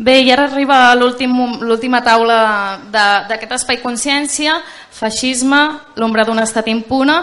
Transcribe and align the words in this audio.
Bé, 0.00 0.22
i 0.24 0.30
ara 0.32 0.46
arriba 0.48 0.94
l'última 0.96 1.98
taula 2.00 2.38
d'aquest 2.88 3.50
espai 3.58 3.82
consciència, 3.82 4.54
feixisme, 4.96 5.58
l'ombra 6.00 6.24
d'un 6.24 6.40
estat 6.40 6.70
impune, 6.72 7.20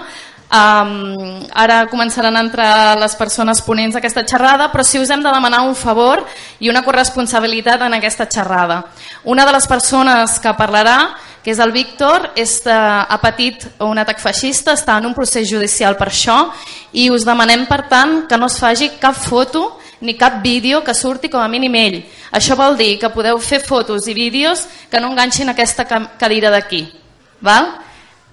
Um, 0.48 1.42
ara 1.52 1.82
començaran 1.92 2.38
a 2.38 2.40
entrar 2.40 2.94
les 2.96 3.18
persones 3.20 3.60
ponents 3.60 3.98
d'aquesta 3.98 4.22
xerrada, 4.24 4.70
però 4.72 4.80
si 4.88 4.96
us 4.96 5.10
hem 5.12 5.20
de 5.20 5.34
demanar 5.34 5.60
un 5.68 5.74
favor 5.76 6.22
i 6.64 6.70
una 6.72 6.86
corresponsabilitat 6.86 7.84
en 7.84 7.98
aquesta 7.98 8.30
xerrada. 8.32 8.78
Una 9.26 9.44
de 9.44 9.52
les 9.52 9.68
persones 9.68 10.38
que 10.40 10.54
parlarà, 10.56 11.18
que 11.44 11.52
és 11.52 11.60
el 11.60 11.74
Víctor, 11.76 12.30
és, 12.40 12.62
uh, 12.64 13.04
ha 13.12 13.20
patit 13.20 13.68
un 13.84 14.00
atac 14.00 14.24
feixista, 14.24 14.72
està 14.80 14.96
en 15.02 15.10
un 15.12 15.18
procés 15.18 15.50
judicial 15.52 16.00
per 16.00 16.08
això 16.14 16.38
i 16.94 17.10
us 17.12 17.28
demanem, 17.28 17.68
per 17.68 17.82
tant, 17.92 18.22
que 18.30 18.40
no 18.40 18.48
es 18.48 18.56
faci 18.56 18.94
cap 19.04 19.20
foto 19.20 19.74
ni 20.02 20.14
cap 20.18 20.42
vídeo 20.44 20.84
que 20.84 20.94
surti 20.94 21.30
com 21.30 21.42
a 21.42 21.48
mínim 21.48 21.76
ell. 21.76 22.04
Això 22.32 22.56
vol 22.56 22.78
dir 22.78 22.98
que 23.00 23.10
podeu 23.10 23.40
fer 23.40 23.60
fotos 23.64 24.08
i 24.08 24.14
vídeos 24.14 24.68
que 24.92 25.00
no 25.00 25.12
enganxin 25.12 25.50
aquesta 25.50 25.86
cadira 26.18 26.52
d'aquí. 26.54 26.86
Val? 27.42 27.74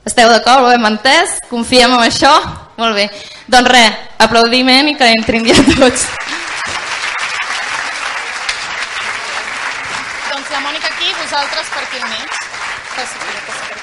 Esteu 0.05 0.29
d'acord? 0.29 0.67
Ho 0.67 0.73
hem 0.73 0.85
entès? 0.85 1.39
Confiem 1.49 1.95
en 1.97 2.05
això? 2.05 2.33
Molt 2.77 2.97
bé. 2.97 3.09
Doncs 3.49 3.71
res, 3.71 4.01
aplaudiment 4.19 4.91
i 4.93 4.97
que 4.99 5.13
entrin 5.17 5.47
ja 5.49 5.57
tots. 5.75 6.09
doncs 10.31 10.51
la 10.51 10.61
Mònica 10.67 10.89
aquí, 10.93 11.09
vosaltres 11.23 11.73
per 11.73 11.87
aquí 11.87 12.03
al 12.03 12.11
mig. 12.11 12.29
Per 12.95 13.74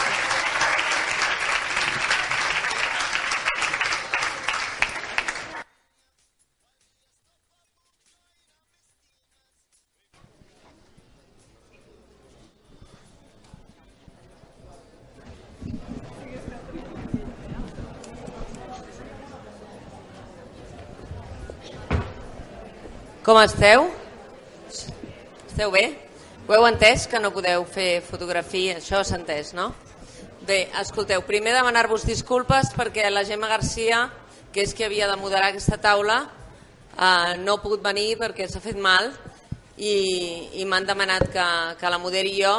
Com 23.22 23.38
esteu? 23.38 23.84
Esteu 25.46 25.70
bé? 25.70 25.84
Ho 26.48 26.56
heu 26.56 26.64
entès, 26.66 27.04
que 27.06 27.20
no 27.22 27.30
podeu 27.30 27.62
fer 27.70 28.02
fotografia? 28.02 28.80
Això 28.80 29.04
s'ha 29.06 29.20
entès, 29.20 29.52
no? 29.54 29.68
Bé, 30.42 30.64
escolteu, 30.82 31.22
primer 31.28 31.54
demanar-vos 31.54 32.02
disculpes 32.10 32.72
perquè 32.74 33.12
la 33.14 33.22
Gemma 33.22 33.46
Garcia, 33.52 34.08
que 34.50 34.64
és 34.66 34.74
qui 34.74 34.88
havia 34.88 35.06
de 35.06 35.20
moderar 35.22 35.52
aquesta 35.52 35.78
taula, 35.78 36.16
eh, 36.98 37.38
no 37.46 37.60
ha 37.60 37.62
pogut 37.62 37.84
venir 37.86 38.16
perquè 38.18 38.48
s'ha 38.50 38.64
fet 38.64 38.80
mal 38.82 39.12
i, 39.78 39.94
i 40.58 40.66
m'han 40.66 40.90
demanat 40.90 41.28
que, 41.30 41.46
que 41.78 41.92
la 41.94 42.02
moderi 42.02 42.34
jo 42.40 42.56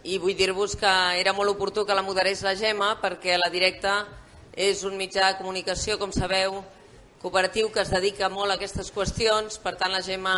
i 0.00 0.16
vull 0.16 0.38
dir-vos 0.38 0.78
que 0.80 0.94
era 1.20 1.36
molt 1.36 1.52
oportú 1.52 1.84
que 1.84 1.98
la 1.98 2.06
moderés 2.08 2.40
la 2.40 2.56
Gemma 2.56 2.94
perquè 3.04 3.36
la 3.36 3.52
directa 3.52 4.06
és 4.56 4.80
un 4.88 4.96
mitjà 4.96 5.28
de 5.28 5.42
comunicació, 5.42 6.00
com 6.00 6.08
sabeu, 6.08 6.62
cooperatiu 7.24 7.70
que 7.72 7.80
es 7.80 7.88
dedica 7.88 8.28
molt 8.28 8.52
a 8.52 8.58
aquestes 8.58 8.90
qüestions, 8.92 9.56
per 9.64 9.78
tant 9.80 9.94
la 9.94 10.02
Gemma 10.04 10.34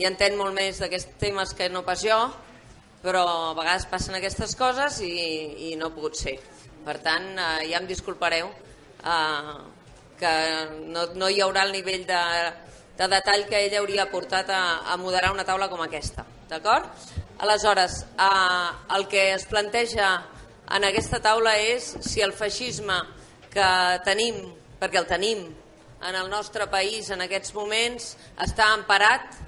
hi 0.00 0.06
entén 0.08 0.38
molt 0.38 0.56
més 0.56 0.78
d'aquests 0.80 1.18
temes 1.20 1.52
que 1.52 1.68
no 1.68 1.82
pas 1.84 2.00
jo, 2.00 2.16
però 3.04 3.24
a 3.50 3.54
vegades 3.58 3.84
passen 3.90 4.16
aquestes 4.16 4.54
coses 4.56 5.02
i, 5.04 5.12
i 5.68 5.74
no 5.76 5.90
ha 5.90 5.92
pogut 5.92 6.16
ser. 6.16 6.38
Per 6.84 6.94
tant, 7.04 7.26
eh, 7.36 7.66
ja 7.68 7.76
em 7.76 7.88
disculpareu 7.88 8.48
eh, 8.48 9.50
que 10.16 10.32
no, 10.94 11.02
no 11.20 11.28
hi 11.28 11.42
haurà 11.44 11.66
el 11.68 11.74
nivell 11.76 12.06
de, 12.08 12.22
de 12.96 13.08
detall 13.12 13.44
que 13.50 13.60
ella 13.66 13.82
hauria 13.82 14.08
portat 14.08 14.48
a, 14.48 14.62
a 14.94 14.96
moderar 14.96 15.34
una 15.34 15.44
taula 15.44 15.68
com 15.68 15.82
aquesta. 15.84 16.24
D'acord? 16.48 16.88
Aleshores, 17.44 17.98
eh, 18.16 18.70
el 18.96 19.04
que 19.12 19.26
es 19.34 19.44
planteja 19.50 20.14
en 20.72 20.88
aquesta 20.88 21.20
taula 21.20 21.58
és 21.60 21.90
si 22.08 22.24
el 22.24 22.32
feixisme 22.32 22.96
que 23.52 23.68
tenim, 24.08 24.40
perquè 24.80 25.02
el 25.02 25.10
tenim, 25.12 25.44
en 26.04 26.14
el 26.14 26.28
nostre 26.30 26.66
país 26.68 27.08
en 27.10 27.24
aquests 27.24 27.54
moments 27.56 28.12
està 28.44 28.70
emparat 28.76 29.40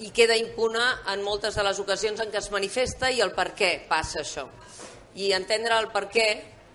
i 0.00 0.12
queda 0.16 0.36
impuna 0.38 0.86
en 1.12 1.24
moltes 1.26 1.58
de 1.58 1.64
les 1.66 1.80
ocasions 1.82 2.22
en 2.22 2.30
què 2.32 2.40
es 2.40 2.50
manifesta 2.54 3.10
i 3.10 3.20
el 3.20 3.34
per 3.36 3.50
què 3.58 3.72
passa 3.88 4.22
això. 4.22 4.46
I 5.18 5.32
entendre 5.36 5.76
el 5.76 5.90
per 5.92 6.06
què 6.12 6.28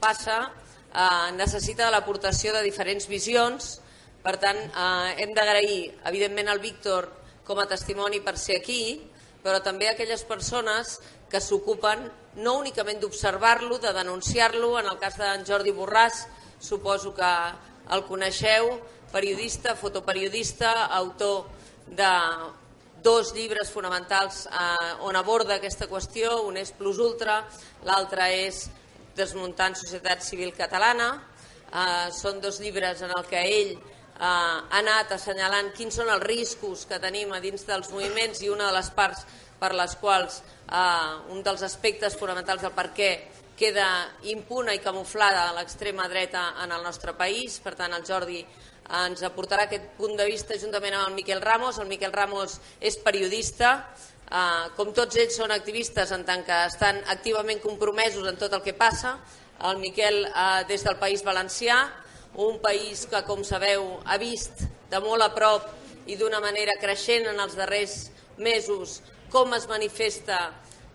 passa 0.04 0.44
eh, 0.46 1.31
necessita 1.34 1.90
l'aportació 1.90 2.54
de 2.54 2.62
diferents 2.66 3.08
visions, 3.09 3.80
per 4.22 4.36
tant 4.42 4.59
eh, 4.59 5.24
hem 5.24 5.34
d'agrair 5.34 5.80
evidentment 6.12 6.52
al 6.52 6.62
Víctor 6.62 7.09
com 7.46 7.62
a 7.62 7.70
testimoni 7.70 8.22
per 8.25 8.36
ser 8.42 8.59
aquí, 8.59 9.00
però 9.46 9.62
també 9.62 9.90
aquelles 9.90 10.24
persones 10.25 11.00
que 11.30 11.42
s'ocupen 11.42 12.08
no 12.42 12.58
únicament 12.59 13.00
d'observar-lo, 13.02 13.78
de 13.80 13.94
denunciar-lo, 13.94 14.75
en 14.80 14.90
el 14.90 15.00
cas 15.02 15.18
d'en 15.22 15.46
Jordi 15.48 15.74
Borràs 15.74 16.25
suposo 16.59 17.14
que 17.14 17.31
el 17.94 18.04
coneixeu, 18.09 18.72
periodista, 19.16 19.78
fotoperiodista, 19.80 20.88
autor 20.92 21.46
de 21.88 22.12
dos 23.02 23.34
llibres 23.34 23.70
fonamentals 23.72 24.44
eh, 24.48 25.08
on 25.08 25.16
aborda 25.16 25.56
aquesta 25.56 25.88
qüestió, 25.88 26.42
un 26.44 26.58
és 26.59 26.74
Plus 26.76 27.00
Ultra, 27.00 27.38
l'altre 27.88 28.28
és 28.42 28.66
Desmuntant 29.16 29.78
Societat 29.80 30.25
Civil 30.25 30.52
Catalana. 30.58 31.14
Eh, 31.70 32.09
són 32.12 32.42
dos 32.44 32.59
llibres 32.59 33.06
en 33.08 33.14
el 33.16 33.24
que 33.30 33.40
ell 33.40 33.72
eh, 33.78 34.20
ha 34.20 34.81
anat 34.81 35.16
assenyalant 35.16 35.72
quins 35.78 35.96
són 36.02 36.12
els 36.12 36.25
riscos 36.25 36.84
que 36.90 37.00
tenim 37.00 37.31
a 37.31 37.40
dins 37.40 37.64
dels 37.70 37.94
moviments 37.96 38.44
i 38.44 38.52
una 38.52 38.68
de 38.68 38.75
les 38.81 38.92
parts 39.00 39.24
per 39.62 39.72
les 39.80 39.96
quals 40.02 40.42
eh, 40.68 41.31
un 41.31 41.40
dels 41.46 41.64
aspectes 41.64 42.20
fonamentals 42.20 42.68
del 42.68 42.75
per 42.75 42.90
què 42.92 43.12
queda 43.56 43.88
impuna 44.28 44.75
i 44.75 44.84
camuflada 44.84 45.54
l'extrema 45.56 46.09
dreta 46.12 46.50
en 46.66 46.74
el 46.75 46.84
nostre 46.84 47.16
país. 47.16 47.62
Per 47.64 47.78
tant, 47.80 47.96
el 47.96 48.04
Jordi 48.04 48.42
ens 48.85 49.23
aportarà 49.25 49.66
aquest 49.66 49.96
punt 49.97 50.16
de 50.18 50.25
vista 50.29 50.57
juntament 50.62 50.94
amb 50.94 51.09
el 51.09 51.16
Miquel 51.16 51.41
Ramos. 51.41 51.79
El 51.79 51.90
Miquel 51.90 52.13
Ramos 52.13 52.59
és 52.79 52.97
periodista, 53.01 53.72
eh, 54.29 54.69
com 54.78 54.94
tots 54.94 55.18
ells 55.18 55.35
són 55.35 55.51
activistes 55.51 56.12
en 56.12 56.25
tant 56.25 56.46
que 56.46 56.59
estan 56.66 57.01
activament 57.09 57.62
compromesos 57.62 58.28
en 58.28 58.38
tot 58.38 58.53
el 58.53 58.62
que 58.62 58.74
passa. 58.74 59.18
El 59.63 59.79
Miquel 59.79 60.25
eh, 60.25 60.63
des 60.68 60.84
del 60.84 60.97
País 61.01 61.24
Valencià, 61.24 61.79
un 62.35 62.59
país 62.59 63.06
que, 63.07 63.24
com 63.24 63.44
sabeu, 63.44 64.01
ha 64.06 64.18
vist 64.18 64.66
de 64.91 65.00
molt 65.00 65.24
a 65.24 65.31
prop 65.34 65.72
i 66.06 66.18
d'una 66.19 66.41
manera 66.44 66.75
creixent 66.81 67.29
en 67.31 67.40
els 67.40 67.56
darrers 67.56 68.12
mesos 68.38 69.00
com 69.31 69.53
es 69.56 69.68
manifesta 69.68 70.51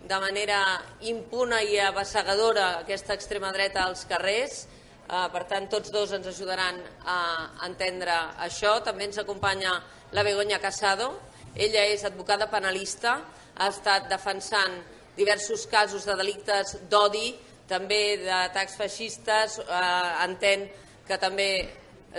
de 0.07 0.19
manera 0.21 0.81
impuna 1.01 1.63
i 1.63 1.79
abassegadora 1.81 2.81
aquesta 2.81 3.17
extrema 3.17 3.51
dreta 3.53 3.85
als 3.85 4.05
carrers 4.09 4.67
Eh, 5.11 5.29
per 5.35 5.43
tant, 5.51 5.65
tots 5.67 5.91
dos 5.91 6.13
ens 6.15 6.29
ajudaran 6.31 6.77
a 7.11 7.19
entendre 7.67 8.15
això. 8.47 8.77
També 8.87 9.09
ens 9.09 9.19
acompanya 9.19 9.73
la 10.15 10.23
Begoña 10.23 10.61
Casado. 10.63 11.09
Ella 11.57 11.83
és 11.91 12.05
advocada 12.07 12.47
penalista, 12.47 13.17
ha 13.59 13.69
estat 13.69 14.07
defensant 14.09 14.77
diversos 15.17 15.67
casos 15.67 16.07
de 16.07 16.15
delictes 16.15 16.77
d'odi, 16.93 17.33
també 17.67 18.21
d'atacs 18.23 18.79
feixistes, 18.79 19.59
eh, 19.59 20.25
entén 20.29 20.69
que 21.09 21.19
també 21.19 21.51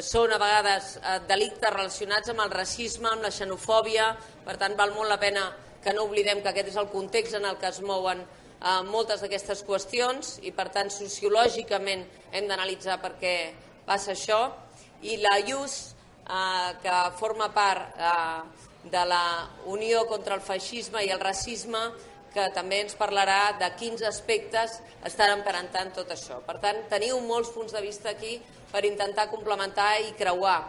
són 0.03 0.35
a 0.35 0.41
vegades 0.41 0.97
eh, 0.97 1.17
delictes 1.31 1.71
relacionats 1.71 2.35
amb 2.35 2.43
el 2.43 2.51
racisme, 2.51 3.07
amb 3.07 3.23
la 3.23 3.31
xenofòbia, 3.31 4.11
per 4.43 4.57
tant 4.59 4.75
val 4.75 4.91
molt 4.91 5.07
la 5.07 5.19
pena 5.19 5.47
que 5.81 5.95
no 5.95 6.09
oblidem 6.09 6.43
que 6.43 6.51
aquest 6.51 6.75
és 6.75 6.79
el 6.83 6.91
context 6.91 7.39
en 7.39 7.47
el 7.47 7.55
que 7.57 7.71
es 7.71 7.79
mouen 7.81 8.19
eh, 8.61 8.81
moltes 8.87 9.21
d'aquestes 9.21 9.63
qüestions 9.67 10.37
i 10.45 10.53
per 10.55 10.69
tant 10.73 10.91
sociològicament 10.93 12.05
hem 12.31 12.47
d'analitzar 12.47 12.99
per 13.01 13.15
què 13.21 13.35
passa 13.85 14.13
això 14.13 14.41
i 15.01 15.17
la 15.17 15.39
IUS 15.41 15.77
eh, 16.29 16.69
que 16.83 16.97
forma 17.17 17.49
part 17.53 17.97
eh, 17.97 18.69
de 18.91 19.03
la 19.05 19.49
Unió 19.65 20.05
contra 20.09 20.35
el 20.35 20.41
Feixisme 20.41 21.03
i 21.05 21.11
el 21.13 21.19
Racisme 21.21 21.81
que 22.31 22.47
també 22.55 22.79
ens 22.85 22.95
parlarà 22.95 23.57
de 23.59 23.67
quins 23.77 24.01
aspectes 24.07 24.77
estan 25.07 25.33
emparentant 25.35 25.91
tot 25.97 26.13
això. 26.15 26.39
Per 26.45 26.57
tant, 26.63 26.79
teniu 26.89 27.19
molts 27.27 27.51
punts 27.51 27.75
de 27.75 27.81
vista 27.83 28.13
aquí 28.13 28.37
per 28.71 28.85
intentar 28.87 29.27
complementar 29.29 29.97
i 30.05 30.13
creuar. 30.15 30.61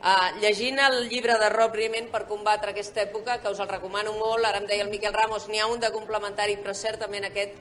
Uh, 0.00 0.30
llegint 0.40 0.78
el 0.80 1.10
llibre 1.10 1.34
de 1.36 1.48
Rob 1.52 1.74
Riemann 1.76 2.06
per 2.08 2.22
combatre 2.24 2.72
aquesta 2.72 3.02
època, 3.02 3.34
que 3.42 3.50
us 3.52 3.58
el 3.60 3.68
recomano 3.68 4.14
molt, 4.16 4.46
ara 4.48 4.56
em 4.62 4.64
deia 4.64 4.86
el 4.86 4.88
Miquel 4.88 5.12
Ramos, 5.12 5.44
n'hi 5.52 5.60
ha 5.60 5.66
un 5.68 5.82
de 5.82 5.90
complementari, 5.92 6.54
però 6.56 6.72
certament 6.72 7.26
aquest 7.28 7.58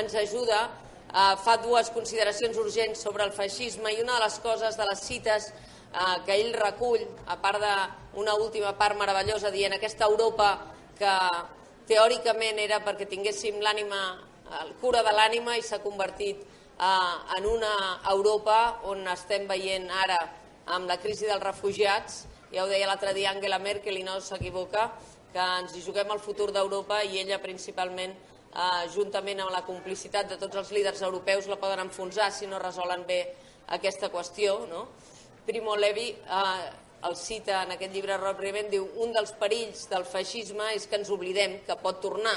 ens 0.00 0.16
ajuda, 0.16 0.62
uh, 1.10 1.36
fa 1.44 1.58
dues 1.60 1.92
consideracions 1.92 2.56
urgents 2.56 3.04
sobre 3.04 3.28
el 3.28 3.36
feixisme 3.36 3.92
i 3.92 4.00
una 4.00 4.16
de 4.16 4.24
les 4.24 4.40
coses 4.40 4.80
de 4.80 4.88
les 4.88 5.04
cites 5.04 5.52
uh, 5.52 6.16
que 6.24 6.32
ell 6.32 6.56
recull, 6.56 7.04
a 7.28 7.36
part 7.44 7.60
d'una 7.60 8.40
última 8.40 8.72
part 8.80 8.96
meravellosa 8.96 9.52
dient 9.52 9.76
aquesta 9.76 10.08
Europa 10.08 10.54
que 10.96 11.14
teòricament 11.92 12.56
era 12.64 12.80
perquè 12.80 13.04
tinguéssim 13.04 13.60
l'ànima, 13.60 14.00
el 14.64 14.72
cura 14.80 15.04
de 15.04 15.12
l'ànima 15.12 15.60
i 15.60 15.66
s'ha 15.66 15.84
convertit 15.84 16.40
en 16.82 17.44
una 17.46 17.74
Europa 18.10 18.80
on 18.88 19.04
estem 19.12 19.44
veient 19.46 19.90
ara 19.92 20.16
amb 20.66 20.86
la 20.86 20.98
crisi 21.02 21.26
dels 21.26 21.42
refugiats, 21.42 22.26
ja 22.52 22.64
ho 22.64 22.68
deia 22.68 22.86
l'altre 22.86 23.14
dia 23.16 23.30
Angela 23.32 23.58
Merkel 23.58 23.98
i 23.98 24.04
no 24.06 24.18
s'equivoca, 24.20 24.90
que 25.32 25.46
ens 25.62 25.74
hi 25.74 25.82
juguem 25.82 26.10
el 26.12 26.20
futur 26.20 26.50
d'Europa 26.52 27.00
i 27.02 27.18
ella 27.22 27.40
principalment, 27.42 28.12
eh, 28.52 28.84
juntament 28.94 29.40
amb 29.40 29.54
la 29.54 29.64
complicitat 29.64 30.28
de 30.28 30.36
tots 30.36 30.56
els 30.60 30.72
líders 30.76 31.02
europeus, 31.02 31.48
la 31.48 31.56
poden 31.56 31.80
enfonsar 31.86 32.30
si 32.32 32.46
no 32.46 32.60
resolen 32.60 33.06
bé 33.08 33.22
aquesta 33.68 34.10
qüestió. 34.12 34.66
No? 34.68 34.86
Primo 35.46 35.76
Levi 35.76 36.10
eh, 36.10 36.70
el 37.08 37.16
cita 37.16 37.62
en 37.64 37.74
aquest 37.74 37.94
llibre 37.94 38.18
pròpiament, 38.20 38.68
diu 38.70 38.86
un 39.02 39.12
dels 39.16 39.32
perills 39.40 39.88
del 39.90 40.04
feixisme 40.06 40.72
és 40.76 40.86
que 40.86 41.00
ens 41.00 41.10
oblidem 41.10 41.58
que 41.66 41.78
pot 41.82 42.00
tornar 42.04 42.36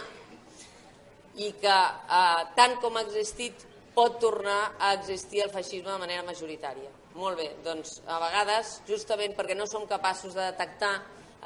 i 1.36 1.52
que 1.62 1.76
eh, 1.76 2.44
tant 2.58 2.80
com 2.82 2.96
ha 2.96 3.06
existit 3.06 3.68
pot 3.96 4.20
tornar 4.20 4.76
a 4.80 4.94
existir 4.96 5.44
el 5.44 5.52
feixisme 5.52 5.92
de 5.92 6.00
manera 6.00 6.24
majoritària. 6.24 6.95
Molt 7.16 7.40
bé, 7.40 7.48
doncs 7.64 8.02
a 8.12 8.18
vegades, 8.20 8.82
justament 8.90 9.36
perquè 9.38 9.56
no 9.56 9.68
som 9.72 9.88
capaços 9.88 10.36
de 10.36 10.44
detectar 10.50 10.98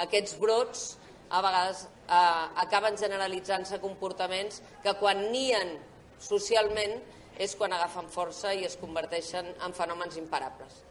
aquests 0.01 0.39
brots, 0.41 0.85
a 1.29 1.43
vegades 1.45 1.83
eh, 1.85 2.45
acaben 2.63 2.97
generalitzant-se 2.97 3.77
comportaments 3.83 4.63
que 4.81 4.95
quan 4.97 5.27
nien 5.29 5.75
socialment 6.25 6.97
és 7.37 7.53
quan 7.55 7.75
agafen 7.75 8.09
força 8.09 8.55
i 8.57 8.65
es 8.65 8.79
converteixen 8.81 9.53
en 9.65 9.75
fenòmens 9.77 10.17
imparables. 10.17 10.81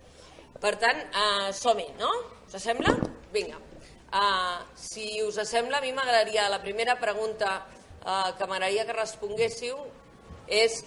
Per 0.62 0.76
tant, 0.78 1.02
eh, 1.10 1.50
som-hi, 1.52 1.88
no? 1.98 2.12
Us 2.46 2.62
sembla? 2.62 2.94
Vinga. 3.34 3.58
Uh, 4.08 4.64
si 4.72 5.20
us 5.20 5.36
sembla, 5.44 5.78
a 5.78 5.84
mi 5.84 5.90
m'agradaria, 5.92 6.46
la 6.48 6.62
primera 6.62 6.94
pregunta 6.96 7.58
uh, 7.60 8.30
que 8.38 8.46
m'agradaria 8.48 8.86
que 8.88 8.94
responguéssiu 8.96 9.76
és 10.48 10.78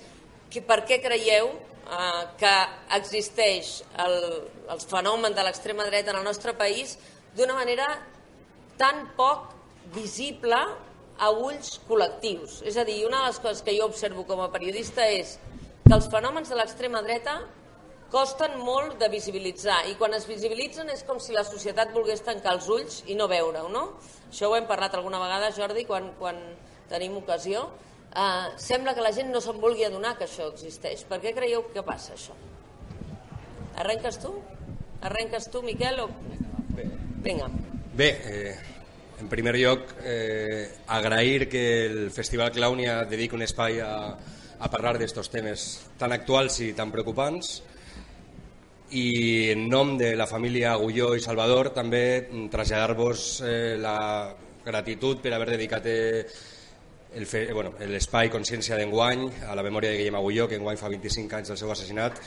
que 0.52 0.64
per 0.68 0.82
què 0.88 1.00
creieu 1.04 1.50
uh, 1.52 2.24
que 2.40 2.54
existeix 2.98 3.82
el, 4.04 4.18
el 4.72 4.84
fenomen 4.84 5.36
de 5.38 5.46
l'extrema 5.48 5.88
dreta 5.88 6.14
en 6.14 6.22
el 6.22 6.28
nostre 6.28 6.54
país 6.60 6.98
d'una 7.38 7.56
manera 7.56 7.88
tan 8.78 9.08
poc 9.18 9.54
visible 9.96 10.60
a 11.22 11.30
ulls 11.32 11.78
col·lectius. 11.88 12.62
És 12.66 12.78
a 12.78 12.86
dir, 12.88 13.04
una 13.06 13.22
de 13.22 13.32
les 13.32 13.40
coses 13.40 13.64
que 13.66 13.76
jo 13.78 13.88
observo 13.88 14.26
com 14.28 14.42
a 14.42 14.52
periodista 14.54 15.06
és 15.08 15.38
que 15.86 15.94
els 15.94 16.08
fenòmens 16.12 16.50
de 16.50 16.58
l'extrema 16.58 17.02
dreta 17.06 17.40
costen 18.12 18.58
molt 18.60 18.98
de 19.00 19.08
visibilitzar 19.12 19.86
i 19.88 19.96
quan 20.00 20.14
es 20.18 20.26
visibilitzen 20.28 20.90
és 20.92 21.06
com 21.08 21.20
si 21.24 21.36
la 21.36 21.46
societat 21.48 21.94
volgués 21.96 22.24
tancar 22.26 22.58
els 22.58 22.68
ulls 22.68 22.98
i 23.08 23.16
no 23.16 23.30
veure-ho, 23.32 23.70
no? 23.72 23.86
Això 24.28 24.50
ho 24.50 24.58
hem 24.58 24.68
parlat 24.68 24.98
alguna 24.98 25.22
vegada, 25.22 25.54
Jordi, 25.56 25.86
quan, 25.88 26.12
quan 26.20 26.42
tenim 26.92 27.16
ocasió. 27.22 27.70
Uh, 28.12 28.52
sembla 28.60 28.92
que 28.92 29.04
la 29.06 29.14
gent 29.16 29.30
no 29.32 29.40
se'n 29.40 29.60
vulgui 29.62 29.86
adonar 29.88 30.18
que 30.20 30.26
això 30.28 30.50
existeix. 30.52 31.06
Per 31.08 31.22
què 31.24 31.32
creieu 31.36 31.64
que 31.72 31.84
passa 31.88 32.18
això? 32.18 32.36
Arrenques 33.80 34.20
tu? 34.20 34.34
Arrenques 35.08 35.48
tu, 35.54 35.62
Miquel? 35.64 36.02
O... 36.04 36.10
Vinga. 37.24 37.48
Bé, 37.96 38.10
eh, 38.28 38.56
en 39.22 39.30
primer 39.32 39.56
lloc, 39.56 39.96
eh, 40.04 40.68
agrair 40.88 41.48
que 41.48 41.64
el 41.86 42.12
Festival 42.12 42.52
Clownia 42.52 43.04
dediqui 43.06 43.38
un 43.38 43.46
espai 43.48 43.80
a, 43.80 43.94
a 44.60 44.70
parlar 44.70 44.98
d'estos 45.00 45.32
temes 45.32 45.68
tan 45.98 46.12
actuals 46.12 46.60
i 46.66 46.72
tan 46.78 46.92
preocupants 46.92 47.62
i 48.92 49.52
en 49.54 49.68
nom 49.70 49.96
de 49.98 50.16
la 50.20 50.28
família 50.28 50.74
Agulló 50.74 51.14
i 51.16 51.24
Salvador 51.24 51.72
també 51.74 52.28
traslladar-vos 52.52 53.28
eh, 53.48 53.78
la 53.80 53.98
gratitud 54.66 55.22
per 55.24 55.32
haver 55.34 55.54
dedicat 55.54 55.88
eh, 55.88 56.26
l'espai 57.12 57.52
bueno, 57.52 57.74
Consciència 58.32 58.78
d'enguany 58.80 59.26
a 59.50 59.56
la 59.56 59.64
memòria 59.66 59.92
de 59.92 59.98
Guillem 60.00 60.16
Agulló, 60.16 60.48
que 60.48 60.56
enguany 60.56 60.78
fa 60.80 60.88
25 60.88 61.36
anys 61.36 61.52
del 61.52 61.58
seu 61.60 61.72
assassinat. 61.72 62.22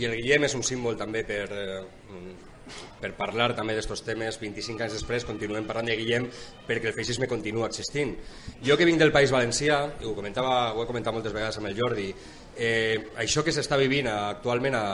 I 0.00 0.06
el 0.08 0.16
Guillem 0.16 0.48
és 0.48 0.54
un 0.56 0.62
símbol 0.64 0.96
també 0.96 1.20
per, 1.28 1.44
eh, 1.52 2.49
per 3.00 3.12
parlar 3.18 3.50
també 3.56 3.74
d'estos 3.76 4.04
temes 4.06 4.38
25 4.40 4.84
anys 4.86 4.98
després 4.98 5.26
continuem 5.28 5.66
parlant 5.68 5.90
de 5.90 5.96
Guillem 5.98 6.28
perquè 6.68 6.90
el 6.90 6.96
feixisme 6.96 7.28
continua 7.30 7.68
existint 7.70 8.14
jo 8.64 8.76
que 8.76 8.88
vinc 8.88 9.00
del 9.00 9.12
País 9.14 9.32
Valencià 9.32 9.80
i 10.00 10.06
ho, 10.08 10.14
comentava, 10.16 10.72
ho 10.74 10.82
he 10.82 10.88
comentat 10.88 11.16
moltes 11.16 11.34
vegades 11.36 11.58
amb 11.60 11.70
el 11.70 11.76
Jordi 11.78 12.08
eh, 12.56 13.10
això 13.24 13.44
que 13.46 13.54
s'està 13.54 13.78
vivint 13.80 14.08
actualment 14.10 14.76
a, 14.78 14.86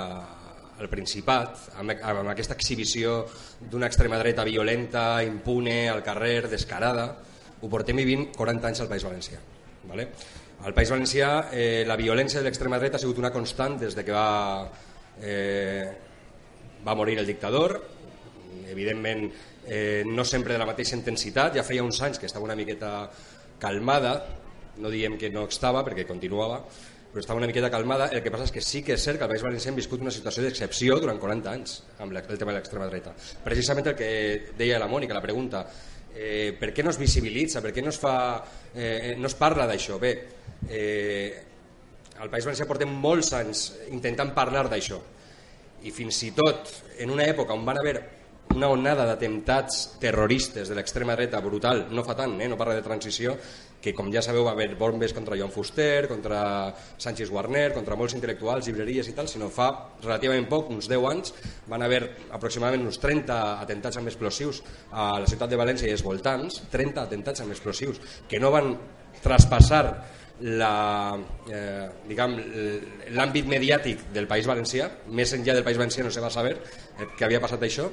al 0.78 0.90
Principat 0.92 1.70
amb, 1.80 1.96
amb 1.96 2.32
aquesta 2.32 2.56
exhibició 2.56 3.22
d'una 3.60 3.88
extrema 3.88 4.18
dreta 4.20 4.44
violenta, 4.44 5.22
impune 5.24 5.86
al 5.88 6.02
carrer, 6.04 6.48
descarada 6.52 7.08
ho 7.60 7.70
portem 7.72 7.96
vivint 7.96 8.28
40 8.36 8.72
anys 8.72 8.82
al 8.84 8.90
País 8.90 9.06
Valencià 9.06 9.40
vale? 9.88 10.10
al 10.64 10.74
País 10.74 10.90
Valencià 10.90 11.30
eh, 11.52 11.84
la 11.86 11.96
violència 11.96 12.40
de 12.40 12.48
l'extrema 12.48 12.80
dreta 12.80 12.98
ha 12.98 13.02
sigut 13.02 13.20
una 13.22 13.32
constant 13.32 13.78
des 13.80 13.96
de 13.96 14.04
que 14.04 14.12
va 14.12 14.68
eh, 15.22 16.05
va 16.86 16.94
morir 16.94 17.18
el 17.18 17.26
dictador, 17.26 17.80
evidentment 18.70 19.26
eh, 19.66 20.04
no 20.06 20.24
sempre 20.24 20.54
de 20.54 20.60
la 20.62 20.68
mateixa 20.68 20.96
intensitat, 20.96 21.56
ja 21.58 21.64
feia 21.66 21.84
uns 21.84 22.00
anys 22.06 22.20
que 22.22 22.28
estava 22.30 22.46
una 22.46 22.56
miqueta 22.58 23.08
calmada, 23.58 24.14
no 24.78 24.92
diem 24.92 25.16
que 25.18 25.30
no 25.32 25.46
estava 25.50 25.82
perquè 25.86 26.06
continuava, 26.06 26.60
però 27.10 27.22
estava 27.22 27.40
una 27.40 27.48
miqueta 27.48 27.70
calmada, 27.72 28.10
el 28.12 28.22
que 28.22 28.30
passa 28.30 28.46
és 28.46 28.52
que 28.52 28.62
sí 28.62 28.82
que 28.84 28.94
és 28.94 29.02
cert 29.02 29.18
que 29.18 29.24
al 29.24 29.32
País 29.32 29.42
Valencià 29.42 29.72
hem 29.72 29.80
viscut 29.80 30.04
una 30.04 30.12
situació 30.14 30.44
d'excepció 30.44 31.00
durant 31.00 31.18
40 31.18 31.52
anys 31.52 31.76
amb 32.04 32.12
el 32.12 32.38
tema 32.38 32.52
de 32.52 32.58
l'extrema 32.58 32.88
dreta. 32.90 33.14
Precisament 33.44 33.90
el 33.90 33.98
que 33.98 34.10
deia 34.58 34.78
la 34.78 34.90
Mònica, 34.90 35.16
la 35.16 35.24
pregunta, 35.24 35.64
eh, 36.14 36.52
per 36.60 36.74
què 36.76 36.84
no 36.84 36.92
es 36.92 37.00
visibilitza, 37.00 37.64
per 37.64 37.72
què 37.72 37.82
no 37.82 37.90
es, 37.94 37.98
fa, 37.98 38.14
eh, 38.74 39.16
no 39.18 39.30
es 39.32 39.38
parla 39.38 39.66
d'això? 39.66 39.98
Bé, 39.98 40.12
eh, 40.68 41.42
al 42.20 42.30
País 42.30 42.44
Valencià 42.44 42.68
portem 42.68 42.92
molts 42.92 43.32
anys 43.36 43.66
intentant 43.96 44.34
parlar 44.36 44.68
d'això 44.68 45.00
i 45.84 45.92
fins 45.92 46.22
i 46.24 46.32
tot 46.36 46.72
en 46.98 47.12
una 47.12 47.26
època 47.28 47.54
on 47.54 47.66
van 47.66 47.82
haver 47.82 47.96
una 48.54 48.68
onada 48.72 49.04
d'atemptats 49.04 49.98
terroristes 50.00 50.70
de 50.70 50.76
l'extrema 50.78 51.16
dreta 51.16 51.42
brutal, 51.44 51.86
no 51.92 52.04
fa 52.06 52.14
tant, 52.16 52.38
eh? 52.40 52.48
no 52.48 52.56
parla 52.56 52.76
de 52.78 52.84
transició, 52.84 53.34
que 53.82 53.92
com 53.94 54.08
ja 54.10 54.22
sabeu 54.24 54.46
va 54.46 54.54
haver 54.56 54.74
bombes 54.78 55.12
contra 55.14 55.36
Joan 55.36 55.52
Fuster, 55.52 56.08
contra 56.08 56.72
Sánchez 56.96 57.30
Warner, 57.30 57.68
contra 57.74 57.98
molts 57.98 58.16
intel·lectuals, 58.16 58.66
llibreries 58.66 59.10
i 59.10 59.14
tal, 59.14 59.28
sinó 59.28 59.50
fa 59.52 59.68
relativament 60.00 60.48
poc, 60.50 60.72
uns 60.72 60.88
10 60.90 61.06
anys, 61.10 61.34
van 61.68 61.84
haver 61.84 62.02
aproximadament 62.34 62.86
uns 62.88 62.98
30 63.02 63.38
atentats 63.60 64.00
amb 64.00 64.10
explosius 64.10 64.62
a 64.90 65.12
la 65.20 65.28
ciutat 65.28 65.52
de 65.52 65.60
València 65.60 65.90
i 65.90 65.94
els 65.94 66.06
voltants, 66.06 66.62
30 66.72 67.04
atentats 67.04 67.44
amb 67.44 67.54
explosius, 67.54 68.00
que 68.30 68.40
no 68.40 68.54
van 68.54 68.72
traspassar 69.22 69.84
eh, 70.40 71.88
l'àmbit 73.16 73.48
mediàtic 73.48 74.06
del 74.12 74.28
País 74.28 74.46
Valencià, 74.46 74.90
més 75.08 75.32
enllà 75.32 75.54
del 75.56 75.64
País 75.64 75.78
Valencià 75.80 76.04
no 76.04 76.12
se 76.12 76.20
va 76.20 76.30
saber 76.30 76.56
eh, 76.56 77.08
que 77.16 77.24
havia 77.24 77.40
passat 77.40 77.62
això. 77.62 77.88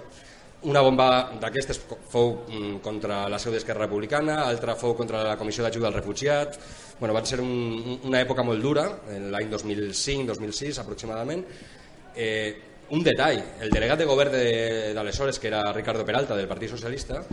Una 0.63 0.79
bomba 0.79 1.07
d'aquestes 1.41 1.81
fou 2.12 2.29
mm, 2.47 2.77
contra 2.83 3.23
la 3.31 3.39
seu 3.39 3.51
d'Esquerra 3.51 3.85
Republicana, 3.85 4.43
altra 4.47 4.77
fou 4.79 4.95
contra 4.95 5.23
la 5.23 5.38
Comissió 5.39 5.63
d'Ajuda 5.63 5.89
al 5.89 5.97
Refugiat. 5.97 6.59
Bueno, 7.00 7.15
van 7.15 7.25
ser 7.27 7.41
un, 7.43 8.00
una 8.03 8.21
època 8.23 8.45
molt 8.47 8.63
dura, 8.63 8.85
l'any 9.33 9.50
2005-2006 9.51 10.79
aproximadament. 10.83 11.43
Eh, 12.15 12.53
un 12.93 13.03
detall, 13.03 13.39
el 13.63 13.71
delegat 13.73 14.00
de 14.00 14.07
govern 14.07 14.35
d'aleshores, 14.95 15.39
que 15.39 15.50
era 15.50 15.63
Ricardo 15.73 16.05
Peralta, 16.05 16.35
del 16.38 16.47
Partit 16.47 16.71
Socialista, 16.71 17.23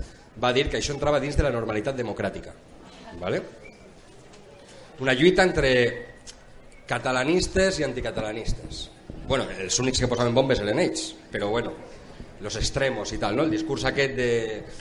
va 0.43 0.53
dir 0.57 0.69
que 0.71 0.79
això 0.79 0.95
entrava 0.95 1.21
dins 1.21 1.37
de 1.37 1.45
la 1.47 1.55
normalitat 1.55 1.99
democràtica. 1.99 2.55
¿vale? 3.21 3.43
Una 5.01 5.15
lluita 5.15 5.43
entre 5.43 5.73
catalanistes 6.87 7.81
i 7.81 7.87
anticatalanistes. 7.87 8.89
Bueno, 9.29 9.47
els 9.63 9.79
únics 9.79 10.01
que 10.03 10.09
posaven 10.11 10.35
bombes 10.35 10.61
eren 10.61 10.81
ells, 10.83 11.13
però 11.31 11.49
bueno, 11.49 11.73
los 12.41 12.57
extremos 12.57 13.13
i 13.13 13.19
tal, 13.19 13.37
¿no? 13.37 13.45
El 13.45 13.51
discurs 13.51 13.85
aquest 13.85 14.17
de 14.17 14.31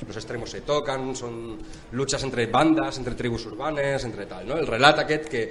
los 0.08 0.16
extremos 0.16 0.50
se 0.52 0.62
tocan, 0.66 1.12
són 1.16 1.60
luchas 1.94 2.24
entre 2.26 2.48
bandes, 2.48 2.98
entre 2.98 3.16
tribus 3.20 3.46
urbanes, 3.52 4.06
entre 4.08 4.26
tal, 4.26 4.48
¿no? 4.48 4.58
El 4.58 4.68
relat 4.68 5.04
aquest 5.04 5.30
que 5.30 5.44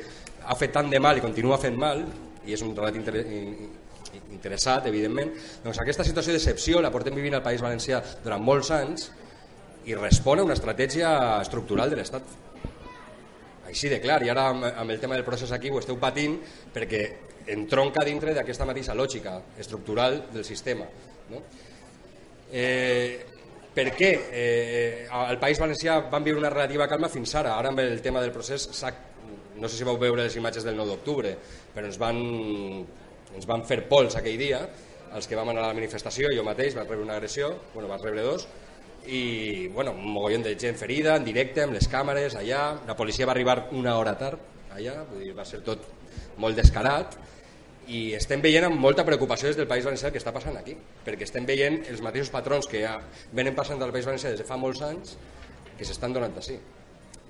ha 0.45 0.57
fet 0.57 0.73
tant 0.75 0.91
de 0.91 1.01
mal 1.01 1.21
i 1.21 1.25
continua 1.25 1.61
fent 1.61 1.77
mal, 1.79 2.03
i 2.49 2.57
és 2.57 2.65
un 2.65 2.75
relat 2.75 2.97
inter 2.97 3.23
interessat, 4.33 4.89
evidentment, 4.89 5.31
doncs 5.63 5.81
aquesta 5.83 6.05
situació 6.05 6.35
d'excepció 6.35 6.83
la 6.83 6.91
portem 6.93 7.17
vivint 7.17 7.37
al 7.37 7.45
País 7.45 7.63
Valencià 7.65 8.01
durant 8.25 8.43
molts 8.43 8.73
anys 8.75 9.11
i 9.89 9.97
respon 9.97 10.41
a 10.41 10.49
una 10.49 10.57
estratègia 10.57 11.11
estructural 11.41 11.93
de 11.93 12.01
l'Estat 12.01 12.48
així 13.69 13.91
de 13.93 14.01
clar, 14.01 14.23
i 14.25 14.33
ara 14.33 14.49
amb, 14.51 14.91
el 14.91 15.01
tema 15.01 15.17
del 15.17 15.27
procés 15.27 15.53
aquí 15.53 15.71
ho 15.71 15.81
esteu 15.81 15.99
patint 16.01 16.39
perquè 16.75 17.03
entronca 17.55 18.05
dintre 18.05 18.35
d'aquesta 18.37 18.67
mateixa 18.69 18.97
lògica 18.97 19.39
estructural 19.61 20.25
del 20.33 20.45
sistema. 20.45 20.87
No? 21.29 21.43
Eh, 22.53 23.25
per 23.75 23.91
què 23.95 24.11
eh, 24.33 25.07
al 25.13 25.39
País 25.39 25.61
Valencià 25.61 26.01
van 26.11 26.25
viure 26.25 26.41
una 26.41 26.53
relativa 26.53 26.89
calma 26.91 27.11
fins 27.13 27.35
ara? 27.39 27.55
Ara 27.57 27.71
amb 27.73 27.85
el 27.85 28.01
tema 28.03 28.23
del 28.25 28.33
procés, 28.35 28.67
no 29.59 29.69
sé 29.69 29.77
si 29.77 29.87
vau 29.87 29.99
veure 30.01 30.25
les 30.25 30.37
imatges 30.41 30.65
del 30.67 30.77
9 30.77 30.97
d'octubre, 30.97 31.35
però 31.75 31.87
ens 31.87 31.99
van, 32.01 32.19
ens 33.37 33.47
van 33.49 33.65
fer 33.69 33.85
pols 33.91 34.17
aquell 34.19 34.39
dia, 34.41 34.63
els 35.15 35.29
que 35.29 35.37
vam 35.39 35.53
anar 35.53 35.65
a 35.65 35.71
la 35.73 35.77
manifestació, 35.77 36.33
jo 36.35 36.45
mateix 36.45 36.75
vaig 36.77 36.89
rebre 36.89 37.05
una 37.05 37.17
agressió, 37.17 37.53
bueno, 37.75 37.89
vaig 37.93 38.03
rebre 38.05 38.25
dos, 38.27 38.49
i 39.09 39.69
bueno, 39.73 39.93
un 39.93 40.13
mogollon 40.13 40.45
de 40.45 40.55
gent 40.61 40.77
ferida 40.77 41.17
en 41.17 41.25
directe, 41.25 41.63
amb 41.65 41.73
les 41.77 41.89
càmeres 41.89 42.37
allà 42.37 42.77
la 42.87 42.97
policia 42.97 43.27
va 43.27 43.33
arribar 43.33 43.71
una 43.73 43.97
hora 43.97 44.15
tard 44.21 44.75
allà, 44.77 45.01
vull 45.09 45.25
dir, 45.25 45.33
va 45.37 45.47
ser 45.49 45.63
tot 45.65 45.87
molt 46.39 46.59
descarat 46.59 47.17
i 47.89 48.13
estem 48.19 48.43
veient 48.45 48.67
amb 48.69 48.77
molta 48.81 49.05
preocupació 49.09 49.49
des 49.49 49.57
del 49.57 49.69
País 49.71 49.87
Valencià 49.87 50.11
el 50.11 50.13
que 50.13 50.21
està 50.21 50.33
passant 50.35 50.57
aquí, 50.61 50.75
perquè 51.07 51.25
estem 51.25 51.47
veient 51.49 51.81
els 51.89 52.03
mateixos 52.05 52.29
patrons 52.35 52.69
que 52.69 52.83
ja 52.83 52.99
venen 53.33 53.57
passant 53.57 53.81
del 53.81 53.95
País 53.95 54.05
Valencià 54.05 54.35
des 54.35 54.43
de 54.43 54.49
fa 54.49 54.61
molts 54.61 54.83
anys 54.85 55.17
que 55.79 55.89
s'estan 55.89 56.13
donant 56.13 56.37
així. 56.37 56.59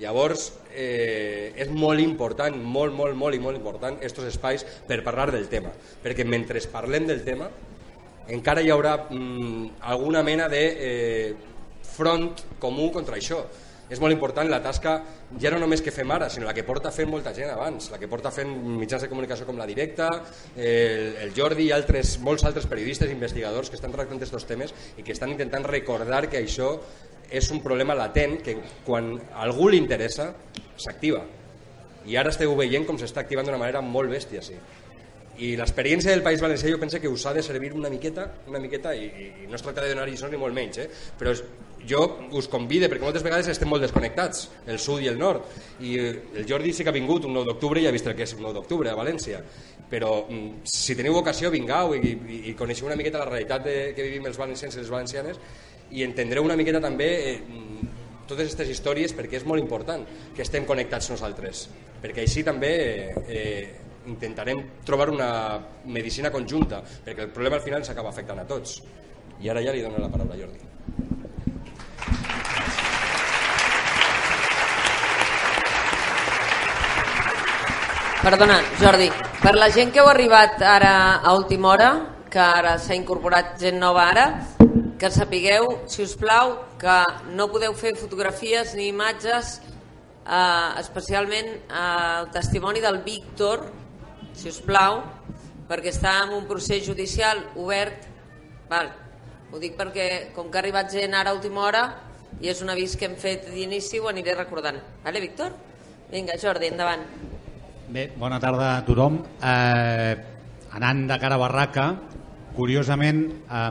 Llavors, 0.02 0.52
eh, 0.74 1.54
és 1.58 1.70
molt 1.70 2.02
important, 2.02 2.54
molt, 2.58 2.94
molt, 2.94 3.14
molt 3.18 3.34
i 3.34 3.40
molt 3.42 3.58
important 3.58 3.98
estos 4.02 4.26
espais 4.26 4.64
per 4.86 5.02
parlar 5.06 5.30
del 5.34 5.46
tema, 5.50 5.70
perquè 6.02 6.26
mentre 6.26 6.62
parlem 6.72 7.06
del 7.06 7.22
tema 7.26 7.50
encara 8.28 8.62
hi 8.62 8.70
haurà 8.70 8.94
mm, 9.08 9.78
alguna 9.90 10.22
mena 10.22 10.48
de 10.52 10.62
eh, 10.68 11.34
front 11.98 12.44
comú 12.62 12.92
contra 12.94 13.18
això. 13.18 13.42
És 13.88 14.02
molt 14.04 14.12
important 14.12 14.50
la 14.52 14.60
tasca, 14.60 14.98
ja 15.40 15.50
no 15.52 15.58
només 15.62 15.80
que 15.80 15.92
fem 15.94 16.10
ara, 16.12 16.28
sinó 16.28 16.44
la 16.44 16.52
que 16.52 16.64
porta 16.66 16.90
fent 16.92 17.08
molta 17.08 17.32
gent 17.36 17.48
abans, 17.48 17.88
la 17.88 17.96
que 18.00 18.08
porta 18.10 18.32
fent 18.34 18.50
mitjans 18.76 19.06
de 19.06 19.08
comunicació 19.08 19.46
com 19.48 19.56
la 19.56 19.66
Directa, 19.68 20.10
el, 20.56 21.14
el 21.24 21.32
Jordi 21.36 21.70
i 21.70 21.72
altres, 21.72 22.18
molts 22.20 22.44
altres 22.44 22.68
periodistes 22.68 23.08
i 23.08 23.16
investigadors 23.16 23.72
que 23.72 23.80
estan 23.80 23.94
tractant 23.96 24.20
aquests 24.20 24.48
temes 24.50 24.74
i 24.98 25.06
que 25.06 25.16
estan 25.16 25.32
intentant 25.32 25.64
recordar 25.64 26.26
que 26.28 26.42
això 26.42 26.74
és 27.28 27.48
un 27.52 27.62
problema 27.64 27.96
latent 27.96 28.38
que 28.44 28.58
quan 28.84 29.14
a 29.32 29.46
algú 29.48 29.70
li 29.72 29.80
interessa 29.80 30.34
s'activa. 30.76 31.24
I 32.08 32.16
ara 32.16 32.32
esteu 32.32 32.52
veient 32.56 32.84
com 32.88 33.00
s'està 33.00 33.24
activant 33.24 33.48
d'una 33.48 33.60
manera 33.60 33.80
molt 33.84 34.12
bèstia, 34.12 34.44
sí 34.44 34.60
i 35.38 35.54
l'experiència 35.58 36.10
del 36.10 36.24
País 36.26 36.42
Valencià 36.42 36.70
jo 36.72 36.80
penso 36.82 36.98
que 37.00 37.08
us 37.08 37.24
ha 37.26 37.32
de 37.34 37.42
servir 37.46 37.72
una 37.76 37.90
miqueta, 37.90 38.26
una 38.50 38.58
miqueta 38.58 38.94
i, 38.94 39.06
i 39.44 39.46
no 39.48 39.54
es 39.54 39.62
tracta 39.62 39.84
de 39.84 39.92
donar 39.94 40.08
lliçons 40.08 40.32
ni 40.34 40.40
molt 40.40 40.54
menys, 40.54 40.80
eh? 40.82 40.88
però 41.18 41.34
jo 41.88 42.02
us 42.34 42.48
convide, 42.50 42.88
perquè 42.90 43.06
moltes 43.06 43.22
vegades 43.22 43.48
estem 43.52 43.70
molt 43.70 43.84
desconnectats, 43.86 44.48
el 44.66 44.80
sud 44.82 45.04
i 45.04 45.10
el 45.12 45.18
nord, 45.18 45.46
i 45.80 45.94
el 46.00 46.44
Jordi 46.48 46.74
sí 46.74 46.82
que 46.82 46.90
ha 46.90 46.96
vingut 46.96 47.28
un 47.28 47.36
9 47.38 47.52
d'octubre 47.52 47.80
i 47.80 47.86
ha 47.86 47.94
vist 47.94 48.10
el 48.10 48.16
que 48.18 48.26
és 48.26 48.34
un 48.34 48.42
9 48.48 48.58
d'octubre 48.58 48.90
a 48.90 48.98
València, 48.98 49.40
però 49.88 50.26
mm, 50.26 50.66
si 50.68 50.98
teniu 50.98 51.16
ocasió 51.22 51.52
vingueu 51.54 51.94
i, 51.96 52.02
i, 52.02 52.42
i 52.50 52.56
coneixeu 52.58 52.90
una 52.90 52.98
miqueta 52.98 53.22
la 53.22 53.30
realitat 53.30 53.64
de, 53.64 53.78
que 53.96 54.04
vivim 54.10 54.26
els 54.28 54.38
valencians 54.40 54.76
i 54.76 54.82
les 54.82 54.90
valencianes 54.92 55.38
i 55.94 56.04
entendreu 56.04 56.44
una 56.44 56.58
miqueta 56.58 56.82
també 56.84 57.08
eh, 57.30 57.36
totes 58.28 58.50
aquestes 58.50 58.74
històries 58.74 59.14
perquè 59.16 59.40
és 59.40 59.46
molt 59.48 59.62
important 59.62 60.04
que 60.36 60.44
estem 60.44 60.66
connectats 60.68 61.08
nosaltres, 61.14 61.68
perquè 62.02 62.26
així 62.26 62.44
també 62.44 62.72
eh, 63.24 63.87
intentarem 64.08 64.64
trobar 64.84 65.10
una 65.10 65.60
medicina 65.84 66.30
conjunta, 66.30 66.82
perquè 66.82 67.28
el 67.28 67.30
problema 67.34 67.56
al 67.56 67.62
final 67.62 67.84
s'acaba 67.84 68.10
afectant 68.10 68.40
a 68.42 68.48
tots. 68.48 68.80
I 69.38 69.48
ara 69.52 69.62
ja 69.62 69.72
li 69.72 69.84
dono 69.84 70.00
la 70.02 70.08
paraula 70.10 70.34
a 70.34 70.40
Jordi. 70.40 70.66
Perdona, 78.18 78.58
Jordi, 78.80 79.06
per 79.40 79.54
la 79.54 79.70
gent 79.70 79.92
que 79.94 80.02
heu 80.02 80.08
arribat 80.10 80.58
ara 80.60 81.20
a 81.22 81.32
última 81.38 81.70
hora, 81.70 81.90
que 82.28 82.40
ara 82.42 82.74
s'ha 82.82 82.96
incorporat 82.98 83.54
gent 83.62 83.78
nova 83.78 84.08
ara, 84.10 84.24
que 84.98 85.08
sapigueu, 85.14 85.68
si 85.86 86.02
us 86.02 86.16
plau, 86.18 86.56
que 86.80 86.96
no 87.38 87.46
podeu 87.48 87.72
fer 87.78 87.94
fotografies 87.96 88.74
ni 88.74 88.88
imatges, 88.90 89.60
eh, 90.26 90.68
especialment 90.82 91.48
eh, 91.54 92.20
el 92.20 92.28
testimoni 92.34 92.82
del 92.82 92.98
Víctor, 93.06 93.62
si 94.38 94.50
us 94.52 94.60
plau, 94.62 95.02
perquè 95.68 95.90
està 95.90 96.14
en 96.24 96.36
un 96.36 96.46
procés 96.48 96.84
judicial 96.86 97.42
obert. 97.58 98.06
Val. 98.70 98.92
Ho 99.50 99.58
dic 99.58 99.74
perquè, 99.78 100.30
com 100.36 100.50
que 100.52 100.60
ha 100.60 100.62
arribat 100.62 100.92
gent 100.92 101.16
ara 101.16 101.32
a 101.32 101.36
última 101.36 101.64
hora, 101.64 101.82
i 102.38 102.50
és 102.52 102.60
un 102.62 102.70
avís 102.70 102.94
que 102.96 103.08
hem 103.08 103.16
fet 103.18 103.48
d'inici, 103.50 103.98
ho 103.98 104.08
aniré 104.10 104.36
recordant. 104.36 104.78
Vale, 105.04 105.22
Víctor? 105.24 105.56
Vinga, 106.12 106.36
Jordi, 106.40 106.68
endavant. 106.70 107.02
Bé, 107.88 108.10
bona 108.20 108.38
tarda 108.40 108.76
a 108.76 108.84
tothom. 108.84 109.18
Eh, 109.40 110.14
anant 110.76 111.06
de 111.08 111.18
cara 111.18 111.38
a 111.38 111.42
Barraca, 111.42 111.88
curiosament 112.54 113.22
eh, 113.48 113.70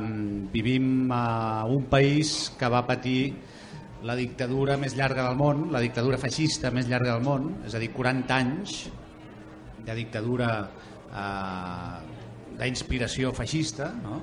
vivim 0.51 1.11
a 1.13 1.65
un 1.69 1.85
país 1.91 2.51
que 2.57 2.69
va 2.73 2.83
patir 2.89 3.21
la 4.03 4.17
dictadura 4.17 4.77
més 4.77 4.97
llarga 4.97 5.23
del 5.25 5.37
món, 5.37 5.67
la 5.73 5.81
dictadura 5.81 6.19
feixista 6.21 6.73
més 6.73 6.89
llarga 6.89 7.15
del 7.15 7.25
món, 7.25 7.51
és 7.65 7.73
a 7.73 7.81
dir, 7.81 7.93
40 7.93 8.35
anys 8.35 8.81
de 9.87 9.95
dictadura 9.97 10.51
eh, 11.07 11.97
d'inspiració 12.57 13.33
feixista 13.35 13.91
no? 14.03 14.21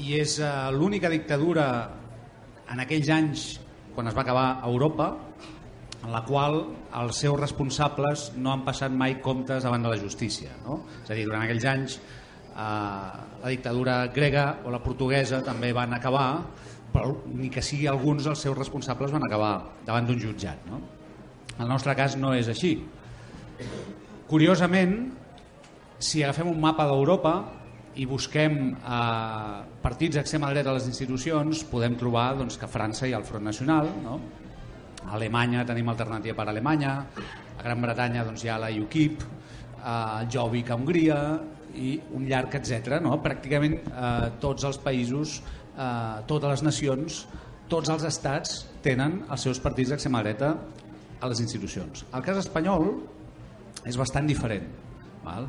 i 0.00 0.16
és 0.20 0.38
eh, 0.40 0.52
l'única 0.74 1.10
dictadura 1.12 1.66
en 2.70 2.80
aquells 2.80 3.10
anys 3.12 3.48
quan 3.94 4.08
es 4.08 4.16
va 4.16 4.24
acabar 4.24 4.46
Europa 4.64 5.10
en 6.00 6.12
la 6.14 6.22
qual 6.24 6.62
els 6.96 7.18
seus 7.20 7.36
responsables 7.40 8.30
no 8.40 8.54
han 8.54 8.64
passat 8.64 8.92
mai 8.92 9.18
comptes 9.20 9.66
davant 9.66 9.82
de 9.84 9.90
la 9.92 9.98
justícia. 10.00 10.54
No? 10.64 10.80
És 11.02 11.10
a 11.10 11.18
dir, 11.18 11.26
durant 11.28 11.44
aquells 11.44 11.66
anys 11.68 11.98
eh, 11.98 12.62
la 13.42 13.52
dictadura 13.52 14.06
grega 14.14 14.46
o 14.64 14.72
la 14.72 14.80
portuguesa 14.84 15.42
també 15.44 15.74
van 15.76 15.92
acabar, 15.96 16.30
però 16.94 17.12
ni 17.34 17.50
que 17.52 17.62
sigui 17.62 17.86
alguns 17.90 18.24
dels 18.26 18.46
seus 18.46 18.56
responsables 18.56 19.12
van 19.12 19.28
acabar 19.28 19.52
davant 19.86 20.08
d'un 20.08 20.22
jutjat. 20.22 20.64
No? 20.70 20.80
En 21.58 21.66
el 21.66 21.70
nostre 21.74 21.94
cas 21.98 22.16
no 22.16 22.32
és 22.34 22.48
així. 22.48 22.78
Curiosament, 24.30 24.92
si 25.98 26.20
agafem 26.22 26.52
un 26.52 26.60
mapa 26.62 26.84
d'Europa 26.86 27.32
i 27.98 28.04
busquem 28.06 28.60
eh, 28.70 29.56
partits 29.82 30.20
d'extrema 30.20 30.52
dreta 30.52 30.70
a 30.70 30.76
les 30.76 30.86
institucions, 30.86 31.64
podem 31.66 31.96
trobar 31.98 32.36
doncs, 32.38 32.54
que 32.60 32.68
França 32.70 33.08
hi 33.08 33.16
ha 33.16 33.18
el 33.18 33.26
Front 33.26 33.48
Nacional, 33.50 33.90
no? 34.04 34.20
a 35.02 35.16
Alemanya 35.18 35.66
tenim 35.66 35.90
alternativa 35.90 36.38
per 36.38 36.46
a 36.46 36.54
Alemanya, 36.54 36.94
a 37.58 37.60
Gran 37.64 37.82
Bretanya 37.82 38.22
doncs, 38.28 38.46
hi 38.46 38.54
ha 38.54 38.60
la 38.62 38.70
UKIP, 38.70 39.26
a 39.82 40.22
Jobbik 40.30 40.70
a 40.70 40.78
Hongria 40.78 41.20
i 41.74 41.96
un 42.14 42.30
llarg 42.30 42.54
etc. 42.54 43.00
No? 43.02 43.18
Pràcticament 43.26 43.80
eh, 43.82 44.32
tots 44.38 44.70
els 44.70 44.78
països, 44.78 45.40
eh, 45.74 46.18
totes 46.30 46.54
les 46.54 46.68
nacions, 46.70 47.24
tots 47.66 47.90
els 47.90 48.06
estats 48.06 48.60
tenen 48.86 49.24
els 49.26 49.50
seus 49.50 49.58
partits 49.58 49.90
d'extrema 49.90 50.22
dreta 50.22 50.54
a 51.18 51.28
les 51.34 51.42
institucions. 51.42 52.06
El 52.14 52.22
cas 52.22 52.38
espanyol 52.46 52.92
és 53.86 53.96
bastant 53.96 54.26
diferent. 54.28 54.66
Val? 55.24 55.48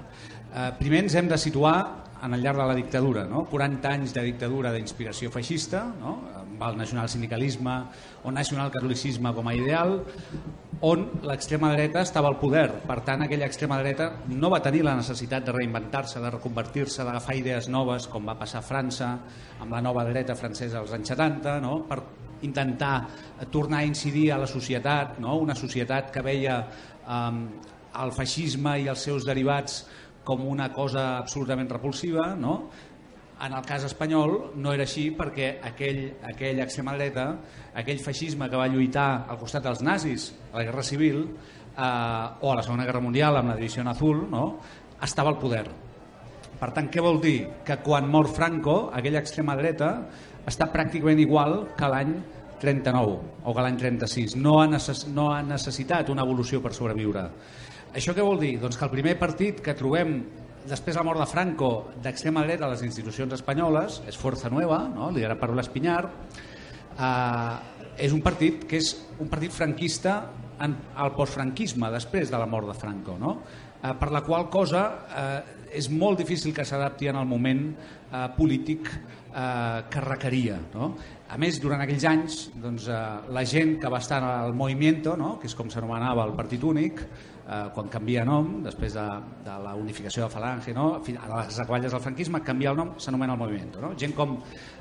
Eh, 0.51 0.69
primer 0.79 1.05
ens 1.05 1.15
hem 1.15 1.29
de 1.31 1.39
situar 1.39 1.75
en 2.21 2.35
el 2.35 2.43
llarg 2.43 2.59
de 2.59 2.65
la 2.69 2.75
dictadura, 2.77 3.23
no? 3.25 3.45
40 3.49 3.89
anys 3.89 4.13
de 4.13 4.23
dictadura 4.27 4.71
d'inspiració 4.75 5.31
feixista, 5.33 5.87
no? 5.99 6.17
amb 6.41 6.61
el 6.67 6.77
nacional-sindicalisme 6.77 7.77
o 8.23 8.33
nacional-catolicisme 8.35 9.31
com 9.33 9.49
a 9.49 9.55
ideal, 9.57 9.95
on 10.85 11.07
l'extrema 11.25 11.71
dreta 11.73 12.01
estava 12.05 12.29
al 12.29 12.37
poder. 12.41 12.67
Per 12.85 12.99
tant, 13.05 13.25
aquella 13.25 13.47
extrema 13.49 13.79
dreta 13.81 14.11
no 14.29 14.49
va 14.53 14.61
tenir 14.61 14.83
la 14.85 14.95
necessitat 14.97 15.45
de 15.47 15.55
reinventar-se, 15.55 16.21
de 16.21 16.33
reconvertir-se, 16.37 17.03
d'agafar 17.05 17.37
idees 17.37 17.69
noves, 17.69 18.07
com 18.09 18.29
va 18.29 18.37
passar 18.37 18.61
a 18.61 18.65
França, 18.65 19.11
amb 19.61 19.73
la 19.73 19.81
nova 19.81 20.05
dreta 20.09 20.37
francesa 20.37 20.81
als 20.81 20.93
anys 20.97 21.13
70, 21.15 21.59
no? 21.65 21.79
per 21.89 22.01
intentar 22.41 22.95
tornar 23.53 23.81
a 23.81 23.89
incidir 23.89 24.31
a 24.33 24.39
la 24.41 24.49
societat, 24.49 25.19
no? 25.21 25.37
una 25.41 25.57
societat 25.57 26.09
que 26.13 26.25
veia 26.25 26.63
eh, 26.65 27.31
el 27.99 28.13
feixisme 28.15 28.77
i 28.79 28.87
els 28.91 29.03
seus 29.03 29.25
derivats 29.27 29.81
com 30.23 30.45
una 30.47 30.69
cosa 30.71 31.17
absolutament 31.17 31.69
repulsiva, 31.71 32.31
no? 32.37 32.55
En 33.41 33.55
el 33.57 33.65
cas 33.65 33.87
espanyol 33.87 34.51
no 34.61 34.73
era 34.75 34.85
així 34.85 35.07
perquè 35.17 35.55
aquell, 35.65 36.03
aquell 36.29 36.61
extrema 36.61 36.93
dreta, 36.93 37.25
aquell 37.73 38.01
feixisme 38.03 38.47
que 38.49 38.59
va 38.59 38.69
lluitar 38.69 39.25
al 39.27 39.39
costat 39.41 39.65
dels 39.65 39.81
nazis 39.81 40.27
a 40.51 40.59
la 40.59 40.65
Guerra 40.67 40.83
Civil 40.85 41.23
eh, 41.25 41.81
o 41.81 42.51
a 42.51 42.55
la 42.55 42.61
Segona 42.61 42.85
Guerra 42.85 43.01
Mundial 43.01 43.39
amb 43.39 43.49
la 43.49 43.57
Divisió 43.57 43.87
Azul, 43.89 44.27
no? 44.29 44.59
estava 45.01 45.33
al 45.33 45.39
poder. 45.41 45.65
Per 46.61 46.69
tant, 46.75 46.91
què 46.93 47.01
vol 47.01 47.17
dir? 47.17 47.47
Que 47.65 47.79
quan 47.81 48.05
mor 48.05 48.29
Franco, 48.29 48.91
aquella 48.93 49.23
extrema 49.23 49.55
dreta 49.57 49.95
està 50.45 50.67
pràcticament 50.69 51.17
igual 51.23 51.63
que 51.77 51.89
l'any 51.89 52.13
39 52.61 53.17
o 53.41 53.55
que 53.55 53.63
l'any 53.65 53.79
36. 53.81 54.35
No 54.37 54.59
ha, 54.61 54.67
no 55.09 55.31
ha 55.33 55.41
necessitat 55.41 56.13
una 56.13 56.21
evolució 56.21 56.61
per 56.61 56.75
sobreviure. 56.77 57.25
Això 57.91 58.13
què 58.15 58.23
vol 58.23 58.39
dir? 58.39 58.53
Doncs 58.61 58.77
que 58.79 58.85
el 58.87 58.93
primer 58.93 59.17
partit 59.19 59.57
que 59.63 59.73
trobem 59.75 60.21
després 60.63 60.95
de 60.95 60.99
la 61.01 61.03
mort 61.03 61.19
de 61.19 61.27
Franco 61.27 61.71
d'extrema 61.99 62.45
dreta 62.45 62.63
a 62.63 62.71
les 62.71 62.83
institucions 62.85 63.33
espanyoles 63.35 63.97
és 64.07 64.19
Força 64.19 64.51
Nueva, 64.53 64.85
no? 64.93 65.09
liderat 65.11 65.41
per 65.41 65.49
l'Espinyar, 65.51 66.03
eh, 66.95 67.55
és 68.07 68.13
un 68.15 68.21
partit 68.23 68.63
que 68.69 68.79
és 68.79 68.93
un 69.19 69.27
partit 69.27 69.51
franquista 69.51 70.21
en 70.63 70.77
el 71.03 71.11
postfranquisme 71.17 71.89
després 71.91 72.31
de 72.31 72.39
la 72.39 72.47
mort 72.47 72.69
de 72.71 72.77
Franco, 72.79 73.17
no? 73.19 73.33
eh, 73.81 73.91
per 73.99 74.11
la 74.15 74.21
qual 74.23 74.47
cosa 74.53 74.85
eh, 75.11 75.41
és 75.81 75.89
molt 75.91 76.21
difícil 76.23 76.55
que 76.55 76.63
s'adapti 76.67 77.11
en 77.11 77.19
el 77.19 77.27
moment 77.27 77.65
eh, 77.73 78.27
polític 78.37 78.87
eh, 78.87 79.83
que 79.91 80.05
requeria. 80.05 80.61
No? 80.77 80.93
A 81.27 81.41
més, 81.41 81.59
durant 81.63 81.83
aquells 81.83 82.07
anys, 82.07 82.39
doncs, 82.55 82.87
eh, 82.87 83.03
la 83.35 83.43
gent 83.43 83.75
que 83.83 83.91
va 83.91 83.99
estar 83.99 84.23
al 84.23 84.55
Movimiento, 84.55 85.17
no? 85.19 85.35
que 85.43 85.51
és 85.51 85.59
com 85.59 85.67
s'anomenava 85.67 86.23
el 86.29 86.35
Partit 86.39 86.63
Únic, 86.63 87.03
eh, 87.47 87.69
quan 87.75 87.89
canvia 87.91 88.25
nom, 88.27 88.59
després 88.65 88.95
de, 88.97 89.05
de 89.45 89.55
la 89.65 89.73
unificació 89.77 90.25
de 90.25 90.33
Falange, 90.33 90.73
no? 90.77 90.87
a 90.97 91.29
les 91.33 91.59
acaballes 91.59 91.91
del 91.91 92.03
franquisme, 92.03 92.43
canvia 92.45 92.71
el 92.73 92.79
nom, 92.79 92.93
s'anomena 93.01 93.37
el 93.37 93.41
Movimiento. 93.41 93.81
No? 93.81 93.93
Gent 93.97 94.15
com 94.17 94.37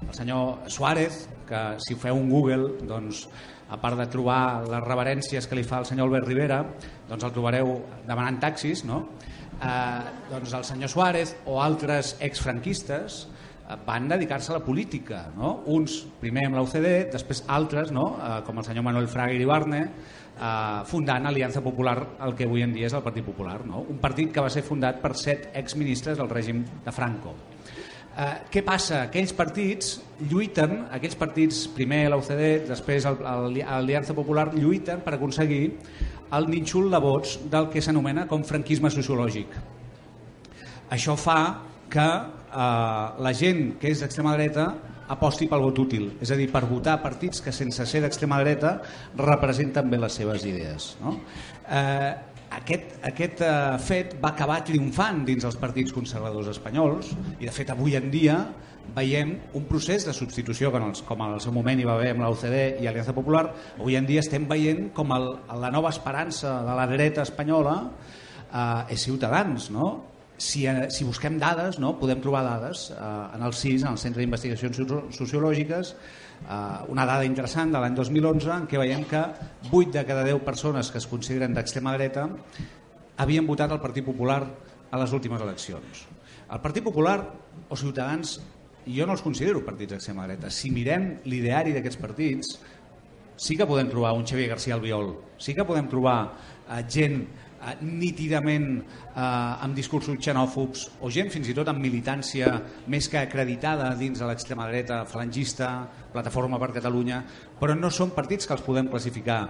el 0.07 0.13
senyor 0.17 0.69
Suárez, 0.71 1.25
que 1.49 1.65
si 1.83 1.97
feu 1.99 2.19
un 2.19 2.31
Google, 2.31 2.77
doncs, 2.87 3.27
a 3.71 3.79
part 3.79 3.99
de 4.01 4.07
trobar 4.11 4.67
les 4.67 4.83
reverències 4.83 5.47
que 5.47 5.55
li 5.55 5.63
fa 5.63 5.79
el 5.81 5.87
senyor 5.87 6.09
Albert 6.09 6.27
Rivera, 6.27 6.65
doncs 7.09 7.27
el 7.27 7.35
trobareu 7.35 7.77
demanant 8.09 8.41
taxis, 8.43 8.83
no? 8.85 9.05
eh, 9.61 10.01
doncs 10.31 10.55
el 10.59 10.65
senyor 10.67 10.91
Suárez 10.91 11.37
o 11.47 11.61
altres 11.63 12.17
exfranquistes 12.21 13.21
eh, 13.29 13.77
van 13.87 14.09
dedicar-se 14.11 14.53
a 14.53 14.59
la 14.59 14.65
política, 14.65 15.29
no? 15.37 15.61
uns 15.71 16.01
primer 16.21 16.49
amb 16.49 16.59
la 16.59 16.65
UCD, 16.67 17.13
després 17.15 17.45
altres, 17.47 17.95
no? 17.95 18.17
eh, 18.19 18.41
com 18.47 18.59
el 18.59 18.67
senyor 18.67 18.87
Manuel 18.87 19.09
Fraga 19.13 19.37
i 19.37 19.43
Ibarne, 19.47 19.85
eh, 20.41 20.83
fundant 20.89 21.29
Aliança 21.29 21.63
Popular, 21.63 21.99
el 22.25 22.35
que 22.35 22.49
avui 22.49 22.65
en 22.65 22.73
dia 22.75 22.89
és 22.89 22.97
el 22.97 23.05
Partit 23.05 23.27
Popular, 23.27 23.61
no? 23.67 23.85
un 23.89 24.01
partit 24.03 24.33
que 24.33 24.43
va 24.45 24.51
ser 24.53 24.65
fundat 24.67 25.01
per 25.03 25.15
set 25.19 25.51
exministres 25.61 26.19
del 26.19 26.31
règim 26.31 26.65
de 26.85 26.95
Franco. 26.95 27.35
Eh, 28.11 28.33
què 28.51 28.65
passa? 28.67 29.05
Aquells 29.07 29.33
partits 29.37 29.99
lluiten, 30.31 30.87
aquells 30.91 31.17
partits, 31.19 31.65
primer 31.77 32.07
l'UCD, 32.11 32.67
després 32.69 33.07
l'Aliança 33.07 34.17
Popular, 34.17 34.51
lluiten 34.57 35.05
per 35.05 35.15
aconseguir 35.17 35.65
el 36.37 36.47
nínxol 36.51 36.91
de 36.91 37.01
vots 37.03 37.39
del 37.51 37.69
que 37.71 37.83
s'anomena 37.83 38.27
com 38.31 38.47
franquisme 38.47 38.91
sociològic. 38.91 39.55
Això 40.91 41.15
fa 41.19 41.41
que 41.91 42.07
eh, 42.07 43.07
la 43.27 43.35
gent 43.37 43.77
que 43.81 43.93
és 43.93 44.03
d'extrema 44.03 44.35
dreta 44.39 44.73
aposti 45.11 45.49
pel 45.51 45.65
vot 45.65 45.79
útil, 45.83 46.09
és 46.23 46.31
a 46.31 46.39
dir, 46.39 46.49
per 46.53 46.65
votar 46.71 47.01
partits 47.03 47.43
que 47.43 47.55
sense 47.55 47.87
ser 47.87 48.03
d'extrema 48.05 48.39
dreta 48.43 48.77
representen 49.19 49.91
bé 49.91 49.99
les 49.99 50.19
seves 50.21 50.47
idees. 50.47 50.95
No? 51.03 51.17
Eh, 51.67 52.13
aquest, 52.61 52.97
aquest 53.07 53.45
eh, 53.47 53.53
fet 53.83 54.17
va 54.23 54.33
acabar 54.35 54.61
triomfant 54.67 55.25
dins 55.27 55.47
els 55.47 55.59
partits 55.61 55.95
conservadors 55.95 56.51
espanyols 56.51 57.13
i 57.39 57.47
de 57.47 57.55
fet 57.55 57.71
avui 57.75 57.95
en 57.99 58.11
dia 58.11 58.41
veiem 58.95 59.37
un 59.55 59.67
procés 59.69 60.07
de 60.07 60.15
substitució 60.17 60.73
com, 60.75 60.89
els, 60.89 61.03
com 61.07 61.21
en 61.23 61.37
el 61.37 61.43
seu 61.43 61.55
moment 61.55 61.79
hi 61.79 61.87
va 61.87 61.95
haver 61.95 62.11
amb 62.15 62.25
l'OCDE 62.25 62.65
i 62.83 62.89
Aliança 62.91 63.15
Popular, 63.15 63.45
avui 63.79 63.95
en 63.99 64.09
dia 64.09 64.23
estem 64.25 64.49
veient 64.51 64.89
com 64.97 65.15
el, 65.15 65.29
la 65.63 65.71
nova 65.71 65.93
esperança 65.95 66.59
de 66.67 66.75
la 66.79 66.89
dreta 66.91 67.23
espanyola 67.27 67.77
eh, 67.87 68.95
és 68.97 69.07
Ciutadans, 69.07 69.71
no? 69.75 69.93
Si, 70.41 70.65
eh, 70.65 70.89
si 70.89 71.05
busquem 71.05 71.37
dades, 71.37 71.77
no? 71.83 71.93
podem 72.01 72.23
trobar 72.25 72.41
dades 72.47 72.87
eh, 72.95 72.97
en 73.37 73.43
el 73.45 73.53
CIS, 73.53 73.85
en 73.85 73.93
el 73.93 73.99
Centre 74.01 74.23
d'Investigacions 74.23 74.79
Sociològiques, 75.13 75.91
eh, 75.93 76.55
una 76.89 77.05
dada 77.05 77.27
interessant 77.29 77.75
de 77.75 77.83
l'any 77.83 77.99
2011 77.99 78.55
en 78.55 78.69
què 78.71 78.81
veiem 78.81 79.05
que 79.11 79.21
8 79.69 79.99
de 79.99 80.05
cada 80.09 80.25
10 80.25 80.41
persones 80.47 80.89
que 80.89 80.97
es 81.03 81.09
consideren 81.11 81.53
d'extrema 81.53 81.93
dreta 81.99 82.25
havien 83.21 83.45
votat 83.45 83.77
el 83.77 83.83
Partit 83.85 84.07
Popular 84.07 84.41
a 84.91 85.03
les 85.03 85.13
últimes 85.13 85.45
eleccions. 85.45 86.07
El 86.51 86.65
Partit 86.65 86.89
Popular 86.89 87.19
o 87.69 87.77
Ciutadans 87.77 88.39
jo 88.89 89.07
no 89.07 89.13
els 89.13 89.23
considero 89.23 89.61
partits 89.67 89.93
d'extrema 89.93 90.25
dreta. 90.25 90.49
Si 90.49 90.73
mirem 90.73 91.19
l'ideari 91.29 91.77
d'aquests 91.77 92.01
partits, 92.01 92.57
sí 93.37 93.57
que 93.57 93.69
podem 93.69 93.93
trobar 93.93 94.15
un 94.17 94.25
Xavier 94.27 94.49
García 94.55 94.75
Albiol, 94.77 95.13
sí 95.39 95.55
que 95.55 95.69
podem 95.69 95.89
trobar 95.93 96.19
eh, 96.25 96.83
gent 96.89 97.23
eh, 97.61 97.77
nítidament 97.85 98.69
eh, 98.81 99.21
amb 99.21 99.77
discursos 99.77 100.19
xenòfobs 100.19 100.87
o 101.01 101.11
gent 101.13 101.31
fins 101.33 101.49
i 101.49 101.57
tot 101.57 101.69
amb 101.71 101.83
militància 101.83 102.53
més 102.91 103.09
que 103.09 103.21
acreditada 103.21 103.93
dins 104.01 104.19
de 104.19 104.29
l'extrema 104.29 104.69
dreta 104.71 105.05
falangista, 105.07 105.73
Plataforma 106.11 106.59
per 106.59 106.73
Catalunya, 106.75 107.21
però 107.61 107.77
no 107.79 107.91
són 107.95 108.11
partits 108.17 108.49
que 108.49 108.57
els 108.57 108.65
podem 108.67 108.89
classificar 108.91 109.43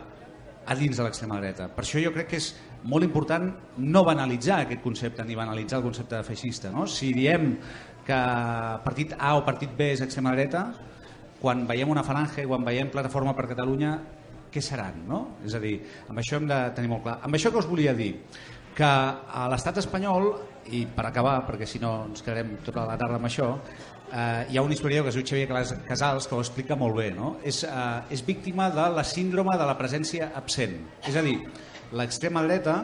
a 0.67 0.75
dins 0.77 0.99
de 0.99 1.05
l'extrema 1.07 1.41
dreta. 1.41 1.71
Per 1.73 1.85
això 1.85 2.03
jo 2.03 2.13
crec 2.15 2.29
que 2.31 2.39
és 2.39 2.53
molt 2.85 3.05
important 3.07 3.49
no 3.81 4.05
banalitzar 4.05 4.61
aquest 4.65 4.83
concepte 4.85 5.25
ni 5.25 5.39
banalitzar 5.39 5.81
el 5.81 5.87
concepte 5.89 6.19
de 6.19 6.27
feixista. 6.27 6.71
No? 6.71 6.87
Si 6.87 7.13
diem 7.17 7.55
que 8.07 8.21
partit 8.85 9.17
A 9.19 9.35
o 9.39 9.45
partit 9.47 9.73
B 9.77 9.91
és 9.95 10.05
extrema 10.05 10.35
dreta, 10.37 10.69
quan 11.41 11.65
veiem 11.69 11.89
una 11.89 12.05
falange, 12.05 12.45
quan 12.47 12.65
veiem 12.67 12.93
Plataforma 12.93 13.35
per 13.37 13.49
Catalunya, 13.51 13.95
què 14.53 14.63
seran? 14.65 15.05
No? 15.09 15.21
És 15.47 15.55
a 15.55 15.61
dir, 15.63 15.77
amb 16.09 16.21
això 16.23 16.41
hem 16.41 16.49
de 16.51 16.61
tenir 16.77 16.91
molt 16.93 17.05
clar. 17.07 17.19
Amb 17.27 17.39
això 17.39 17.53
que 17.53 17.61
us 17.63 17.69
volia 17.71 17.95
dir, 17.97 18.13
que 18.77 18.87
a 18.87 19.47
l'estat 19.51 19.81
espanyol, 19.83 20.31
i 20.71 20.85
per 20.95 21.07
acabar, 21.09 21.41
perquè 21.47 21.67
si 21.67 21.81
no 21.83 21.95
ens 22.09 22.23
quedarem 22.23 22.59
tota 22.67 22.85
la 22.87 22.99
tarda 23.01 23.19
amb 23.19 23.29
això, 23.29 23.49
eh, 24.13 24.47
hi 24.51 24.59
ha 24.59 24.63
un 24.63 24.73
historiador 24.73 25.07
que 25.07 25.15
es 25.15 25.19
diu 25.19 25.27
Xavier 25.27 25.81
Casals 25.89 26.29
que 26.29 26.37
ho 26.37 26.43
explica 26.43 26.77
molt 26.77 26.97
bé. 26.97 27.11
No? 27.15 27.37
És, 27.45 27.63
eh, 27.65 28.15
és 28.15 28.25
víctima 28.27 28.71
de 28.71 28.89
la 28.95 29.05
síndrome 29.05 29.57
de 29.59 29.67
la 29.67 29.77
presència 29.79 30.33
absent. 30.35 30.77
És 31.07 31.17
a 31.17 31.23
dir, 31.23 31.39
l'extrema 31.93 32.43
dreta, 32.47 32.77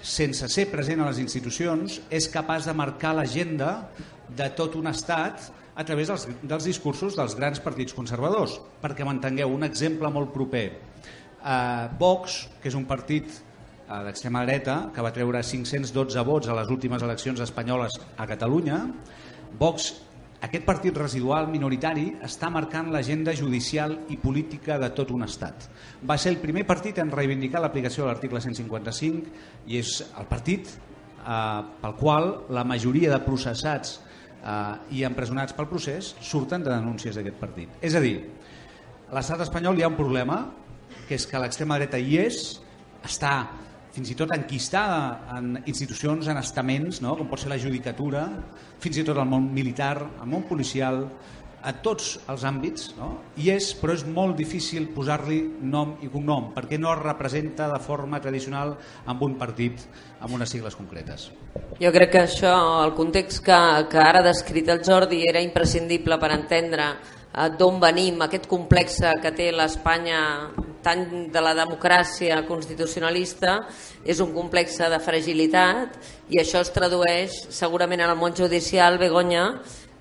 sense 0.00 0.48
ser 0.52 0.68
present 0.70 1.00
a 1.00 1.08
les 1.08 1.18
institucions, 1.18 2.00
és 2.10 2.28
capaç 2.28 2.66
de 2.68 2.74
marcar 2.76 3.14
l'agenda 3.16 3.88
de 4.28 4.48
tot 4.56 4.76
un 4.76 4.86
estat 4.90 5.50
a 5.74 5.84
través 5.84 6.10
dels, 6.10 6.28
dels 6.42 6.68
discursos 6.70 7.16
dels 7.18 7.34
grans 7.38 7.60
partits 7.62 7.94
conservadors. 7.96 8.60
Perquè 8.82 9.06
m'entengueu, 9.06 9.50
un 9.50 9.66
exemple 9.66 10.10
molt 10.14 10.32
proper. 10.34 10.66
Eh, 11.44 11.84
Vox, 11.98 12.44
que 12.62 12.70
és 12.70 12.78
un 12.78 12.86
partit 12.88 13.28
eh, 13.28 14.00
d'extrema 14.06 14.44
dreta, 14.46 14.78
que 14.94 15.04
va 15.04 15.12
treure 15.14 15.42
512 15.42 16.26
vots 16.26 16.48
a 16.48 16.58
les 16.60 16.70
últimes 16.70 17.02
eleccions 17.02 17.42
espanyoles 17.44 17.98
a 18.16 18.26
Catalunya, 18.30 18.80
Vox, 19.58 19.92
aquest 20.44 20.64
partit 20.66 20.96
residual 20.98 21.46
minoritari, 21.48 22.10
està 22.26 22.50
marcant 22.52 22.90
l'agenda 22.92 23.32
judicial 23.36 23.94
i 24.12 24.18
política 24.20 24.76
de 24.82 24.90
tot 24.92 25.10
un 25.14 25.24
estat. 25.24 25.70
Va 26.04 26.18
ser 26.20 26.34
el 26.34 26.40
primer 26.42 26.66
partit 26.68 26.98
en 27.00 27.12
reivindicar 27.12 27.62
l'aplicació 27.64 28.04
de 28.04 28.10
l'article 28.10 28.42
155 28.44 29.70
i 29.72 29.80
és 29.80 29.94
el 30.12 30.28
partit 30.28 30.68
eh, 30.68 31.62
pel 31.80 31.96
qual 31.96 32.34
la 32.52 32.66
majoria 32.68 33.10
de 33.14 33.22
processats 33.24 33.98
eh, 34.44 34.98
i 34.98 35.04
empresonats 35.08 35.56
pel 35.56 35.68
procés 35.70 36.12
surten 36.20 36.64
de 36.64 36.72
denúncies 36.72 37.16
d'aquest 37.16 37.40
partit. 37.40 37.80
És 37.80 37.96
a 37.96 38.02
dir, 38.04 38.18
a 39.10 39.16
l'estat 39.16 39.42
espanyol 39.44 39.78
hi 39.78 39.84
ha 39.86 39.90
un 39.92 39.98
problema, 39.98 40.44
que 41.08 41.16
és 41.18 41.26
que 41.28 41.40
l'extrema 41.40 41.78
dreta 41.80 42.00
hi 42.00 42.18
és, 42.22 42.44
està 43.04 43.34
fins 43.94 44.10
i 44.10 44.16
tot 44.18 44.32
enquistada 44.34 45.36
en 45.36 45.52
institucions, 45.70 46.26
en 46.26 46.40
estaments, 46.40 46.98
no? 47.04 47.14
com 47.18 47.28
pot 47.30 47.38
ser 47.38 47.52
la 47.52 47.60
judicatura, 47.62 48.24
fins 48.82 48.98
i 48.98 49.04
tot 49.06 49.20
el 49.22 49.28
món 49.30 49.46
militar, 49.54 49.94
el 50.02 50.30
món 50.30 50.42
policial, 50.48 51.04
a 51.64 51.72
tots 51.84 52.18
els 52.28 52.44
àmbits, 52.44 52.90
no? 52.98 53.08
i 53.40 53.48
és, 53.54 53.70
però 53.80 53.94
és 53.96 54.04
molt 54.04 54.36
difícil 54.36 54.90
posar-li 54.92 55.40
nom 55.64 55.96
i 56.04 56.10
cognom, 56.12 56.50
perquè 56.54 56.78
no 56.80 56.92
es 56.92 57.00
representa 57.00 57.70
de 57.72 57.80
forma 57.80 58.20
tradicional 58.20 58.76
amb 59.08 59.24
un 59.24 59.38
partit 59.40 59.86
amb 60.20 60.36
unes 60.36 60.52
sigles 60.52 60.76
concretes. 60.76 61.30
Jo 61.80 61.92
crec 61.94 62.12
que 62.12 62.22
això, 62.26 62.52
el 62.84 62.94
context 62.96 63.42
que, 63.44 63.60
que 63.90 64.00
ara 64.00 64.20
ha 64.20 64.28
descrit 64.28 64.68
el 64.72 64.84
Jordi 64.84 65.24
era 65.28 65.42
imprescindible 65.44 66.20
per 66.20 66.34
entendre 66.36 66.90
eh, 66.92 67.48
d'on 67.58 67.80
venim, 67.80 68.20
aquest 68.24 68.48
complex 68.50 69.00
que 69.22 69.32
té 69.36 69.50
l'Espanya 69.52 70.20
tant 70.84 71.06
de 71.32 71.40
la 71.40 71.54
democràcia 71.56 72.42
constitucionalista 72.44 73.56
és 74.04 74.20
un 74.20 74.34
complex 74.36 74.76
de 74.92 75.00
fragilitat 75.00 75.96
i 76.28 76.40
això 76.42 76.60
es 76.60 76.72
tradueix 76.74 77.38
segurament 77.48 78.04
en 78.04 78.12
el 78.12 78.20
món 78.20 78.36
judicial, 78.36 79.00
Begoña, 79.00 79.46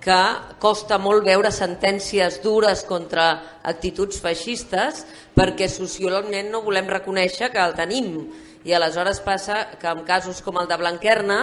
que 0.03 0.21
costa 0.59 0.99
molt 0.99 1.23
veure 1.25 1.51
sentències 1.55 2.41
dures 2.43 2.83
contra 2.87 3.27
actituds 3.63 4.19
feixistes 4.23 5.05
perquè 5.35 5.69
socialment 5.71 6.51
no 6.51 6.63
volem 6.65 6.89
reconèixer 6.91 7.49
que 7.53 7.61
el 7.63 7.75
tenim. 7.77 8.17
I 8.63 8.75
aleshores 8.75 9.21
passa 9.23 9.63
que 9.79 9.87
en 9.87 10.03
casos 10.07 10.41
com 10.43 10.59
el 10.59 10.67
de 10.67 10.77
Blanquerna 10.79 11.39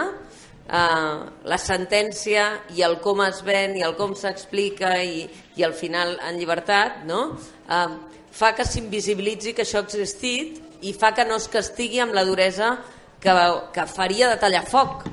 eh, 0.68 1.16
la 1.53 1.59
sentència 1.61 2.46
i 2.77 2.85
el 2.87 2.99
com 3.05 3.25
es 3.25 3.42
ven 3.46 3.77
i 3.81 3.85
el 3.87 3.96
com 3.99 4.14
s'explica 4.16 4.96
i, 5.03 5.25
i 5.57 5.64
al 5.64 5.75
final 5.77 6.16
en 6.29 6.38
llibertat 6.40 7.05
no? 7.09 7.23
eh, 7.68 7.88
fa 8.31 8.53
que 8.57 8.64
s'invisibilitzi 8.68 9.55
que 9.57 9.64
això 9.64 9.81
ha 9.81 9.88
existit 9.88 10.85
i 10.87 10.92
fa 10.96 11.12
que 11.16 11.27
no 11.29 11.40
es 11.40 11.49
castigui 11.53 12.01
amb 12.01 12.16
la 12.16 12.25
duresa 12.25 12.77
que, 13.20 13.33
que 13.75 13.88
faria 13.88 14.31
de 14.31 14.38
tallar 14.40 14.64
foc 14.68 15.05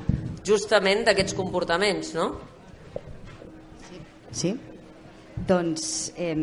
justament 0.48 1.04
d'aquests 1.08 1.36
comportaments. 1.36 2.14
No? 2.16 2.30
Sí? 4.38 4.54
Doncs, 5.48 6.14
eh, 6.18 6.34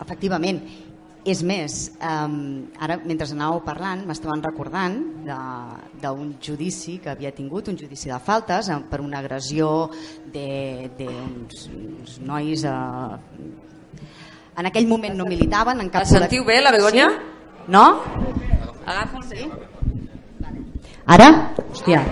efectivament, 0.00 0.60
és 1.24 1.40
més, 1.42 1.74
eh, 1.96 2.28
ara 2.84 2.98
mentre 3.04 3.26
anàveu 3.32 3.62
parlant 3.64 4.04
m'estaven 4.04 4.42
recordant 4.44 4.96
d'un 6.02 6.34
judici 6.40 6.98
que 7.00 7.10
havia 7.14 7.32
tingut, 7.32 7.68
un 7.68 7.78
judici 7.80 8.12
de 8.12 8.18
faltes 8.20 8.68
per 8.90 9.00
una 9.00 9.20
agressió 9.20 9.90
d'uns 10.32 12.18
nois... 12.20 12.64
Eh, 12.64 13.52
en 14.56 14.66
aquell 14.70 14.86
moment 14.86 15.16
no 15.18 15.24
militaven 15.26 15.80
en 15.82 15.88
cap... 15.90 16.04
La 16.04 16.26
sentiu 16.26 16.44
bé, 16.46 16.60
la 16.62 16.70
Begoña? 16.70 17.08
Sí? 17.10 17.70
No? 17.74 17.86
Agafa 18.84 19.22
Sí? 19.32 19.48
Ara? 21.06 21.30
Hòstia. 21.72 22.04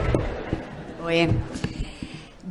Bé. 1.04 1.28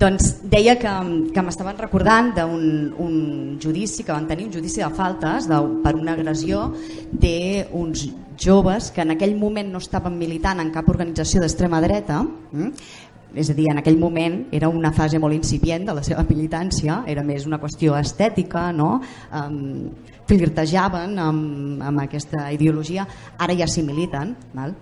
Doncs 0.02 0.32
deia 0.50 0.80
que, 0.82 0.92
que 1.30 1.42
m'estaven 1.46 1.78
recordant 1.78 2.32
d'un 2.34 2.64
un 3.04 3.60
judici 3.62 4.02
que 4.02 4.10
van 4.10 4.26
tenir, 4.26 4.48
un 4.48 4.56
judici 4.56 4.82
de 4.82 4.90
faltes 4.98 5.46
de, 5.46 5.60
per 5.84 5.94
una 5.94 6.16
agressió 6.18 6.72
d'uns 7.12 8.08
joves 8.42 8.90
que 8.96 9.04
en 9.06 9.14
aquell 9.14 9.36
moment 9.38 9.70
no 9.70 9.78
estaven 9.78 10.16
militant 10.18 10.64
en 10.64 10.72
cap 10.74 10.90
organització 10.90 11.44
d'extrema 11.44 11.82
dreta, 11.84 12.24
mm? 12.26 12.72
és 13.38 13.52
a 13.52 13.56
dir, 13.56 13.68
en 13.70 13.78
aquell 13.80 14.00
moment 14.02 14.40
era 14.52 14.72
una 14.74 14.90
fase 14.92 15.20
molt 15.22 15.38
incipient 15.38 15.86
de 15.86 15.94
la 15.94 16.04
seva 16.04 16.26
militància, 16.28 17.04
era 17.08 17.22
més 17.24 17.46
una 17.46 17.62
qüestió 17.62 17.94
estètica, 18.00 18.72
no? 18.74 18.96
Um, 19.38 19.92
flirtejaven 20.28 21.14
amb, 21.22 21.84
amb 21.92 22.02
aquesta 22.02 22.48
ideologia, 22.52 23.06
ara 23.38 23.54
ja 23.54 23.70
s'hi 23.70 23.86
militen. 23.86 24.34
Val? 24.58 24.74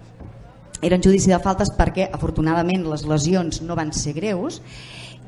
Eren 0.82 1.04
judici 1.04 1.28
de 1.28 1.42
faltes 1.44 1.74
perquè 1.76 2.08
afortunadament 2.08 2.88
les 2.88 3.04
lesions 3.04 3.60
no 3.68 3.76
van 3.76 3.92
ser 3.92 4.16
greus 4.16 4.62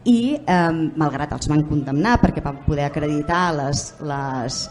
i 0.09 0.35
eh, 0.39 0.71
malgrat 0.97 1.35
els 1.37 1.49
van 1.51 1.65
condemnar 1.69 2.17
perquè 2.21 2.43
van 2.43 2.61
poder 2.65 2.87
acreditar 2.87 3.43
les, 3.57 3.83
les, 4.01 4.61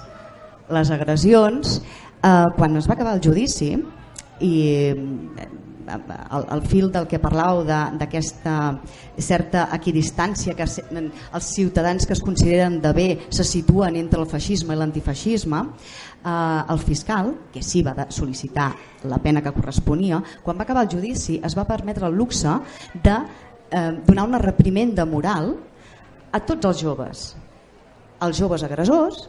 les 0.75 0.91
agressions 0.91 1.79
eh, 1.79 2.47
quan 2.57 2.77
es 2.77 2.89
va 2.91 2.97
acabar 2.97 3.15
el 3.19 3.25
judici 3.25 3.75
i 4.41 4.55
el, 5.91 6.45
el 6.55 6.63
fil 6.71 6.91
del 6.93 7.07
que 7.11 7.21
parlàveu 7.23 7.65
d'aquesta 7.67 8.55
certa 9.19 9.67
equidistància 9.75 10.55
que 10.59 10.67
els 10.67 11.49
ciutadans 11.51 12.07
que 12.07 12.15
es 12.15 12.23
consideren 12.23 12.81
de 12.83 12.93
bé 12.97 13.09
se 13.29 13.45
situen 13.45 13.99
entre 13.99 14.21
el 14.23 14.29
feixisme 14.31 14.75
i 14.75 14.79
l'antifeixisme 14.79 15.61
eh, 15.67 16.63
el 16.71 16.79
fiscal, 16.79 17.35
que 17.53 17.63
sí 17.63 17.83
va 17.87 17.95
sol·licitar 18.09 18.71
la 19.11 19.19
pena 19.19 19.43
que 19.43 19.55
corresponia, 19.57 20.23
quan 20.45 20.59
va 20.59 20.67
acabar 20.67 20.87
el 20.87 20.93
judici 20.95 21.41
es 21.45 21.57
va 21.59 21.69
permetre 21.69 22.07
el 22.07 22.19
luxe 22.19 22.59
de 23.03 23.17
eh, 23.71 23.91
donar 24.07 24.27
una 24.29 24.39
reprimenda 24.39 25.07
moral 25.07 25.55
a 26.33 26.41
tots 26.47 26.67
els 26.67 26.83
joves, 26.83 27.23
els 28.23 28.39
joves 28.39 28.65
agressors 28.67 29.29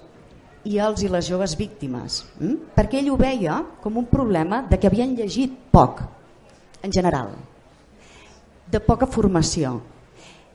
i 0.70 0.78
els 0.78 1.02
i 1.02 1.10
les 1.10 1.30
joves 1.30 1.56
víctimes, 1.58 2.22
hm? 2.40 2.58
perquè 2.76 3.00
ell 3.02 3.14
ho 3.14 3.18
veia 3.18 3.62
com 3.82 3.98
un 3.98 4.10
problema 4.10 4.64
de 4.70 4.78
que 4.78 4.90
havien 4.90 5.16
llegit 5.18 5.56
poc 5.72 6.04
en 6.82 6.92
general, 6.94 7.34
de 8.72 8.80
poca 8.80 9.10
formació. 9.10 9.80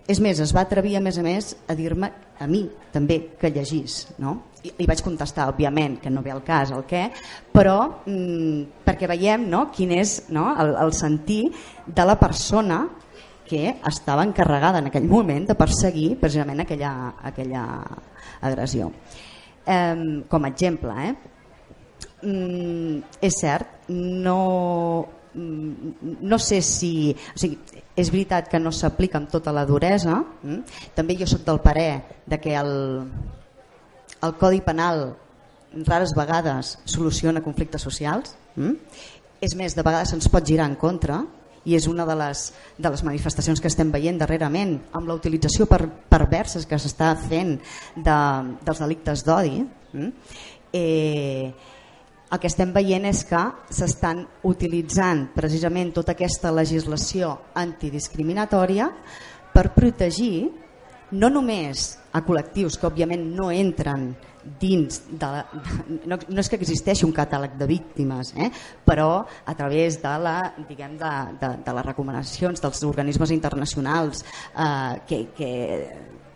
És 0.07 0.20
més, 0.22 0.38
es 0.38 0.53
va 0.55 0.62
atrevir 0.62 0.94
a 0.96 1.03
més 1.03 1.16
a 1.18 1.22
més 1.27 1.49
a 1.66 1.75
dir-me 1.75 2.12
a 2.38 2.46
mi 2.46 2.62
també 2.94 3.18
que 3.40 3.51
llegís. 3.51 4.05
No? 4.22 4.37
I 4.62 4.70
li 4.79 4.87
vaig 4.87 5.03
contestar, 5.03 5.49
òbviament, 5.51 5.99
que 6.03 6.12
no 6.14 6.22
ve 6.22 6.31
al 6.31 6.44
cas 6.46 6.70
el 6.75 6.85
què, 6.87 7.09
però 7.53 8.05
mmm, 8.07 8.85
perquè 8.87 9.11
veiem 9.11 9.49
no, 9.51 9.66
quin 9.75 9.96
és 9.99 10.20
no, 10.31 10.53
el, 10.55 10.77
el 10.85 10.94
sentir 10.94 11.42
de 11.87 12.07
la 12.07 12.14
persona 12.20 12.85
que 13.48 13.76
estava 13.88 14.24
encarregada 14.26 14.82
en 14.82 14.90
aquell 14.90 15.09
moment 15.09 15.46
de 15.48 15.59
perseguir 15.59 16.16
precisament 16.20 16.64
aquella, 16.64 16.92
aquella 17.30 17.64
agressió. 18.40 18.90
Eh, 19.66 20.22
com 20.28 20.44
a 20.44 20.52
exemple, 20.52 20.94
eh? 21.09 21.14
Mm, 22.26 23.20
és 23.22 23.40
cert, 23.40 23.88
no, 23.88 24.40
Mm, 25.37 25.92
no 26.22 26.38
sé 26.38 26.62
si... 26.62 27.12
O 27.12 27.38
sigui, 27.38 27.59
és 27.96 28.09
veritat 28.12 28.48
que 28.48 28.61
no 28.61 28.72
s'aplica 28.72 29.20
amb 29.20 29.28
tota 29.32 29.52
la 29.52 29.66
duresa, 29.68 30.16
mm? 30.24 30.80
també 30.96 31.16
jo 31.20 31.28
sóc 31.28 31.44
del 31.44 31.61
parer 31.64 32.22
de 32.28 32.38
que 32.40 32.54
el, 32.56 32.72
el 34.24 34.35
Codi 34.40 34.62
Penal 34.64 35.11
rares 35.85 36.14
vegades 36.16 36.76
soluciona 36.88 37.44
conflictes 37.44 37.85
socials, 37.85 38.35
mm? 38.56 38.72
és 39.44 39.56
més, 39.56 39.76
de 39.76 39.85
vegades 39.85 40.14
ens 40.16 40.28
pot 40.32 40.44
girar 40.44 40.70
en 40.70 40.76
contra, 40.80 41.20
i 41.66 41.76
és 41.76 41.87
una 41.90 42.07
de 42.07 42.14
les, 42.18 42.46
de 42.79 42.90
les 42.92 43.02
manifestacions 43.07 43.61
que 43.61 43.70
estem 43.70 43.90
veient 43.92 44.18
darrerament 44.20 44.76
amb 44.96 45.11
la 45.11 45.16
utilització 45.18 45.66
per, 45.70 45.83
perverses 46.11 46.66
que 46.66 46.79
s'està 46.79 47.12
fent 47.18 47.57
de, 47.96 48.18
dels 48.66 48.83
delictes 48.83 49.24
d'odi. 49.26 49.64
Mm? 49.92 50.12
Eh, 50.72 51.74
el 52.26 52.42
que 52.42 52.50
estem 52.50 52.72
veient 52.74 53.07
és 53.07 53.22
que 53.26 53.40
s'estan 53.70 54.24
utilitzant 54.46 55.29
precisament 55.35 55.92
tota 55.94 56.16
aquesta 56.16 56.50
legislació 56.55 57.37
antidiscriminatòria 57.55 58.88
per 59.55 59.68
protegir 59.74 60.48
no 61.14 61.31
només 61.31 61.92
a 62.16 62.22
col·lectius 62.24 62.79
que 62.81 62.88
òbviament 62.88 63.29
no 63.37 63.50
entren 63.52 64.11
dins 64.61 65.00
de 65.11 65.26
la, 65.26 65.42
no, 66.07 66.18
no 66.29 66.42
és 66.42 66.48
que 66.48 66.59
existeixi 66.61 67.05
un 67.07 67.14
catàleg 67.14 67.57
de 67.59 67.66
víctimes 67.66 68.33
eh? 68.38 68.50
però 68.87 69.24
a 69.26 69.55
través 69.59 69.98
de, 70.02 70.12
la, 70.22 70.37
diguem, 70.68 70.94
de, 71.00 71.14
de, 71.40 71.50
de 71.66 71.74
les 71.79 71.88
recomanacions 71.88 72.62
dels 72.62 72.85
organismes 72.87 73.35
internacionals 73.35 74.22
eh, 74.55 75.02
que, 75.09 75.24
que 75.37 75.50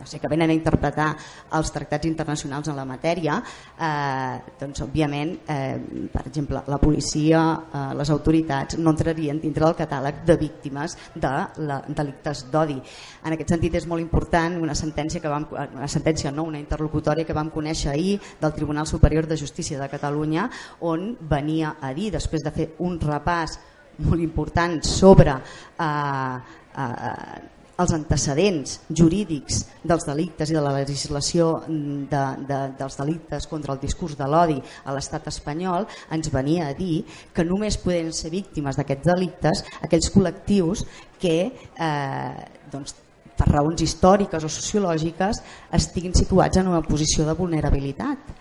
no 0.00 0.06
sé, 0.06 0.18
que 0.18 0.28
venen 0.28 0.50
a 0.50 0.56
interpretar 0.56 1.10
els 1.58 1.70
tractats 1.72 2.08
internacionals 2.08 2.70
en 2.72 2.76
la 2.76 2.86
matèria, 2.88 3.36
eh, 3.78 4.40
doncs 4.58 4.82
òbviament, 4.86 5.36
eh, 5.46 6.08
per 6.12 6.26
exemple, 6.26 6.62
la 6.66 6.78
policia, 6.78 7.42
eh, 7.72 7.94
les 7.94 8.10
autoritats 8.10 8.78
no 8.78 8.90
entrarien 8.90 9.40
dintre 9.40 9.66
del 9.66 9.76
catàleg 9.76 10.24
de 10.24 10.36
víctimes 10.36 10.96
de 11.14 11.32
la, 11.68 11.82
delictes 11.86 12.46
d'odi. 12.50 12.80
En 13.24 13.36
aquest 13.36 13.52
sentit 13.52 13.74
és 13.74 13.86
molt 13.86 14.00
important 14.00 14.56
una 14.60 14.74
sentència 14.74 15.20
que 15.20 15.28
vam, 15.28 15.46
una 15.52 15.88
sentència 15.88 16.32
no, 16.32 16.44
una 16.48 16.58
interlocutòria 16.58 17.26
que 17.26 17.36
vam 17.36 17.50
conèixer 17.50 17.92
ahir 17.92 18.18
del 18.40 18.54
Tribunal 18.56 18.86
Superior 18.86 19.26
de 19.26 19.36
Justícia 19.36 19.78
de 19.78 19.88
Catalunya 19.88 20.48
on 20.80 21.16
venia 21.20 21.76
a 21.80 21.92
dir, 21.94 22.10
després 22.12 22.42
de 22.42 22.50
fer 22.50 22.68
un 22.78 22.98
repàs 23.00 23.58
molt 24.00 24.22
important 24.22 24.80
sobre 24.86 25.34
eh, 25.36 26.36
eh, 26.76 27.59
els 27.80 27.92
antecedents 27.96 28.78
jurídics 28.92 29.64
dels 29.82 30.06
delictes 30.08 30.50
i 30.52 30.56
de 30.56 30.62
la 30.64 30.74
legislació 30.76 31.50
de, 31.66 32.22
de, 32.48 32.60
dels 32.78 32.98
delictes 33.00 33.48
contra 33.50 33.74
el 33.74 33.80
discurs 33.82 34.18
de 34.18 34.28
l'odi 34.28 34.58
a 34.84 34.94
l'estat 34.96 35.30
espanyol 35.32 35.88
ens 36.12 36.32
venia 36.32 36.68
a 36.68 36.76
dir 36.76 37.04
que 37.34 37.46
només 37.46 37.80
poden 37.80 38.12
ser 38.16 38.32
víctimes 38.34 38.76
d'aquests 38.76 39.12
delictes 39.12 39.64
aquells 39.80 40.10
col·lectius 40.12 40.84
que 41.20 41.36
eh, 41.48 42.34
doncs, 42.72 42.96
per 43.40 43.48
raons 43.48 43.80
històriques 43.80 44.44
o 44.44 44.52
sociològiques 44.52 45.40
estiguin 45.80 46.14
situats 46.16 46.60
en 46.60 46.68
una 46.68 46.84
posició 46.84 47.24
de 47.24 47.36
vulnerabilitat. 47.38 48.32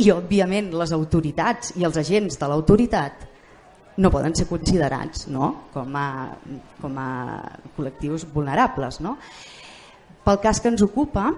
I 0.00 0.10
òbviament 0.12 0.72
les 0.76 0.92
autoritats 0.96 1.74
i 1.76 1.84
els 1.88 1.96
agents 2.00 2.40
de 2.40 2.48
l'autoritat 2.48 3.35
no 3.96 4.12
poden 4.12 4.34
ser 4.36 4.46
considerats 4.48 5.26
no? 5.32 5.52
com, 5.72 5.96
a, 5.96 6.08
com 6.80 6.96
a 7.00 7.10
col·lectius 7.76 8.26
vulnerables. 8.32 9.00
No? 9.04 9.16
Pel 10.26 10.40
cas 10.42 10.60
que 10.60 10.72
ens 10.72 10.82
ocupa, 10.84 11.30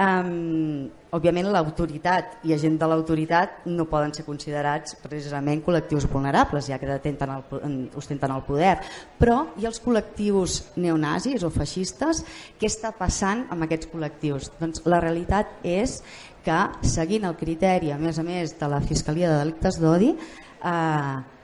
um, 0.00 0.88
òbviament 1.10 1.48
l'autoritat 1.50 2.44
i 2.46 2.54
agent 2.54 2.76
de 2.78 2.88
l'autoritat 2.88 3.64
no 3.70 3.86
poden 3.90 4.12
ser 4.14 4.24
considerats 4.26 4.94
precisament 5.02 5.62
col·lectius 5.66 6.06
vulnerables, 6.10 6.68
ja 6.70 6.78
que 6.78 6.88
detenten 6.90 7.32
el, 7.34 7.74
ostenten 7.98 8.34
el 8.34 8.44
poder. 8.46 8.76
Però 9.18 9.40
i 9.60 9.66
els 9.68 9.82
col·lectius 9.82 10.60
neonazis 10.76 11.44
o 11.46 11.50
feixistes, 11.54 12.22
què 12.60 12.70
està 12.70 12.92
passant 12.96 13.46
amb 13.50 13.66
aquests 13.66 13.90
col·lectius? 13.92 14.52
Doncs 14.60 14.84
la 14.86 15.02
realitat 15.02 15.60
és 15.66 16.00
que, 16.44 16.60
seguint 16.86 17.26
el 17.28 17.36
criteri, 17.36 17.90
a 17.92 17.98
més 18.00 18.18
a 18.18 18.24
més, 18.24 18.54
de 18.56 18.70
la 18.70 18.80
Fiscalia 18.84 19.32
de 19.32 19.42
Delictes 19.42 19.76
d'Odi, 19.80 20.14
eh, 20.14 21.39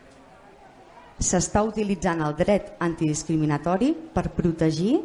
s'està 1.18 1.62
utilitzant 1.64 2.20
el 2.24 2.35
dret 2.37 2.74
antidiscriminatori 2.85 3.92
per 4.14 4.29
protegir 4.37 4.98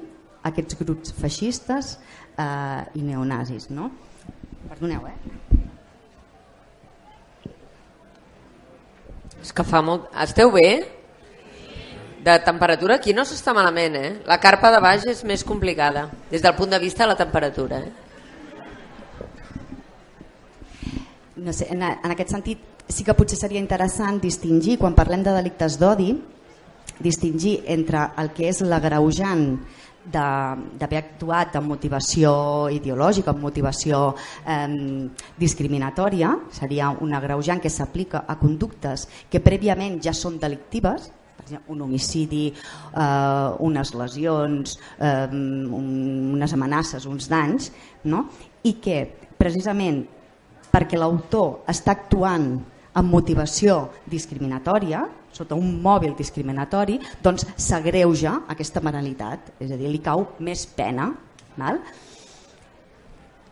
aquests 0.48 0.78
grups 0.82 1.14
feixistes 1.16 1.96
eh, 2.38 2.82
i 2.98 3.04
neonazis. 3.06 3.70
No? 3.72 3.92
Perdoneu, 4.68 5.08
eh? 5.08 5.18
És 9.42 9.54
que 9.56 9.66
fa 9.66 9.82
molt... 9.86 10.10
Esteu 10.22 10.52
bé? 10.54 10.68
De 12.22 12.36
temperatura 12.46 13.00
aquí 13.00 13.16
no 13.18 13.26
s'està 13.26 13.56
malament, 13.58 13.96
eh? 13.98 14.12
La 14.30 14.38
carpa 14.42 14.70
de 14.74 14.82
baix 14.84 15.08
és 15.10 15.24
més 15.26 15.44
complicada, 15.48 16.06
des 16.30 16.44
del 16.44 16.54
punt 16.58 16.70
de 16.70 16.80
vista 16.84 17.04
de 17.06 17.10
la 17.14 17.18
temperatura, 17.18 17.82
eh? 17.82 17.92
No 21.42 21.54
sé, 21.58 21.66
en, 21.74 21.82
en 21.82 22.14
aquest 22.14 22.36
sentit, 22.36 22.62
sí 22.88 23.04
que 23.04 23.16
potser 23.18 23.40
seria 23.40 23.62
interessant 23.62 24.22
distingir, 24.22 24.78
quan 24.82 24.96
parlem 24.98 25.24
de 25.24 25.36
delictes 25.36 25.78
d'odi, 25.82 26.14
distingir 27.02 27.62
entre 27.72 28.10
el 28.22 28.32
que 28.36 28.50
és 28.50 28.62
l'agreujant 28.62 29.46
d'haver 30.02 30.98
actuat 30.98 31.56
amb 31.60 31.70
motivació 31.76 32.34
ideològica, 32.74 33.36
amb 33.36 33.44
motivació 33.46 34.16
eh, 34.50 35.08
discriminatòria, 35.38 36.34
seria 36.52 36.90
un 36.90 37.14
agreujant 37.14 37.62
que 37.62 37.70
s'aplica 37.70 38.24
a 38.28 38.38
conductes 38.40 39.06
que 39.30 39.44
prèviament 39.44 40.00
ja 40.02 40.14
són 40.18 40.40
delictives, 40.42 41.12
un 41.68 41.82
homicidi, 41.82 42.48
eh, 42.52 43.50
unes 43.60 43.94
lesions, 43.94 44.80
eh, 44.98 45.28
unes 45.30 46.54
amenaces, 46.54 47.06
uns 47.06 47.30
danys, 47.30 47.72
no? 48.04 48.28
i 48.64 48.78
que 48.82 49.04
precisament 49.38 50.06
perquè 50.72 51.00
l'autor 51.00 51.66
està 51.72 51.96
actuant 51.96 52.54
amb 52.98 53.12
motivació 53.12 53.90
discriminatòria, 54.10 55.04
sota 55.32 55.56
un 55.56 55.78
mòbil 55.84 56.16
discriminatori, 56.18 56.98
doncs 57.24 57.46
s'agreuja 57.56 58.42
aquesta 58.52 58.84
penalitat, 58.84 59.54
és 59.64 59.72
a 59.72 59.78
dir, 59.80 59.92
li 59.92 60.02
cau 60.04 60.26
més 60.44 60.66
pena 60.76 61.12
Val? 61.58 61.80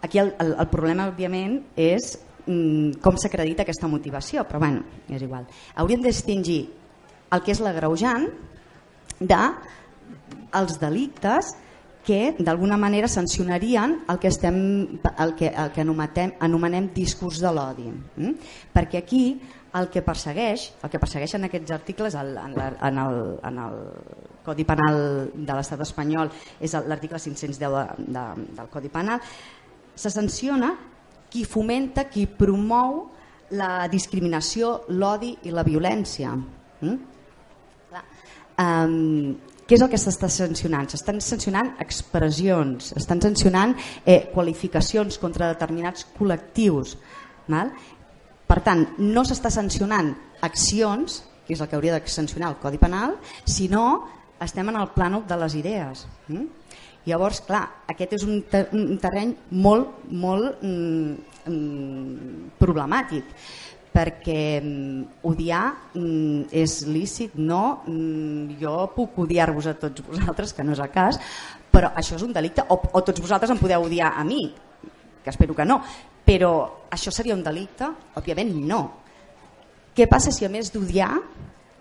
Aquí 0.01 0.19
el, 0.19 0.33
el, 0.39 0.53
el 0.63 0.67
problema, 0.71 1.09
òbviament, 1.11 1.57
és 1.75 2.13
mm, 2.45 2.99
com 3.03 3.17
s'acredita 3.19 3.65
aquesta 3.65 3.89
motivació, 3.91 4.45
però 4.47 4.61
bueno, 4.63 4.85
és 5.11 5.23
igual. 5.25 5.47
Hauríem 5.75 6.03
de 6.05 6.13
distingir 6.13 6.61
el 7.35 7.43
que 7.43 7.51
és 7.51 7.59
l'agreujant 7.63 8.29
de 9.19 9.41
els 10.55 10.79
delictes 10.79 11.51
que 12.05 12.35
d'alguna 12.39 12.77
manera 12.77 13.07
sancionarien 13.07 13.99
el 14.09 14.19
que, 14.19 14.29
estem, 14.29 14.59
el 15.19 15.35
que, 15.35 15.51
el 15.51 15.71
que 15.75 15.81
anomenem, 15.83 16.35
anomenem 16.39 16.89
discurs 16.95 17.41
de 17.43 17.51
l'odi. 17.53 17.89
Mm? 17.91 18.35
Perquè 18.73 19.03
aquí 19.03 19.23
el 19.77 19.89
que 19.93 20.01
persegueix, 20.01 20.71
el 20.81 20.89
que 20.89 21.01
persegueixen 21.01 21.45
aquests 21.45 21.75
articles 21.75 22.15
en, 22.17 22.31
la, 22.33 22.69
en, 22.87 22.97
el, 23.03 23.19
en 23.45 23.59
el 23.65 23.77
Codi 24.45 24.65
Penal 24.65 25.29
de 25.35 25.53
l'Estat 25.53 25.83
espanyol 25.85 26.31
és 26.59 26.73
l'article 26.73 27.19
510 27.21 27.59
de, 27.61 27.69
de, 28.07 28.25
del 28.57 28.71
Codi 28.71 28.89
Penal, 28.89 29.21
se 29.93 30.09
sanciona 30.09 30.71
qui 31.29 31.43
fomenta, 31.45 32.07
qui 32.09 32.25
promou 32.25 33.03
la 33.59 33.87
discriminació, 33.91 34.79
l'odi 34.89 35.35
i 35.45 35.53
la 35.53 35.65
violència. 35.65 36.33
Mm? 36.81 36.97
Um, 38.59 39.37
què 39.69 39.77
és 39.77 39.83
el 39.85 39.89
que 39.91 39.99
s'està 40.01 40.25
sancionant? 40.33 40.87
S'estan 40.89 41.19
sancionant 41.21 41.75
expressions, 41.83 42.87
estan 42.97 43.19
sancionant 43.21 43.75
eh, 44.01 44.23
qualificacions 44.33 45.19
contra 45.21 45.51
determinats 45.51 46.07
col·lectius. 46.15 46.95
Val? 47.53 47.69
Per 48.49 48.57
tant, 48.65 48.81
no 48.97 49.21
s'està 49.21 49.51
sancionant 49.53 50.09
accions, 50.41 51.19
que 51.45 51.53
és 51.53 51.61
el 51.61 51.69
que 51.69 51.77
hauria 51.77 51.99
de 51.99 52.09
sancionar 52.09 52.49
el 52.49 52.57
Codi 52.63 52.81
Penal, 52.81 53.13
sinó 53.45 53.83
estem 54.41 54.73
en 54.73 54.81
el 54.81 54.89
plànol 54.95 55.27
de 55.29 55.37
les 55.37 55.59
idees. 55.61 56.05
Mm? 56.33 56.47
Llavors, 57.05 57.43
clar, 57.45 57.61
aquest 57.93 58.17
és 58.17 58.25
un, 58.25 58.41
ter 58.49 58.65
un 58.73 58.97
terreny 59.01 59.35
molt, 59.53 60.01
molt 60.09 60.65
mm, 60.65 61.13
mm, 61.45 62.49
problemàtic 62.57 63.37
perquè 63.93 64.59
mm, 64.61 65.21
odiar 65.27 65.63
mm, 65.95 66.49
és 66.55 66.81
lícit, 66.87 67.35
no? 67.35 67.81
Mm, 67.87 68.59
jo 68.61 68.75
puc 68.95 69.17
odiar-vos 69.25 69.69
a 69.69 69.75
tots 69.79 70.05
vosaltres, 70.05 70.53
que 70.53 70.65
no 70.65 70.75
és 70.75 70.83
el 70.83 70.91
cas, 70.93 71.19
però 71.71 71.91
això 71.97 72.17
és 72.17 72.25
un 72.25 72.33
delicte, 72.35 72.65
o, 72.69 72.77
o 72.77 73.03
tots 73.05 73.21
vosaltres 73.21 73.53
em 73.53 73.61
podeu 73.61 73.85
odiar 73.87 74.13
a 74.17 74.25
mi, 74.27 74.47
que 75.23 75.33
espero 75.33 75.57
que 75.57 75.67
no, 75.67 75.81
però 76.25 76.53
això 76.93 77.11
seria 77.13 77.35
un 77.35 77.43
delicte? 77.45 77.89
Òbviament 78.19 78.53
no. 78.69 78.81
Què 79.97 80.05
passa 80.09 80.31
si 80.31 80.45
a 80.45 80.49
més 80.53 80.69
d'odiar 80.73 81.11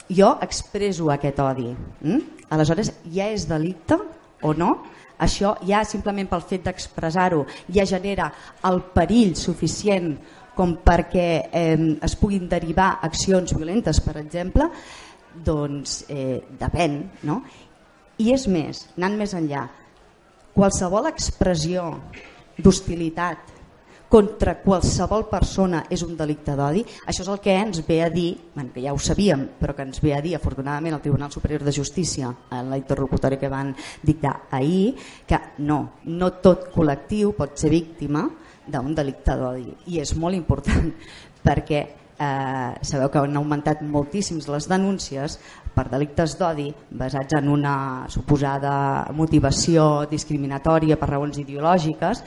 jo 0.08 0.30
expreso 0.44 1.10
aquest 1.12 1.40
odi? 1.44 1.68
Mm? 2.00 2.46
Aleshores 2.56 2.94
ja 3.12 3.28
és 3.28 3.44
delicte 3.48 3.98
o 4.42 4.54
no? 4.56 4.72
Això 5.18 5.56
ja 5.66 5.82
simplement 5.84 6.28
pel 6.30 6.44
fet 6.46 6.64
d'expressar-ho 6.64 7.42
ja 7.74 7.84
genera 7.90 8.30
el 8.68 8.80
perill 8.94 9.34
suficient 9.36 10.12
com 10.58 10.74
perquè 10.82 11.28
eh, 11.54 11.76
es 12.02 12.16
puguin 12.18 12.48
derivar 12.50 12.96
accions 13.06 13.54
violentes, 13.54 14.00
per 14.02 14.16
exemple, 14.18 14.66
doncs 15.44 16.00
eh, 16.10 16.40
depèn. 16.58 16.98
No? 17.28 17.42
I 18.18 18.32
és 18.34 18.48
més, 18.50 18.88
anant 18.96 19.14
més 19.20 19.36
enllà, 19.38 19.68
qualsevol 20.56 21.06
expressió 21.12 21.92
d'hostilitat 22.58 23.54
contra 24.08 24.56
qualsevol 24.64 25.26
persona 25.28 25.82
és 25.92 26.02
un 26.02 26.16
delicte 26.16 26.54
d'odi, 26.56 26.80
això 27.06 27.22
és 27.22 27.28
el 27.28 27.42
que 27.44 27.54
ens 27.54 27.82
ve 27.86 28.00
a 28.02 28.08
dir, 28.10 28.32
bueno, 28.54 28.72
que 28.74 28.82
ja 28.82 28.94
ho 28.96 28.98
sabíem, 28.98 29.44
però 29.60 29.76
que 29.76 29.84
ens 29.84 30.00
ve 30.02 30.14
a 30.16 30.22
dir 30.24 30.34
afortunadament 30.34 30.96
el 30.96 31.04
Tribunal 31.04 31.30
Superior 31.30 31.62
de 31.62 31.76
Justícia 31.76 32.32
en 32.50 32.70
la 32.72 32.80
interlocutòria 32.80 33.38
que 33.38 33.52
van 33.52 33.74
dictar 34.02 34.48
ahir, 34.50 34.96
que 35.28 35.38
no, 35.60 35.80
no 36.08 36.32
tot 36.42 36.70
col·lectiu 36.72 37.36
pot 37.36 37.60
ser 37.60 37.70
víctima 37.70 38.24
d'un 38.72 38.94
delicte 38.94 39.36
d'odi 39.38 39.72
i 39.92 40.02
és 40.02 40.14
molt 40.16 40.36
important 40.36 40.92
perquè 41.46 41.80
eh, 42.18 42.72
sabeu 42.82 43.10
que 43.10 43.22
han 43.22 43.38
augmentat 43.38 43.82
moltíssims 43.86 44.48
les 44.50 44.66
denúncies 44.68 45.38
per 45.74 45.86
delictes 45.92 46.34
d'odi 46.38 46.66
basats 47.00 47.36
en 47.38 47.48
una 47.52 47.74
suposada 48.10 48.72
motivació 49.14 50.08
discriminatòria 50.10 50.98
per 50.98 51.10
raons 51.12 51.38
ideològiques 51.38 52.24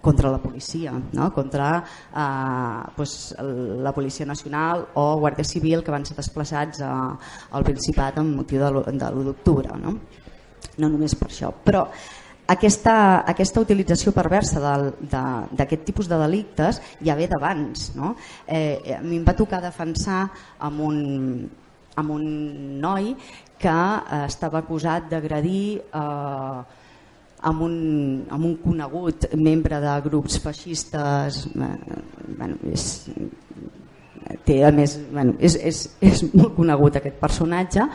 contra 0.00 0.30
la 0.30 0.38
policia, 0.38 0.94
no? 0.94 1.32
contra 1.34 1.74
eh, 1.82 2.92
pues, 2.96 3.34
la 3.38 3.92
Policia 3.92 4.26
Nacional 4.26 4.86
o 4.94 5.06
Guàrdia 5.18 5.46
Civil 5.46 5.82
que 5.82 5.94
van 5.94 6.06
ser 6.06 6.16
desplaçats 6.18 6.82
a, 6.86 6.94
al 7.50 7.66
Principat 7.66 8.22
amb 8.22 8.36
motiu 8.38 8.62
de 8.62 8.70
l'1 8.70 9.24
d'octubre. 9.26 9.78
No? 9.82 9.98
no 10.78 10.88
només 10.88 11.14
per 11.18 11.28
això, 11.28 11.50
però 11.52 11.86
aquesta, 12.52 12.94
aquesta 13.28 13.62
utilització 13.62 14.12
perversa 14.14 14.60
d'aquest 14.60 15.86
tipus 15.88 16.10
de 16.10 16.18
delictes 16.20 16.80
ja 17.04 17.16
ve 17.18 17.28
d'abans. 17.30 17.92
No? 17.96 18.14
Eh, 18.46 18.98
a 18.98 19.00
mi 19.04 19.18
em 19.20 19.26
va 19.26 19.36
tocar 19.38 19.62
defensar 19.64 20.26
amb 20.60 20.84
un, 20.84 21.00
amb 21.96 22.14
un 22.14 22.28
noi 22.82 23.12
que 23.62 23.72
eh, 23.72 24.24
estava 24.26 24.62
acusat 24.62 25.08
d'agredir 25.10 25.82
eh, 25.82 26.62
amb, 27.42 27.62
un, 27.66 27.76
amb 28.30 28.44
un 28.46 28.56
conegut 28.62 29.28
membre 29.38 29.80
de 29.82 29.94
grups 30.06 30.38
feixistes 30.42 31.44
eh, 31.52 31.70
bueno, 32.38 32.58
és, 32.72 32.88
té, 34.46 34.62
a 34.64 34.72
més, 34.74 34.96
bueno, 35.12 35.36
és, 35.40 35.56
és, 35.58 35.84
és 36.02 36.26
molt 36.34 36.56
conegut 36.58 36.98
aquest 36.98 37.18
personatge 37.22 37.88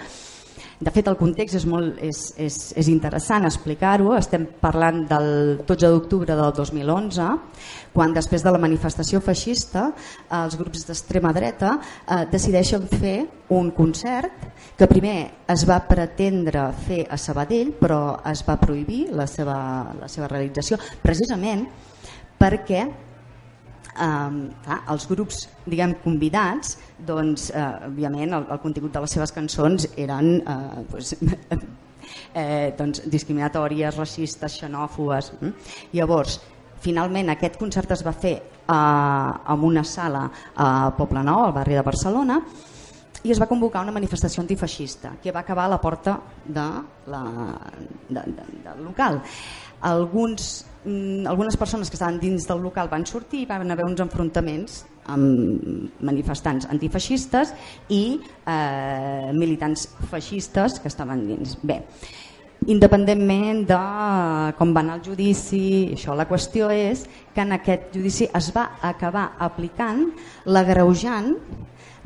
de 0.79 0.91
fet, 0.93 1.07
el 1.09 1.17
context 1.17 1.57
és, 1.57 1.63
molt, 1.65 1.97
és, 2.05 2.19
és, 2.37 2.55
és 2.77 2.89
interessant 2.91 3.47
explicar-ho. 3.47 4.11
Estem 4.13 4.43
parlant 4.61 4.99
del 5.09 5.29
12 5.65 5.89
d'octubre 5.89 6.35
del 6.37 6.51
2011, 6.53 7.29
quan 7.95 8.13
després 8.13 8.45
de 8.45 8.53
la 8.53 8.61
manifestació 8.61 9.17
feixista 9.25 9.87
els 10.37 10.57
grups 10.59 10.85
d'extrema 10.85 11.31
dreta 11.33 11.73
eh, 11.79 12.27
decideixen 12.29 12.85
fer 12.91 13.17
un 13.57 13.71
concert 13.73 14.45
que 14.77 14.89
primer 14.91 15.17
es 15.49 15.65
va 15.65 15.79
pretendre 15.89 16.67
fer 16.85 17.07
a 17.09 17.17
Sabadell 17.17 17.73
però 17.79 18.19
es 18.29 18.43
va 18.45 18.59
prohibir 18.61 19.07
la 19.17 19.25
seva, 19.25 19.57
la 19.97 20.11
seva 20.11 20.29
realització 20.29 20.77
precisament 21.01 21.65
perquè 22.37 22.85
eh, 23.97 24.37
clar, 24.65 24.79
els 24.93 25.07
grups 25.09 25.47
diguem 25.65 25.95
convidats 26.03 26.77
doncs 27.07 27.49
eh, 27.51 27.65
òbviament 27.89 28.37
el, 28.37 28.47
el 28.53 28.61
contingut 28.63 28.93
de 28.93 29.03
les 29.03 29.17
seves 29.17 29.33
cançons 29.35 29.89
eren 29.97 30.37
eh, 30.41 30.85
pues, 30.91 31.15
eh, 32.33 32.73
doncs, 32.77 33.03
discriminatòries, 33.11 33.97
racistes, 33.97 34.59
xenòfobes. 34.61 35.33
Mm? 35.41 35.73
Llavors, 35.97 36.39
finalment 36.83 37.33
aquest 37.33 37.59
concert 37.59 37.91
es 37.95 38.05
va 38.05 38.15
fer 38.15 38.35
eh, 38.37 38.73
en 38.73 39.67
una 39.71 39.83
sala 39.83 40.27
a 40.55 40.71
Poble 40.97 41.23
Nou, 41.25 41.45
al 41.45 41.55
barri 41.55 41.77
de 41.77 41.85
Barcelona, 41.85 42.41
i 43.25 43.33
es 43.33 43.39
va 43.41 43.47
convocar 43.49 43.81
una 43.83 43.91
manifestació 43.95 44.43
antifeixista 44.43 45.15
que 45.23 45.33
va 45.33 45.41
acabar 45.41 45.65
a 45.65 45.73
la 45.73 45.81
porta 45.81 46.19
de 46.45 46.67
la, 47.11 47.21
de, 48.07 48.21
de, 48.21 48.45
del 48.63 48.83
local. 48.85 49.19
Alguns 49.81 50.65
Mm, 50.87 51.27
algunes 51.27 51.57
persones 51.57 51.89
que 51.89 51.97
estaven 51.97 52.17
dins 52.17 52.45
del 52.47 52.61
local 52.63 52.87
van 52.87 53.03
sortir 53.05 53.41
i 53.43 53.47
van 53.49 53.67
haver 53.73 53.83
uns 53.83 53.99
enfrontaments 53.99 54.85
amb 55.11 55.99
manifestants 55.99 56.69
antifeixistes 56.71 57.51
i 57.91 58.21
eh, 58.47 59.33
militants 59.35 59.83
feixistes 60.07 60.77
que 60.79 60.87
estaven 60.87 61.25
dins. 61.27 61.57
Bé, 61.59 61.81
independentment 62.71 63.65
de 63.67 63.81
com 64.55 64.71
va 64.71 64.85
anar 64.85 65.01
el 65.01 65.03
judici, 65.09 65.91
això 65.97 66.15
la 66.15 66.29
qüestió 66.31 66.71
és 66.71 67.03
que 67.35 67.43
en 67.43 67.57
aquest 67.57 67.91
judici 67.99 68.31
es 68.31 68.49
va 68.55 68.69
acabar 68.79 69.33
aplicant 69.43 70.05
l'agreujant 70.45 71.33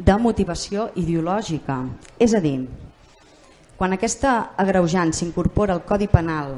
de 0.01 0.17
motivació 0.17 0.89
ideològica. 0.97 1.83
És 2.17 2.33
a 2.33 2.41
dir, 2.41 2.57
quan 3.77 3.93
aquesta 3.93 4.55
agreujant 4.57 5.13
s'incorpora 5.13 5.77
al 5.77 5.85
Codi 5.85 6.09
Penal 6.09 6.57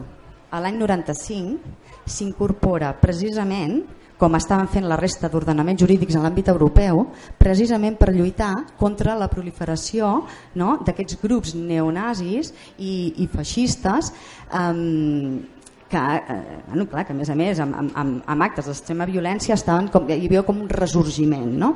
a 0.53 0.61
l'any 0.61 0.77
95, 0.77 1.57
s'incorpora 2.05 2.93
precisament 3.01 3.81
com 4.23 4.37
estaven 4.37 4.69
fent 4.71 4.85
la 4.87 4.95
resta 4.99 5.27
d'ordenaments 5.27 5.81
jurídics 5.81 6.15
en 6.15 6.23
l'àmbit 6.23 6.47
europeu, 6.53 7.01
precisament 7.41 7.97
per 7.99 8.13
lluitar 8.13 8.53
contra 8.79 9.17
la 9.19 9.27
proliferació 9.31 10.13
no, 10.59 10.77
d'aquests 10.85 11.17
grups 11.19 11.55
neonazis 11.57 12.53
i, 12.77 12.93
i 13.19 13.27
feixistes 13.33 14.13
um, 14.53 15.41
que, 15.89 15.97
eh, 15.97 16.61
bueno, 16.69 16.87
clar, 16.89 17.03
que 17.05 17.13
a 17.13 17.17
més 17.17 17.33
a 17.33 17.35
més 17.35 17.59
amb, 17.59 17.75
amb, 17.75 18.23
amb 18.23 18.47
actes 18.47 18.69
d'extrema 18.69 19.09
violència 19.09 19.57
estaven 19.57 19.91
com, 19.91 20.07
hi 20.07 20.23
havia 20.29 20.45
com 20.47 20.61
un 20.61 20.71
resorgiment. 20.71 21.51
No? 21.59 21.75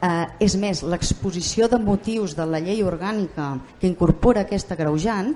Eh, 0.00 0.26
és 0.46 0.56
més, 0.56 0.80
l'exposició 0.86 1.68
de 1.68 1.78
motius 1.82 2.38
de 2.38 2.46
la 2.48 2.62
llei 2.64 2.80
orgànica 2.86 3.52
que 3.78 3.90
incorpora 3.90 4.46
aquesta 4.46 4.78
greujant 4.78 5.34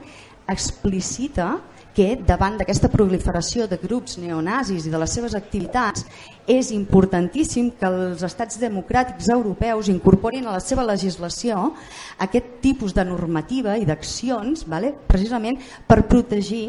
explicita 0.48 1.52
que 1.94 2.16
davant 2.26 2.56
d'aquesta 2.58 2.90
proliferació 2.90 3.68
de 3.70 3.78
grups 3.78 4.18
neonazis 4.18 4.88
i 4.88 4.92
de 4.92 4.98
les 4.98 5.12
seves 5.14 5.36
activitats 5.38 6.02
és 6.50 6.72
importantíssim 6.74 7.70
que 7.78 7.86
els 7.86 8.24
estats 8.26 8.58
democràtics 8.60 9.30
europeus 9.32 9.88
incorporin 9.92 10.48
a 10.48 10.56
la 10.56 10.62
seva 10.64 10.84
legislació 10.84 11.70
aquest 12.26 12.58
tipus 12.64 12.96
de 12.96 13.06
normativa 13.06 13.78
i 13.78 13.86
d'accions 13.86 14.66
vale? 14.66 14.90
precisament 15.06 15.60
per 15.86 16.02
protegir 16.10 16.66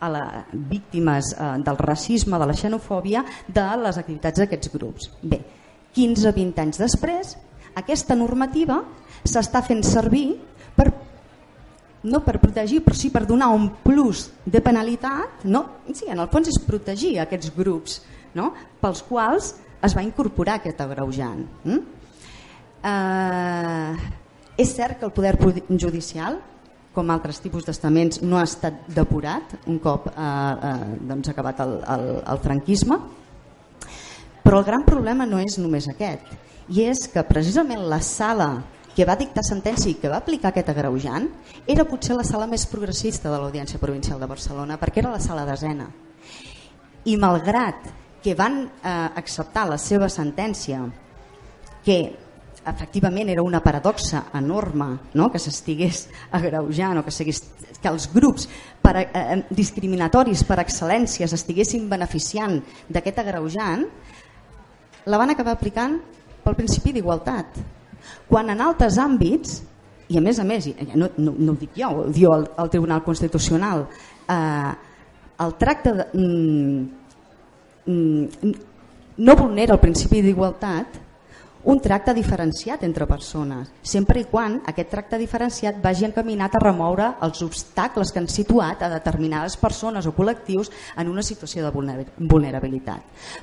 a 0.00 0.10
les 0.10 0.56
víctimes 0.70 1.32
eh, 1.32 1.52
del 1.64 1.78
racisme, 1.78 2.38
de 2.38 2.46
la 2.48 2.56
xenofòbia, 2.56 3.24
de 3.48 3.64
les 3.84 3.98
activitats 4.00 4.42
d'aquests 4.42 4.72
grups. 4.74 5.10
Bé, 5.22 5.40
15-20 5.96 6.60
anys 6.64 6.80
després, 6.82 7.36
aquesta 7.78 8.16
normativa 8.18 8.82
s'està 9.24 9.62
fent 9.64 9.82
servir 9.86 10.34
no 12.04 12.20
per 12.24 12.38
protegir, 12.40 12.82
però 12.84 12.96
sí 12.96 13.10
per 13.12 13.24
donar 13.26 13.48
un 13.54 13.70
plus 13.82 14.28
de 14.44 14.60
penalitat, 14.64 15.44
no? 15.48 15.64
sí, 15.92 16.06
en 16.08 16.20
el 16.20 16.28
fons 16.32 16.50
és 16.52 16.60
protegir 16.60 17.16
aquests 17.22 17.52
grups 17.56 18.00
no? 18.36 18.52
pels 18.80 19.02
quals 19.08 19.54
es 19.84 19.96
va 19.96 20.04
incorporar 20.04 20.58
aquest 20.60 20.80
agreujant. 20.84 21.44
Mm? 21.64 21.80
Eh, 22.84 24.12
és 24.60 24.74
cert 24.76 25.00
que 25.00 25.08
el 25.08 25.14
poder 25.16 25.34
judicial, 25.40 26.38
com 26.94 27.10
altres 27.10 27.40
tipus 27.42 27.64
d'estaments, 27.66 28.20
no 28.22 28.38
ha 28.38 28.44
estat 28.46 28.84
depurat 28.94 29.56
un 29.66 29.80
cop 29.82 30.10
eh, 30.12 30.14
eh, 30.20 30.94
doncs 31.08 31.32
acabat 31.32 31.64
el, 31.64 31.78
el, 31.96 32.06
el 32.20 32.42
franquisme, 32.44 33.00
però 34.44 34.60
el 34.60 34.68
gran 34.68 34.84
problema 34.84 35.24
no 35.26 35.40
és 35.40 35.56
només 35.58 35.88
aquest, 35.88 36.28
i 36.68 36.84
és 36.84 37.08
que 37.12 37.24
precisament 37.26 37.88
la 37.88 38.00
sala 38.04 38.50
que 38.94 39.06
va 39.06 39.16
dictar 39.18 39.42
sentència 39.42 39.90
i 39.90 39.98
que 39.98 40.10
va 40.10 40.20
aplicar 40.22 40.52
aquest 40.52 40.70
agreujant 40.70 41.26
era 41.66 41.86
potser 41.88 42.16
la 42.16 42.26
sala 42.26 42.46
més 42.50 42.66
progressista 42.70 43.30
de 43.32 43.40
l'Audiència 43.40 43.80
Provincial 43.82 44.20
de 44.22 44.30
Barcelona, 44.30 44.78
perquè 44.78 45.02
era 45.02 45.12
la 45.14 45.22
sala 45.22 45.46
desena. 45.48 45.88
I 47.04 47.16
malgrat 47.20 47.90
que 48.24 48.36
van 48.38 48.62
eh, 48.64 48.92
acceptar 49.20 49.66
la 49.68 49.76
seva 49.76 50.08
sentència, 50.08 50.80
que 51.84 51.98
efectivament 52.64 53.28
era 53.28 53.42
una 53.44 53.60
paradoxa 53.60 54.24
enorme 54.32 54.86
no? 55.12 55.28
que 55.30 55.42
s'estigués 55.42 56.06
agreujant 56.32 57.02
o 57.02 57.04
que, 57.04 57.12
que 57.12 57.90
els 57.90 58.08
grups 58.14 58.48
per, 58.80 58.94
eh, 59.04 59.42
discriminatoris 59.50 60.46
per 60.48 60.62
excel·lència 60.62 61.28
s'estiguessin 61.28 61.90
beneficiant 61.90 62.56
d'aquest 62.88 63.20
agreujant, 63.20 63.84
la 65.04 65.20
van 65.20 65.34
acabar 65.34 65.58
aplicant 65.58 65.98
pel 66.44 66.56
principi 66.56 66.94
d'igualtat. 66.96 67.58
Quan 68.28 68.50
en 68.50 68.60
altres 68.64 68.98
àmbits, 68.98 69.62
i 70.08 70.18
a 70.18 70.22
més 70.24 70.38
a 70.38 70.44
més, 70.44 70.68
no, 70.94 71.08
no, 71.16 71.34
no 71.38 71.52
ho 71.52 71.56
dic 71.60 71.78
jo, 71.78 71.88
ho 71.88 72.08
diu 72.12 72.34
el, 72.34 72.48
el 72.60 72.70
Tribunal 72.72 73.02
Constitucional, 73.04 73.86
eh, 74.28 74.72
el 75.44 75.56
tracte 75.58 75.92
de, 75.92 76.06
mm, 76.12 76.84
mm, 77.86 78.52
no 79.16 79.36
vulnera 79.36 79.74
el 79.74 79.80
principi 79.80 80.22
d'igualtat 80.22 81.00
un 81.64 81.80
tracte 81.80 82.12
diferenciat 82.12 82.82
entre 82.84 83.06
persones, 83.08 83.70
sempre 83.80 84.20
i 84.20 84.26
quan 84.28 84.58
aquest 84.68 84.90
tracte 84.92 85.16
diferenciat 85.16 85.78
vagi 85.82 86.04
encaminat 86.04 86.54
a 86.54 86.60
remoure 86.60 87.06
els 87.24 87.40
obstacles 87.46 88.12
que 88.12 88.20
han 88.20 88.28
situat 88.28 88.82
a 88.84 88.90
determinades 88.92 89.56
persones 89.56 90.04
o 90.04 90.12
col·lectius 90.12 90.68
en 91.00 91.08
una 91.08 91.24
situació 91.24 91.64
de 91.64 91.72
vulnerabilitat. 91.72 93.00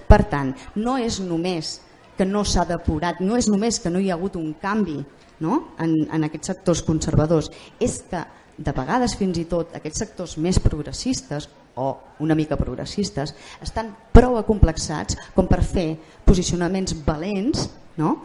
Per 0.08 0.22
tant, 0.30 0.54
no 0.76 1.00
és 1.02 1.18
només 1.26 1.80
que 2.18 2.28
no 2.28 2.44
s'ha 2.46 2.66
depurat, 2.70 3.22
no 3.22 3.38
és 3.40 3.48
només 3.50 3.80
que 3.80 3.90
no 3.90 4.00
hi 4.00 4.12
ha 4.12 4.18
hagut 4.18 4.38
un 4.40 4.54
canvi 4.62 5.00
no? 5.42 5.74
en, 5.80 5.96
en 6.12 6.28
aquests 6.28 6.54
sectors 6.54 6.84
conservadors, 6.86 7.50
és 7.80 8.02
que 8.10 8.22
de 8.62 8.74
vegades 8.76 9.16
fins 9.18 9.40
i 9.42 9.48
tot 9.50 9.74
aquests 9.78 10.04
sectors 10.04 10.38
més 10.38 10.60
progressistes 10.62 11.48
o 11.82 11.88
una 12.22 12.36
mica 12.36 12.60
progressistes 12.60 13.34
estan 13.64 13.94
prou 14.14 14.38
acomplexats 14.38 15.18
com 15.36 15.48
per 15.50 15.62
fer 15.66 15.88
posicionaments 16.28 16.94
valents 17.06 17.70
no? 17.98 18.18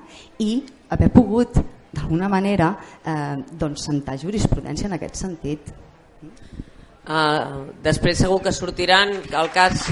i 0.42 0.60
haver 0.90 1.10
pogut 1.14 1.56
d'alguna 1.96 2.28
manera 2.28 2.74
eh, 3.00 3.36
doncs, 3.56 3.86
sentar 3.88 4.18
jurisprudència 4.20 4.90
en 4.90 4.96
aquest 4.98 5.16
sentit. 5.16 5.70
Uh, 7.06 7.70
després 7.84 8.18
segur 8.18 8.42
que 8.42 8.52
sortiran 8.52 9.14
el 9.14 9.52
cas... 9.54 9.86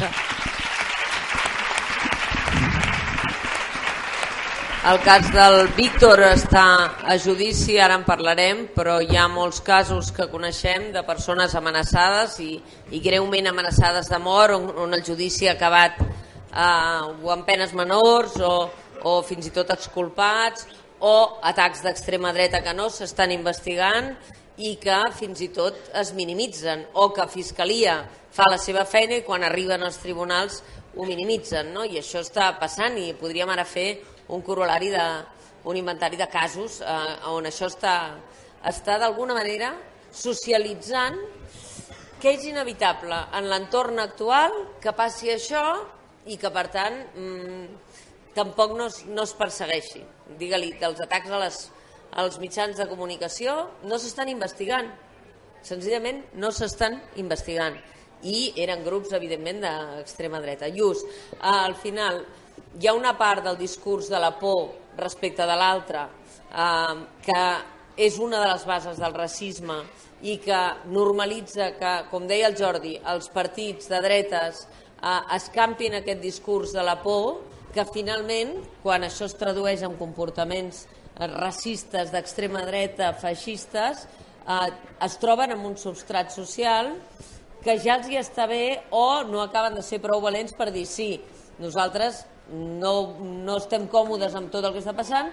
El 4.85 4.99
cas 5.01 5.31
del 5.33 5.71
Víctor 5.73 6.21
està 6.27 6.65
a 7.09 7.15
judici, 7.17 7.79
ara 7.81 7.95
en 7.97 8.03
parlarem, 8.05 8.59
però 8.77 8.99
hi 9.01 9.17
ha 9.17 9.23
molts 9.33 9.63
casos 9.65 10.11
que 10.13 10.27
coneixem 10.29 10.91
de 10.93 11.01
persones 11.09 11.55
amenaçades 11.57 12.35
i, 12.45 12.59
i 12.93 13.01
greument 13.01 13.49
amenaçades 13.49 14.13
de 14.13 14.21
mort 14.21 14.59
on, 14.59 14.69
on 14.85 14.93
el 14.93 15.01
judici 15.07 15.49
ha 15.49 15.55
acabat 15.57 16.03
eh, 16.05 17.01
o 17.17 17.33
amb 17.33 17.49
penes 17.49 17.73
menors 17.73 18.37
o, 18.45 18.53
o 19.09 19.17
fins 19.25 19.49
i 19.49 19.57
tot 19.57 19.73
exculpats 19.73 20.69
o 21.01 21.17
atacs 21.41 21.81
d'extrema 21.89 22.37
dreta 22.37 22.61
que 22.61 22.77
no 22.77 22.93
s'estan 22.93 23.33
investigant 23.33 24.13
i 24.61 24.77
que 24.85 25.01
fins 25.17 25.41
i 25.41 25.49
tot 25.49 25.81
es 25.97 26.13
minimitzen 26.13 26.85
o 26.93 27.09
que 27.17 27.31
Fiscalia 27.33 28.03
fa 28.37 28.53
la 28.53 28.61
seva 28.61 28.85
feina 28.85 29.17
i 29.17 29.25
quan 29.25 29.49
arriben 29.49 29.81
als 29.81 30.03
tribunals 30.05 30.61
ho 30.93 31.09
minimitzen 31.09 31.73
no? 31.73 31.89
i 31.89 31.97
això 32.05 32.21
està 32.21 32.53
passant 32.61 33.01
i 33.01 33.15
podríem 33.17 33.49
ara 33.49 33.65
fer 33.65 33.95
un 34.29 34.43
corolari 34.43 34.91
de, 34.93 35.07
un 35.65 35.77
inventari 35.77 36.17
de 36.17 36.29
casos 36.29 36.81
eh, 36.81 37.31
on 37.33 37.49
això 37.49 37.69
està, 37.73 37.97
està 38.65 38.99
d'alguna 39.01 39.37
manera 39.37 39.75
socialitzant 40.15 41.19
que 42.21 42.33
és 42.37 42.45
inevitable 42.49 43.17
en 43.37 43.49
l'entorn 43.51 43.99
actual 44.01 44.55
que 44.81 44.95
passi 44.97 45.33
això 45.33 45.65
i 46.31 46.39
que 46.41 46.51
per 46.53 46.69
tant 46.73 47.01
mmm, 47.13 47.65
tampoc 48.37 48.77
no 48.77 48.89
es, 48.91 49.03
no 49.07 49.25
es 49.25 49.33
persegueixi. 49.37 50.03
Digue-li, 50.41 50.75
dels 50.81 51.01
atacs 51.05 51.31
a 51.31 51.41
les, 51.43 51.59
als 52.23 52.39
mitjans 52.43 52.79
de 52.81 52.87
comunicació 52.91 53.57
no 53.85 53.99
s'estan 54.01 54.31
investigant. 54.33 54.91
Senzillament 55.65 56.23
no 56.41 56.51
s'estan 56.53 56.99
investigant. 57.21 57.77
I 58.25 58.55
eren 58.61 58.85
grups, 58.85 59.13
evidentment, 59.17 59.61
d'extrema 59.65 60.41
dreta. 60.41 60.71
Just, 60.73 61.09
al 61.45 61.77
final, 61.77 62.23
hi 62.81 62.89
ha 62.89 62.95
una 62.95 63.15
part 63.19 63.45
del 63.45 63.59
discurs 63.59 64.09
de 64.11 64.19
la 64.19 64.33
por 64.39 64.73
respecte 64.99 65.47
de 65.47 65.57
l'altre 65.59 66.07
eh, 66.51 66.95
que 67.23 67.45
és 67.97 68.19
una 68.19 68.41
de 68.43 68.49
les 68.51 68.65
bases 68.67 68.99
del 68.99 69.15
racisme 69.15 69.77
i 70.25 70.39
que 70.43 70.61
normalitza 70.91 71.71
que, 71.79 71.93
com 72.11 72.27
deia 72.27 72.49
el 72.49 72.57
Jordi, 72.59 72.97
els 73.13 73.29
partits 73.31 73.91
de 73.93 74.01
dretes 74.03 74.65
eh, 74.65 75.21
escampin 75.37 76.01
aquest 76.01 76.23
discurs 76.23 76.75
de 76.75 76.83
la 76.83 76.97
por 77.03 77.45
que 77.75 77.85
finalment, 77.91 78.55
quan 78.83 79.03
això 79.03 79.27
es 79.27 79.35
tradueix 79.39 79.83
en 79.87 79.97
comportaments 79.99 80.85
eh, 80.87 81.27
racistes 81.31 82.13
d'extrema 82.15 82.65
dreta, 82.67 83.13
feixistes, 83.19 84.07
eh, 84.47 84.69
es 85.05 85.19
troben 85.23 85.55
amb 85.55 85.71
un 85.71 85.79
substrat 85.79 86.35
social 86.35 86.95
que 87.65 87.79
ja 87.81 87.97
els 87.99 88.11
hi 88.11 88.19
està 88.21 88.47
bé 88.51 88.85
o 88.93 89.25
no 89.29 89.41
acaben 89.43 89.75
de 89.79 89.83
ser 89.83 90.03
prou 90.03 90.21
valents 90.21 90.55
per 90.57 90.71
dir 90.73 90.85
sí, 90.87 91.17
nosaltres 91.63 92.25
no, 92.53 92.95
no 93.21 93.57
estem 93.59 93.87
còmodes 93.91 94.35
amb 94.37 94.53
tot 94.53 94.65
el 94.65 94.75
que 94.75 94.83
està 94.83 94.95
passant, 94.97 95.31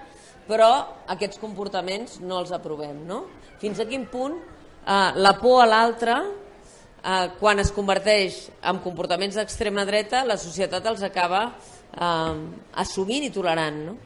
però 0.48 0.72
aquests 1.12 1.40
comportaments 1.42 2.20
no 2.24 2.40
els 2.42 2.54
aprovem. 2.56 3.04
No? 3.08 3.26
Fins 3.62 3.82
a 3.82 3.88
quin 3.90 4.08
punt 4.12 4.38
eh, 4.38 5.12
la 5.16 5.36
por 5.40 5.62
a 5.64 5.68
l'altre, 5.70 6.18
eh, 7.04 7.28
quan 7.40 7.62
es 7.64 7.72
converteix 7.76 8.48
en 8.68 8.82
comportaments 8.84 9.38
d'extrema 9.40 9.86
dreta, 9.88 10.26
la 10.26 10.40
societat 10.40 10.88
els 10.92 11.04
acaba 11.08 11.46
eh, 11.52 12.36
assumint 12.84 13.28
i 13.28 13.34
tolerant. 13.34 13.82
No? 13.90 13.98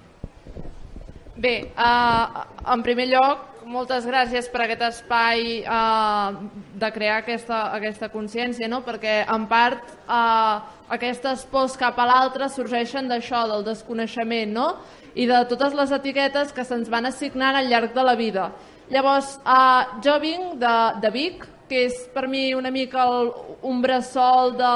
Bé, 1.35 1.55
eh, 1.71 2.45
en 2.73 2.83
primer 2.85 3.09
lloc, 3.11 3.54
moltes 3.65 4.05
gràcies 4.05 4.47
per 4.51 4.63
aquest 4.65 4.83
espai 4.87 5.61
eh, 5.61 6.37
de 6.79 6.89
crear 6.93 7.19
aquesta, 7.21 7.61
aquesta 7.75 8.09
consciència, 8.13 8.69
no? 8.71 8.81
perquè 8.85 9.23
en 9.31 9.47
part 9.49 9.81
eh, 10.05 10.75
aquestes 10.95 11.45
pors 11.51 11.77
cap 11.79 11.97
a 11.99 12.05
l'altre 12.09 12.49
sorgeixen 12.53 13.09
d'això, 13.09 13.45
del 13.49 13.65
desconeixement, 13.65 14.53
no? 14.53 14.69
i 15.15 15.27
de 15.29 15.41
totes 15.49 15.75
les 15.77 15.91
etiquetes 15.95 16.53
que 16.53 16.65
se'ns 16.67 16.91
van 16.91 17.09
assignant 17.09 17.57
al 17.57 17.69
llarg 17.71 17.93
de 17.95 18.05
la 18.05 18.15
vida. 18.19 18.49
Llavors, 18.93 19.35
eh, 19.41 19.99
jo 20.05 20.17
vinc 20.21 20.57
de, 20.61 20.77
de 21.01 21.13
Vic, 21.13 21.45
que 21.69 21.87
és 21.87 22.03
per 22.13 22.27
mi 22.29 22.51
una 22.53 22.69
mica 22.69 23.07
el, 23.09 23.31
un 23.65 23.81
bressol 23.81 24.53
de, 24.59 24.73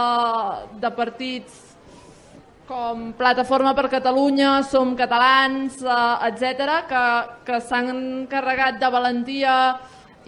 de 0.81 0.89
partits 0.97 1.68
com 2.69 3.13
Plataforma 3.17 3.73
per 3.73 3.89
Catalunya, 3.89 4.61
Som 4.61 4.93
Catalans, 4.95 5.81
eh, 5.81 6.27
etc, 6.29 6.85
que, 6.85 7.05
que 7.47 7.57
s'han 7.65 7.89
encarregat 7.95 8.77
de 8.77 8.91
valentia 8.93 9.55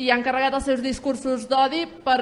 i 0.02 0.10
han 0.10 0.26
carregat 0.26 0.58
els 0.58 0.66
seus 0.66 0.82
discursos 0.82 1.46
d'odi 1.46 1.86
per, 2.02 2.18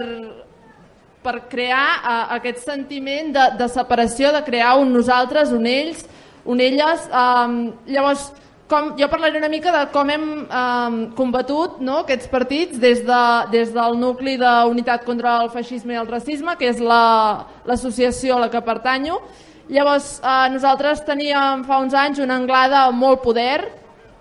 per 1.24 1.38
crear 1.48 1.88
eh, 2.02 2.36
aquest 2.36 2.68
sentiment 2.68 3.32
de, 3.32 3.48
de 3.64 3.70
separació, 3.72 4.34
de 4.36 4.44
crear 4.44 4.76
un 4.82 4.92
nosaltres, 4.92 5.56
un 5.56 5.64
ells, 5.64 6.04
un 6.44 6.60
elles. 6.60 7.08
Eh, 7.08 7.48
llavors, 7.96 8.28
com, 8.68 8.92
jo 9.00 9.08
parlaré 9.08 9.40
una 9.40 9.48
mica 9.48 9.72
de 9.72 9.88
com 9.96 10.12
hem 10.12 10.30
eh, 10.44 11.02
combatut 11.16 11.80
no, 11.80 12.02
aquests 12.04 12.28
partits 12.28 12.76
des, 12.76 13.06
de, 13.08 13.26
des 13.56 13.72
del 13.72 13.96
nucli 14.04 14.36
d'unitat 14.42 15.08
contra 15.08 15.40
el 15.46 15.56
feixisme 15.56 15.96
i 15.96 16.04
el 16.04 16.12
racisme, 16.12 16.60
que 16.60 16.76
és 16.76 16.84
l'associació 16.84 18.36
la, 18.36 18.44
a 18.44 18.50
la 18.50 18.52
que 18.52 18.68
pertanyo, 18.68 19.24
Llavors, 19.70 20.20
eh, 20.24 20.50
nosaltres 20.50 21.04
teníem 21.06 21.62
fa 21.64 21.78
uns 21.78 21.94
anys 21.94 22.18
una 22.24 22.40
Anglada 22.42 22.88
amb 22.88 22.98
molt 22.98 23.22
poder, 23.22 23.60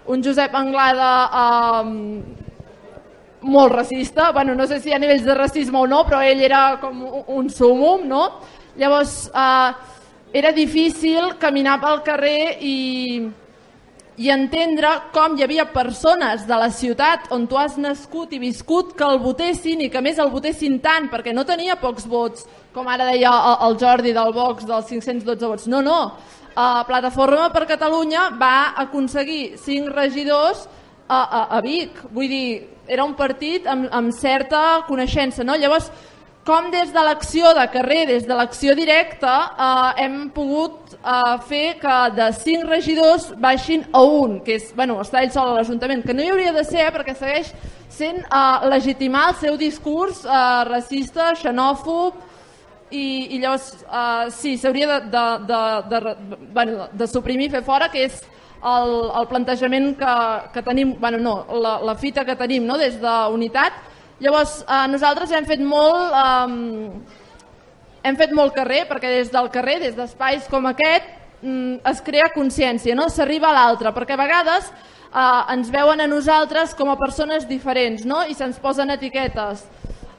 un 0.05 0.21
Josep 0.23 0.53
Anglada 0.55 1.13
eh, 1.25 1.85
molt 3.41 3.73
racista, 3.73 4.31
bueno, 4.33 4.55
no 4.55 4.67
sé 4.67 4.81
si 4.81 4.93
a 4.93 4.99
nivells 4.99 5.25
de 5.25 5.35
racisme 5.35 5.79
o 5.79 5.87
no, 5.87 6.03
però 6.05 6.21
ell 6.21 6.43
era 6.45 6.77
com 6.83 7.01
un 7.33 7.49
sumum, 7.49 8.05
no? 8.05 8.27
Llavors, 8.77 9.31
eh, 9.33 9.73
era 10.37 10.53
difícil 10.53 11.39
caminar 11.41 11.79
pel 11.81 12.03
carrer 12.05 12.59
i, 12.61 12.77
i 14.21 14.29
entendre 14.29 14.91
com 15.15 15.39
hi 15.39 15.47
havia 15.47 15.65
persones 15.73 16.45
de 16.45 16.61
la 16.61 16.69
ciutat 16.69 17.33
on 17.33 17.47
tu 17.49 17.57
has 17.57 17.79
nascut 17.81 18.35
i 18.37 18.43
viscut 18.43 18.93
que 18.99 19.09
el 19.09 19.23
votessin 19.25 19.81
i 19.81 19.89
que 19.89 20.05
més 20.05 20.21
el 20.21 20.29
votessin 20.29 20.77
tant, 20.85 21.09
perquè 21.09 21.33
no 21.33 21.49
tenia 21.49 21.81
pocs 21.81 22.05
vots, 22.05 22.45
com 22.79 22.87
ara 22.87 23.09
deia 23.11 23.31
el 23.67 23.77
Jordi 23.81 24.13
del 24.15 24.33
Vox 24.35 24.67
dels 24.67 24.87
512 24.87 25.47
vots. 25.51 25.67
No, 25.71 25.83
no, 25.83 25.99
uh, 26.55 26.83
Plataforma 26.87 27.49
per 27.51 27.67
Catalunya 27.67 28.29
va 28.39 28.75
aconseguir 28.85 29.57
5 29.59 29.95
regidors 29.97 30.69
a, 31.09 31.19
a, 31.19 31.41
a 31.59 31.63
Vic. 31.65 31.99
Vull 32.15 32.31
dir, 32.31 32.51
era 32.87 33.03
un 33.05 33.17
partit 33.19 33.67
amb, 33.67 33.89
amb 33.91 34.15
certa 34.15 34.85
coneixença. 34.87 35.43
No? 35.43 35.57
Llavors, 35.59 35.91
com 36.47 36.71
des 36.73 36.93
de 36.95 37.03
l'acció 37.05 37.51
de 37.59 37.67
carrer, 37.73 38.05
des 38.13 38.29
de 38.29 38.37
l'acció 38.39 38.77
directa, 38.79 39.35
eh, 39.51 40.05
hem 40.05 40.31
pogut 40.33 40.95
eh, 40.95 41.35
fer 41.51 41.75
que 41.83 41.97
de 42.15 42.31
5 42.45 42.71
regidors 42.71 43.27
baixin 43.43 43.85
a 43.93 44.05
un, 44.07 44.39
que 44.47 44.55
és, 44.57 44.71
bueno, 44.79 45.01
està 45.03 45.25
ell 45.25 45.35
sol 45.35 45.51
a 45.51 45.59
l'Ajuntament, 45.59 46.07
que 46.07 46.17
no 46.17 46.25
hi 46.25 46.31
hauria 46.31 46.55
de 46.57 46.65
ser 46.65 46.87
eh, 46.87 46.95
perquè 46.95 47.19
segueix 47.19 47.51
sent 47.99 48.23
eh, 48.23 48.71
legitimar 48.71 49.33
el 49.35 49.39
seu 49.43 49.61
discurs 49.61 50.23
eh, 50.25 50.41
racista, 50.71 51.35
xenòfob, 51.43 52.28
i, 52.91 53.37
i 53.37 53.39
llavors 53.43 53.85
eh, 53.85 54.31
sí, 54.35 54.57
s'hauria 54.59 54.89
de, 54.89 54.99
de, 55.13 55.27
de, 55.51 55.61
de, 55.93 56.17
bueno, 56.55 56.89
de 56.93 57.09
suprimir, 57.11 57.51
fer 57.53 57.63
fora, 57.67 57.91
que 57.93 58.07
és 58.07 58.23
el, 58.59 58.95
el 59.21 59.29
plantejament 59.31 59.93
que, 59.99 60.17
que 60.55 60.65
tenim, 60.67 60.97
bueno, 61.01 61.21
no, 61.23 61.37
la, 61.63 61.79
la 61.85 61.95
fita 61.97 62.25
que 62.25 62.37
tenim 62.37 62.67
no, 62.67 62.79
des 62.81 62.99
d'unitat, 63.03 63.87
Llavors, 64.19 64.65
eh, 64.67 64.87
nosaltres 64.91 65.31
hem 65.33 65.47
fet 65.47 65.61
molt... 65.63 66.11
Eh, 66.11 67.27
hem 68.09 68.17
fet 68.17 68.31
molt 68.35 68.55
carrer, 68.55 68.85
perquè 68.89 69.11
des 69.11 69.31
del 69.31 69.49
carrer, 69.53 69.79
des 69.83 69.95
d'espais 69.97 70.47
com 70.51 70.67
aquest, 70.71 71.07
mm, 71.43 71.81
es 71.91 72.01
crea 72.07 72.29
consciència, 72.35 72.95
no? 72.95 73.09
s'arriba 73.11 73.51
a 73.51 73.57
l'altre, 73.57 73.93
perquè 73.93 74.15
a 74.15 74.21
vegades 74.21 74.71
eh, 74.71 75.53
ens 75.55 75.71
veuen 75.71 76.01
a 76.01 76.07
nosaltres 76.07 76.75
com 76.79 76.91
a 76.91 76.97
persones 76.97 77.47
diferents 77.49 78.07
no? 78.07 78.23
i 78.25 78.35
se'ns 78.39 78.59
posen 78.63 78.91
etiquetes. 78.95 79.67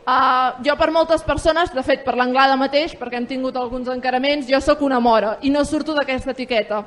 Uh, 0.09 0.63
jo 0.65 0.73
per 0.79 0.89
moltes 0.89 1.21
persones, 1.21 1.69
de 1.75 1.81
fet 1.85 2.01
per 2.01 2.15
l'Anglada 2.17 2.55
mateix, 2.57 2.95
perquè 2.97 3.19
hem 3.19 3.25
tingut 3.29 3.57
alguns 3.59 3.89
encaraments, 3.91 4.47
jo 4.49 4.57
sóc 4.63 4.79
una 4.81 4.97
mora 5.03 5.35
i 5.45 5.51
no 5.53 5.61
surto 5.67 5.93
d'aquesta 5.93 6.31
etiqueta. 6.33 6.79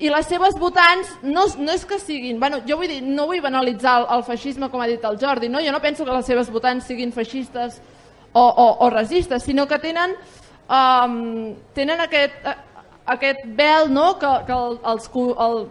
I 0.00 0.08
les 0.08 0.28
seves 0.30 0.54
votants 0.56 1.10
no, 1.20 1.44
no 1.60 1.74
és 1.74 1.84
que 1.84 1.98
siguin, 2.00 2.38
bueno, 2.40 2.62
jo 2.64 2.78
vull 2.80 2.88
dir, 2.88 3.02
no 3.04 3.26
vull 3.28 3.42
banalitzar 3.44 3.98
el, 3.98 4.06
el 4.14 4.24
feixisme 4.24 4.70
com 4.72 4.80
ha 4.80 4.86
dit 4.88 5.04
el 5.04 5.18
Jordi, 5.20 5.50
no? 5.52 5.60
jo 5.60 5.74
no 5.74 5.82
penso 5.82 6.06
que 6.06 6.14
les 6.14 6.30
seves 6.30 6.48
votants 6.48 6.86
siguin 6.88 7.12
feixistes 7.12 7.82
o, 8.32 8.46
o, 8.46 8.66
o 8.86 8.90
racistes, 8.94 9.44
sinó 9.44 9.66
que 9.68 9.80
tenen, 9.82 10.16
um, 10.70 11.52
tenen 11.76 12.00
aquest, 12.06 12.48
aquest 13.18 13.44
vel 13.60 13.92
no? 13.92 14.14
que, 14.22 14.32
que 14.48 14.56
el, 14.56 14.80
els, 14.94 15.12
el, 15.50 15.62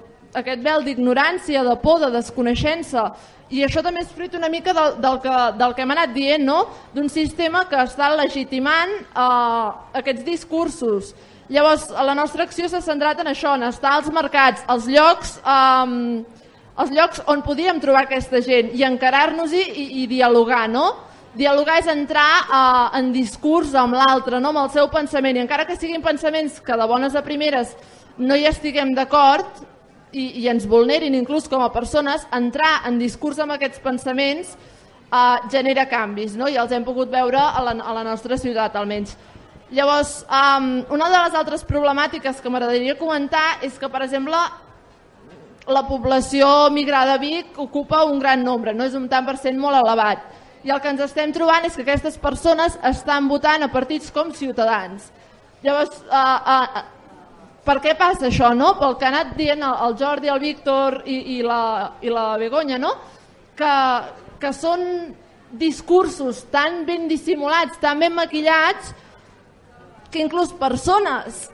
aquest 0.43 0.61
vel 0.67 0.85
d'ignorància, 0.85 1.65
de 1.65 1.75
por, 1.81 2.03
de 2.03 2.13
desconeixença 2.19 3.09
i 3.49 3.63
això 3.65 3.81
també 3.81 4.03
és 4.03 4.11
fruit 4.13 4.35
una 4.37 4.49
mica 4.49 4.73
del, 4.77 4.99
del, 5.01 5.17
que, 5.23 5.35
del 5.57 5.73
que 5.73 5.81
hem 5.81 5.93
anat 5.95 6.13
dient, 6.13 6.45
no? 6.45 6.59
d'un 6.93 7.09
sistema 7.09 7.63
que 7.69 7.79
està 7.81 8.11
legitimant 8.13 8.91
eh, 8.93 9.67
aquests 10.01 10.25
discursos. 10.27 11.13
Llavors, 11.49 11.87
la 11.89 12.13
nostra 12.13 12.45
acció 12.45 12.69
s'ha 12.69 12.81
centrat 12.85 13.23
en 13.23 13.31
això, 13.31 13.55
en 13.57 13.65
estar 13.71 13.95
als 13.97 14.11
mercats, 14.13 14.61
als 14.69 14.85
llocs, 14.85 15.39
eh, 15.41 16.41
els 16.79 16.93
llocs 16.93 17.23
on 17.33 17.41
podíem 17.43 17.81
trobar 17.81 18.05
aquesta 18.05 18.43
gent 18.45 18.69
i 18.77 18.85
encarar-nos-hi 18.85 19.63
i, 19.65 19.87
i 20.03 20.07
dialogar, 20.11 20.67
no? 20.69 20.91
Dialogar 21.33 21.79
és 21.81 21.89
entrar 21.89 22.29
eh, 22.45 22.99
en 23.01 23.09
discurs 23.15 23.73
amb 23.73 23.97
l'altre, 23.97 24.37
no? 24.37 24.53
amb 24.53 24.67
el 24.67 24.69
seu 24.77 24.93
pensament, 24.93 25.41
i 25.41 25.45
encara 25.47 25.65
que 25.65 25.77
siguin 25.79 26.05
pensaments 26.05 26.61
que 26.61 26.77
de 26.77 26.89
bones 26.89 27.17
a 27.17 27.25
primeres 27.25 27.73
no 28.19 28.37
hi 28.37 28.45
estiguem 28.45 28.93
d'acord, 28.93 29.49
i, 30.11 30.41
i 30.41 30.47
ens 30.49 30.67
vulnerin 30.69 31.15
inclús 31.15 31.47
com 31.49 31.61
a 31.63 31.71
persones, 31.73 32.25
entrar 32.35 32.79
en 32.89 32.99
discurs 33.01 33.39
amb 33.39 33.55
aquests 33.55 33.81
pensaments 33.83 34.55
eh, 34.55 35.49
genera 35.51 35.87
canvis 35.89 36.37
no? 36.37 36.49
i 36.49 36.57
els 36.57 36.71
hem 36.73 36.85
pogut 36.87 37.11
veure 37.11 37.39
a 37.39 37.63
la, 37.65 37.75
a 37.77 37.97
la 37.99 38.05
nostra 38.07 38.37
ciutat 38.37 38.75
almenys. 38.79 39.15
Llavors, 39.69 40.23
um, 40.33 40.79
una 40.89 41.11
de 41.13 41.17
les 41.27 41.35
altres 41.37 41.61
problemàtiques 41.61 42.39
que 42.41 42.49
m'agradaria 42.49 42.95
comentar 42.97 43.59
és 43.61 43.75
que, 43.77 43.85
per 43.85 44.01
exemple, 44.01 44.39
la 45.69 45.83
població 45.85 46.71
migrada 46.73 47.19
a 47.19 47.21
Vic 47.21 47.59
ocupa 47.61 48.01
un 48.09 48.17
gran 48.17 48.41
nombre, 48.41 48.73
no 48.73 48.87
és 48.89 48.95
un 48.97 49.05
tant 49.11 49.27
per 49.27 49.37
cent 49.37 49.59
molt 49.61 49.77
elevat. 49.77 50.23
I 50.65 50.73
el 50.73 50.81
que 50.81 50.89
ens 50.89 51.03
estem 51.05 51.29
trobant 51.35 51.67
és 51.67 51.77
que 51.77 51.85
aquestes 51.85 52.17
persones 52.17 52.79
estan 52.89 53.29
votant 53.29 53.61
a 53.63 53.69
partits 53.69 54.09
com 54.11 54.33
Ciutadans. 54.33 55.11
Llavors, 55.61 56.01
uh, 56.09 56.39
uh, 56.49 56.81
per 57.65 57.77
què 57.83 57.95
passa 57.99 58.27
això? 58.29 58.53
No? 58.57 58.73
Pel 58.79 58.97
que 58.97 59.07
ha 59.07 59.13
anat 59.13 59.35
dient 59.37 59.63
el 59.67 59.95
Jordi, 59.99 60.31
el 60.31 60.41
Víctor 60.43 61.01
i, 61.05 61.19
i, 61.37 61.41
la, 61.45 61.61
i 62.01 62.13
la 62.13 62.31
Begonya, 62.41 62.79
no? 62.81 62.93
que, 63.59 63.75
que 64.39 64.51
són 64.55 64.81
discursos 65.51 66.45
tan 66.53 66.83
ben 66.87 67.07
dissimulats, 67.09 67.79
tan 67.81 67.99
ben 67.99 68.13
maquillats, 68.15 68.93
que 70.09 70.21
inclús 70.23 70.53
persones 70.57 71.47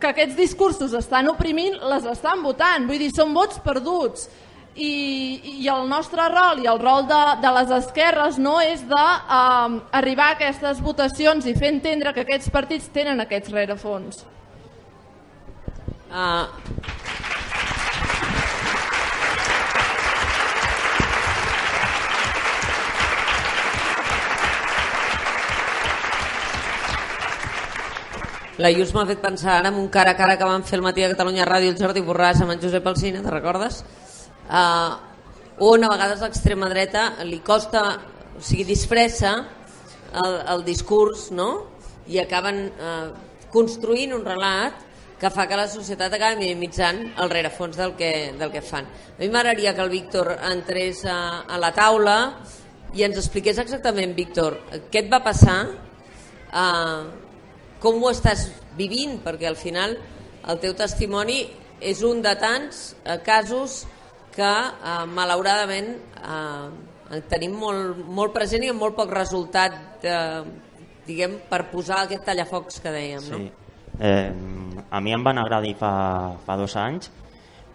que 0.00 0.10
aquests 0.10 0.36
discursos 0.38 0.94
estan 0.96 1.28
oprimint 1.30 1.76
les 1.90 2.06
estan 2.08 2.42
votant, 2.42 2.86
vull 2.88 3.02
dir, 3.02 3.10
són 3.14 3.34
vots 3.36 3.60
perduts. 3.62 4.30
I, 4.80 5.60
i 5.60 5.68
el 5.68 5.88
nostre 5.90 6.24
rol 6.30 6.60
i 6.62 6.68
el 6.70 6.78
rol 6.80 7.02
de, 7.08 7.18
de 7.42 7.50
les 7.56 7.72
esquerres 7.74 8.38
no 8.38 8.54
és 8.62 8.84
d'arribar 8.88 10.28
um, 10.30 10.30
a 10.30 10.36
aquestes 10.38 10.78
votacions 10.80 11.48
i 11.50 11.56
fer 11.58 11.72
entendre 11.74 12.14
que 12.14 12.22
aquests 12.22 12.52
partits 12.54 12.86
tenen 12.94 13.20
aquests 13.20 13.50
rerefons. 13.52 14.22
Uh, 16.10 16.50
La 28.60 28.68
Ius 28.74 28.90
m'ha 28.92 29.06
fet 29.08 29.22
pensar 29.22 29.54
ara 29.54 29.70
en 29.70 29.78
un 29.78 29.86
cara 29.88 30.12
a 30.12 30.16
cara 30.18 30.34
que 30.36 30.44
van 30.44 30.66
fer 30.66 30.76
el 30.76 30.82
matí 30.84 31.04
a 31.06 31.12
Catalunya 31.12 31.46
Ràdio 31.48 31.70
el 31.72 31.78
Jordi 31.78 32.02
Borràs 32.04 32.42
amb 32.42 32.52
en 32.52 32.60
Josep 32.60 32.90
Alcina, 32.90 33.22
te 33.22 33.30
recordes? 33.30 33.78
Uh, 34.50 34.98
on 35.70 35.86
a 35.86 35.88
vegades 35.94 36.20
l'extrema 36.26 36.68
dreta 36.68 37.06
li 37.24 37.38
costa, 37.46 37.86
o 38.36 38.42
sigui, 38.42 38.66
disfressa 38.68 39.32
el, 40.12 40.36
el 40.56 40.66
discurs 40.66 41.30
no? 41.30 41.48
i 42.10 42.18
acaben 42.20 42.66
uh, 42.68 43.08
construint 43.54 44.12
un 44.18 44.26
relat 44.26 44.89
que 45.20 45.28
fa 45.28 45.44
que 45.46 45.58
la 45.58 45.68
societat 45.68 46.14
acabi 46.16 46.40
minimitzant 46.40 47.02
el 47.20 47.30
rerefons 47.30 47.76
del 47.76 47.92
que, 47.96 48.32
del 48.40 48.50
que 48.52 48.62
fan. 48.64 48.86
A 48.88 49.20
mi 49.20 49.28
m'agradaria 49.28 49.74
que 49.76 49.84
el 49.84 49.92
Víctor 49.92 50.32
entrés 50.48 51.04
a, 51.04 51.44
a 51.44 51.58
la 51.60 51.74
taula 51.76 52.16
i 52.96 53.04
ens 53.04 53.20
expliqués 53.20 53.60
exactament, 53.60 54.14
Víctor, 54.16 54.56
què 54.90 55.04
et 55.04 55.10
va 55.12 55.20
passar, 55.22 55.58
uh, 56.56 57.04
com 57.84 58.00
ho 58.00 58.10
estàs 58.10 58.48
vivint, 58.80 59.18
perquè 59.22 59.50
al 59.50 59.60
final 59.60 59.98
el 60.48 60.62
teu 60.64 60.72
testimoni 60.74 61.42
és 61.84 62.00
un 62.06 62.24
de 62.24 62.32
tants 62.40 62.80
uh, 63.04 63.20
casos 63.24 63.84
que 64.32 64.48
uh, 64.48 65.04
malauradament 65.04 65.92
uh, 66.24 67.20
tenim 67.28 67.60
molt, 67.60 68.00
molt 68.08 68.32
present 68.32 68.64
i 68.64 68.72
amb 68.72 68.80
molt 68.80 68.96
poc 68.96 69.12
resultat 69.12 70.08
uh, 70.08 70.42
diguem, 71.06 71.40
per 71.50 71.66
posar 71.70 72.04
aquest 72.06 72.24
tallafocs 72.24 72.80
que 72.80 72.92
dèiem. 72.94 73.26
Sí. 73.26 73.36
No? 73.36 73.59
Eh, 74.00 74.32
a 74.90 75.00
mi 75.00 75.12
em 75.12 75.24
van 75.24 75.38
agradar 75.38 75.74
fa, 75.76 75.92
fa 76.46 76.56
dos 76.56 76.76
anys, 76.80 77.10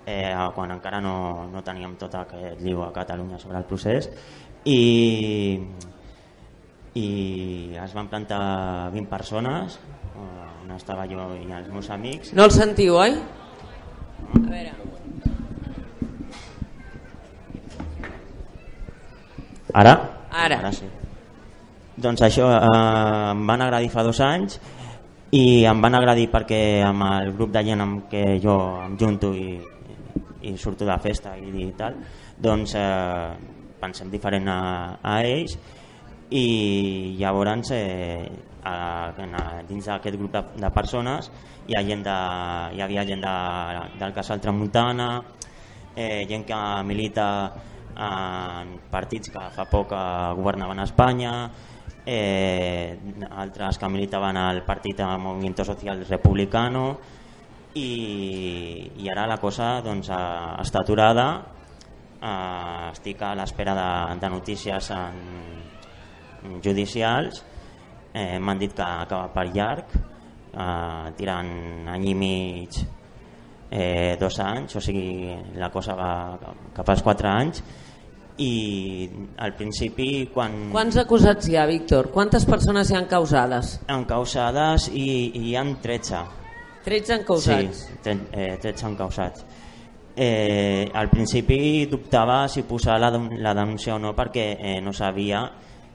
eh, 0.06 0.34
quan 0.56 0.72
encara 0.74 1.00
no, 1.02 1.46
no 1.52 1.62
teníem 1.64 1.96
tot 2.02 2.16
aquest 2.18 2.62
lliu 2.66 2.82
a 2.84 2.92
Catalunya 2.94 3.38
sobre 3.40 3.62
el 3.62 3.68
procés, 3.70 4.10
i, 4.66 5.60
i 6.98 7.08
es 7.78 7.94
van 7.94 8.10
plantar 8.10 8.42
20 8.94 9.10
persones, 9.12 9.78
on 10.66 10.74
estava 10.74 11.06
jo 11.06 11.30
i 11.38 11.46
els 11.54 11.70
meus 11.70 11.90
amics. 11.94 12.34
No 12.34 12.50
el 12.50 12.54
sentiu, 12.56 12.98
oi? 12.98 13.14
A 14.34 14.44
veure... 14.50 14.74
Ara? 19.76 19.94
Ara. 20.32 20.58
Ara 20.62 20.72
sí. 20.72 20.88
Doncs 22.00 22.22
això 22.26 22.48
eh, 22.50 23.32
em 23.32 23.42
van 23.48 23.62
agradar 23.62 23.92
fa 23.92 24.04
dos 24.08 24.20
anys 24.24 24.58
i 25.36 25.66
em 25.68 25.82
van 25.84 25.98
agradir 25.98 26.30
perquè 26.32 26.60
amb 26.86 27.04
el 27.10 27.34
grup 27.36 27.52
de 27.52 27.64
gent 27.68 27.84
amb 27.84 28.06
què 28.12 28.24
jo 28.44 28.56
em 28.86 28.96
junto 29.00 29.34
i, 29.36 29.58
i 30.48 30.54
surto 30.62 30.88
de 30.88 30.96
festa 31.04 31.34
i, 31.36 31.50
i 31.66 31.72
tal 31.76 31.98
doncs 32.40 32.76
eh, 32.80 33.34
pensem 33.82 34.12
diferent 34.14 34.48
a, 34.52 34.60
a 35.04 35.18
ells 35.28 35.58
i 36.32 36.46
llavors 37.20 37.74
eh, 37.76 38.24
a, 38.64 38.76
a, 39.12 39.44
dins 39.68 39.92
d'aquest 39.92 40.18
grup 40.22 40.32
de, 40.38 40.44
de 40.64 40.72
persones 40.78 41.30
hi, 41.68 41.76
ha 41.76 41.84
gent 41.84 42.06
de, 42.06 42.18
hi 42.78 42.84
havia 42.86 43.06
gent 43.08 43.24
de, 43.26 43.36
del 44.00 44.16
Casal 44.16 44.40
Tramuntana 44.40 45.10
eh, 45.96 46.24
gent 46.30 46.48
que 46.48 46.62
milita 46.88 47.30
en 47.96 48.76
partits 48.92 49.32
que 49.32 49.48
fa 49.56 49.68
poc 49.72 49.88
que 49.94 50.04
governaven 50.36 50.82
a 50.82 50.88
Espanya, 50.88 51.36
eh, 52.06 52.98
altres 53.32 53.78
que 53.78 53.90
militaven 53.90 54.38
al 54.38 54.64
partit 54.64 54.98
de 54.98 55.08
Movimiento 55.18 55.66
Social 55.66 56.06
Republicano 56.08 56.86
i, 57.76 58.92
i 58.98 59.10
ara 59.12 59.28
la 59.28 59.38
cosa 59.42 59.82
doncs, 59.86 60.10
està 60.10 60.82
aturada. 60.82 61.28
Eh, 62.22 62.90
estic 62.92 63.22
a 63.22 63.34
l'espera 63.36 63.76
de, 63.78 63.90
de 64.22 64.32
notícies 64.32 64.92
en, 64.96 65.22
judicials. 66.64 67.44
Eh, 68.14 68.38
m'han 68.40 68.60
dit 68.62 68.74
que, 68.74 68.92
va 69.12 69.26
per 69.34 69.48
llarg. 69.52 69.98
Eh, 70.56 71.16
tirant 71.18 71.50
any 71.92 72.12
i 72.14 72.14
mig 72.16 72.78
eh, 73.70 74.16
dos 74.20 74.38
anys 74.40 74.78
o 74.78 74.82
sigui 74.84 75.36
la 75.60 75.68
cosa 75.74 75.96
va 76.00 76.12
cap 76.76 76.90
als 76.90 77.04
quatre 77.04 77.28
anys 77.28 77.64
i 78.42 79.10
al 79.40 79.54
principi 79.56 80.28
quan... 80.34 80.70
Quants 80.74 80.98
acusats 81.00 81.48
hi 81.50 81.56
ha, 81.56 81.68
Víctor? 81.70 82.12
Quantes 82.12 82.48
persones 82.50 82.92
hi 82.92 82.98
han 83.00 83.08
causades? 83.12 83.78
Encausades 83.92 84.90
i, 84.92 85.06
i 85.32 85.46
hi 85.50 85.56
han 85.60 85.78
13 85.84 86.24
13 86.86 87.20
encausats? 87.22 87.86
Sí, 87.86 88.02
tre, 88.04 88.18
eh, 88.32 88.58
13 88.62 88.92
encausats 88.92 89.46
eh, 90.16 90.90
al 90.94 91.10
principi 91.10 91.86
dubtava 91.88 92.48
si 92.48 92.64
posar 92.64 93.00
la, 93.00 93.12
la 93.12 93.54
denúncia 93.54 93.96
o 93.96 94.00
no 94.00 94.14
perquè 94.16 94.56
eh, 94.60 94.80
no 94.82 94.94
sabia 94.96 95.44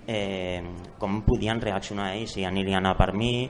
eh, 0.07 0.63
com 0.99 1.23
podien 1.25 1.61
reaccionar 1.61 2.13
ells, 2.17 2.35
si 2.37 2.45
anirien 2.45 2.87
a 2.87 2.95
per 2.99 3.13
mi, 3.15 3.49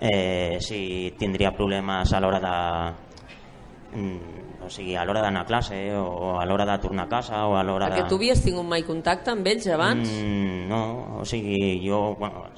eh, 0.00 0.56
si 0.60 1.12
tindria 1.18 1.52
problemes 1.52 2.12
a 2.12 2.20
l'hora 2.22 2.40
de 2.40 3.98
mm, 3.98 4.47
o 4.64 4.68
sigui, 4.70 4.96
a 4.98 5.04
l'hora 5.06 5.22
d'anar 5.22 5.44
a 5.44 5.48
classe 5.48 5.76
o 5.94 6.36
a 6.40 6.44
l'hora 6.46 6.66
de 6.66 6.78
tornar 6.82 7.06
a 7.06 7.10
casa 7.12 7.46
o 7.46 7.54
a 7.56 7.62
l'hora 7.62 7.88
de... 7.92 8.02
tu 8.10 8.18
havies 8.18 8.42
tingut 8.42 8.66
mai 8.66 8.82
contacte 8.82 9.30
amb 9.30 9.46
ells 9.46 9.68
abans? 9.70 10.10
Mm, 10.10 10.66
no, 10.68 10.80
o 11.22 11.24
sigui, 11.24 11.78
jo 11.84 12.16
bueno, 12.18 12.48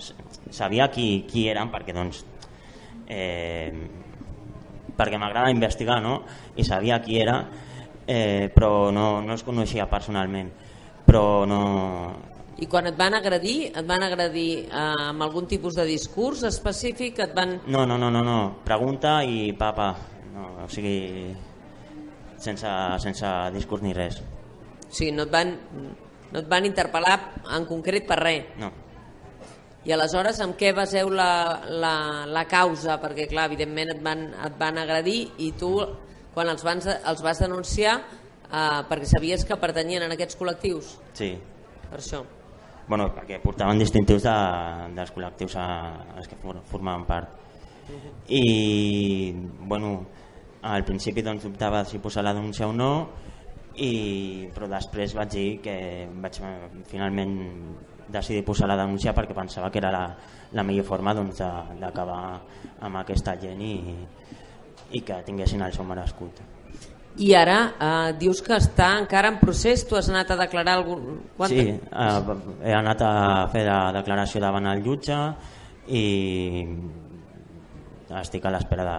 sabia 0.51 0.89
qui, 0.91 1.27
qui 1.29 1.47
eren 1.53 1.69
perquè 1.73 1.93
doncs 1.97 2.25
eh, 3.07 3.73
perquè 4.97 5.21
m'agrada 5.21 5.53
investigar 5.53 6.01
no? 6.03 6.23
i 6.57 6.65
sabia 6.65 7.01
qui 7.05 7.21
era 7.21 7.45
eh, 8.07 8.51
però 8.55 8.91
no, 8.91 9.21
no 9.21 9.37
els 9.37 9.45
coneixia 9.45 9.89
personalment 9.91 10.51
però 11.05 11.45
no... 11.45 11.61
I 12.61 12.67
quan 12.69 12.87
et 12.91 12.97
van 12.99 13.15
agredir, 13.17 13.71
et 13.73 13.87
van 13.89 14.03
agredir 14.05 14.67
eh, 14.69 14.81
amb 15.11 15.25
algun 15.25 15.47
tipus 15.49 15.79
de 15.79 15.87
discurs 15.89 16.45
específic? 16.45 17.19
Et 17.25 17.33
van... 17.35 17.57
No, 17.67 17.87
no, 17.89 17.97
no, 17.99 18.11
no, 18.13 18.21
no. 18.25 18.41
pregunta 18.67 19.21
i 19.25 19.51
papa, 19.57 19.95
no, 20.35 20.51
o 20.67 20.69
sigui, 20.71 21.33
sense, 22.41 22.75
sense 23.05 23.33
discurs 23.55 23.85
ni 23.85 23.95
res. 23.97 24.21
O 24.21 24.93
sigui, 24.93 25.13
no 25.15 25.27
et 25.29 25.33
van, 25.33 25.55
no 26.31 26.41
et 26.41 26.49
van 26.51 26.69
interpel·lar 26.69 27.17
en 27.57 27.67
concret 27.69 28.07
per 28.09 28.19
res? 28.23 28.55
No. 28.61 28.73
I 29.87 29.95
aleshores 29.97 30.43
amb 30.45 30.59
què 30.61 30.75
baseu 30.77 31.09
la, 31.09 31.31
la, 31.73 31.95
la 32.29 32.45
causa? 32.49 32.99
Perquè 33.01 33.31
clar, 33.31 33.47
evidentment 33.49 33.95
et 33.95 34.03
van, 34.05 34.27
et 34.37 34.59
van 34.61 34.81
agredir 34.83 35.21
i 35.41 35.55
tu 35.57 35.73
quan 36.35 36.51
els, 36.53 36.65
van, 36.67 36.83
els 36.85 37.23
vas 37.25 37.41
denunciar 37.41 37.95
eh, 38.51 38.83
perquè 38.91 39.09
sabies 39.09 39.47
que 39.49 39.57
pertanyien 39.61 40.05
en 40.05 40.13
aquests 40.15 40.37
col·lectius? 40.41 40.93
Sí. 41.17 41.33
Per 41.89 41.99
això? 41.99 42.21
Bueno, 42.91 43.09
perquè 43.15 43.39
portaven 43.43 43.81
distintius 43.81 44.25
de, 44.27 44.37
dels 44.97 45.13
col·lectius 45.15 45.57
a, 45.59 45.67
als 46.19 46.29
que 46.29 46.39
formaven 46.43 47.07
part. 47.07 47.39
I, 48.31 49.33
bueno, 49.67 49.95
al 50.63 50.85
principi 50.85 51.23
doncs, 51.23 51.45
dubtava 51.47 51.85
si 51.85 51.99
posar 51.99 52.25
la 52.25 52.35
denúncia 52.37 52.69
o 52.69 52.73
no, 52.73 52.93
i, 53.81 54.49
però 54.55 54.69
després 54.69 55.15
vaig 55.17 55.33
dir 55.33 55.49
que 55.65 55.77
vaig 56.21 56.41
finalment 56.91 57.35
decidir 58.11 58.43
posar 58.45 58.69
la 58.69 58.77
denúncia 58.77 59.15
perquè 59.15 59.37
pensava 59.37 59.71
que 59.71 59.79
era 59.79 59.93
la, 59.95 60.05
la 60.53 60.65
millor 60.67 60.85
forma 60.89 61.15
doncs, 61.15 61.41
d'acabar 61.81 62.23
amb 62.83 63.01
aquesta 63.01 63.37
gent 63.41 63.61
i, 63.63 63.75
i 64.99 65.05
que 65.07 65.21
tinguessin 65.27 65.63
el 65.63 65.73
seu 65.73 65.87
merescut. 65.87 66.43
I 67.21 67.33
ara 67.35 67.57
eh, 67.71 68.11
dius 68.19 68.41
que 68.43 68.55
està 68.55 68.93
encara 68.99 69.33
en 69.33 69.41
procés, 69.41 69.83
tu 69.87 69.97
has 69.99 70.09
anat 70.11 70.31
a 70.31 70.39
declarar 70.45 70.77
algun... 70.79 71.23
Quanta... 71.37 71.55
Sí, 71.55 71.75
eh, 71.75 72.37
he 72.69 72.75
anat 72.75 73.03
a 73.07 73.15
fer 73.53 73.65
la 73.67 73.81
declaració 73.97 74.43
davant 74.43 74.69
el 74.71 74.85
jutge 74.85 75.19
i 75.91 76.05
estic 78.21 78.47
a 78.47 78.55
l'espera 78.55 78.87
de, 78.87 78.97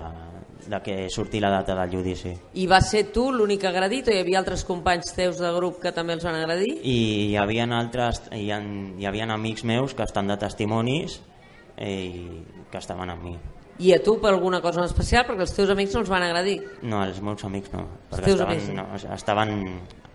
de 0.70 0.82
que 0.82 0.96
surti 1.10 1.40
la 1.40 1.50
data 1.50 1.76
del 1.76 1.92
judici. 1.92 2.34
I 2.54 2.68
va 2.70 2.82
ser 2.82 3.08
tu 3.14 3.30
l'únic 3.34 3.64
agredit 3.70 4.10
o 4.10 4.16
hi 4.16 4.20
havia 4.22 4.42
altres 4.42 4.66
companys 4.68 5.14
teus 5.16 5.40
de 5.42 5.52
grup 5.56 5.80
que 5.82 5.94
també 5.96 6.18
els 6.18 6.26
van 6.28 6.38
agredir? 6.40 6.76
I 6.84 6.98
hi 7.32 7.38
havia 7.40 7.66
altres, 7.78 8.24
hi, 8.32 8.50
ha, 8.52 8.60
hi 8.62 9.08
havia 9.08 9.30
amics 9.32 9.64
meus 9.64 9.96
que 9.96 10.04
estan 10.04 10.28
de 10.28 10.38
testimonis 10.38 11.20
i 11.82 12.44
que 12.72 12.78
estaven 12.78 13.10
amb 13.10 13.26
mi. 13.26 13.36
I 13.82 13.96
a 13.96 14.02
tu 14.04 14.20
per 14.22 14.30
alguna 14.30 14.62
cosa 14.62 14.84
en 14.84 14.86
especial? 14.86 15.26
Perquè 15.26 15.48
els 15.48 15.56
teus 15.56 15.72
amics 15.74 15.96
no 15.96 16.04
els 16.04 16.12
van 16.12 16.24
agredir. 16.28 16.60
No, 16.84 17.02
els 17.02 17.18
meus 17.24 17.44
amics 17.48 17.72
no, 17.74 17.88
perquè 18.12 18.36
estaven, 18.36 18.60
amics, 18.60 18.72
no, 18.78 19.16
estaven 19.16 19.54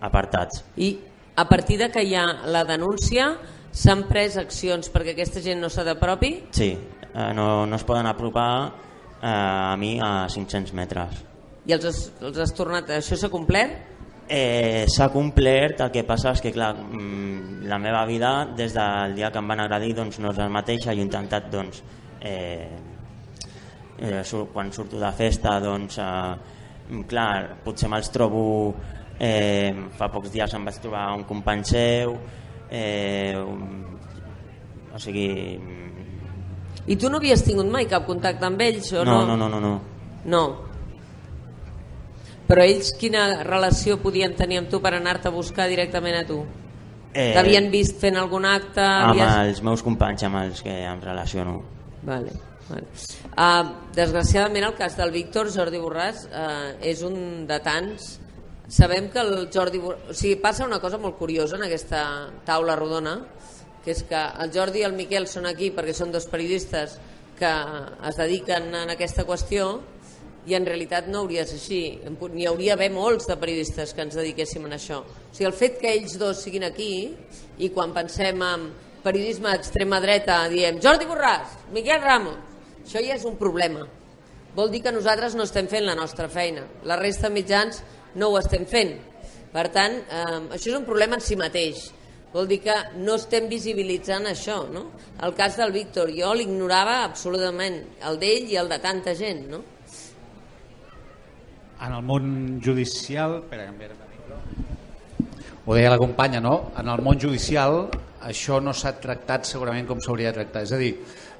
apartats. 0.07 0.63
I 0.77 0.93
a 1.35 1.45
partir 1.49 1.77
de 1.81 1.91
que 1.91 2.03
hi 2.05 2.15
ha 2.15 2.25
la 2.47 2.63
denúncia 2.65 3.33
s'han 3.77 4.05
pres 4.09 4.37
accions 4.39 4.89
perquè 4.93 5.13
aquesta 5.13 5.43
gent 5.43 5.59
no 5.61 5.69
d'apropi? 5.69 6.31
Sí, 6.55 6.71
eh, 6.73 7.31
no, 7.35 7.65
no 7.65 7.75
es 7.75 7.83
poden 7.83 8.07
apropar 8.07 8.86
eh, 9.21 9.27
a 9.27 9.75
mi 9.77 9.97
a 9.99 10.27
500 10.29 10.73
metres. 10.77 11.21
I 11.67 11.75
els 11.75 11.85
has, 11.85 12.01
els 12.23 12.39
has 12.39 12.53
tornat... 12.55 12.89
Això 12.97 13.17
s'ha 13.19 13.29
complert? 13.33 13.95
Eh, 14.27 14.83
s'ha 14.91 15.07
complert, 15.11 15.81
el 15.85 15.91
que 15.91 16.03
passa 16.07 16.33
és 16.35 16.43
que 16.43 16.51
clar, 16.51 16.73
mm, 16.75 17.63
la 17.67 17.79
meva 17.79 18.03
vida 18.07 18.31
des 18.57 18.75
del 18.75 19.15
dia 19.15 19.31
que 19.31 19.39
em 19.39 19.47
van 19.47 19.63
agredir 19.63 19.93
doncs, 19.95 20.19
no 20.19 20.33
és 20.33 20.41
el 20.43 20.51
mateix, 20.51 20.87
he 20.87 20.95
intentat 20.99 21.47
doncs, 21.51 21.81
eh, 22.19 22.67
eh, 23.99 24.23
quan 24.53 24.71
surto 24.75 24.99
de 24.99 25.11
festa 25.15 25.59
doncs, 25.63 25.99
eh, 26.03 27.03
clar, 27.07 27.57
potser 27.63 27.89
me'ls 27.91 28.11
trobo 28.11 28.75
eh, 29.19 29.73
fa 29.97 30.09
pocs 30.13 30.31
dies 30.31 30.53
em 30.53 30.65
vaig 30.67 30.77
trobar 30.81 31.09
un 31.15 31.23
company 31.27 31.63
seu 31.65 32.17
eh, 32.69 33.35
un, 33.39 33.97
o 34.93 34.99
sigui 35.01 35.57
i 36.87 36.95
tu 36.95 37.11
no 37.11 37.19
havies 37.19 37.43
tingut 37.43 37.67
mai 37.71 37.87
cap 37.89 38.07
contacte 38.07 38.47
amb 38.47 38.61
ells? 38.63 38.91
O 38.95 39.03
no, 39.05 39.19
no, 39.27 39.35
no, 39.37 39.49
no, 39.51 39.59
no. 39.59 39.73
No. 40.27 40.43
Però 42.47 42.63
ells 42.63 42.93
quina 42.99 43.43
relació 43.43 43.97
podien 43.99 44.35
tenir 44.39 44.61
amb 44.61 44.71
tu 44.71 44.79
per 44.83 44.93
anar-te 44.95 45.27
a 45.27 45.35
buscar 45.35 45.67
directament 45.67 46.21
a 46.21 46.25
tu? 46.27 46.41
Eh, 47.11 47.33
T'havien 47.35 47.67
vist 47.73 47.97
fent 47.99 48.19
algun 48.19 48.45
acte? 48.47 48.83
Amb 48.83 49.15
havies... 49.15 49.33
els 49.51 49.63
meus 49.67 49.83
companys 49.83 50.23
amb 50.27 50.39
els 50.43 50.61
que 50.63 50.75
em 50.87 51.01
relaciono. 51.03 51.59
Vale. 52.07 52.35
Vale. 52.67 52.87
Uh, 53.31 53.91
desgraciadament 53.95 54.67
el 54.67 54.75
cas 54.75 54.95
del 54.99 55.11
Víctor 55.15 55.51
Jordi 55.53 55.79
Borràs 55.79 56.25
uh, 56.27 56.73
és 56.83 57.03
un 57.07 57.45
de 57.47 57.59
tants 57.63 58.17
sabem 58.67 59.07
que 59.09 59.23
el 59.23 59.47
Jordi 59.53 59.79
Borràs, 59.79 60.11
o 60.11 60.15
sigui, 60.15 60.35
passa 60.43 60.65
una 60.67 60.81
cosa 60.83 60.99
molt 60.99 61.15
curiosa 61.19 61.55
en 61.55 61.63
aquesta 61.67 62.01
taula 62.45 62.75
rodona 62.75 63.15
que 63.87 63.93
és 63.95 64.03
que 64.03 64.19
el 64.43 64.49
Jordi 64.51 64.81
i 64.81 64.83
el 64.83 64.95
Miquel 64.97 65.29
són 65.31 65.45
aquí 65.47 65.69
perquè 65.71 65.93
són 65.95 66.11
dos 66.11 66.25
periodistes 66.27 66.97
que 67.39 67.51
es 68.09 68.17
dediquen 68.19 68.73
a 68.75 68.81
aquesta 68.91 69.23
qüestió 69.23 69.69
i 70.47 70.55
en 70.57 70.65
realitat 70.67 71.07
no 71.07 71.21
hauria 71.21 71.45
de 71.45 71.53
ser 71.53 71.59
així. 71.61 71.79
N'hi 72.33 72.47
hauria 72.49 72.75
d'haver 72.75 72.89
molts 72.91 73.29
de 73.29 73.37
periodistes 73.39 73.93
que 73.95 74.03
ens 74.03 74.17
dediquéssim 74.19 74.65
a 74.67 74.73
això. 74.75 74.99
O 75.03 75.31
sigui, 75.31 75.47
el 75.47 75.55
fet 75.55 75.79
que 75.79 75.93
ells 75.93 76.17
dos 76.19 76.43
siguin 76.43 76.67
aquí 76.67 76.91
i 77.63 77.71
quan 77.71 77.95
pensem 77.95 78.43
en 78.43 78.67
periodisme 79.05 79.53
d'extrema 79.53 80.01
dreta 80.03 80.41
diem 80.51 80.81
Jordi 80.83 81.07
Borràs, 81.07 81.55
Miquel 81.71 82.03
Ramos, 82.03 82.35
això 82.83 82.99
ja 83.03 83.15
és 83.15 83.23
un 83.27 83.39
problema. 83.39 83.85
Vol 84.55 84.71
dir 84.73 84.81
que 84.83 84.91
nosaltres 84.91 85.35
no 85.35 85.47
estem 85.47 85.69
fent 85.71 85.87
la 85.87 85.95
nostra 85.95 86.27
feina. 86.27 86.65
La 86.83 86.99
resta 86.99 87.29
de 87.29 87.37
mitjans 87.39 87.83
no 88.19 88.33
ho 88.33 88.39
estem 88.39 88.67
fent. 88.67 88.97
Per 89.53 89.69
tant, 89.71 89.95
eh, 89.95 90.41
això 90.57 90.73
és 90.73 90.79
un 90.79 90.87
problema 90.87 91.15
en 91.15 91.23
si 91.23 91.39
mateix. 91.39 91.93
Vol 92.33 92.47
dir 92.49 92.59
que 92.61 92.75
no 92.99 93.15
estem 93.15 93.47
visibilitzant 93.49 94.27
això. 94.29 94.59
No? 94.71 94.89
El 95.23 95.33
cas 95.37 95.57
del 95.57 95.71
Víctor, 95.75 96.11
jo 96.15 96.33
l'ignorava 96.35 97.03
absolutament, 97.05 97.79
el 98.09 98.19
d'ell 98.21 98.51
i 98.51 98.59
el 98.59 98.69
de 98.71 98.79
tanta 98.83 99.15
gent. 99.17 99.45
No? 99.51 99.63
En 101.77 101.93
el 101.93 102.03
món 102.03 102.59
judicial... 102.63 103.39
Espera, 103.43 103.71
ho 105.67 105.75
deia 105.75 105.89
la 105.91 105.99
companya, 105.99 106.39
no? 106.39 106.71
En 106.79 106.87
el 106.87 107.01
món 107.03 107.19
judicial 107.19 107.89
això 108.27 108.61
no 108.63 108.71
s'ha 108.71 108.93
tractat 109.03 109.45
segurament 109.49 109.87
com 109.89 109.99
s'hauria 109.99 110.31
de 110.31 110.39
tractar. 110.39 110.63
És 110.63 110.71
a 110.71 110.79
dir, 110.79 110.93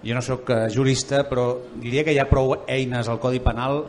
jo 0.04 0.18
no 0.18 0.24
sóc 0.24 0.50
eh, 0.52 0.66
jurista, 0.74 1.24
però 1.30 1.46
diria 1.80 2.04
que 2.04 2.14
hi 2.16 2.20
ha 2.20 2.28
prou 2.30 2.58
eines 2.68 3.08
al 3.08 3.22
Codi 3.24 3.40
Penal 3.44 3.86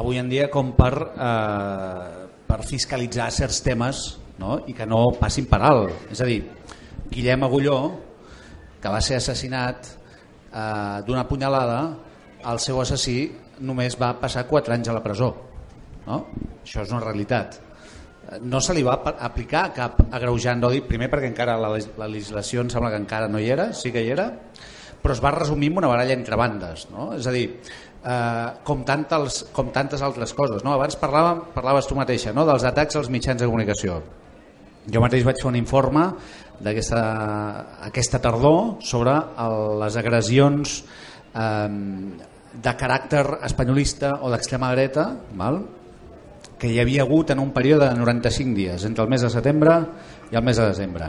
avui 0.00 0.20
en 0.20 0.28
dia 0.30 0.50
com 0.52 0.74
per, 0.76 0.92
eh, 0.94 2.26
per 2.46 2.60
fiscalitzar 2.68 3.30
certs 3.34 3.62
temes 3.64 4.04
no? 4.40 4.56
i 4.66 4.74
que 4.76 4.88
no 4.88 5.04
passin 5.20 5.46
per 5.50 5.60
alt. 5.68 6.10
És 6.10 6.22
a 6.24 6.28
dir, 6.28 6.40
Guillem 7.10 7.44
Agulló, 7.46 7.78
que 8.80 8.92
va 8.92 9.00
ser 9.04 9.20
assassinat 9.20 9.90
eh, 9.92 11.00
d'una 11.06 11.26
punyalada, 11.28 11.80
el 12.50 12.60
seu 12.62 12.80
assassí 12.80 13.18
només 13.60 13.98
va 14.00 14.14
passar 14.20 14.46
4 14.48 14.74
anys 14.74 14.88
a 14.88 14.96
la 14.96 15.02
presó. 15.04 15.34
No? 16.06 16.22
Això 16.62 16.86
és 16.86 16.94
una 16.94 17.04
realitat. 17.04 17.66
no 18.46 18.60
se 18.62 18.74
li 18.76 18.82
va 18.86 18.92
aplicar 19.26 19.72
cap 19.74 19.96
agreujant 20.14 20.60
d'odi, 20.62 20.84
primer 20.86 21.08
perquè 21.10 21.26
encara 21.26 21.56
la, 21.58 21.70
la 21.98 22.06
legislació 22.06 22.62
em 22.62 22.68
sembla 22.70 22.92
que 22.92 23.00
encara 23.02 23.26
no 23.26 23.40
hi 23.42 23.48
era, 23.50 23.72
sí 23.74 23.90
que 23.90 24.04
hi 24.04 24.12
era, 24.14 24.28
però 25.02 25.16
es 25.16 25.22
va 25.24 25.32
resumir 25.34 25.72
en 25.72 25.80
una 25.80 25.90
baralla 25.90 26.14
entre 26.14 26.38
bandes, 26.38 26.86
no? 26.92 27.08
és 27.16 27.26
a 27.26 27.32
dir, 27.34 27.48
eh, 28.04 28.48
com, 28.62 28.84
tantes, 28.86 29.44
com 29.56 29.72
tantes 29.74 30.02
altres 30.06 30.34
coses. 30.36 30.62
No? 30.62 30.76
Abans 30.76 30.98
parlàvem, 31.00 31.42
parlaves 31.56 31.88
tu 31.90 31.98
mateixa 31.98 32.34
no? 32.36 32.46
dels 32.46 32.66
atacs 32.70 33.00
als 33.00 33.10
mitjans 33.10 33.42
de 33.42 33.48
comunicació. 33.50 33.98
Jo 34.90 35.02
mateix 35.02 35.24
vaig 35.26 35.38
fer 35.38 35.48
un 35.50 35.58
informe 35.58 36.06
d'aquesta 36.60 37.00
aquesta 37.86 38.20
tardor 38.22 38.80
sobre 38.84 39.14
el, 39.44 39.58
les 39.80 39.96
agressions 40.00 40.80
eh, 41.34 41.68
de 42.50 42.72
caràcter 42.76 43.22
espanyolista 43.46 44.16
o 44.24 44.32
d'extrema 44.32 44.72
dreta 44.74 45.06
val? 45.38 45.62
que 46.60 46.68
hi 46.68 46.76
havia 46.82 47.06
hagut 47.06 47.30
en 47.32 47.40
un 47.40 47.54
període 47.56 47.86
de 47.88 47.96
95 47.96 48.52
dies, 48.56 48.82
entre 48.84 49.06
el 49.06 49.08
mes 49.08 49.22
de 49.24 49.30
setembre 49.32 49.78
i 50.28 50.36
el 50.36 50.44
mes 50.44 50.58
de 50.60 50.66
desembre. 50.68 51.08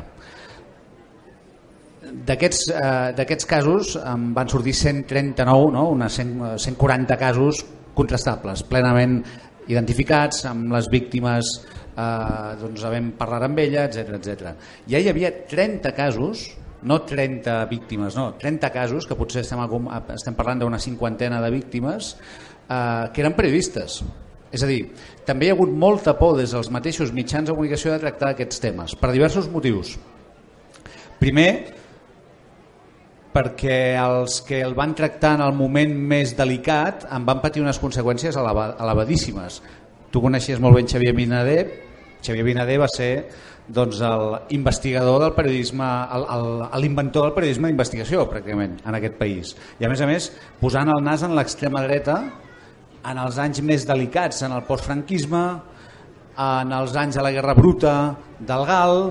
D'aquests 2.27 2.69
eh, 2.71 3.49
casos 3.49 3.97
en 3.99 4.29
van 4.35 4.47
sortir 4.47 4.73
139, 4.77 5.73
no? 5.75 5.89
unes 5.91 6.15
100, 6.21 6.55
140 6.55 7.17
casos 7.19 7.65
contrastables, 7.97 8.63
plenament 8.63 9.19
identificats, 9.67 10.45
amb 10.47 10.71
les 10.71 10.87
víctimes 10.91 11.51
eh, 11.95 12.55
doncs 12.61 12.83
vam 12.87 13.11
parlar 13.19 13.43
amb 13.47 13.59
ella, 13.59 13.85
etc 13.85 14.17
etc. 14.17 14.55
Ja 14.87 14.99
hi 14.99 15.09
havia 15.11 15.31
30 15.47 15.93
casos, 15.97 16.47
no 16.83 17.01
30 17.05 17.65
víctimes, 17.69 18.15
no, 18.17 18.33
30 18.41 18.71
casos, 18.73 19.05
que 19.05 19.15
potser 19.15 19.43
estem, 19.45 19.59
estem 20.15 20.37
parlant 20.37 20.63
d'una 20.63 20.79
cinquantena 20.79 21.41
de 21.41 21.51
víctimes, 21.53 22.15
eh, 22.67 23.09
que 23.13 23.21
eren 23.21 23.37
periodistes. 23.37 24.01
És 24.51 24.63
a 24.63 24.67
dir, 24.67 24.81
també 25.23 25.47
hi 25.47 25.51
ha 25.51 25.53
hagut 25.55 25.69
molta 25.71 26.17
por 26.19 26.35
des 26.37 26.51
dels 26.51 26.71
mateixos 26.73 27.13
mitjans 27.15 27.47
de 27.47 27.53
comunicació 27.53 27.93
de 27.93 28.01
tractar 28.03 28.33
aquests 28.33 28.59
temes, 28.59 28.95
per 28.99 29.13
diversos 29.13 29.47
motius. 29.47 29.93
Primer, 31.21 31.51
perquè 33.31 33.95
els 33.95 34.41
que 34.43 34.59
el 34.59 34.73
van 34.75 34.91
tractar 34.97 35.37
en 35.37 35.43
el 35.45 35.53
moment 35.55 35.93
més 35.95 36.33
delicat 36.35 37.05
en 37.15 37.23
van 37.25 37.39
patir 37.39 37.63
unes 37.63 37.79
conseqüències 37.79 38.35
eleva- 38.35 38.73
elevadíssimes. 38.75 39.61
Tu 40.11 40.21
coneixies 40.21 40.59
molt 40.59 40.75
bé 40.75 40.83
en 40.83 40.91
Xavier 40.91 41.15
Binader, 41.15 41.63
Xavier 42.21 42.43
Binader 42.45 42.77
va 42.81 42.89
ser 42.91 43.11
doncs, 43.71 44.01
l'investigador 44.51 45.21
del 45.23 45.33
periodisme, 45.33 45.87
l'inventor 46.81 47.29
del 47.29 47.35
periodisme 47.37 47.71
d'investigació, 47.71 48.27
pràcticament, 48.29 48.79
en 48.85 48.97
aquest 48.97 49.17
país. 49.19 49.55
I 49.79 49.87
a 49.87 49.91
més 49.91 50.01
a 50.01 50.09
més, 50.09 50.29
posant 50.59 50.91
el 50.91 51.03
nas 51.05 51.23
en 51.25 51.35
l'extrema 51.37 51.83
dreta 51.85 52.17
en 53.07 53.17
els 53.17 53.39
anys 53.41 53.63
més 53.65 53.85
delicats, 53.89 54.43
en 54.45 54.53
el 54.53 54.65
postfranquisme, 54.67 55.45
en 56.41 56.75
els 56.75 56.93
anys 56.97 57.17
de 57.17 57.23
la 57.25 57.31
Guerra 57.33 57.55
Bruta, 57.57 57.95
del 58.39 58.65
GAL, 58.69 59.01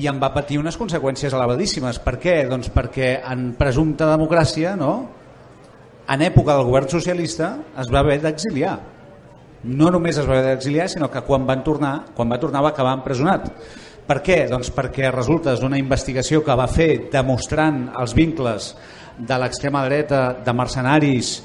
i 0.00 0.08
en 0.10 0.18
va 0.22 0.32
patir 0.34 0.58
unes 0.58 0.78
conseqüències 0.80 1.34
elevadíssimes. 1.36 2.00
Per 2.02 2.16
què? 2.22 2.38
Doncs 2.50 2.70
perquè 2.74 3.18
en 3.30 3.52
presumpta 3.58 4.08
democràcia, 4.10 4.74
no? 4.80 4.94
en 6.04 6.20
època 6.20 6.56
del 6.56 6.66
govern 6.68 6.90
socialista, 6.92 7.54
es 7.80 7.88
va 7.92 8.02
haver 8.02 8.18
d'exiliar. 8.20 8.74
No 9.64 9.88
només 9.88 10.18
es 10.20 10.26
va 10.28 10.36
haver 10.36 10.54
d'exiliar, 10.54 10.90
sinó 10.92 11.08
que 11.10 11.22
quan, 11.24 11.46
van 11.48 11.62
tornar, 11.64 11.94
quan 12.14 12.28
va 12.28 12.40
tornar 12.40 12.62
va 12.64 12.74
acabar 12.74 12.98
empresonat. 12.98 13.48
Per 14.04 14.18
què? 14.20 14.42
Doncs 14.50 14.68
perquè 14.76 15.08
resulta 15.08 15.54
d'una 15.56 15.78
investigació 15.80 16.42
que 16.44 16.56
va 16.58 16.66
fer 16.68 17.08
demostrant 17.12 17.86
els 17.96 18.12
vincles 18.16 18.74
de 19.16 19.38
l'extrema 19.40 19.84
dreta, 19.86 20.34
de 20.44 20.52
mercenaris 20.52 21.38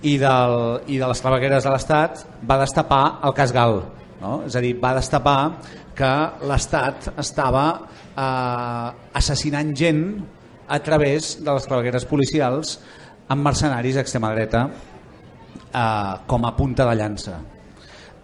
i, 0.00 0.16
del, 0.16 0.56
i 0.88 0.96
de 0.96 1.10
les 1.10 1.20
clavegueres 1.20 1.66
de 1.66 1.74
l'Estat, 1.74 2.22
va 2.48 2.56
destapar 2.62 3.02
el 3.28 3.36
cas 3.36 3.52
Gal. 3.52 3.82
No? 4.22 4.38
És 4.48 4.56
a 4.56 4.62
dir, 4.64 4.72
va 4.80 4.94
destapar 4.96 5.36
que 5.98 6.12
l'Estat 6.48 7.10
estava 7.20 7.66
eh, 7.76 8.88
assassinant 9.20 9.74
gent 9.76 10.02
a 10.68 10.80
través 10.84 11.34
de 11.42 11.52
les 11.52 11.68
clavegueres 11.68 12.08
policials 12.08 12.78
amb 13.28 13.44
mercenaris 13.44 14.00
d'extrema 14.00 14.32
dreta 14.32 14.64
eh, 14.68 16.14
com 16.26 16.48
a 16.48 16.56
punta 16.56 16.88
de 16.88 16.96
llança. 16.96 17.38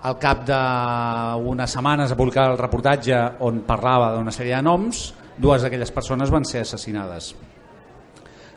Al 0.05 0.19
cap 0.21 0.43
d'unes 0.45 1.73
setmanes 1.73 2.13
a 2.13 2.17
publicar 2.19 2.51
el 2.51 2.59
reportatge 2.61 3.21
on 3.47 3.63
parlava 3.65 4.11
d'una 4.13 4.35
sèrie 4.35 4.57
de 4.59 4.65
noms, 4.67 5.07
dues 5.41 5.65
d'aquelles 5.65 5.93
persones 5.97 6.33
van 6.33 6.45
ser 6.45 6.61
assassinades 6.61 7.31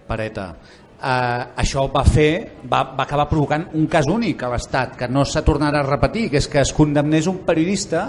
per 0.08 0.20
ETA. 0.26 0.48
Eh, 0.98 1.44
això 1.64 1.86
va 1.94 2.04
fer 2.04 2.32
va, 2.66 2.82
va 2.98 3.06
acabar 3.06 3.28
provocant 3.30 3.68
un 3.78 3.86
cas 3.88 4.10
únic 4.10 4.44
a 4.44 4.50
l'Estat 4.50 4.98
que 4.98 5.08
no 5.08 5.24
s'ha 5.24 5.46
tornat 5.46 5.76
a 5.78 5.86
repetir 5.86 6.26
que 6.32 6.42
és 6.42 6.48
que 6.50 6.64
es 6.64 6.74
condemnés 6.74 7.30
un 7.30 7.44
periodista 7.46 8.08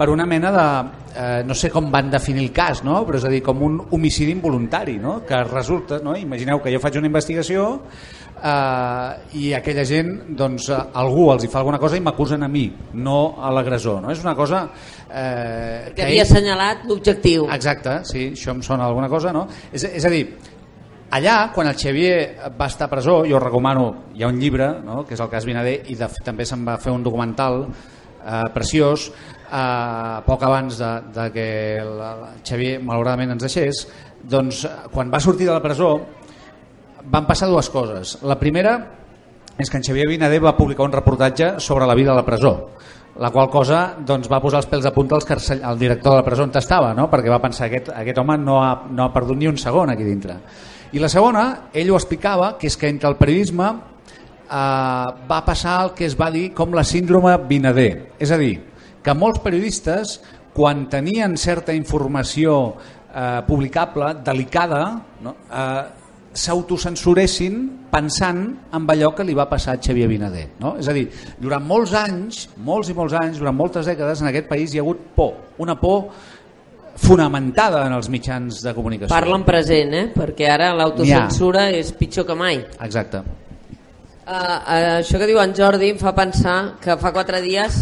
per 0.00 0.08
una 0.08 0.24
mena 0.24 0.50
de, 0.52 0.66
eh, 1.14 1.42
no 1.44 1.54
sé 1.54 1.68
com 1.68 1.90
van 1.92 2.10
definir 2.10 2.46
el 2.46 2.52
cas, 2.56 2.84
no? 2.86 3.02
però 3.04 3.18
és 3.18 3.24
a 3.28 3.32
dir, 3.32 3.42
com 3.44 3.58
un 3.66 3.74
homicidi 3.90 4.32
involuntari, 4.32 4.94
no? 4.96 5.18
que 5.28 5.42
resulta, 5.44 5.98
no? 6.00 6.14
imagineu 6.16 6.62
que 6.64 6.72
jo 6.72 6.80
faig 6.80 6.96
una 6.96 7.10
investigació 7.10 7.66
eh, 8.42 9.38
i 9.40 9.50
aquella 9.56 9.84
gent, 9.88 10.10
doncs 10.36 10.68
eh, 10.70 10.78
algú 11.00 11.30
els 11.34 11.44
hi 11.44 11.50
fa 11.52 11.60
alguna 11.60 11.80
cosa 11.82 11.98
i 11.98 12.04
m'acusen 12.04 12.42
a 12.42 12.48
mi, 12.48 12.66
no 12.94 13.18
a 13.38 13.52
l'agressor. 13.54 14.00
No? 14.04 14.12
És 14.14 14.22
una 14.24 14.34
cosa... 14.38 14.66
Eh, 15.08 15.92
Que 15.96 16.06
havia 16.06 16.24
assenyalat 16.26 16.86
l'objectiu. 16.88 17.48
Exacte, 17.54 18.00
sí, 18.08 18.30
això 18.34 18.54
em 18.54 18.62
sona 18.66 18.88
alguna 18.88 19.10
cosa, 19.12 19.34
no? 19.36 19.46
És, 19.72 19.84
és 19.84 20.06
a 20.06 20.12
dir, 20.12 20.24
allà, 21.16 21.38
quan 21.54 21.70
el 21.70 21.78
Xavier 21.78 22.52
va 22.58 22.70
estar 22.70 22.88
a 22.88 22.92
presó, 22.92 23.20
jo 23.28 23.40
recomano, 23.42 23.90
hi 24.14 24.24
ha 24.24 24.30
un 24.30 24.38
llibre, 24.40 24.72
no?, 24.84 25.02
que 25.06 25.16
és 25.18 25.24
el 25.24 25.32
cas 25.32 25.48
Vinader, 25.48 25.80
i 25.90 25.98
de, 25.98 26.08
també 26.24 26.46
se'n 26.48 26.64
va 26.66 26.78
fer 26.80 26.94
un 26.94 27.04
documental 27.06 27.64
eh, 27.66 28.46
preciós, 28.54 29.10
eh, 29.50 30.20
poc 30.26 30.46
abans 30.46 30.78
de, 30.78 30.92
de 31.16 31.26
que 31.34 31.50
el, 31.82 31.98
el 32.12 32.24
Xavier 32.46 32.78
malauradament 32.84 33.34
ens 33.34 33.48
deixés, 33.48 33.84
doncs 34.20 34.66
quan 34.92 35.10
va 35.10 35.20
sortir 35.20 35.48
de 35.48 35.54
la 35.54 35.62
presó 35.64 35.94
van 37.04 37.26
passar 37.26 37.48
dues 37.48 37.70
coses. 37.70 38.18
La 38.22 38.38
primera 38.38 38.74
és 39.60 39.68
que 39.68 39.76
en 39.76 39.84
Xavier 39.84 40.08
Vinader 40.08 40.40
va 40.42 40.56
publicar 40.56 40.86
un 40.86 40.92
reportatge 40.92 41.58
sobre 41.60 41.86
la 41.86 41.94
vida 41.94 42.12
a 42.12 42.18
la 42.18 42.24
presó 42.24 42.54
la 43.20 43.30
qual 43.30 43.50
cosa 43.50 43.96
doncs, 44.06 44.28
va 44.30 44.40
posar 44.40 44.62
els 44.62 44.68
pèls 44.70 44.86
a 44.86 44.92
punta 44.94 45.16
als 45.16 45.26
carcell, 45.28 45.64
al 45.66 45.78
director 45.78 46.14
de 46.14 46.20
la 46.20 46.24
presó 46.24 46.44
on 46.46 46.52
estava, 46.56 46.92
no? 46.94 47.08
perquè 47.10 47.28
va 47.28 47.40
pensar 47.42 47.68
que 47.68 47.80
aquest, 47.80 47.90
aquest 47.96 48.18
home 48.18 48.38
no 48.38 48.62
ha, 48.62 48.70
no 48.90 49.04
ha 49.04 49.12
perdut 49.12 49.36
ni 49.36 49.48
un 49.50 49.58
segon 49.58 49.90
aquí 49.90 50.06
dintre. 50.06 50.38
I 50.92 51.02
la 51.02 51.10
segona, 51.10 51.70
ell 51.74 51.90
ho 51.90 51.98
explicava, 51.98 52.54
que 52.58 52.70
és 52.70 52.76
que 52.78 52.88
entre 52.88 53.10
el 53.10 53.18
periodisme 53.18 53.68
eh, 53.68 55.06
va 55.30 55.42
passar 55.46 55.76
el 55.84 55.94
que 55.98 56.06
es 56.06 56.16
va 56.18 56.30
dir 56.30 56.50
com 56.54 56.74
la 56.74 56.84
síndrome 56.86 57.36
Vinader. 57.50 58.16
És 58.18 58.32
a 58.32 58.38
dir, 58.40 58.54
que 59.02 59.14
molts 59.14 59.42
periodistes, 59.44 60.20
quan 60.54 60.86
tenien 60.90 61.36
certa 61.38 61.74
informació 61.74 62.56
eh, 63.14 63.42
publicable, 63.46 64.14
delicada, 64.24 64.84
no? 65.22 65.36
eh, 65.50 65.99
s'autocensuressin 66.32 67.56
pensant 67.90 68.42
en 68.72 68.86
allò 68.92 69.10
que 69.16 69.24
li 69.26 69.34
va 69.34 69.48
passar 69.50 69.74
a 69.74 69.80
Xavier 69.82 70.08
Vinader. 70.08 70.46
No? 70.60 70.76
És 70.78 70.88
a 70.88 70.94
dir, 70.94 71.08
durant 71.42 71.64
molts 71.66 71.94
anys, 71.98 72.44
molts 72.56 72.90
i 72.90 72.94
molts 72.94 73.16
anys, 73.18 73.40
durant 73.42 73.56
moltes 73.56 73.88
dècades, 73.90 74.22
en 74.22 74.30
aquest 74.30 74.48
país 74.48 74.74
hi 74.74 74.78
ha 74.78 74.84
hagut 74.84 75.02
por, 75.16 75.34
una 75.58 75.74
por 75.80 76.12
fonamentada 77.00 77.84
en 77.86 77.94
els 77.96 78.08
mitjans 78.12 78.62
de 78.62 78.74
comunicació. 78.76 79.12
Parla 79.12 79.38
en 79.40 79.46
present, 79.46 79.94
eh? 79.96 80.06
perquè 80.14 80.50
ara 80.52 80.72
l'autocensura 80.76 81.70
és 81.74 81.92
pitjor 81.96 82.28
que 82.28 82.36
mai. 82.38 82.62
Exacte. 82.78 83.24
Uh, 84.20 84.34
uh, 84.34 84.98
això 85.00 85.18
que 85.18 85.26
diu 85.26 85.40
en 85.42 85.54
Jordi 85.56 85.90
em 85.90 85.98
fa 85.98 86.12
pensar 86.14 86.76
que 86.82 86.94
fa 87.00 87.10
quatre 87.10 87.40
dies 87.42 87.80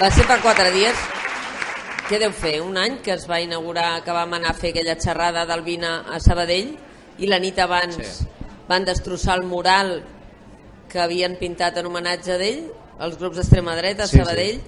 va 0.00 0.08
ser 0.10 0.26
fa 0.26 0.40
quatre 0.42 0.72
dies 0.74 1.04
què 2.06 2.20
deu 2.22 2.30
fer? 2.30 2.60
Un 2.62 2.76
any 2.78 3.00
que 3.02 3.10
es 3.16 3.24
va 3.26 3.40
inaugurar 3.42 4.02
que 4.06 4.14
vam 4.14 4.36
anar 4.36 4.52
a 4.52 4.58
fer 4.58 4.70
aquella 4.70 4.94
xerrada 5.02 5.42
del 5.48 5.64
Vina 5.66 6.04
a 6.06 6.20
Sabadell 6.22 6.70
i 7.18 7.26
la 7.26 7.40
nit 7.42 7.58
abans 7.58 7.96
sí. 7.98 8.26
van 8.68 8.86
destrossar 8.86 9.40
el 9.40 9.46
mural 9.48 9.96
que 10.90 11.00
havien 11.02 11.34
pintat 11.40 11.80
en 11.80 11.88
homenatge 11.90 12.36
d'ell 12.38 12.60
els 13.02 13.16
grups 13.18 13.40
d'extrema 13.40 13.74
dreta 13.78 14.04
a 14.04 14.10
Sí, 14.10 14.20
Sabadell 14.20 14.60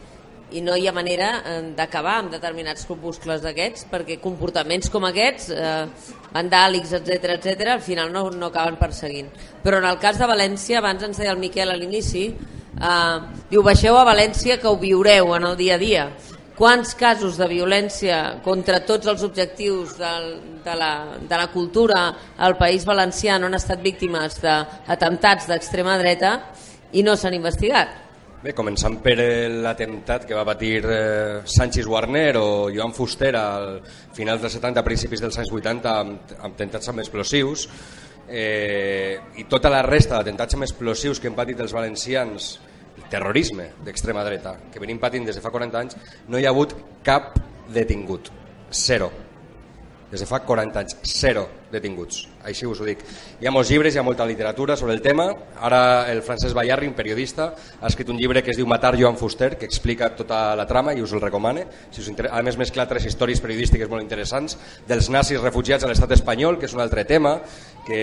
i 0.50 0.62
no 0.64 0.74
hi 0.74 0.88
ha 0.88 0.94
manera 0.96 1.28
eh, 1.44 1.60
d'acabar 1.76 2.16
amb 2.22 2.32
determinats 2.34 2.88
corpuscles 2.88 3.44
d'aquests 3.44 3.86
perquè 3.92 4.16
comportaments 4.22 4.90
com 4.90 5.06
aquests 5.06 5.52
eh, 5.54 5.84
vandàlics, 6.32 6.96
etc 6.98 7.36
etc 7.36 7.74
al 7.76 7.84
final 7.84 8.10
no, 8.12 8.24
no 8.32 8.48
acaben 8.48 8.80
perseguint 8.80 9.28
però 9.62 9.78
en 9.78 9.86
el 9.86 10.00
cas 10.02 10.18
de 10.18 10.26
València, 10.26 10.80
abans 10.80 11.06
ens 11.06 11.22
deia 11.22 11.36
el 11.36 11.42
Miquel 11.42 11.70
a 11.70 11.78
l'inici 11.78 12.26
eh, 12.32 13.16
diu 13.52 13.62
baixeu 13.62 14.00
a 14.00 14.08
València 14.08 14.58
que 14.58 14.72
ho 14.72 14.80
viureu 14.80 15.36
en 15.36 15.52
el 15.52 15.56
dia 15.60 15.78
a 15.78 15.82
dia 15.84 16.08
quants 16.58 16.96
casos 16.98 17.38
de 17.38 17.46
violència 17.48 18.40
contra 18.44 18.80
tots 18.86 19.06
els 19.08 19.22
objectius 19.22 19.94
del, 19.98 20.26
de, 20.64 20.74
la, 20.74 20.90
de 21.22 21.38
la 21.38 21.46
cultura 21.52 22.02
al 22.36 22.58
País 22.58 22.84
Valencià 22.88 23.38
no 23.38 23.46
han 23.46 23.56
estat 23.56 23.80
víctimes 23.84 24.40
d'atemptats 24.42 25.46
d'extrema 25.48 25.96
dreta 26.02 26.34
i 26.92 27.06
no 27.06 27.14
s'han 27.16 27.38
investigat? 27.38 27.94
Bé, 28.38 28.52
començant 28.54 29.00
per 29.02 29.16
l'atemptat 29.18 30.26
que 30.28 30.36
va 30.36 30.44
patir 30.46 30.76
eh, 30.86 31.40
Sánchez 31.42 31.88
Warner 31.90 32.36
o 32.38 32.68
Joan 32.70 32.94
Fuster 32.94 33.32
al 33.34 33.80
finals 34.14 34.44
dels 34.44 34.54
70, 34.60 34.84
principis 34.86 35.22
dels 35.24 35.38
anys 35.42 35.50
80 35.50 35.94
amb, 35.94 36.36
amb 36.38 36.52
atemptats 36.52 36.92
amb 36.92 37.02
explosius 37.02 37.66
eh, 38.28 39.18
i 39.42 39.48
tota 39.50 39.72
la 39.72 39.82
resta 39.82 40.20
d'atemptats 40.20 40.54
amb 40.54 40.68
explosius 40.68 41.18
que 41.18 41.26
hem 41.30 41.38
patit 41.38 41.58
els 41.64 41.74
valencians, 41.74 42.52
terrorisme 43.10 43.70
d'extrema 43.84 44.24
dreta, 44.26 44.56
que 44.72 44.82
venim 44.82 45.00
patint 45.00 45.26
des 45.28 45.36
de 45.38 45.44
fa 45.44 45.52
40 45.54 45.80
anys, 45.80 45.96
no 46.28 46.38
hi 46.38 46.46
ha 46.46 46.52
hagut 46.54 46.76
cap 47.04 47.38
detingut. 47.72 48.32
Zero 48.72 49.27
des 50.10 50.20
de 50.20 50.26
fa 50.26 50.40
40 50.40 50.78
anys, 50.80 50.96
zero 51.04 51.44
detinguts, 51.68 52.22
així 52.48 52.64
us 52.64 52.80
ho 52.80 52.86
dic. 52.86 53.02
Hi 53.42 53.48
ha 53.48 53.52
molts 53.52 53.68
llibres, 53.68 53.92
hi 53.94 54.00
ha 54.00 54.04
molta 54.06 54.24
literatura 54.26 54.76
sobre 54.76 54.94
el 54.96 55.02
tema, 55.04 55.26
ara 55.60 56.06
el 56.08 56.22
Francesc 56.24 56.56
Bayarri, 56.56 56.88
un 56.88 56.96
periodista, 56.96 57.50
ha 57.80 57.90
escrit 57.90 58.08
un 58.08 58.16
llibre 58.16 58.42
que 58.42 58.54
es 58.54 58.56
diu 58.56 58.66
Matar 58.66 58.94
Joan 58.96 59.18
Fuster, 59.20 59.50
que 59.60 59.68
explica 59.68 60.08
tota 60.16 60.56
la 60.56 60.66
trama 60.66 60.94
i 60.96 61.04
us 61.04 61.12
el 61.12 61.20
recomane. 61.20 61.66
Si 61.92 62.00
us 62.00 62.08
a 62.24 62.42
més 62.42 62.56
mescla 62.56 62.88
tres 62.88 63.04
històries 63.04 63.42
periodístiques 63.44 63.90
molt 63.92 64.02
interessants, 64.02 64.56
dels 64.88 65.10
nazis 65.12 65.44
refugiats 65.44 65.84
a 65.84 65.92
l'estat 65.92 66.16
espanyol, 66.16 66.56
que 66.58 66.70
és 66.70 66.76
un 66.76 66.80
altre 66.80 67.04
tema, 67.04 67.36
que 67.84 68.00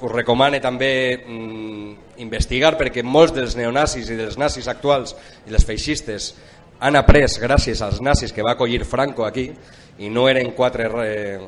us 0.00 0.12
recomane 0.12 0.62
també 0.64 0.92
mm, 1.18 2.20
investigar, 2.24 2.76
perquè 2.80 3.04
molts 3.04 3.34
dels 3.36 3.58
neonazis 3.58 4.08
i 4.08 4.16
dels 4.16 4.38
nazis 4.40 4.68
actuals 4.70 5.16
i 5.46 5.52
les 5.52 5.66
feixistes 5.66 6.32
han 6.78 6.94
après, 6.94 7.26
gràcies 7.42 7.80
als 7.82 7.98
nazis 8.00 8.32
que 8.32 8.44
va 8.46 8.52
acollir 8.54 8.84
Franco 8.86 9.24
aquí, 9.26 9.48
i 9.98 10.10
no 10.10 10.28
eren 10.30 10.52
quatre 10.56 10.88
eh, 11.04 11.38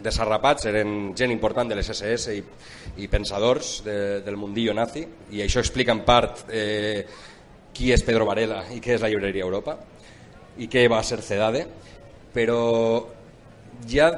desarrapats, 0.00 0.66
eren 0.70 1.12
gent 1.16 1.32
important 1.32 1.68
de 1.68 1.76
les 1.76 1.90
SS 1.92 2.34
i, 2.34 2.42
i 3.04 3.08
pensadors 3.12 3.80
de, 3.84 3.98
del 4.24 4.38
mundillo 4.40 4.74
nazi 4.76 5.04
i 5.36 5.44
això 5.44 5.60
explica 5.60 5.92
en 5.92 6.04
part 6.06 6.46
eh, 6.48 7.04
qui 7.76 7.92
és 7.92 8.04
Pedro 8.04 8.26
Varela 8.28 8.64
i 8.74 8.80
què 8.80 8.96
és 8.96 9.04
la 9.04 9.12
llibreria 9.12 9.46
Europa 9.46 9.76
i 10.60 10.68
què 10.68 10.86
va 10.90 11.02
ser 11.04 11.20
CEDADE 11.24 11.66
però 12.34 12.60
ja 13.88 14.10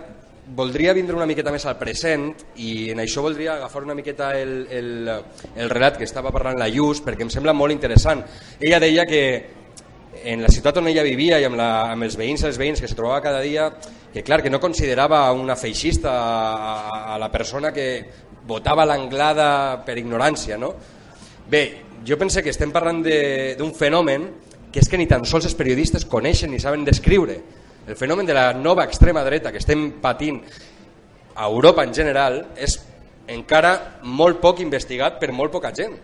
voldria 0.54 0.92
vindre 0.92 1.16
una 1.16 1.26
miqueta 1.26 1.52
més 1.54 1.64
al 1.66 1.78
present 1.78 2.30
i 2.58 2.90
en 2.92 3.00
això 3.02 3.22
voldria 3.22 3.54
agafar 3.54 3.84
una 3.86 3.94
miqueta 3.94 4.32
el, 4.38 4.66
el, 4.70 5.10
el 5.56 5.70
relat 5.70 5.98
que 5.98 6.08
estava 6.08 6.32
parlant 6.34 6.58
la 6.58 6.68
Lluç 6.68 7.02
perquè 7.04 7.22
em 7.22 7.30
sembla 7.30 7.54
molt 7.54 7.72
interessant. 7.74 8.24
Ella 8.60 8.80
deia 8.82 9.06
que 9.06 9.22
en 10.24 10.42
la 10.42 10.48
ciutat 10.48 10.78
on 10.78 10.88
ella 10.88 11.02
vivia 11.02 11.38
i 11.40 11.46
amb, 11.46 11.56
la, 11.58 11.92
amb 11.92 12.06
els 12.06 12.16
veïns 12.18 12.44
i 12.44 12.48
els 12.48 12.58
veïns 12.60 12.80
que 12.80 12.88
se 12.90 12.96
trobava 12.98 13.22
cada 13.24 13.40
dia, 13.40 13.68
que 14.12 14.22
clar, 14.22 14.42
que 14.42 14.50
no 14.50 14.60
considerava 14.60 15.24
una 15.32 15.56
feixista 15.56 16.12
a, 16.12 17.14
a 17.14 17.18
la 17.18 17.30
persona 17.32 17.72
que 17.72 17.88
votava 18.46 18.86
l'anglada 18.86 19.82
per 19.86 19.96
ignorància, 19.98 20.58
no? 20.58 20.72
Bé, 21.50 21.64
jo 22.06 22.18
pense 22.18 22.42
que 22.42 22.50
estem 22.50 22.72
parlant 22.74 23.02
d'un 23.02 23.74
fenomen 23.74 24.28
que 24.72 24.80
és 24.80 24.88
que 24.88 24.98
ni 24.98 25.06
tan 25.06 25.26
sols 25.28 25.46
els 25.50 25.58
periodistes 25.58 26.06
coneixen 26.08 26.50
ni 26.50 26.60
saben 26.62 26.84
descriure. 26.84 27.36
El 27.86 27.98
fenomen 27.98 28.26
de 28.26 28.34
la 28.34 28.52
nova 28.54 28.86
extrema 28.88 29.24
dreta 29.26 29.52
que 29.52 29.60
estem 29.60 30.00
patint 30.00 30.40
a 31.34 31.48
Europa 31.48 31.84
en 31.84 31.92
general 31.94 32.40
és 32.56 32.78
encara 33.32 34.00
molt 34.02 34.40
poc 34.42 34.62
investigat 34.62 35.20
per 35.20 35.32
molt 35.32 35.52
poca 35.52 35.72
gent 35.76 35.94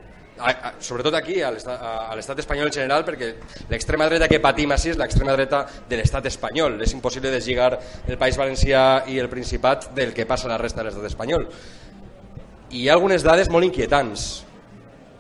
sobretot 0.80 1.14
aquí, 1.18 1.40
a 1.42 1.50
l'estat 1.52 2.38
espanyol 2.42 2.68
en 2.70 2.74
general, 2.74 3.04
perquè 3.06 3.32
l'extrema 3.70 4.08
dreta 4.08 4.28
que 4.30 4.40
patim 4.42 4.72
així 4.74 4.92
és 4.92 4.98
l'extrema 5.00 5.34
dreta 5.36 5.64
de 5.88 6.00
l'estat 6.00 6.26
espanyol. 6.30 6.80
És 6.82 6.94
impossible 6.96 7.32
deslligar 7.34 7.72
el 8.06 8.18
País 8.20 8.38
Valencià 8.38 9.04
i 9.08 9.18
el 9.18 9.30
Principat 9.32 9.90
del 9.96 10.14
que 10.14 10.26
passa 10.26 10.48
a 10.48 10.54
la 10.54 10.60
resta 10.60 10.82
de 10.82 10.88
l'estat 10.88 11.08
espanyol. 11.10 11.48
I 12.70 12.84
hi 12.84 12.88
ha 12.88 12.98
algunes 12.98 13.24
dades 13.24 13.48
molt 13.50 13.64
inquietants 13.64 14.28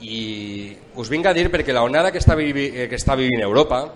i 0.04 0.76
us 0.94 1.08
vinc 1.10 1.26
a 1.26 1.34
dir 1.34 1.48
perquè 1.50 1.74
la 1.74 1.82
onada 1.82 2.12
que 2.14 2.20
està, 2.20 2.36
vivi, 2.38 2.68
que 2.70 2.98
està 2.98 3.16
vivint 3.18 3.42
Europa 3.42 3.86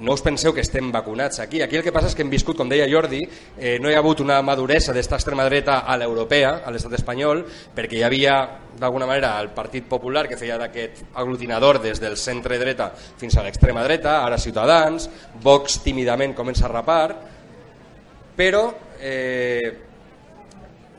no 0.00 0.12
us 0.12 0.22
penseu 0.22 0.52
que 0.52 0.62
estem 0.62 0.90
vacunats 0.92 1.38
aquí. 1.40 1.62
Aquí 1.62 1.76
el 1.76 1.84
que 1.84 1.92
passa 1.94 2.08
és 2.10 2.16
que 2.16 2.24
hem 2.24 2.32
viscut, 2.32 2.56
com 2.58 2.68
deia 2.68 2.88
Jordi, 2.90 3.20
eh, 3.56 3.76
no 3.80 3.90
hi 3.90 3.94
ha 3.94 4.00
hagut 4.02 4.20
una 4.24 4.40
maduresa 4.42 4.92
d'esta 4.92 5.18
extrema 5.20 5.46
dreta 5.46 5.80
a 5.86 5.96
l'europea, 6.00 6.56
a 6.66 6.72
l'estat 6.74 6.96
espanyol, 6.98 7.44
perquè 7.74 8.00
hi 8.00 8.04
havia, 8.06 8.34
d'alguna 8.78 9.06
manera, 9.06 9.36
el 9.40 9.52
Partit 9.54 9.86
Popular 9.88 10.26
que 10.28 10.38
feia 10.40 10.58
d'aquest 10.58 11.04
aglutinador 11.14 11.80
des 11.82 12.02
del 12.02 12.16
centre 12.18 12.58
dreta 12.58 12.90
fins 12.96 13.36
a 13.36 13.46
l'extrema 13.46 13.84
dreta, 13.86 14.18
ara 14.24 14.38
Ciutadans, 14.38 15.08
Vox 15.42 15.80
tímidament 15.84 16.34
comença 16.34 16.66
a 16.66 16.72
rapar, 16.74 17.08
però 18.34 18.66
eh, 18.98 19.72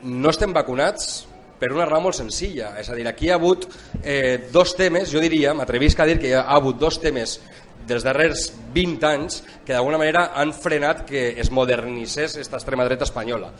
no 0.08 0.30
estem 0.32 0.52
vacunats 0.56 1.26
per 1.56 1.70
una 1.72 1.86
raó 1.88 2.02
molt 2.04 2.16
senzilla, 2.16 2.74
és 2.80 2.88
a 2.92 2.96
dir, 2.96 3.06
aquí 3.08 3.28
hi 3.28 3.30
ha 3.32 3.36
hagut 3.38 3.64
eh, 4.02 4.48
dos 4.52 4.74
temes, 4.76 5.08
jo 5.12 5.20
diria, 5.24 5.54
m'atrevisc 5.56 6.00
a 6.00 6.08
dir 6.08 6.18
que 6.20 6.28
hi 6.28 6.34
ha 6.36 6.44
hagut 6.52 6.76
dos 6.80 7.00
temes 7.00 7.38
dels 7.86 8.04
darrers 8.04 8.48
20 8.74 9.06
anys 9.06 9.42
que 9.64 9.72
d'alguna 9.72 10.00
manera 10.00 10.30
han 10.34 10.52
frenat 10.54 11.04
que 11.08 11.28
es 11.40 11.50
modernitzés 11.50 12.34
aquesta 12.34 12.58
extrema 12.58 12.84
dreta 12.84 13.06
espanyola. 13.06 13.52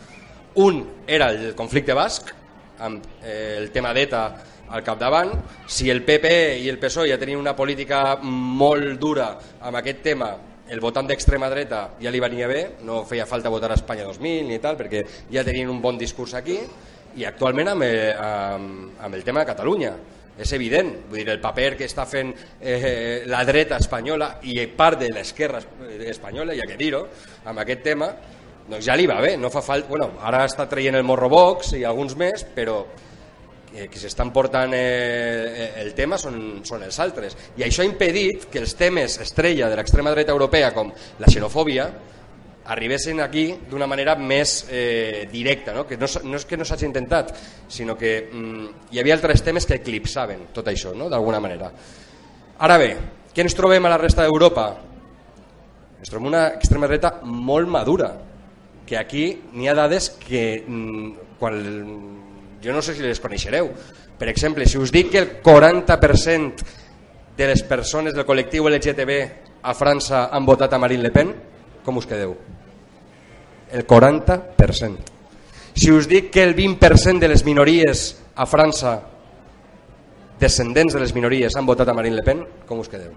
Un 0.63 0.83
era 1.07 1.29
el 1.31 1.55
conflicte 1.55 1.93
basc, 1.93 2.33
amb 2.79 3.03
eh, 3.23 3.55
el 3.57 3.71
tema 3.71 3.93
d'ETA 3.93 4.23
al 4.69 4.83
capdavant. 4.83 5.31
Si 5.67 5.89
el 5.89 6.03
PP 6.05 6.33
i 6.63 6.67
el 6.69 6.79
PSOE 6.81 7.11
ja 7.11 7.19
tenien 7.19 7.39
una 7.39 7.55
política 7.55 8.17
molt 8.21 8.99
dura 8.99 9.31
amb 9.61 9.79
aquest 9.79 10.03
tema, 10.09 10.33
el 10.67 10.81
votant 10.83 11.07
d'extrema 11.07 11.47
dreta 11.49 11.83
ja 12.01 12.11
li 12.11 12.19
venia 12.19 12.49
bé, 12.51 12.61
no 12.83 13.05
feia 13.07 13.25
falta 13.25 13.49
votar 13.49 13.71
a 13.71 13.79
Espanya 13.79 14.03
2000 14.09 14.49
ni 14.49 14.59
tal, 14.59 14.75
perquè 14.75 15.05
ja 15.31 15.45
tenien 15.47 15.71
un 15.71 15.81
bon 15.81 15.97
discurs 15.97 16.35
aquí, 16.35 16.59
i 17.17 17.25
actualment 17.25 17.71
amb, 17.71 17.83
eh, 17.87 18.13
amb, 18.13 18.99
amb 18.99 19.15
el 19.15 19.23
tema 19.23 19.41
de 19.41 19.49
Catalunya 19.53 19.93
és 20.37 20.51
evident, 20.53 20.91
vull 21.09 21.23
dir, 21.23 21.31
el 21.33 21.41
paper 21.41 21.71
que 21.79 21.87
està 21.89 22.05
fent 22.05 22.29
eh, 22.61 23.23
la 23.29 23.43
dreta 23.45 23.79
espanyola 23.81 24.35
i 24.45 24.59
part 24.77 25.01
de 25.01 25.09
l'esquerra 25.13 25.61
espanyola, 26.11 26.55
ja 26.57 26.67
que 26.69 26.77
dir-ho, 26.77 27.03
amb 27.49 27.63
aquest 27.63 27.83
tema, 27.85 28.11
doncs 28.67 28.85
ja 28.85 28.95
li 28.99 29.07
va 29.09 29.19
bé, 29.23 29.35
no 29.39 29.49
fa 29.49 29.63
falta... 29.63 29.87
Bueno, 29.89 30.11
ara 30.21 30.43
està 30.45 30.67
traient 30.69 30.97
el 30.99 31.05
morro 31.07 31.29
box 31.31 31.73
i 31.79 31.83
alguns 31.87 32.17
més, 32.19 32.43
però 32.55 32.81
eh, 33.73 33.87
que 33.87 33.99
s'estan 33.99 34.33
portant 34.35 34.73
eh, 34.75 34.81
eh, 34.81 35.69
el 35.83 35.93
tema 35.95 36.19
són, 36.21 36.59
són 36.67 36.83
els 36.83 36.99
altres. 36.99 37.37
I 37.57 37.65
això 37.67 37.83
ha 37.83 37.89
impedit 37.89 38.49
que 38.51 38.59
els 38.61 38.75
temes 38.77 39.17
estrella 39.23 39.71
de 39.71 39.79
l'extrema 39.79 40.13
dreta 40.13 40.35
europea, 40.35 40.73
com 40.75 40.91
la 40.91 41.31
xenofòbia, 41.31 41.87
arribessin 42.67 43.21
aquí 43.23 43.45
d'una 43.69 43.87
manera 43.87 44.15
més 44.19 44.65
eh, 44.69 45.27
directa, 45.31 45.73
no? 45.73 45.85
que 45.87 45.97
no, 45.97 46.07
no 46.23 46.39
és 46.39 46.45
que 46.45 46.57
no 46.59 46.65
s'hagi 46.67 46.87
intentat, 46.87 47.31
sinó 47.71 47.95
que 47.97 48.11
mm, 48.27 48.91
hi 48.91 48.99
havia 48.99 49.15
altres 49.15 49.43
temes 49.45 49.65
que 49.65 49.79
eclipsaven 49.79 50.49
tot 50.55 50.67
això, 50.67 50.93
no? 50.95 51.07
d'alguna 51.09 51.39
manera. 51.43 51.71
Ara 52.59 52.77
bé, 52.81 52.89
què 53.33 53.45
ens 53.45 53.55
trobem 53.55 53.85
a 53.87 53.93
la 53.93 53.99
resta 54.01 54.25
d'Europa? 54.25 54.67
Ens 55.97 56.11
trobem 56.11 56.27
una 56.33 56.47
extrema 56.57 56.89
dreta 56.91 57.17
molt 57.23 57.71
madura, 57.71 58.11
que 58.87 58.97
aquí 58.99 59.29
n'hi 59.53 59.67
ha 59.67 59.75
dades 59.77 60.09
que 60.19 60.43
mm, 60.65 61.31
quan, 61.39 61.61
jo 62.63 62.75
no 62.75 62.81
sé 62.81 62.95
si 62.97 63.05
les 63.05 63.23
coneixereu. 63.23 63.71
Per 64.17 64.27
exemple, 64.27 64.65
si 64.65 64.79
us 64.81 64.91
dic 64.91 65.11
que 65.13 65.23
el 65.23 65.31
40% 65.45 66.67
de 67.37 67.47
les 67.47 67.61
persones 67.63 68.15
del 68.17 68.25
col·lectiu 68.25 68.67
LGTB 68.67 69.17
a 69.61 69.75
França 69.77 70.27
han 70.33 70.45
votat 70.45 70.73
a 70.73 70.81
Marine 70.81 71.05
Le 71.05 71.13
Pen, 71.13 71.35
com 71.85 72.01
us 72.01 72.09
quedeu? 72.09 72.56
El 73.71 73.85
40%. 73.85 74.97
Si 75.77 75.91
us 75.91 76.07
dic 76.09 76.31
que 76.33 76.43
el 76.43 76.55
20% 76.55 77.19
de 77.19 77.27
les 77.29 77.43
minories 77.45 78.17
a 78.35 78.47
França, 78.49 78.97
descendents 80.39 80.93
de 80.93 81.01
les 81.01 81.13
minories, 81.13 81.55
han 81.55 81.65
votat 81.65 81.89
a 81.89 81.93
Marine 81.93 82.17
Le 82.17 82.23
Pen, 82.25 82.43
com 82.65 82.81
us 82.81 82.89
quedeu? 82.89 83.11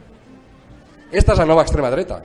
Esta 1.11 1.34
és 1.34 1.40
la 1.40 1.48
nova 1.48 1.64
extrema 1.64 1.90
dreta. 1.92 2.20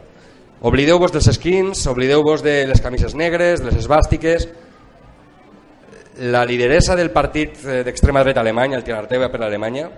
Oblideu-vos 0.66 1.12
dels 1.12 1.30
skins, 1.36 1.86
oblideu-vos 1.92 2.44
de 2.44 2.66
les 2.68 2.82
camises 2.82 3.16
negres, 3.16 3.62
de 3.62 3.70
les 3.70 3.80
esbàstiques. 3.84 4.48
La 6.32 6.46
lideresa 6.48 6.96
del 6.96 7.12
partit 7.12 7.58
eh, 7.64 7.82
d'extrema 7.84 8.24
dreta 8.24 8.44
alemany, 8.44 8.76
el 8.76 8.84
Tirarteva 8.84 9.28
per 9.32 9.42
l'Alemanya, 9.42 9.90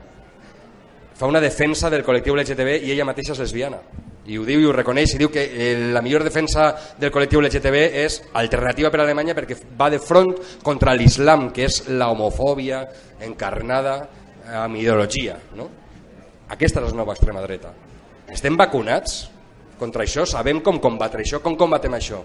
fa 1.17 1.25
una 1.25 1.41
defensa 1.41 1.89
del 1.89 2.05
col·lectiu 2.05 2.37
LGTB 2.37 2.83
i 2.85 2.93
ella 2.93 3.07
mateixa 3.09 3.33
és 3.33 3.41
lesbiana 3.41 3.81
i 4.27 4.35
ho 4.37 4.43
diu 4.43 4.59
i 4.59 4.65
ho 4.67 4.73
reconeix 4.75 5.13
i 5.15 5.21
diu 5.21 5.29
que 5.31 5.43
eh, 5.47 5.73
la 5.95 6.01
millor 6.03 6.25
defensa 6.27 6.67
del 6.99 7.13
col·lectiu 7.15 7.39
LGTB 7.39 7.77
és 8.03 8.19
alternativa 8.35 8.91
per 8.91 8.99
a 8.99 9.05
Alemanya 9.05 9.35
perquè 9.37 9.55
va 9.79 9.87
de 9.89 10.01
front 10.03 10.33
contra 10.63 10.95
l'islam, 10.97 11.47
que 11.55 11.63
és 11.69 11.85
la 11.87 12.09
homofòbia 12.11 12.81
encarnada 13.23 14.01
amb 14.63 14.75
ideologia. 14.79 15.37
No? 15.55 15.69
Aquesta 16.51 16.83
és 16.83 16.91
la 16.91 16.99
nova 16.99 17.15
extrema 17.15 17.43
dreta. 17.45 17.71
Estem 18.27 18.59
vacunats 18.59 19.23
contra 19.79 20.03
això? 20.03 20.27
Sabem 20.27 20.59
com 20.63 20.81
combatre 20.83 21.23
això? 21.23 21.39
Com 21.43 21.55
combatem 21.55 21.95
això? 21.95 22.19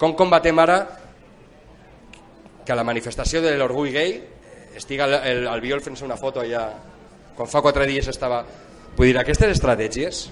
Com 0.00 0.16
combatem 0.16 0.64
ara 0.64 0.80
que 2.64 2.72
a 2.72 2.76
la 2.76 2.88
manifestació 2.88 3.44
de 3.44 3.52
l'orgull 3.58 3.92
gay 3.92 4.16
estiga 4.76 5.04
el, 5.04 5.20
el, 5.28 5.46
el 5.48 5.60
Biol 5.60 5.84
fent-se 5.84 6.06
una 6.08 6.16
foto 6.16 6.40
allà 6.40 6.70
quan 7.38 7.50
fa 7.50 7.62
quatre 7.62 7.86
dies 7.86 8.10
estava... 8.10 8.42
Vull 8.98 9.12
dir, 9.12 9.16
aquestes 9.20 9.54
estratègies 9.54 10.24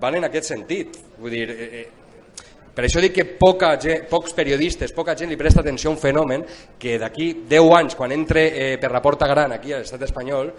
van 0.00 0.16
en 0.16 0.24
aquest 0.30 0.48
sentit. 0.48 0.96
Vull 1.20 1.34
dir, 1.36 1.44
eh, 1.52 1.68
eh, 1.82 2.46
per 2.72 2.86
això 2.86 3.02
dic 3.04 3.12
que 3.18 3.26
poca 3.36 3.74
gent, 3.80 4.06
pocs 4.08 4.32
periodistes, 4.36 4.96
poca 4.96 5.12
gent 5.16 5.28
li 5.32 5.36
presta 5.36 5.60
atenció 5.60 5.92
a 5.92 5.94
un 5.94 6.00
fenomen 6.00 6.46
que 6.80 6.96
d'aquí 7.00 7.28
10 7.48 7.76
anys, 7.82 7.98
quan 8.00 8.16
entre 8.16 8.48
eh, 8.48 8.72
per 8.80 8.90
la 8.96 9.04
porta 9.04 9.28
gran 9.28 9.52
aquí 9.52 9.76
a 9.76 9.82
l'estat 9.84 10.08
espanyol, 10.08 10.52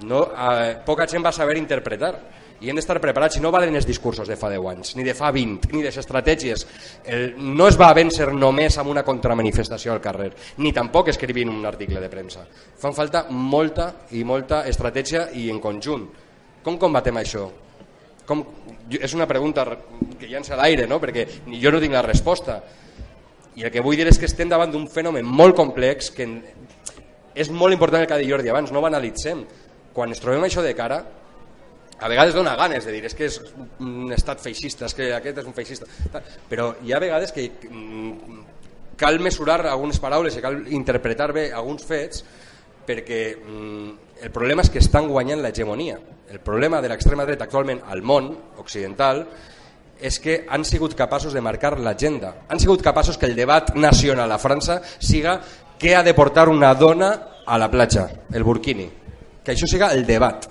No, 0.00 0.22
eh, 0.32 0.76
poca 0.84 1.06
gent 1.06 1.24
va 1.24 1.32
saber 1.32 1.58
interpretar 1.60 2.14
i 2.60 2.68
hem 2.68 2.76
d'estar 2.76 2.98
preparats, 3.00 3.38
si 3.38 3.40
no 3.40 3.50
valen 3.52 3.76
els 3.78 3.86
discursos 3.88 4.28
de 4.28 4.36
fa 4.36 4.50
10 4.52 4.66
anys, 4.68 4.92
ni 4.98 5.04
de 5.06 5.14
fa 5.16 5.30
20, 5.32 5.70
ni 5.72 5.80
les 5.84 5.96
estratègies. 5.96 6.66
El, 7.08 7.30
no 7.40 7.68
es 7.70 7.78
va 7.80 7.88
vèncer 7.96 8.28
només 8.36 8.76
amb 8.78 8.92
una 8.92 9.04
contramanifestació 9.06 9.94
al 9.94 10.02
carrer, 10.04 10.30
ni 10.60 10.72
tampoc 10.76 11.08
escrivint 11.08 11.48
un 11.48 11.64
article 11.66 12.02
de 12.02 12.10
premsa. 12.12 12.44
Fan 12.80 12.96
falta 12.96 13.24
molta 13.30 13.88
i 14.12 14.24
molta 14.28 14.66
estratègia 14.68 15.30
i 15.40 15.48
en 15.52 15.60
conjunt. 15.60 16.04
Com 16.64 16.76
combatem 16.76 17.16
això? 17.16 17.46
Com, 18.28 18.44
és 18.92 19.16
una 19.16 19.26
pregunta 19.26 19.64
que 20.20 20.28
llança 20.28 20.52
a 20.54 20.60
l'aire, 20.60 20.84
no? 20.86 21.00
perquè 21.00 21.24
jo 21.48 21.72
no 21.72 21.80
tinc 21.80 21.96
la 21.96 22.04
resposta. 22.04 22.60
I 23.56 23.64
el 23.64 23.72
que 23.72 23.82
vull 23.82 23.96
dir 23.96 24.06
és 24.06 24.20
que 24.20 24.28
estem 24.28 24.52
davant 24.52 24.70
d'un 24.70 24.84
fenomen 24.88 25.24
molt 25.24 25.56
complex 25.56 26.12
que 26.14 26.28
és 27.34 27.48
molt 27.50 27.72
important 27.72 28.02
el 28.02 28.06
que 28.06 28.14
ha 28.14 28.20
dit 28.20 28.28
Jordi 28.28 28.52
abans, 28.52 28.70
no 28.70 28.84
banalitzem. 28.84 29.42
Quan 29.96 30.12
ens 30.12 30.20
trobem 30.22 30.44
això 30.46 30.62
de 30.62 30.74
cara, 30.76 31.00
a 32.00 32.08
vegades 32.08 32.34
dona 32.34 32.56
ganes 32.56 32.86
de 32.86 32.92
dir 32.94 33.04
és 33.04 33.14
que 33.14 33.26
és 33.28 33.36
un 33.84 34.12
estat 34.16 34.40
feixista, 34.40 34.88
és 34.88 34.96
que 34.96 35.10
aquest 35.12 35.42
és 35.42 35.48
un 35.48 35.56
feixista, 35.56 35.86
però 36.48 36.72
hi 36.82 36.94
ha 36.94 37.00
vegades 37.02 37.32
que 37.36 37.44
mm, 37.68 38.38
cal 39.00 39.20
mesurar 39.20 39.60
algunes 39.68 40.00
paraules 40.00 40.36
i 40.36 40.44
cal 40.44 40.62
interpretar 40.72 41.30
bé 41.36 41.50
alguns 41.52 41.84
fets 41.84 42.24
perquè 42.88 43.20
mm, 43.36 43.90
el 44.24 44.32
problema 44.32 44.64
és 44.64 44.72
que 44.72 44.80
estan 44.80 45.08
guanyant 45.08 45.42
l'hegemonia. 45.44 45.98
El 46.30 46.40
problema 46.44 46.80
de 46.80 46.88
l'extrema 46.88 47.26
dreta 47.26 47.46
actualment 47.48 47.82
al 47.88 48.02
món 48.06 48.30
occidental 48.60 49.24
és 50.00 50.16
que 50.20 50.44
han 50.48 50.64
sigut 50.64 50.94
capaços 50.96 51.34
de 51.36 51.42
marcar 51.44 51.74
l'agenda. 51.78 52.46
Han 52.48 52.60
sigut 52.60 52.80
capaços 52.82 53.18
que 53.18 53.28
el 53.28 53.36
debat 53.36 53.74
nacional 53.76 54.32
a 54.32 54.40
França 54.40 54.78
siga 54.98 55.36
què 55.80 55.94
ha 55.96 56.04
de 56.04 56.14
portar 56.16 56.48
una 56.48 56.72
dona 56.74 57.10
a 57.44 57.58
la 57.58 57.68
platja, 57.72 58.06
el 58.32 58.44
burkini. 58.44 58.88
Que 59.44 59.52
això 59.52 59.68
siga 59.68 59.92
el 59.96 60.06
debat 60.08 60.48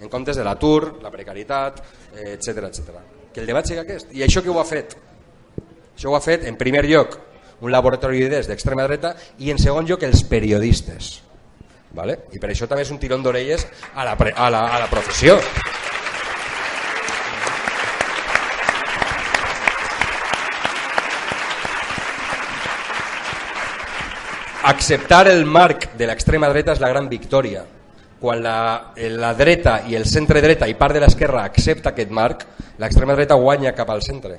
en 0.00 0.08
comptes 0.08 0.36
de 0.36 0.44
l'atur, 0.44 0.98
la 1.02 1.10
precarietat, 1.12 1.80
etc 2.16 2.48
eh, 2.48 2.66
etc. 2.66 3.00
Que 3.32 3.42
el 3.42 3.46
debat 3.46 3.66
sigui 3.68 3.82
aquest. 3.82 4.12
I 4.16 4.24
això 4.24 4.42
que 4.42 4.50
ho 4.50 4.58
ha 4.60 4.66
fet? 4.66 4.96
Això 5.94 6.10
ho 6.10 6.16
ha 6.16 6.24
fet, 6.24 6.46
en 6.48 6.56
primer 6.56 6.86
lloc, 6.88 7.18
un 7.60 7.72
laboratori 7.72 8.22
d'idees 8.22 8.48
d'extrema 8.48 8.86
dreta 8.88 9.14
i 9.38 9.50
en 9.52 9.60
segon 9.60 9.86
lloc 9.86 10.02
els 10.08 10.24
periodistes. 10.24 11.18
Vale? 11.92 12.16
I 12.32 12.38
per 12.40 12.52
això 12.52 12.68
també 12.70 12.86
és 12.86 12.92
un 12.94 13.00
tirón 13.02 13.22
d'orelles 13.22 13.66
a, 13.94 14.06
la, 14.06 14.14
a, 14.14 14.48
la, 14.48 14.62
a 14.76 14.78
la 14.80 14.88
professió. 14.88 15.36
Acceptar 24.70 25.26
el 25.28 25.44
marc 25.48 25.90
de 25.98 26.06
l'extrema 26.08 26.48
dreta 26.52 26.72
és 26.76 26.80
la 26.80 26.88
gran 26.92 27.08
victòria 27.08 27.64
quan 28.20 28.42
la, 28.44 28.92
la 29.16 29.32
dreta 29.34 29.80
i 29.88 29.96
el 29.96 30.04
centre 30.04 30.42
dreta 30.44 30.68
i 30.68 30.76
part 30.76 30.94
de 30.94 31.00
l'esquerra 31.00 31.46
accepta 31.48 31.94
aquest 31.94 32.10
marc, 32.12 32.44
l'extrema 32.78 33.16
dreta 33.16 33.38
guanya 33.40 33.72
cap 33.74 33.88
al 33.90 34.04
centre. 34.04 34.36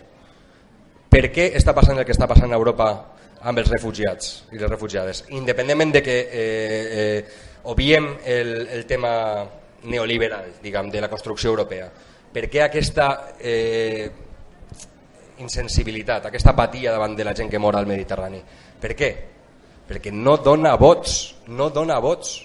Per 1.11 1.25
què 1.33 1.49
està 1.57 1.73
passant 1.75 1.97
el 1.97 2.05
que 2.05 2.13
està 2.13 2.27
passant 2.29 2.53
a 2.53 2.59
Europa 2.59 2.91
amb 3.41 3.57
els 3.57 3.71
refugiats 3.73 4.45
i 4.53 4.61
les 4.61 4.69
refugiades? 4.69 5.25
Independentment 5.33 5.95
de 5.97 6.03
que 6.05 6.17
eh, 6.21 6.83
eh, 7.01 7.25
obviem 7.73 8.13
el, 8.23 8.53
el 8.69 8.85
tema 8.85 9.13
neoliberal, 9.89 10.53
diguem, 10.61 10.93
de 10.93 11.01
la 11.01 11.09
construcció 11.09 11.49
europea. 11.49 11.89
Per 12.31 12.45
què 12.47 12.61
aquesta 12.63 13.33
eh, 13.41 14.05
insensibilitat, 15.41 16.29
aquesta 16.29 16.53
apatia 16.53 16.93
davant 16.93 17.17
de 17.17 17.25
la 17.25 17.33
gent 17.35 17.49
que 17.49 17.59
mora 17.59 17.81
al 17.81 17.89
Mediterrani? 17.89 18.39
Per 18.81 18.93
què? 18.93 19.11
Perquè 19.89 20.13
no 20.13 20.37
dona 20.37 20.77
vots, 20.79 21.17
no 21.49 21.73
dona 21.73 21.97
vots 21.99 22.37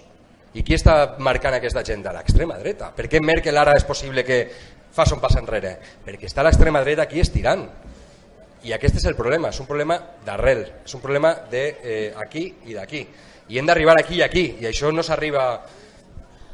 i 0.57 0.65
qui 0.65 0.77
està 0.77 1.17
marcant 1.21 1.55
aquesta 1.57 1.83
agenda? 1.85 2.15
L'extrema 2.17 2.57
dreta. 2.57 2.89
Per 2.97 3.11
què 3.13 3.21
Merkel 3.21 3.59
ara 3.61 3.75
és 3.77 3.85
possible 3.85 4.25
que 4.25 4.41
faci 4.97 5.13
un 5.13 5.21
pas 5.21 5.37
enrere? 5.37 5.75
Perquè 6.05 6.31
està 6.31 6.45
l'extrema 6.47 6.81
dreta 6.81 7.05
aquí 7.05 7.21
estirant. 7.21 7.67
I 8.67 8.73
aquest 8.73 8.97
és 8.99 9.05
el 9.07 9.19
problema, 9.19 9.51
és 9.53 9.61
un 9.61 9.69
problema 9.69 9.99
d'arrel, 10.25 10.65
és 10.87 10.95
un 10.97 11.03
problema 11.03 11.35
d'aquí 11.53 12.45
eh, 12.47 12.71
i 12.73 12.79
d'aquí. 12.79 13.03
I 13.53 13.61
hem 13.61 13.69
d'arribar 13.69 13.99
aquí 14.01 14.17
i 14.19 14.25
aquí, 14.25 14.47
i 14.63 14.67
això 14.67 14.91
no 14.91 15.05
s'arriba 15.07 15.45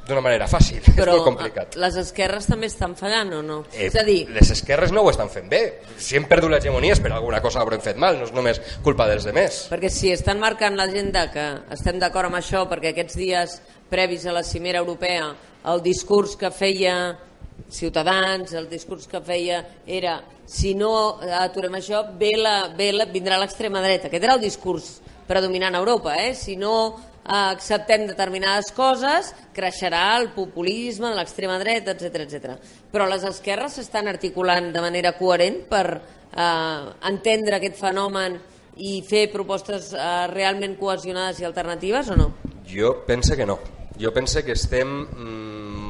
d'una 0.07 0.23
manera 0.25 0.49
fàcil, 0.51 0.81
Però 0.99 1.15
és 1.15 1.21
molt 1.21 1.29
complicat. 1.29 1.77
les 1.79 1.97
esquerres 2.01 2.49
també 2.51 2.67
estan 2.71 2.97
fallant 2.99 3.33
o 3.39 3.43
no? 3.47 3.59
Eh, 3.73 3.87
és 3.87 3.97
a 3.97 4.03
dir... 4.07 4.25
Les 4.35 4.51
esquerres 4.55 4.93
no 4.95 5.05
ho 5.05 5.11
estan 5.13 5.31
fent 5.31 5.49
bé. 5.51 5.63
Si 5.97 6.19
hem 6.19 6.27
perdut 6.31 6.51
l'hegemonia 6.51 6.97
és 6.97 7.03
per 7.03 7.13
alguna 7.13 7.41
cosa 7.45 7.63
haurem 7.63 7.81
fet 7.85 8.01
mal, 8.01 8.19
no 8.19 8.27
és 8.27 8.35
només 8.35 8.61
culpa 8.83 9.07
dels 9.11 9.27
demés. 9.29 9.67
Perquè 9.73 9.91
si 9.93 10.11
estan 10.13 10.43
marcant 10.43 10.77
l'agenda 10.79 11.29
que 11.33 11.47
estem 11.77 12.01
d'acord 12.03 12.31
amb 12.31 12.41
això, 12.41 12.65
perquè 12.71 12.93
aquests 12.93 13.19
dies 13.21 13.61
previs 13.93 14.27
a 14.27 14.35
la 14.35 14.43
cimera 14.43 14.83
europea 14.83 15.31
el 15.71 15.83
discurs 15.85 16.35
que 16.37 16.51
feia 16.51 16.97
Ciutadans, 17.73 18.53
el 18.53 18.69
discurs 18.69 19.07
que 19.09 19.21
feia 19.25 19.63
era 19.87 20.19
si 20.49 20.75
no 20.75 21.21
aturem 21.39 21.79
això 21.79 22.03
ve 22.19 22.33
la, 22.37 22.69
ve 22.77 22.91
la, 22.93 23.07
vindrà 23.09 23.39
l'extrema 23.41 23.81
dreta. 23.85 24.11
Aquest 24.11 24.25
era 24.25 24.35
el 24.37 24.43
discurs 24.43 24.89
predominant 25.29 25.77
a 25.77 25.81
Europa. 25.81 26.17
Eh? 26.21 26.35
Si 26.35 26.57
no 26.57 26.75
acceptem 27.25 28.07
determinades 28.09 28.73
coses, 28.75 29.33
creixerà 29.55 30.19
el 30.19 30.31
populisme 30.35 31.13
l'extrema 31.15 31.59
dreta, 31.63 31.95
etc 31.95 32.25
etc. 32.25 32.57
Però 32.93 33.07
les 33.11 33.25
esquerres 33.29 33.79
s'estan 33.79 34.11
articulant 34.11 34.73
de 34.75 34.83
manera 34.83 35.15
coherent 35.19 35.63
per 35.71 35.87
eh, 35.93 36.91
entendre 37.11 37.59
aquest 37.59 37.79
fenomen 37.79 38.41
i 38.77 39.03
fer 39.07 39.29
propostes 39.33 39.93
eh, 39.93 40.27
realment 40.33 40.79
cohesionades 40.81 41.41
i 41.41 41.47
alternatives 41.47 42.11
o 42.11 42.19
no? 42.19 42.33
Jo 42.67 43.03
pense 43.07 43.37
que 43.37 43.47
no. 43.47 43.59
Jo 44.01 44.13
penso 44.13 44.43
que 44.45 44.53
estem... 44.53 44.89
Mm, 45.13 45.83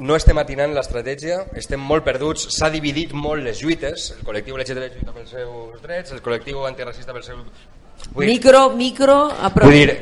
no 0.00 0.16
estem 0.16 0.38
atinant 0.40 0.72
l'estratègia, 0.72 1.42
estem 1.60 1.82
molt 1.84 2.06
perduts, 2.06 2.46
s'ha 2.56 2.70
dividit 2.72 3.12
molt 3.12 3.44
les 3.44 3.60
lluites, 3.60 4.06
el 4.16 4.24
col·lectiu 4.24 4.56
LGTB 4.56 4.86
lluita 4.94 5.12
pels 5.12 5.34
seus 5.36 5.82
drets, 5.82 6.14
el 6.16 6.22
col·lectiu 6.24 6.64
antiracista 6.64 7.12
pel 7.12 7.26
seu... 7.26 7.42
Vull 8.14 8.26
micro, 8.26 8.70
micro... 8.76 9.18
Vull 9.62 9.76
dir, 9.76 9.98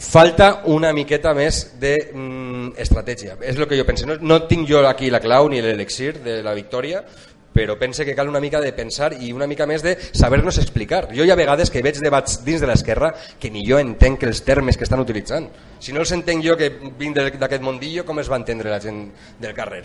falta 0.00 0.62
una 0.72 0.92
miqueta 0.96 1.34
més 1.36 1.62
d'estratègia, 1.80 3.36
mm, 3.36 3.42
és 3.44 3.58
el 3.58 3.68
que 3.68 3.78
jo 3.78 3.84
penso. 3.88 4.08
No, 4.08 4.16
no 4.20 4.42
tinc 4.48 4.68
jo 4.68 4.80
aquí 4.88 5.10
la 5.12 5.20
clau 5.20 5.50
ni 5.52 5.60
l'elixir 5.60 6.14
de 6.24 6.40
la 6.42 6.54
victòria, 6.56 7.04
però 7.52 7.76
pense 7.78 8.04
que 8.06 8.14
cal 8.14 8.28
una 8.28 8.40
mica 8.40 8.60
de 8.60 8.72
pensar 8.72 9.12
i 9.20 9.32
una 9.32 9.46
mica 9.50 9.66
més 9.66 9.82
de 9.82 9.96
saber-nos 10.12 10.58
explicar. 10.62 11.08
Jo 11.12 11.26
hi 11.26 11.30
ha 11.30 11.38
vegades 11.38 11.70
que 11.70 11.82
veig 11.82 11.98
debats 12.00 12.40
dins 12.46 12.62
de 12.62 12.68
l'esquerra 12.70 13.12
que 13.38 13.50
ni 13.50 13.66
jo 13.66 13.78
entenc 13.78 14.24
els 14.24 14.44
termes 14.46 14.78
que 14.78 14.86
estan 14.86 15.02
utilitzant. 15.02 15.50
Si 15.80 15.92
no 15.92 16.00
els 16.00 16.14
entenc 16.16 16.46
jo 16.46 16.56
que 16.56 16.70
vinc 16.98 17.18
d'aquest 17.18 17.62
mundillo, 17.66 18.06
com 18.06 18.22
es 18.22 18.30
va 18.30 18.38
entendre 18.40 18.70
la 18.70 18.80
gent 18.80 19.08
del 19.40 19.54
carrer? 19.54 19.84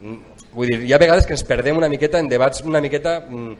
Mm, 0.00 0.16
vull 0.54 0.70
dir, 0.70 0.80
hi 0.86 0.94
ha 0.94 1.02
vegades 1.02 1.26
que 1.26 1.34
ens 1.36 1.44
perdem 1.44 1.76
una 1.76 1.90
miqueta 1.92 2.22
en 2.22 2.28
debats 2.30 2.62
una 2.64 2.80
miqueta 2.80 3.18
mm, 3.20 3.56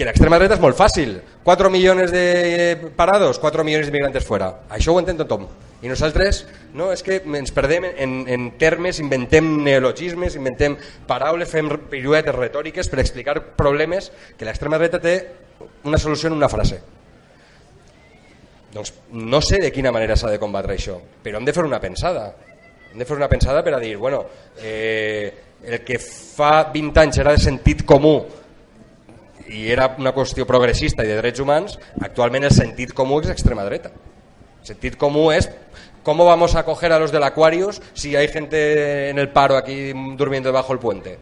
que 0.00 0.06
l'extrema 0.08 0.38
dreta 0.40 0.56
és 0.56 0.62
molt 0.62 0.78
fàcil. 0.78 1.18
4 1.44 1.68
milions 1.68 2.08
de 2.08 2.90
parados, 2.96 3.36
4 3.36 3.64
milions 3.68 3.84
d'immigrants 3.84 4.24
fora. 4.24 4.48
Això 4.72 4.94
ho 4.94 5.00
entén 5.00 5.18
tothom. 5.20 5.44
I 5.84 5.90
nosaltres 5.92 6.46
no, 6.76 6.86
és 6.94 7.04
que 7.04 7.18
ens 7.20 7.52
perdem 7.52 7.84
en, 7.90 8.14
en 8.32 8.46
termes, 8.60 9.02
inventem 9.04 9.44
neologismes, 9.66 10.38
inventem 10.40 10.78
paraules, 11.08 11.52
fem 11.52 11.68
piruetes 11.92 12.36
retòriques 12.36 12.88
per 12.88 13.02
explicar 13.04 13.36
problemes 13.60 14.08
que 14.38 14.48
l'extrema 14.48 14.80
dreta 14.80 15.02
té 15.04 15.14
una 15.84 16.00
solució 16.00 16.32
en 16.32 16.38
una 16.38 16.48
frase. 16.48 16.80
Doncs 18.72 18.94
no 19.12 19.44
sé 19.44 19.60
de 19.60 19.72
quina 19.74 19.92
manera 19.92 20.16
s'ha 20.16 20.32
de 20.32 20.40
combatre 20.40 20.78
això, 20.78 20.96
però 21.20 21.36
hem 21.36 21.48
de 21.48 21.56
fer 21.56 21.68
una 21.68 21.82
pensada. 21.82 22.30
Hem 22.90 23.04
de 23.04 23.04
fer 23.04 23.20
una 23.20 23.28
pensada 23.28 23.60
per 23.62 23.76
a 23.76 23.84
dir, 23.84 23.98
bueno, 24.00 24.24
eh, 24.64 25.28
el 25.60 25.82
que 25.84 26.00
fa 26.00 26.70
20 26.72 27.04
anys 27.04 27.20
era 27.20 27.36
de 27.36 27.42
sentit 27.50 27.84
comú 27.84 28.22
i 29.50 29.66
era 29.70 29.88
una 29.98 30.14
qüestió 30.14 30.46
progressista 30.46 31.04
i 31.04 31.10
de 31.10 31.18
drets 31.18 31.42
humans, 31.42 31.76
actualment 32.00 32.46
el 32.46 32.54
sentit 32.54 32.94
comú 32.94 33.18
és 33.20 33.32
extrema 33.32 33.66
dreta. 33.66 33.90
Sentit 34.62 34.96
común 35.00 35.34
es 35.34 35.50
cómo 36.02 36.24
vamos 36.24 36.54
a 36.54 36.64
coger 36.64 36.92
a 36.92 36.98
los 36.98 37.12
del 37.12 37.24
Aquarius 37.24 37.82
si 37.92 38.14
hay 38.16 38.28
gente 38.28 39.10
en 39.10 39.18
el 39.18 39.30
paro 39.30 39.56
aquí 39.56 39.92
durmiendo 40.16 40.48
debajo 40.48 40.72
del 40.72 40.80
puente. 40.80 41.18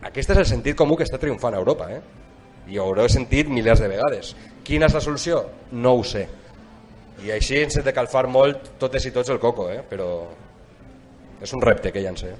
Aquest 0.00 0.30
és 0.32 0.38
el 0.40 0.48
sentit 0.48 0.76
comú 0.76 0.96
que 0.96 1.04
està 1.04 1.18
triomfant 1.20 1.56
a 1.56 1.60
Europa, 1.60 1.90
eh? 1.92 2.00
i 2.70 2.78
ho 2.78 2.86
haureu 2.86 3.08
sentit 3.10 3.48
milers 3.52 3.82
de 3.82 3.88
vegades. 3.90 4.34
Quina 4.64 4.88
és 4.88 4.94
la 4.96 5.02
solució? 5.04 5.42
No 5.72 5.96
ho 5.98 6.04
sé. 6.06 6.26
I 7.24 7.34
així 7.34 7.58
ens 7.60 7.76
hem 7.76 7.84
de 7.84 7.92
calfar 7.92 8.24
molt 8.30 8.78
totes 8.80 9.04
i 9.04 9.12
tots 9.12 9.28
el 9.32 9.40
coco, 9.42 9.68
eh? 9.72 9.82
però 9.84 10.08
és 11.40 11.52
un 11.56 11.60
repte 11.64 11.92
que 11.92 12.04
ja 12.04 12.12
en 12.14 12.20
sé. 12.20 12.32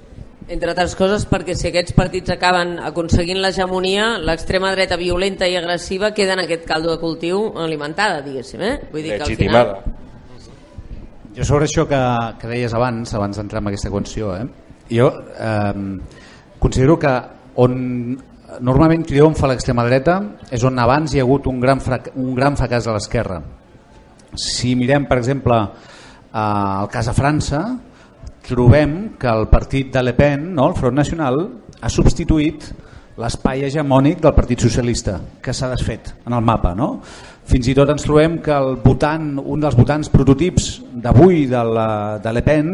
Entre 0.49 0.71
altres 0.71 0.95
coses 0.97 1.27
perquè 1.29 1.53
si 1.55 1.67
aquests 1.69 1.93
partits 1.95 2.33
acaben 2.33 2.77
aconseguint 2.81 3.39
l'hegemonia, 3.43 4.17
l'extrema 4.19 4.71
dreta 4.73 4.97
violenta 4.97 5.47
i 5.47 5.55
agressiva 5.55 6.11
queda 6.17 6.33
en 6.33 6.43
aquest 6.45 6.65
caldo 6.67 6.91
de 6.91 6.99
cultiu 6.99 7.51
alimentada, 7.61 8.23
diguéssim. 8.25 8.61
Eh? 8.61 8.73
Vull 8.91 9.05
dir 9.05 9.19
Legitimada. 9.19 9.75
Que 9.75 9.77
al 9.77 9.83
final... 9.85 9.99
Jo 11.31 11.45
sobre 11.47 11.69
això 11.69 11.85
que, 11.87 12.01
que 12.41 12.49
deies 12.51 12.73
abans, 12.75 13.13
abans 13.15 13.37
d'entrar 13.39 13.61
en 13.61 13.69
aquesta 13.69 13.91
qüestió, 13.93 14.33
eh? 14.35 14.49
jo 14.91 15.07
eh, 15.39 15.99
considero 16.59 16.97
que 16.99 17.13
on 17.63 17.77
normalment 18.59 19.05
triomfa 19.07 19.47
l'extrema 19.47 19.85
dreta 19.87 20.17
és 20.51 20.63
on 20.67 20.79
abans 20.79 21.13
hi 21.13 21.21
ha 21.21 21.23
hagut 21.23 21.47
un 21.47 21.61
gran, 21.63 21.79
frac 21.79 22.11
un 22.19 22.33
gran 22.35 22.57
fracàs 22.59 22.87
a 22.87 22.95
l'esquerra. 22.97 23.39
Si 24.35 24.75
mirem, 24.75 25.07
per 25.07 25.17
exemple, 25.19 25.57
al 26.31 26.91
cas 26.91 27.07
de 27.07 27.15
França 27.15 27.61
trobem 28.45 29.17
que 29.19 29.29
el 29.29 29.47
partit 29.51 29.91
de 29.93 30.03
Le 30.03 30.13
Pen, 30.17 30.49
no, 30.55 30.69
el 30.69 30.77
Front 30.77 30.97
Nacional, 30.97 31.43
ha 31.81 31.89
substituït 31.89 32.71
l'espai 33.21 33.65
hegemònic 33.67 34.21
del 34.23 34.33
Partit 34.33 34.63
Socialista, 34.63 35.17
que 35.43 35.53
s'ha 35.53 35.69
desfet 35.71 36.13
en 36.25 36.33
el 36.33 36.43
mapa. 36.45 36.73
No? 36.77 36.95
Fins 37.51 37.67
i 37.67 37.75
tot 37.77 37.89
ens 37.91 38.05
trobem 38.05 38.39
que 38.43 38.53
el 38.55 38.77
votant, 38.83 39.33
un 39.41 39.61
dels 39.61 39.75
votants 39.77 40.09
prototips 40.13 40.69
d'avui 41.03 41.45
de, 41.51 41.63
la, 41.65 41.87
de 42.23 42.33
Le 42.33 42.43
Pen 42.45 42.69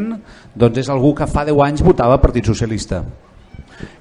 doncs 0.55 0.83
és 0.83 0.91
algú 0.93 1.13
que 1.17 1.27
fa 1.29 1.45
10 1.47 1.63
anys 1.65 1.85
votava 1.85 2.19
Partit 2.21 2.45
Socialista 2.45 3.01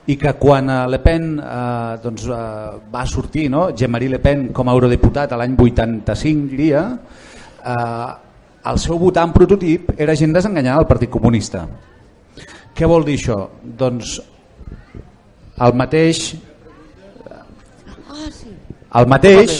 i 0.07 0.17
que 0.21 0.33
quan 0.41 0.71
Le 0.91 1.01
Pen 1.05 1.33
eh, 1.41 1.97
doncs, 2.03 2.27
eh, 2.31 2.77
va 2.93 3.05
sortir, 3.09 3.49
no? 3.53 3.71
Jean-Marie 3.77 4.12
Le 4.12 4.21
Pen 4.23 4.49
com 4.57 4.69
a 4.69 4.77
eurodiputat 4.77 5.35
l'any 5.37 5.57
85 5.59 6.47
diria, 6.53 6.85
eh, 7.64 8.07
el 8.71 8.79
seu 8.83 8.99
votant 8.99 9.33
prototip 9.35 9.93
era 9.97 10.17
gent 10.19 10.35
desenganyada 10.35 10.83
del 10.83 10.89
Partit 10.91 11.11
Comunista. 11.11 11.67
Què 12.77 12.89
vol 12.89 13.07
dir 13.07 13.17
això? 13.19 13.39
Doncs 13.62 14.19
el 15.67 15.77
mateix 15.81 16.27
el 18.97 19.07
mateix 19.09 19.55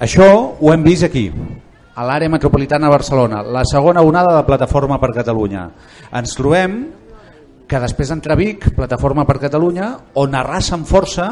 això 0.00 0.28
ho 0.56 0.72
hem 0.72 0.84
vist 0.86 1.04
aquí 1.04 1.26
a 1.28 2.06
l'àrea 2.06 2.32
metropolitana 2.32 2.86
de 2.86 2.94
Barcelona 2.94 3.42
la 3.42 3.64
segona 3.68 4.04
onada 4.06 4.36
de 4.36 4.46
Plataforma 4.46 4.96
per 5.02 5.12
Catalunya 5.16 5.66
ens 6.20 6.32
trobem 6.38 6.78
que 7.68 7.80
després 7.82 8.14
entra 8.14 8.38
Vic, 8.38 8.70
Plataforma 8.72 9.26
per 9.28 9.36
Catalunya 9.42 9.90
on 10.16 10.36
arrasa 10.38 10.78
amb 10.78 10.88
força 10.88 11.28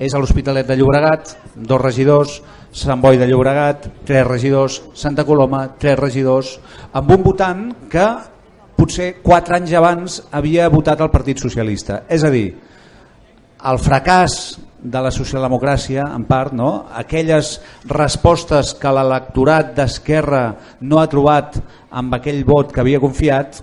és 0.00 0.14
a 0.14 0.18
l'Hospitalet 0.18 0.66
de 0.66 0.74
Llobregat 0.80 1.36
dos 1.54 1.80
regidors, 1.80 2.40
Sant 2.70 3.00
Boi 3.02 3.18
de 3.18 3.26
Llobregat 3.26 3.88
tres 4.06 4.26
regidors, 4.26 4.80
Santa 4.94 5.24
Coloma 5.26 5.64
tres 5.78 5.98
regidors, 5.98 6.52
amb 6.94 7.10
un 7.10 7.24
votant 7.24 7.64
que 7.90 8.06
potser 8.78 9.16
quatre 9.24 9.58
anys 9.58 9.72
abans 9.76 10.20
havia 10.30 10.68
votat 10.72 11.02
el 11.02 11.10
Partit 11.12 11.42
Socialista 11.42 12.04
és 12.08 12.24
a 12.24 12.30
dir, 12.32 12.48
el 13.60 13.80
fracàs 13.82 14.36
de 14.80 15.00
la 15.04 15.10
socialdemocràcia, 15.12 16.06
en 16.16 16.24
part, 16.24 16.54
no? 16.56 16.86
aquelles 16.96 17.58
respostes 17.90 18.72
que 18.80 18.92
l'electorat 18.94 19.74
d'Esquerra 19.76 20.44
no 20.80 21.00
ha 21.00 21.08
trobat 21.12 21.58
amb 21.90 22.16
aquell 22.16 22.40
vot 22.48 22.72
que 22.72 22.80
havia 22.80 23.02
confiat, 23.02 23.60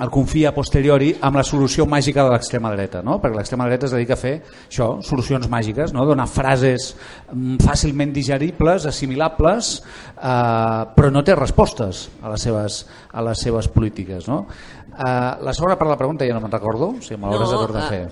el 0.00 0.10
confia 0.10 0.50
a 0.50 0.54
posteriori 0.56 1.10
amb 1.20 1.36
la 1.40 1.44
solució 1.46 1.84
màgica 1.88 2.24
de 2.24 2.32
l'extrema 2.32 2.70
dreta, 2.72 3.02
no? 3.04 3.18
perquè 3.20 3.36
l'extrema 3.36 3.66
dreta 3.68 3.88
es 3.88 3.94
dedica 3.94 4.16
a 4.16 4.20
fer 4.20 4.32
això, 4.40 4.88
solucions 5.04 5.48
màgiques, 5.52 5.92
no? 5.96 6.06
donar 6.08 6.28
frases 6.30 6.94
mm, 7.32 7.60
fàcilment 7.66 8.14
digeribles, 8.16 8.86
assimilables, 8.88 9.74
eh, 10.16 10.80
però 10.96 11.12
no 11.12 11.24
té 11.26 11.36
respostes 11.36 12.06
a 12.22 12.32
les 12.32 12.48
seves, 12.48 12.80
a 13.12 13.26
les 13.28 13.44
seves 13.44 13.68
polítiques. 13.68 14.28
No? 14.30 14.46
Eh, 14.90 15.04
la 15.44 15.54
segona 15.56 15.76
part 15.76 15.90
de 15.90 15.94
la 15.94 16.00
pregunta 16.00 16.28
ja 16.28 16.36
no 16.36 16.42
me'n 16.44 16.56
recordo, 16.56 16.94
si 17.04 17.16
m'ho 17.16 17.30
hauràs 17.30 17.46
no, 17.46 17.52
de 17.52 17.62
tornar 17.66 17.84
a 17.84 17.92
fer. 17.92 18.02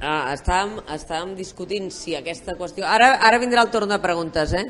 Uh, 0.00 0.30
estàvem, 0.32 0.78
estàvem 0.94 1.34
discutint 1.36 1.90
si 1.92 2.14
aquesta 2.16 2.54
qüestió... 2.56 2.86
Ara, 2.88 3.18
ara 3.20 3.40
vindrà 3.40 3.66
el 3.66 3.72
torn 3.72 3.90
de 3.92 3.98
preguntes, 4.00 4.54
eh? 4.56 4.64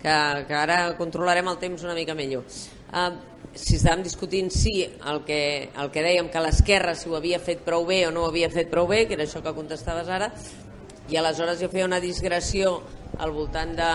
que, 0.00 0.14
que 0.48 0.56
ara 0.56 0.78
controlarem 0.96 1.50
el 1.52 1.58
temps 1.60 1.84
una 1.84 1.96
mica 1.96 2.16
millor. 2.16 2.46
Uh, 2.88 3.10
si 3.54 3.76
estàvem 3.76 4.04
discutint 4.06 4.50
si 4.54 4.84
el 4.84 5.22
que, 5.26 5.70
el 5.74 5.90
que 5.90 6.04
dèiem 6.04 6.30
que 6.30 6.42
l'esquerra 6.42 6.94
si 6.94 7.10
ho 7.10 7.16
havia 7.18 7.40
fet 7.42 7.64
prou 7.66 7.84
bé 7.88 8.04
o 8.06 8.14
no 8.14 8.24
ho 8.24 8.30
havia 8.30 8.50
fet 8.52 8.70
prou 8.70 8.86
bé, 8.90 9.04
que 9.06 9.16
era 9.18 9.26
això 9.26 9.42
que 9.42 9.54
contestaves 9.56 10.08
ara, 10.08 10.30
i 11.10 11.18
aleshores 11.18 11.58
jo 11.60 11.68
feia 11.72 11.88
una 11.88 12.00
disgressió 12.00 12.76
al 13.18 13.32
voltant 13.34 13.74
de, 13.76 13.90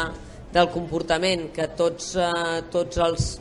del 0.53 0.69
comportament 0.73 1.49
que 1.55 1.69
tots, 1.77 2.13
uh, 2.19 2.61
tots 2.71 3.01
els... 3.03 3.33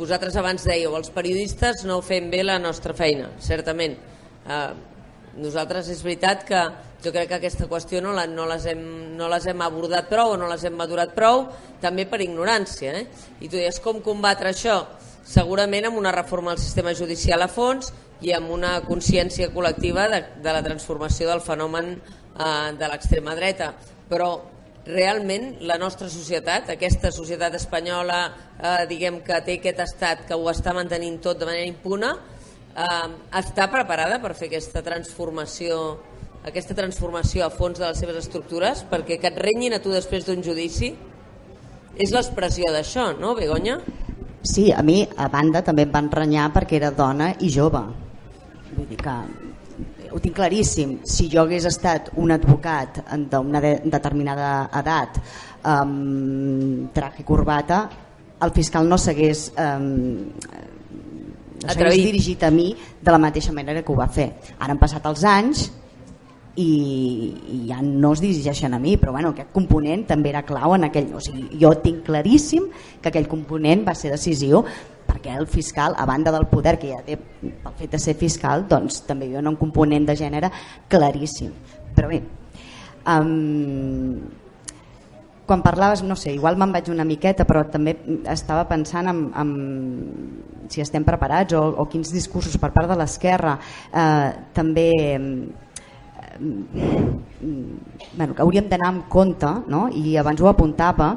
Vosaltres 0.00 0.36
abans 0.40 0.62
dèieu, 0.64 0.94
els 0.96 1.10
periodistes 1.12 1.82
no 1.84 1.98
fem 2.00 2.30
bé 2.32 2.40
la 2.40 2.56
nostra 2.62 2.94
feina, 2.96 3.26
certament. 3.44 3.98
Uh, 4.46 4.70
nosaltres 5.36 5.90
és 5.92 6.00
veritat 6.00 6.46
que 6.48 6.62
jo 7.04 7.12
crec 7.12 7.28
que 7.28 7.36
aquesta 7.36 7.68
qüestió 7.68 8.00
no, 8.00 8.14
la, 8.16 8.24
no, 8.28 8.46
les 8.48 8.64
hem, 8.70 8.80
no 9.18 9.28
les 9.28 9.44
hem 9.50 9.60
abordat 9.64 10.08
prou 10.08 10.34
o 10.34 10.38
no 10.40 10.48
les 10.48 10.64
hem 10.64 10.76
madurat 10.76 11.12
prou, 11.16 11.44
també 11.84 12.06
per 12.08 12.22
ignorància. 12.24 12.96
Eh? 12.96 13.04
I 13.44 13.48
tu 13.50 13.58
deies 13.58 13.80
com 13.84 14.00
combatre 14.04 14.54
això? 14.54 14.80
Segurament 15.26 15.86
amb 15.86 15.98
una 15.98 16.12
reforma 16.12 16.54
del 16.54 16.62
sistema 16.62 16.94
judicial 16.96 17.42
a 17.42 17.48
fons 17.48 17.92
i 18.24 18.32
amb 18.36 18.50
una 18.52 18.78
consciència 18.84 19.50
col·lectiva 19.52 20.08
de, 20.12 20.22
de 20.42 20.54
la 20.54 20.62
transformació 20.64 21.28
del 21.30 21.42
fenomen 21.44 21.92
eh, 21.94 22.72
de 22.78 22.88
l'extrema 22.88 23.36
dreta. 23.38 23.72
Però 24.10 24.30
realment 24.86 25.58
la 25.68 25.76
nostra 25.78 26.08
societat, 26.08 26.72
aquesta 26.72 27.12
societat 27.12 27.54
espanyola 27.58 28.20
eh, 28.26 28.86
diguem 28.90 29.20
que 29.24 29.40
té 29.44 29.58
aquest 29.58 29.82
estat 29.84 30.26
que 30.28 30.36
ho 30.36 30.48
està 30.52 30.74
mantenint 30.76 31.20
tot 31.22 31.40
de 31.40 31.48
manera 31.48 31.68
impuna, 31.68 32.14
eh, 32.74 33.08
està 33.42 33.68
preparada 33.72 34.20
per 34.22 34.34
fer 34.34 34.50
aquesta 34.50 34.84
transformació 34.86 35.98
aquesta 36.40 36.72
transformació 36.72 37.44
a 37.44 37.50
fons 37.52 37.76
de 37.76 37.84
les 37.84 37.98
seves 38.00 38.16
estructures 38.16 38.80
perquè 38.88 39.18
que 39.20 39.28
et 39.28 39.40
renyin 39.44 39.74
a 39.76 39.80
tu 39.84 39.92
després 39.92 40.24
d'un 40.24 40.40
judici 40.40 40.94
és 42.00 42.14
l'expressió 42.14 42.70
d'això, 42.72 43.10
no, 43.20 43.34
Begoña? 43.36 43.76
Sí, 44.42 44.70
a 44.72 44.82
mi, 44.82 45.02
a 45.04 45.28
banda, 45.28 45.60
també 45.62 45.84
em 45.84 45.92
van 45.92 46.08
renyar 46.12 46.48
perquè 46.54 46.78
era 46.78 46.90
dona 46.96 47.34
i 47.44 47.50
jove. 47.52 47.82
Vull 48.72 48.86
dir 48.88 48.96
que 49.00 49.16
ho 50.10 50.20
tinc 50.20 50.34
claríssim. 50.36 50.98
Si 51.04 51.28
jo 51.32 51.42
hagués 51.42 51.66
estat 51.68 52.10
un 52.16 52.32
advocat 52.32 53.02
d'una 53.30 53.60
de, 53.60 53.74
determinada 53.84 54.70
edat 54.80 55.20
amb 55.70 56.88
traje 56.96 57.20
i 57.20 57.26
corbata, 57.28 57.82
el 58.40 58.52
fiscal 58.56 58.88
no 58.88 58.96
s'hagués 58.96 59.50
s'hagués 61.60 62.00
dirigit 62.00 62.42
a 62.48 62.50
mi 62.50 62.70
de 62.72 63.12
la 63.12 63.20
mateixa 63.20 63.52
manera 63.52 63.82
que 63.84 63.92
ho 63.92 63.98
va 63.98 64.08
fer. 64.08 64.30
Ara 64.58 64.72
han 64.72 64.80
passat 64.80 65.04
els 65.10 65.24
anys 65.28 65.68
i, 66.56 66.70
i 67.54 67.58
ja 67.68 67.80
no 67.82 68.12
es 68.14 68.22
dirigeixen 68.22 68.74
a 68.74 68.80
mi, 68.82 68.96
però 68.98 69.12
bueno, 69.14 69.30
aquest 69.34 69.52
component 69.54 70.06
també 70.08 70.32
era 70.32 70.44
clau 70.46 70.74
en 70.74 70.88
aquell... 70.88 71.12
O 71.14 71.22
sigui, 71.22 71.46
jo 71.60 71.72
tinc 71.84 72.02
claríssim 72.06 72.66
que 73.00 73.12
aquell 73.12 73.28
component 73.30 73.86
va 73.86 73.94
ser 73.98 74.10
decisiu 74.14 74.64
perquè 75.10 75.34
el 75.36 75.48
fiscal, 75.50 75.94
a 75.98 76.06
banda 76.06 76.30
del 76.30 76.46
poder 76.50 76.76
que 76.78 76.92
ja 76.92 77.00
té 77.06 77.16
pel 77.18 77.74
fet 77.78 77.96
de 77.96 78.02
ser 78.02 78.14
fiscal, 78.18 78.66
doncs 78.70 79.02
també 79.08 79.26
hi 79.26 79.38
ha 79.38 79.42
un 79.42 79.58
component 79.58 80.06
de 80.06 80.14
gènere 80.18 80.52
claríssim. 80.90 81.50
Però 81.96 82.10
bé, 82.10 82.20
um, 83.10 84.20
quan 85.50 85.64
parlaves, 85.66 86.04
no 86.06 86.14
sé, 86.14 86.30
igual 86.36 86.54
me'n 86.54 86.70
vaig 86.70 86.92
una 86.92 87.02
miqueta, 87.02 87.42
però 87.42 87.64
també 87.66 87.96
estava 88.30 88.68
pensant 88.70 89.10
en, 89.10 89.24
en 89.34 89.50
si 90.70 90.78
estem 90.84 91.02
preparats 91.02 91.56
o, 91.58 91.64
o 91.82 91.88
quins 91.90 92.12
discursos 92.14 92.54
per 92.62 92.70
part 92.70 92.86
de 92.86 92.94
l'esquerra 93.00 93.56
eh, 93.58 94.28
també 94.54 94.86
bueno, 96.40 98.34
que 98.34 98.42
hauríem 98.42 98.68
d'anar 98.68 98.88
amb 98.94 99.08
compte, 99.12 99.50
no? 99.68 99.88
i 99.92 100.16
abans 100.16 100.40
ho 100.40 100.48
apuntava, 100.48 101.12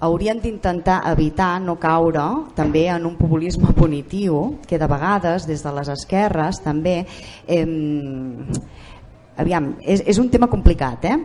hauríem 0.00 0.40
d'intentar 0.40 1.02
evitar 1.12 1.60
no 1.60 1.76
caure 1.80 2.26
també 2.56 2.86
en 2.88 3.06
un 3.06 3.16
populisme 3.18 3.74
punitiu 3.80 4.60
que 4.66 4.78
de 4.80 4.88
vegades 4.88 5.46
des 5.48 5.62
de 5.62 5.74
les 5.76 5.90
esquerres 5.92 6.62
també 6.64 7.02
eh, 7.46 7.66
aviam, 9.36 9.74
és, 9.80 10.02
és 10.06 10.18
un 10.18 10.30
tema 10.32 10.48
complicat 10.48 11.04
eh? 11.04 11.18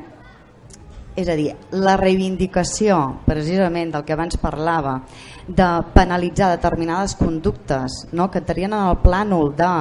És 1.15 1.29
a 1.31 1.35
dir, 1.39 1.53
la 1.71 1.93
reivindicació 1.95 3.21
precisament 3.23 3.93
del 3.93 4.03
que 4.03 4.11
abans 4.11 4.35
parlava 4.35 4.97
de 5.47 5.69
penalitzar 5.93 6.49
determinades 6.55 7.15
conductes 7.15 8.07
no? 8.11 8.29
que 8.31 8.41
entrarien 8.41 8.73
en 8.73 8.87
el 8.89 8.99
plànol 9.03 9.51
de 9.57 9.71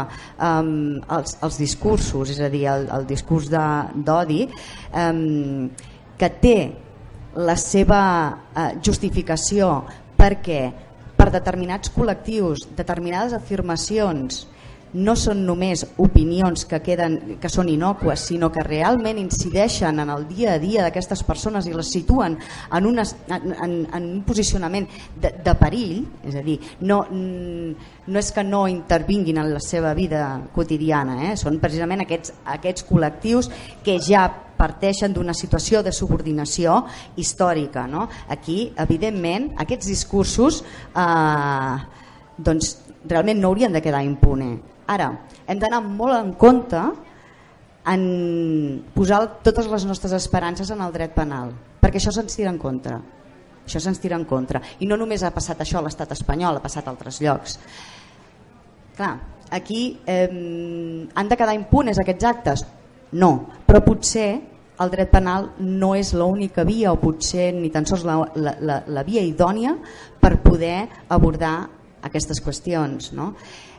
um, 0.44 0.72
els, 1.16 1.36
els 1.40 1.58
discursos, 1.60 2.30
és 2.34 2.40
a 2.40 2.50
dir, 2.52 2.66
el, 2.68 2.88
el 2.92 3.06
discurs 3.08 3.48
d'odi 3.48 4.44
um, 4.92 5.70
que 6.20 6.30
té 6.42 6.56
la 7.34 7.56
seva 7.58 8.00
uh, 8.30 8.66
justificació 8.84 9.70
perquè 10.18 10.60
per 11.16 11.30
determinats 11.32 11.92
col·lectius, 11.94 12.68
determinades 12.76 13.32
afirmacions 13.36 14.44
no 14.94 15.16
són 15.18 15.42
només 15.46 15.82
opinions 15.98 16.64
que, 16.70 16.78
queden, 16.84 17.36
que 17.42 17.50
són 17.50 17.68
inocues, 17.68 18.22
sinó 18.30 18.50
que 18.54 18.62
realment 18.62 19.18
incideixen 19.18 19.98
en 20.00 20.10
el 20.14 20.26
dia 20.28 20.54
a 20.54 20.60
dia 20.62 20.84
d'aquestes 20.86 21.24
persones 21.26 21.66
i 21.66 21.74
les 21.74 21.90
situen 21.90 22.36
en, 22.38 22.86
una, 22.86 23.02
en, 23.26 23.48
en, 23.52 23.74
en 23.90 24.06
un 24.06 24.22
posicionament 24.26 24.86
de, 25.20 25.32
de 25.44 25.54
perill, 25.58 26.04
és 26.22 26.38
a 26.38 26.44
dir, 26.46 26.60
no, 26.86 27.00
no 27.10 28.20
és 28.20 28.30
que 28.34 28.44
no 28.46 28.64
intervinguin 28.70 29.40
en 29.42 29.50
la 29.54 29.62
seva 29.62 29.94
vida 29.98 30.24
quotidiana, 30.54 31.18
eh? 31.30 31.34
són 31.40 31.58
precisament 31.62 32.04
aquests, 32.04 32.36
aquests 32.54 32.86
col·lectius 32.86 33.50
que 33.84 33.98
ja 34.02 34.28
parteixen 34.54 35.12
d'una 35.12 35.34
situació 35.34 35.82
de 35.82 35.90
subordinació 35.92 36.84
històrica. 37.18 37.88
No? 37.90 38.06
Aquí, 38.30 38.68
evidentment, 38.78 39.50
aquests 39.58 39.90
discursos 39.90 40.62
eh, 40.94 41.74
doncs, 42.38 42.76
realment 43.10 43.42
no 43.42 43.50
haurien 43.50 43.74
de 43.74 43.82
quedar 43.82 44.04
impune 44.06 44.52
Ara, 44.86 45.10
hem 45.46 45.60
d'anar 45.60 45.80
molt 45.84 46.16
en 46.18 46.32
compte 46.36 46.80
en 47.88 48.04
posar 48.94 49.20
totes 49.44 49.68
les 49.68 49.84
nostres 49.88 50.14
esperances 50.16 50.70
en 50.72 50.80
el 50.84 50.92
dret 50.92 51.12
penal, 51.16 51.52
perquè 51.80 52.00
això 52.00 52.12
se'ns 52.14 52.36
tira 52.36 52.52
en 52.52 52.58
contra. 52.60 53.00
Això 53.64 53.80
se'ns 53.80 54.00
tira 54.00 54.16
en 54.16 54.24
contra. 54.28 54.60
I 54.80 54.88
no 54.88 54.96
només 55.00 55.24
ha 55.24 55.32
passat 55.32 55.60
això 55.60 55.80
a 55.80 55.84
l'estat 55.86 56.12
espanyol, 56.16 56.58
ha 56.58 56.64
passat 56.64 56.86
a 56.86 56.92
altres 56.92 57.20
llocs. 57.24 57.58
Clar, 58.96 59.14
aquí 59.50 59.98
eh, 60.06 61.08
han 61.14 61.28
de 61.28 61.36
quedar 61.36 61.56
impunes 61.56 62.00
aquests 62.00 62.28
actes? 62.28 62.64
No, 63.12 63.30
però 63.66 63.80
potser 63.84 64.28
el 64.82 64.90
dret 64.90 65.10
penal 65.12 65.52
no 65.62 65.92
és 65.94 66.12
l'única 66.16 66.64
via 66.66 66.92
o 66.92 66.98
potser 66.98 67.52
ni 67.54 67.70
tan 67.70 67.86
sols 67.86 68.04
la, 68.06 68.16
la, 68.34 68.56
la, 68.60 68.80
la 68.90 69.04
via 69.06 69.22
idònia 69.22 69.76
per 70.20 70.40
poder 70.42 70.88
abordar 71.14 71.56
aquestes 72.04 72.42
qüestions. 72.42 73.12
No? 73.14 73.32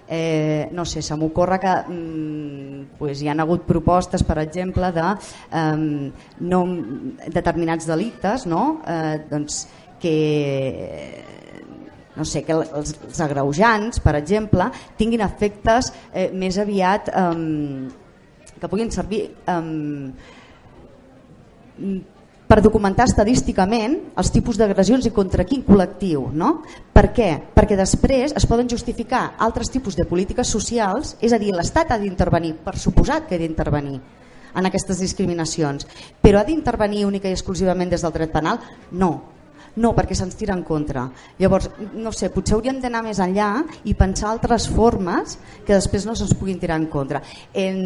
Eh, 0.07 0.69
no 0.71 0.85
sé, 0.85 1.01
se 1.01 1.15
m'ocorre 1.17 1.57
que 1.59 1.71
mm, 1.89 2.97
pues, 2.99 3.23
hi 3.23 3.29
han 3.31 3.41
hagut 3.41 3.63
propostes, 3.65 4.21
per 4.23 4.37
exemple, 4.43 4.91
de 4.93 5.05
eh, 5.09 6.11
no, 6.45 6.59
determinats 7.33 7.87
delictes 7.89 8.45
no? 8.45 8.81
eh, 8.85 9.17
doncs, 9.31 9.63
que 9.99 11.23
no 12.15 12.23
sé, 12.23 12.43
que 12.45 12.53
els, 12.53 12.93
els 13.03 13.21
agreujants, 13.25 13.99
per 13.99 14.15
exemple, 14.19 14.69
tinguin 14.99 15.25
efectes 15.25 15.91
eh, 16.13 16.29
més 16.31 16.59
aviat 16.61 17.09
eh, 17.09 17.33
que 18.61 18.69
puguin 18.71 18.93
servir 18.93 19.25
eh, 19.25 19.63
per 22.45 22.61
documentar 22.61 23.07
estadísticament 23.09 23.97
els 24.17 24.31
tipus 24.33 24.59
d'agressions 24.59 25.07
i 25.09 25.13
contra 25.13 25.45
quin 25.47 25.63
col·lectiu. 25.65 26.27
No? 26.33 26.61
Per 26.93 27.07
què? 27.15 27.29
Perquè 27.55 27.77
després 27.79 28.35
es 28.37 28.45
poden 28.49 28.69
justificar 28.69 29.35
altres 29.41 29.71
tipus 29.73 29.97
de 29.97 30.05
polítiques 30.05 30.47
socials, 30.47 31.15
és 31.21 31.33
a 31.33 31.41
dir, 31.41 31.53
l'Estat 31.55 31.91
ha 31.91 32.01
d'intervenir, 32.01 32.55
per 32.65 32.77
suposat 32.77 33.27
que 33.27 33.35
ha 33.35 33.41
d'intervenir 33.41 33.99
en 34.55 34.69
aquestes 34.69 35.01
discriminacions, 35.03 35.87
però 36.21 36.39
ha 36.39 36.47
d'intervenir 36.47 37.05
única 37.05 37.27
i 37.27 37.35
exclusivament 37.35 37.91
des 37.91 38.05
del 38.05 38.13
dret 38.15 38.31
penal? 38.31 38.61
No, 38.91 39.34
no, 39.81 39.91
perquè 39.95 40.15
se'ns 40.15 40.37
tira 40.39 40.55
en 40.55 40.63
contra. 40.67 41.05
Llavors, 41.39 41.69
no 41.93 42.13
sé, 42.15 42.29
potser 42.33 42.55
hauríem 42.57 42.79
d'anar 42.83 43.03
més 43.05 43.19
enllà 43.23 43.49
i 43.85 43.95
pensar 43.97 44.29
altres 44.31 44.67
formes 44.71 45.37
que 45.65 45.73
després 45.73 46.05
no 46.07 46.15
se'ns 46.15 46.35
puguin 46.37 46.59
tirar 46.61 46.79
en 46.79 46.87
contra. 46.91 47.21
En, 47.53 47.81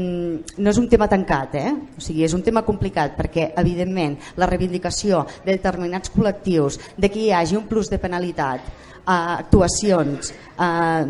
no 0.58 0.74
és 0.74 0.82
un 0.82 0.90
tema 0.92 1.10
tancat, 1.12 1.56
eh? 1.60 1.74
o 1.98 2.04
sigui, 2.04 2.26
és 2.28 2.36
un 2.38 2.46
tema 2.46 2.66
complicat 2.68 3.18
perquè, 3.18 3.52
evidentment, 3.62 4.18
la 4.38 4.50
reivindicació 4.50 5.26
de 5.46 5.56
determinats 5.56 6.14
col·lectius, 6.14 6.80
de 6.98 7.10
que 7.10 7.26
hi 7.26 7.34
hagi 7.34 7.58
un 7.58 7.68
plus 7.70 7.90
de 7.90 8.02
penalitat, 8.02 8.88
actuacions 9.10 10.32
eh, 10.32 11.04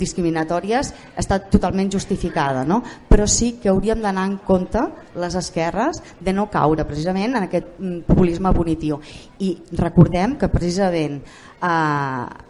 discriminatòries 0.00 0.92
està 1.18 1.38
totalment 1.50 1.90
justificada, 1.92 2.64
no? 2.68 2.82
però 3.08 3.26
sí 3.30 3.54
que 3.62 3.70
hauríem 3.72 4.02
d'anar 4.04 4.26
en 4.28 4.36
compte 4.44 4.82
les 5.18 5.38
esquerres 5.38 6.02
de 6.20 6.34
no 6.36 6.48
caure 6.52 6.86
precisament 6.88 7.36
en 7.36 7.48
aquest 7.48 7.78
mm, 7.78 8.02
populisme 8.08 8.52
punitiu. 8.54 9.00
I 9.40 9.54
recordem 9.78 10.36
que 10.40 10.52
precisament 10.52 11.22
eh, 11.22 12.47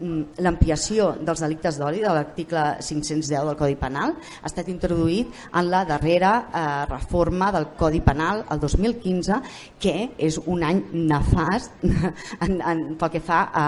l'ampliació 0.00 1.10
dels 1.20 1.42
delictes 1.44 1.78
d'oli 1.80 2.00
de 2.00 2.12
l'article 2.14 2.62
510 2.80 3.30
del 3.30 3.56
Codi 3.58 3.76
Penal 3.80 4.14
ha 4.16 4.48
estat 4.48 4.68
introduït 4.72 5.32
en 5.52 5.70
la 5.72 5.84
darrera 5.88 6.32
eh, 6.40 6.62
reforma 6.90 7.50
del 7.52 7.68
Codi 7.78 8.00
Penal 8.04 8.44
el 8.50 8.60
2015 8.62 9.40
que 9.80 9.96
és 10.18 10.40
un 10.46 10.64
any 10.64 10.82
nefast 10.92 11.84
en, 12.44 12.60
en, 12.60 12.84
pel 13.00 13.12
que 13.12 13.22
fa 13.24 13.42
a, 13.52 13.66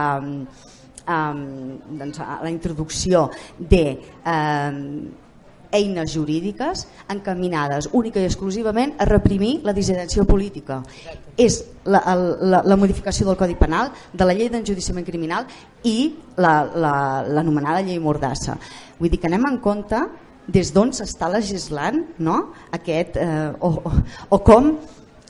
a, 1.07 1.18
doncs 1.35 2.22
a 2.24 2.39
la 2.43 2.53
introducció 2.53 3.28
de 3.59 3.85
eh, 3.93 4.72
eines 5.72 6.12
jurídiques 6.14 6.86
encaminades 7.10 7.88
única 7.92 8.20
i 8.20 8.28
exclusivament 8.28 8.94
a 9.00 9.06
reprimir 9.08 9.60
la 9.64 9.74
dissidència 9.74 10.24
política. 10.28 10.82
És 11.36 11.62
la, 11.84 12.02
la, 12.38 12.62
la 12.62 12.78
modificació 12.78 13.26
del 13.26 13.38
Codi 13.40 13.56
Penal, 13.58 13.90
de 14.12 14.28
la 14.28 14.36
llei 14.36 14.50
d'enjudiciament 14.52 15.06
criminal 15.06 15.48
i 15.88 16.12
l'anomenada 16.36 17.80
la, 17.80 17.80
la, 17.80 17.86
llei 17.88 17.98
Mordassa. 17.98 18.58
Vull 19.00 19.10
dir 19.10 19.20
que 19.20 19.30
anem 19.32 19.48
en 19.48 19.58
compte 19.64 19.98
des 20.52 20.72
d'on 20.74 20.90
s'està 20.94 21.28
legislant 21.30 22.02
no? 22.18 22.38
aquest, 22.74 23.16
eh, 23.16 23.52
o, 23.60 23.70
o, 23.82 23.92
o 24.36 24.38
com 24.44 24.74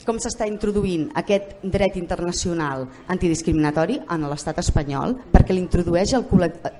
com 0.06 0.18
s'està 0.22 0.46
introduint 0.50 1.08
aquest 1.18 1.60
dret 1.62 1.96
internacional 2.00 2.86
antidiscriminatori 3.12 4.00
en 4.10 4.26
l'estat 4.30 4.58
espanyol 4.62 5.16
perquè 5.32 5.54
l'introdueix 5.54 6.14
el 6.18 6.26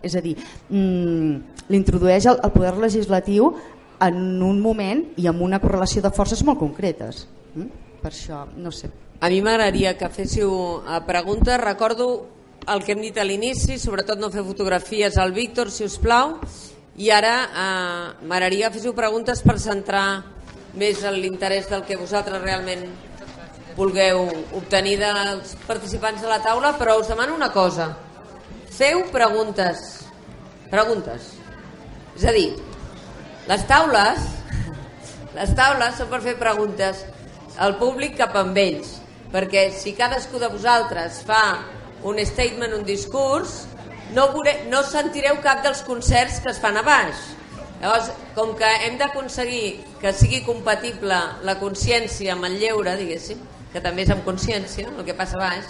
és 0.03 0.17
a 0.17 0.21
dir, 0.21 0.37
mm, 0.69 1.69
l'introdueix 1.69 2.27
el, 2.27 2.41
el 2.43 2.53
poder 2.53 2.77
legislatiu 2.79 3.53
en 4.03 4.43
un 4.43 4.61
moment 4.61 5.05
i 5.17 5.29
amb 5.31 5.43
una 5.43 5.61
correlació 5.63 6.03
de 6.03 6.11
forces 6.11 6.43
molt 6.45 6.59
concretes. 6.59 7.27
Mm? 7.55 7.69
Per 8.03 8.11
això, 8.11 8.47
no 8.57 8.73
sé. 8.75 8.91
A 9.23 9.29
mi 9.31 9.39
m'agradaria 9.41 9.95
que 9.95 10.09
féssiu 10.11 10.51
eh, 10.83 10.99
preguntes. 11.07 11.61
Recordo 11.63 12.27
el 12.67 12.83
que 12.83 12.97
hem 12.97 13.03
dit 13.05 13.19
a 13.19 13.27
l'inici, 13.27 13.79
sobretot 13.79 14.19
no 14.19 14.33
fer 14.35 14.43
fotografies 14.43 15.19
al 15.19 15.31
Víctor, 15.33 15.71
si 15.71 15.87
us 15.87 15.99
plau, 16.03 16.41
i 16.99 17.11
ara 17.15 17.37
eh, 17.47 18.27
m'agradaria 18.27 18.69
que 18.69 18.81
féssiu 18.81 18.97
preguntes 18.99 19.45
per 19.47 19.61
centrar 19.63 20.25
més 20.75 21.05
l'interès 21.15 21.69
del 21.71 21.85
que 21.87 22.01
vosaltres 22.01 22.43
realment 22.43 22.87
vulgueu 23.77 24.27
obtenir 24.59 24.99
dels 25.01 25.55
participants 25.67 26.23
de 26.23 26.29
la 26.31 26.41
taula, 26.45 26.75
però 26.79 26.99
us 27.01 27.09
demano 27.09 27.35
una 27.35 27.53
cosa. 27.53 27.93
Feu 28.73 29.05
preguntes. 29.13 30.03
Preguntes. 30.73 31.33
És 32.17 32.25
a 32.29 32.33
dir, 32.35 32.51
les 33.49 33.67
taules, 33.69 34.25
les 35.37 35.55
taules 35.57 35.97
són 35.99 36.11
per 36.13 36.21
fer 36.25 36.37
preguntes 36.41 37.05
al 37.61 37.77
públic 37.81 38.17
cap 38.21 38.37
amb 38.41 38.57
ells, 38.61 38.99
perquè 39.33 39.71
si 39.75 39.95
cadascú 39.97 40.41
de 40.41 40.51
vosaltres 40.53 41.23
fa 41.29 41.43
un 42.05 42.19
statement, 42.27 42.75
un 42.77 42.85
discurs, 42.85 43.63
no, 44.13 44.29
veure, 44.35 44.59
no 44.69 44.83
sentireu 44.85 45.39
cap 45.45 45.63
dels 45.65 45.81
concerts 45.87 46.41
que 46.43 46.53
es 46.53 46.61
fan 46.61 46.77
a 46.77 46.85
baix. 46.87 47.21
Llavors, 47.83 48.13
com 48.37 48.53
que 48.59 48.69
hem 48.87 48.99
d'aconseguir 49.01 49.81
que 50.01 50.13
sigui 50.15 50.43
compatible 50.47 51.19
la 51.43 51.57
consciència 51.59 52.37
amb 52.37 52.47
el 52.47 52.61
lleure, 52.61 52.95
diguéssim, 53.01 53.41
que 53.73 53.81
també 53.81 54.05
és 54.05 54.13
amb 54.13 54.25
consciència, 54.27 54.91
el 54.93 55.07
que 55.07 55.17
passa 55.17 55.41
baix, 55.41 55.69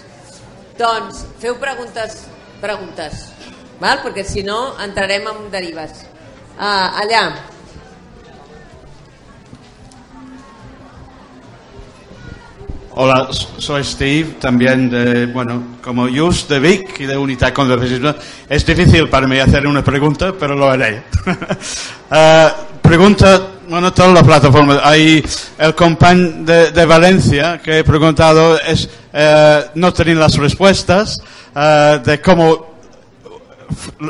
doncs 0.79 1.23
feu 1.43 1.57
preguntes, 1.63 2.25
preguntes, 2.63 3.29
val? 3.81 4.03
perquè 4.03 4.27
si 4.27 4.43
no 4.47 4.75
entrarem 4.83 5.29
en 5.31 5.49
derives. 5.53 6.05
Ah, 6.59 6.99
allà. 7.01 7.25
Hola, 12.95 13.29
soy 13.33 13.83
Steve, 13.85 14.35
también 14.39 14.91
de, 14.91 15.25
bueno, 15.27 15.79
como 15.83 16.09
Just 16.09 16.51
de 16.51 16.61
Vic 16.61 17.01
y 17.01 17.07
de 17.07 17.17
Unidad 17.17 17.55
contra 17.55 17.77
el 17.77 17.81
Fascismo. 17.81 18.15
Es 18.51 18.67
difícil 18.67 19.09
para 19.09 19.27
mí 19.27 19.39
hacer 19.39 19.67
una 19.67 19.83
pregunta, 19.83 20.35
pero 20.39 20.55
lo 20.55 20.69
haré. 20.69 21.03
uh, 22.11 22.51
pregunta 22.83 23.49
bueno, 23.73 23.91
toda 23.91 24.13
la 24.13 24.23
plataforma. 24.23 24.81
Hay 24.85 25.25
el 25.57 25.75
compañero 25.75 26.45
de, 26.45 26.73
de, 26.73 26.85
Valencia 26.85 27.59
que 27.65 27.79
he 27.79 27.85
preguntado, 27.85 28.61
es, 28.61 28.87
eh, 29.15 29.65
no 29.77 29.95
tienen 29.95 30.21
las 30.21 30.37
respuestas 30.37 31.23
eh, 31.57 32.01
de 32.05 32.21
cómo 32.21 32.67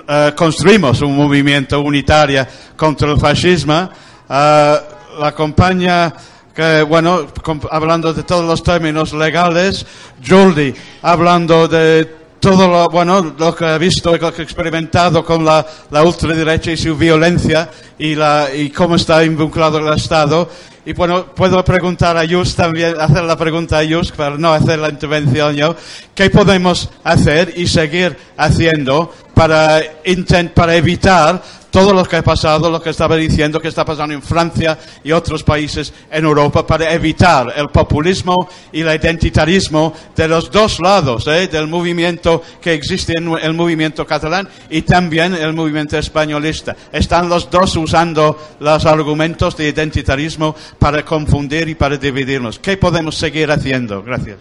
eh, 0.09 0.33
construimos 0.35 1.01
un 1.03 1.17
movimiento 1.17 1.81
unitario 1.81 2.45
contra 2.77 3.13
el 3.13 3.21
fascismo. 3.21 3.89
Eh, 4.29 4.77
la 5.21 5.33
compañía 5.33 6.13
que, 6.53 6.83
bueno, 6.83 7.29
hablando 7.71 8.13
de 8.13 8.25
todos 8.25 8.45
los 8.45 8.65
términos 8.65 9.13
legales, 9.13 9.87
Jordi, 10.27 10.75
hablando 11.03 11.69
de 11.69 12.22
todo 12.43 12.67
lo, 12.67 12.89
bueno, 12.89 13.37
lo 13.39 13.55
que 13.55 13.65
he 13.65 13.79
visto, 13.79 14.17
lo 14.17 14.35
que 14.35 14.43
he 14.43 14.45
experimentado 14.45 15.25
con 15.25 15.45
la, 15.45 15.65
la 15.93 16.03
ultraderecha 16.03 16.73
y 16.73 16.77
su 16.77 16.97
violencia 16.97 17.71
y, 17.97 18.17
la, 18.17 18.49
y 18.53 18.69
cómo 18.71 18.97
está 18.97 19.23
involucrado 19.23 19.79
el 19.79 19.97
Estado. 19.97 20.51
Y 20.85 20.93
bueno, 20.93 21.27
puedo 21.27 21.65
preguntar 21.65 22.17
a 22.17 22.25
Yus 22.25 22.57
también, 22.57 23.01
hacer 23.01 23.23
la 23.23 23.37
pregunta 23.37 23.79
a 23.79 23.85
Yus 23.85 24.11
para 24.11 24.37
no 24.37 24.53
hacer 24.53 24.81
la 24.81 24.89
intervención 24.89 25.55
yo. 25.55 25.77
¿Qué 26.17 26.31
podemos 26.31 26.91
hacer 27.05 27.55
y 27.57 27.69
seguir 27.69 28.17
haciendo 28.37 29.15
para, 29.35 29.81
intent, 30.05 30.51
para 30.51 30.75
evitar 30.75 31.41
todo 31.73 31.95
lo 31.95 32.05
que 32.05 32.17
ha 32.17 32.23
pasado, 32.23 32.71
lo 32.71 32.81
que 32.81 32.91
estaba 32.91 33.17
diciendo 33.17 33.61
que 33.61 33.69
está 33.69 33.85
pasando 33.85 34.15
en 34.15 34.23
Francia 34.23 34.79
y 35.03 35.11
otros 35.11 35.43
países 35.43 35.93
en 36.11 36.25
Europa 36.25 36.67
para 36.67 36.93
evitar 36.93 37.53
el 37.57 37.71
populismo 37.71 38.49
y 38.71 38.83
el 38.83 38.95
identitarismo 38.95 39.95
de 40.15 40.29
los 40.29 40.51
dos 40.51 40.79
lados, 40.81 41.27
¿eh? 41.27 41.49
del 41.49 41.67
movimiento 41.67 42.43
que 42.61 42.75
existe 42.75 43.15
en 43.17 43.33
el 43.43 43.55
movimiento 43.55 44.07
catalán 44.07 44.49
y 44.69 44.83
también 44.83 45.35
el 45.35 45.55
movimiento 45.55 45.97
españolista. 45.97 46.77
Están 46.93 47.31
los 47.31 47.51
dos 47.51 47.75
usando 47.77 48.39
los 48.61 48.85
argumentos 48.85 49.57
de 49.57 49.69
identitarismo 49.69 50.55
para 50.79 51.03
confundir 51.05 51.71
y 51.71 51.75
para 51.75 51.97
dividirnos. 51.97 52.59
¿Qué 52.59 52.77
podemos 52.77 53.17
seguir 53.17 53.51
haciendo? 53.51 54.03
Gracias. 54.03 54.37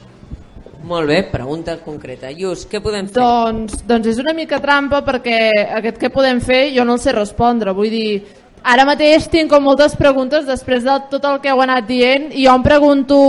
Molt 0.83 1.07
bé, 1.07 1.21
pregunta 1.29 1.75
concreta. 1.83 2.31
Lluís, 2.33 2.65
què 2.65 2.81
podem 2.81 3.07
fer? 3.07 3.21
Doncs, 3.21 3.83
doncs 3.87 4.07
és 4.09 4.19
una 4.21 4.33
mica 4.33 4.59
trampa 4.63 5.03
perquè 5.05 5.37
aquest 5.77 5.99
què 6.01 6.09
podem 6.13 6.41
fer 6.41 6.71
jo 6.75 6.85
no 6.87 6.97
el 6.97 7.03
sé 7.03 7.13
respondre. 7.13 7.73
Vull 7.77 7.93
dir, 7.93 8.21
ara 8.63 8.85
mateix 8.89 9.27
tinc 9.29 9.51
com 9.51 9.63
moltes 9.63 9.95
preguntes 9.99 10.47
després 10.49 10.83
de 10.87 10.97
tot 11.11 11.25
el 11.29 11.41
que 11.43 11.53
heu 11.53 11.61
anat 11.61 11.85
dient 11.89 12.31
i 12.33 12.47
jo 12.47 12.55
em 12.57 12.65
pregunto 12.65 13.19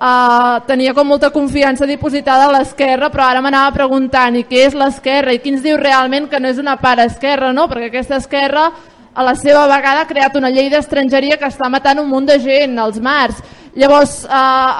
uh, 0.00 0.60
tenia 0.68 0.92
com 0.96 1.08
molta 1.08 1.30
confiança 1.32 1.88
dipositada 1.88 2.48
a 2.48 2.52
l'esquerra, 2.58 3.08
però 3.08 3.30
ara 3.30 3.40
m'anava 3.44 3.72
preguntant 3.76 4.36
i 4.36 4.44
què 4.48 4.66
és 4.68 4.76
l'esquerra 4.76 5.32
i 5.32 5.40
qui 5.40 5.54
ens 5.54 5.64
diu 5.64 5.80
realment 5.80 6.28
que 6.28 6.40
no 6.40 6.52
és 6.52 6.60
una 6.60 6.76
part 6.80 7.04
esquerra, 7.06 7.52
no? 7.52 7.68
perquè 7.68 7.88
aquesta 7.88 8.20
esquerra 8.20 8.70
a 9.14 9.24
la 9.26 9.34
seva 9.34 9.66
vegada 9.66 10.04
ha 10.04 10.08
creat 10.08 10.36
una 10.38 10.50
llei 10.50 10.70
d'estrangeria 10.70 11.38
que 11.38 11.48
està 11.48 11.68
matant 11.68 12.00
un 12.02 12.08
munt 12.08 12.28
de 12.28 12.38
gent 12.42 12.78
als 12.78 13.00
mars. 13.02 13.40
Llavors, 13.74 14.24
eh, 14.24 14.30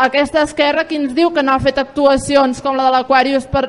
aquesta 0.06 0.42
esquerra 0.42 0.84
qui 0.84 0.96
ens 0.96 1.14
diu 1.14 1.30
que 1.30 1.42
no 1.42 1.52
ha 1.52 1.62
fet 1.62 1.78
actuacions 1.78 2.60
com 2.62 2.76
la 2.76 2.88
de 2.88 2.96
l'Aquarius 2.96 3.46
per, 3.46 3.68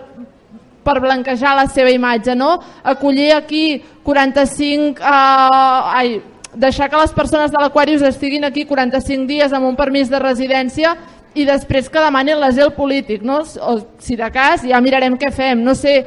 per 0.83 0.99
blanquejar 0.99 1.55
la 1.55 1.67
seva 1.67 1.91
imatge, 1.93 2.35
no? 2.35 2.59
Acollir 2.83 3.31
aquí 3.33 3.81
45... 4.03 5.01
Eh, 5.01 5.95
ai, 6.01 6.21
deixar 6.53 6.89
que 6.89 6.99
les 6.99 7.13
persones 7.15 7.51
de 7.51 7.57
l'Aquarius 7.61 8.01
estiguin 8.03 8.43
aquí 8.43 8.65
45 8.65 9.27
dies 9.27 9.53
amb 9.53 9.69
un 9.69 9.77
permís 9.79 10.09
de 10.11 10.19
residència 10.19 10.97
i 11.33 11.45
després 11.47 11.87
que 11.87 12.01
demanin 12.03 12.41
l'asil 12.41 12.73
polític, 12.75 13.21
no? 13.23 13.39
O, 13.61 13.77
si 14.03 14.17
de 14.19 14.27
cas 14.33 14.65
ja 14.67 14.81
mirarem 14.83 15.15
què 15.17 15.31
fem, 15.31 15.63
no 15.63 15.75
sé, 15.75 16.01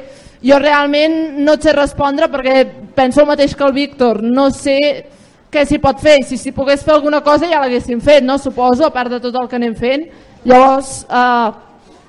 jo 0.45 0.59
realment 0.61 1.39
no 1.41 1.57
et 1.57 1.65
sé 1.65 1.73
respondre 1.73 2.29
perquè 2.31 2.63
penso 2.95 3.23
el 3.23 3.29
mateix 3.31 3.55
que 3.57 3.65
el 3.65 3.73
Víctor, 3.73 4.21
no 4.23 4.51
sé 4.53 4.77
què 5.51 5.63
s'hi 5.65 5.79
pot 5.81 6.01
fer, 6.03 6.19
si 6.27 6.37
s'hi 6.37 6.53
pogués 6.53 6.83
fer 6.83 6.93
alguna 6.95 7.21
cosa 7.25 7.49
ja 7.49 7.61
l'haguéssim 7.63 8.01
fet, 8.03 8.23
no? 8.23 8.37
suposo, 8.37 8.85
a 8.85 8.93
part 8.93 9.13
de 9.13 9.21
tot 9.23 9.35
el 9.39 9.47
que 9.49 9.57
anem 9.57 9.75
fent, 9.79 10.05
llavors 10.45 11.05
eh, 11.07 11.51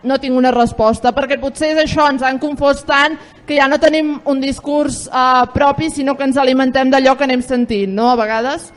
no 0.07 0.19
tinc 0.23 0.37
una 0.39 0.53
resposta, 0.55 1.15
perquè 1.15 1.39
potser 1.41 1.73
és 1.75 1.83
això, 1.83 2.09
ens 2.11 2.25
han 2.27 2.41
confós 2.43 2.83
tant 2.87 3.17
que 3.47 3.57
ja 3.59 3.69
no 3.71 3.79
tenim 3.83 4.17
un 4.27 4.43
discurs 4.43 5.07
eh, 5.07 5.45
propi, 5.55 5.91
sinó 5.91 6.17
que 6.17 6.27
ens 6.27 6.37
alimentem 6.43 6.91
d'allò 6.91 7.17
que 7.17 7.25
anem 7.29 7.45
sentint, 7.45 7.95
no? 7.95 8.11
a 8.11 8.19
vegades. 8.19 8.73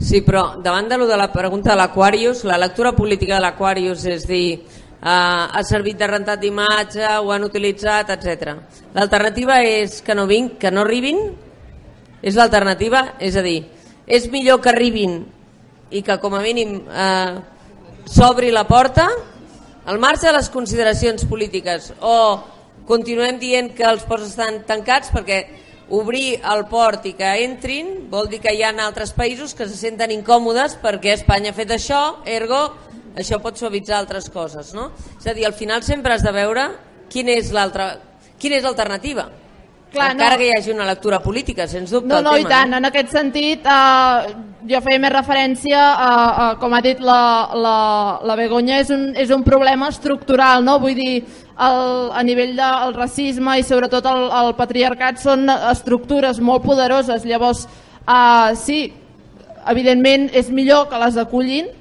Sí, 0.00 0.22
però 0.24 0.54
davant 0.64 0.88
de, 0.88 0.96
lo 0.96 1.06
de 1.06 1.16
la 1.20 1.28
pregunta 1.32 1.74
de 1.74 1.76
l'Aquarius, 1.76 2.44
la 2.48 2.56
lectura 2.56 2.94
política 2.96 3.36
de 3.36 3.44
l'Aquarius 3.44 4.06
és 4.08 4.24
dir, 4.24 4.62
eh, 5.02 5.44
ha 5.56 5.62
servit 5.64 5.98
de 5.98 6.06
rentat 6.06 6.40
d'imatge, 6.40 7.06
ho 7.18 7.32
han 7.32 7.44
utilitzat, 7.44 8.12
etc. 8.16 8.54
L'alternativa 8.94 9.60
és 9.64 10.00
que 10.04 10.14
no, 10.14 10.26
vinc, 10.30 10.58
que 10.60 10.70
no 10.70 10.84
arribin? 10.84 11.20
És 12.22 12.36
l'alternativa? 12.36 13.16
És 13.18 13.36
a 13.36 13.44
dir, 13.44 13.64
és 14.06 14.28
millor 14.30 14.60
que 14.60 14.72
arribin 14.72 15.22
i 15.90 16.02
que 16.06 16.18
com 16.22 16.34
a 16.36 16.42
mínim 16.44 16.76
eh, 16.86 17.34
s'obri 18.10 18.50
la 18.50 18.66
porta 18.68 19.08
al 19.86 19.98
marge 19.98 20.28
de 20.28 20.34
les 20.36 20.50
consideracions 20.52 21.24
polítiques 21.26 21.92
o 22.00 22.16
continuem 22.86 23.38
dient 23.40 23.72
que 23.74 23.86
els 23.86 24.04
ports 24.06 24.28
estan 24.28 24.62
tancats 24.68 25.10
perquè 25.14 25.40
obrir 25.90 26.38
el 26.46 26.66
port 26.70 27.06
i 27.10 27.14
que 27.18 27.30
entrin 27.44 28.10
vol 28.10 28.28
dir 28.30 28.38
que 28.42 28.52
hi 28.54 28.62
ha 28.62 28.70
altres 28.84 29.12
països 29.16 29.54
que 29.58 29.66
se 29.66 29.78
senten 29.78 30.12
incòmodes 30.14 30.76
perquè 30.82 31.16
Espanya 31.16 31.50
ha 31.50 31.56
fet 31.56 31.74
això, 31.74 32.20
ergo 32.26 32.60
això 33.16 33.40
pot 33.42 33.58
suavitzar 33.58 33.98
altres 33.98 34.30
coses. 34.30 34.74
No? 34.74 34.90
És 35.18 35.26
a 35.26 35.34
dir, 35.34 35.46
al 35.46 35.56
final 35.56 35.82
sempre 35.82 36.14
has 36.14 36.22
de 36.26 36.32
veure 36.34 36.68
quin 37.10 37.28
és 37.28 37.50
l'altra 37.54 37.92
quina 38.40 38.56
és 38.56 38.64
l'alternativa. 38.64 39.28
Clar, 39.90 40.12
Encara 40.14 40.36
no. 40.36 40.38
que 40.38 40.46
hi 40.46 40.52
hagi 40.54 40.70
una 40.70 40.86
lectura 40.86 41.18
política, 41.18 41.66
sens 41.66 41.90
dubte. 41.90 42.08
No, 42.08 42.20
no, 42.22 42.36
tema, 42.36 42.46
i 42.46 42.50
tant. 42.50 42.70
No? 42.70 42.78
En 42.78 42.86
aquest 42.86 43.10
sentit, 43.10 43.64
eh, 43.66 44.34
jo 44.70 44.80
feia 44.84 45.00
més 45.02 45.12
referència 45.12 45.80
a, 45.82 46.10
a 46.44 46.46
com 46.60 46.76
ha 46.76 46.80
dit 46.84 47.02
la, 47.02 47.22
la, 47.58 47.78
la 48.22 48.36
Begoña, 48.38 48.78
és 48.84 48.92
un, 48.94 49.08
és 49.18 49.32
un 49.34 49.42
problema 49.46 49.90
estructural, 49.90 50.62
no? 50.62 50.78
Vull 50.82 50.94
dir, 50.94 51.16
el, 51.58 51.82
a 52.14 52.22
nivell 52.24 52.54
del 52.56 52.94
racisme 52.94 53.58
i 53.58 53.66
sobretot 53.66 54.06
el, 54.12 54.28
el 54.44 54.54
patriarcat 54.60 55.18
són 55.20 55.50
estructures 55.50 56.38
molt 56.38 56.62
poderoses. 56.64 57.26
Llavors, 57.26 57.66
eh, 58.06 58.54
sí, 58.62 58.80
evidentment 59.74 60.30
és 60.38 60.54
millor 60.54 60.86
que 60.88 61.02
les 61.02 61.18
acullin, 61.18 61.74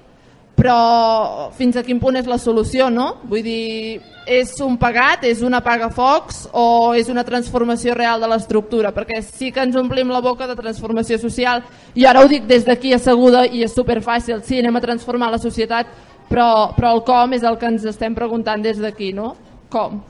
però 0.60 1.52
fins 1.56 1.78
a 1.80 1.84
quin 1.88 2.02
punt 2.02 2.18
és 2.20 2.28
la 2.28 2.38
solució, 2.38 2.90
no? 2.92 3.14
Vull 3.32 3.46
dir, 3.46 4.02
és 4.28 4.52
un 4.62 4.76
pagat, 4.78 5.24
és 5.30 5.40
una 5.46 5.62
paga 5.64 5.88
focs 5.96 6.44
o 6.52 6.92
és 7.00 7.08
una 7.10 7.24
transformació 7.24 7.96
real 7.96 8.20
de 8.20 8.28
l'estructura? 8.28 8.92
Perquè 8.96 9.22
sí 9.24 9.54
que 9.56 9.64
ens 9.64 9.78
omplim 9.80 10.12
la 10.12 10.20
boca 10.22 10.50
de 10.50 10.58
transformació 10.60 11.18
social 11.22 11.64
i 11.96 12.06
ara 12.06 12.20
ho 12.20 12.28
dic 12.28 12.44
des 12.50 12.68
d'aquí 12.68 12.92
asseguda 12.94 13.46
i 13.48 13.64
és 13.64 13.74
superfàcil, 13.74 14.44
sí, 14.44 14.60
anem 14.60 14.76
a 14.76 14.84
transformar 14.84 15.32
la 15.32 15.40
societat, 15.40 15.88
però, 16.30 16.76
però 16.76 16.92
el 16.98 17.06
com 17.08 17.40
és 17.40 17.48
el 17.48 17.58
que 17.58 17.72
ens 17.72 17.88
estem 17.88 18.18
preguntant 18.18 18.62
des 18.62 18.84
d'aquí, 18.84 19.14
no? 19.16 19.34
Com? 19.72 20.02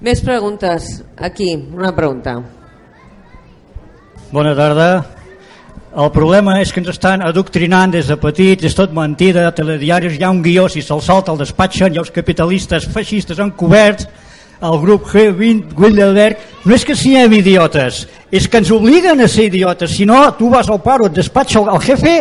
Més 0.00 0.24
preguntes. 0.24 1.02
Aquí, 1.18 1.52
una 1.74 1.92
pregunta. 1.94 2.38
Bona 4.32 4.56
tarda. 4.56 5.17
El 5.96 6.10
problema 6.12 6.58
és 6.60 6.68
que 6.68 6.82
ens 6.82 6.90
estan 6.92 7.22
adoctrinant 7.24 7.94
des 7.94 8.08
de 8.10 8.16
petits, 8.20 8.66
és 8.68 8.74
tot 8.76 8.92
mentida, 8.92 9.46
a 9.48 9.54
telediaris 9.56 10.18
hi 10.18 10.24
ha 10.24 10.30
un 10.30 10.42
guió, 10.44 10.66
si 10.68 10.82
se'l 10.84 11.00
salta 11.00 11.32
el 11.32 11.40
despatxen, 11.40 11.94
hi 11.94 11.96
ha 11.96 12.02
els 12.04 12.12
capitalistes 12.12 12.84
feixistes 12.92 13.40
encoberts, 13.40 14.04
el 14.60 14.76
grup 14.82 15.06
G20, 15.08 15.72
Wilderberg, 15.78 16.42
no 16.66 16.74
és 16.76 16.84
que 16.84 16.96
siguem 16.98 17.38
idiotes, 17.38 18.02
és 18.30 18.48
que 18.48 18.60
ens 18.60 18.72
obliguen 18.74 19.22
a 19.24 19.28
ser 19.32 19.46
idiotes, 19.48 19.94
si 19.96 20.04
no 20.04 20.26
tu 20.36 20.50
vas 20.52 20.68
al 20.68 20.82
paro, 20.84 21.08
et 21.08 21.16
despatxa 21.16 21.64
el 21.64 21.80
jefe 21.80 22.18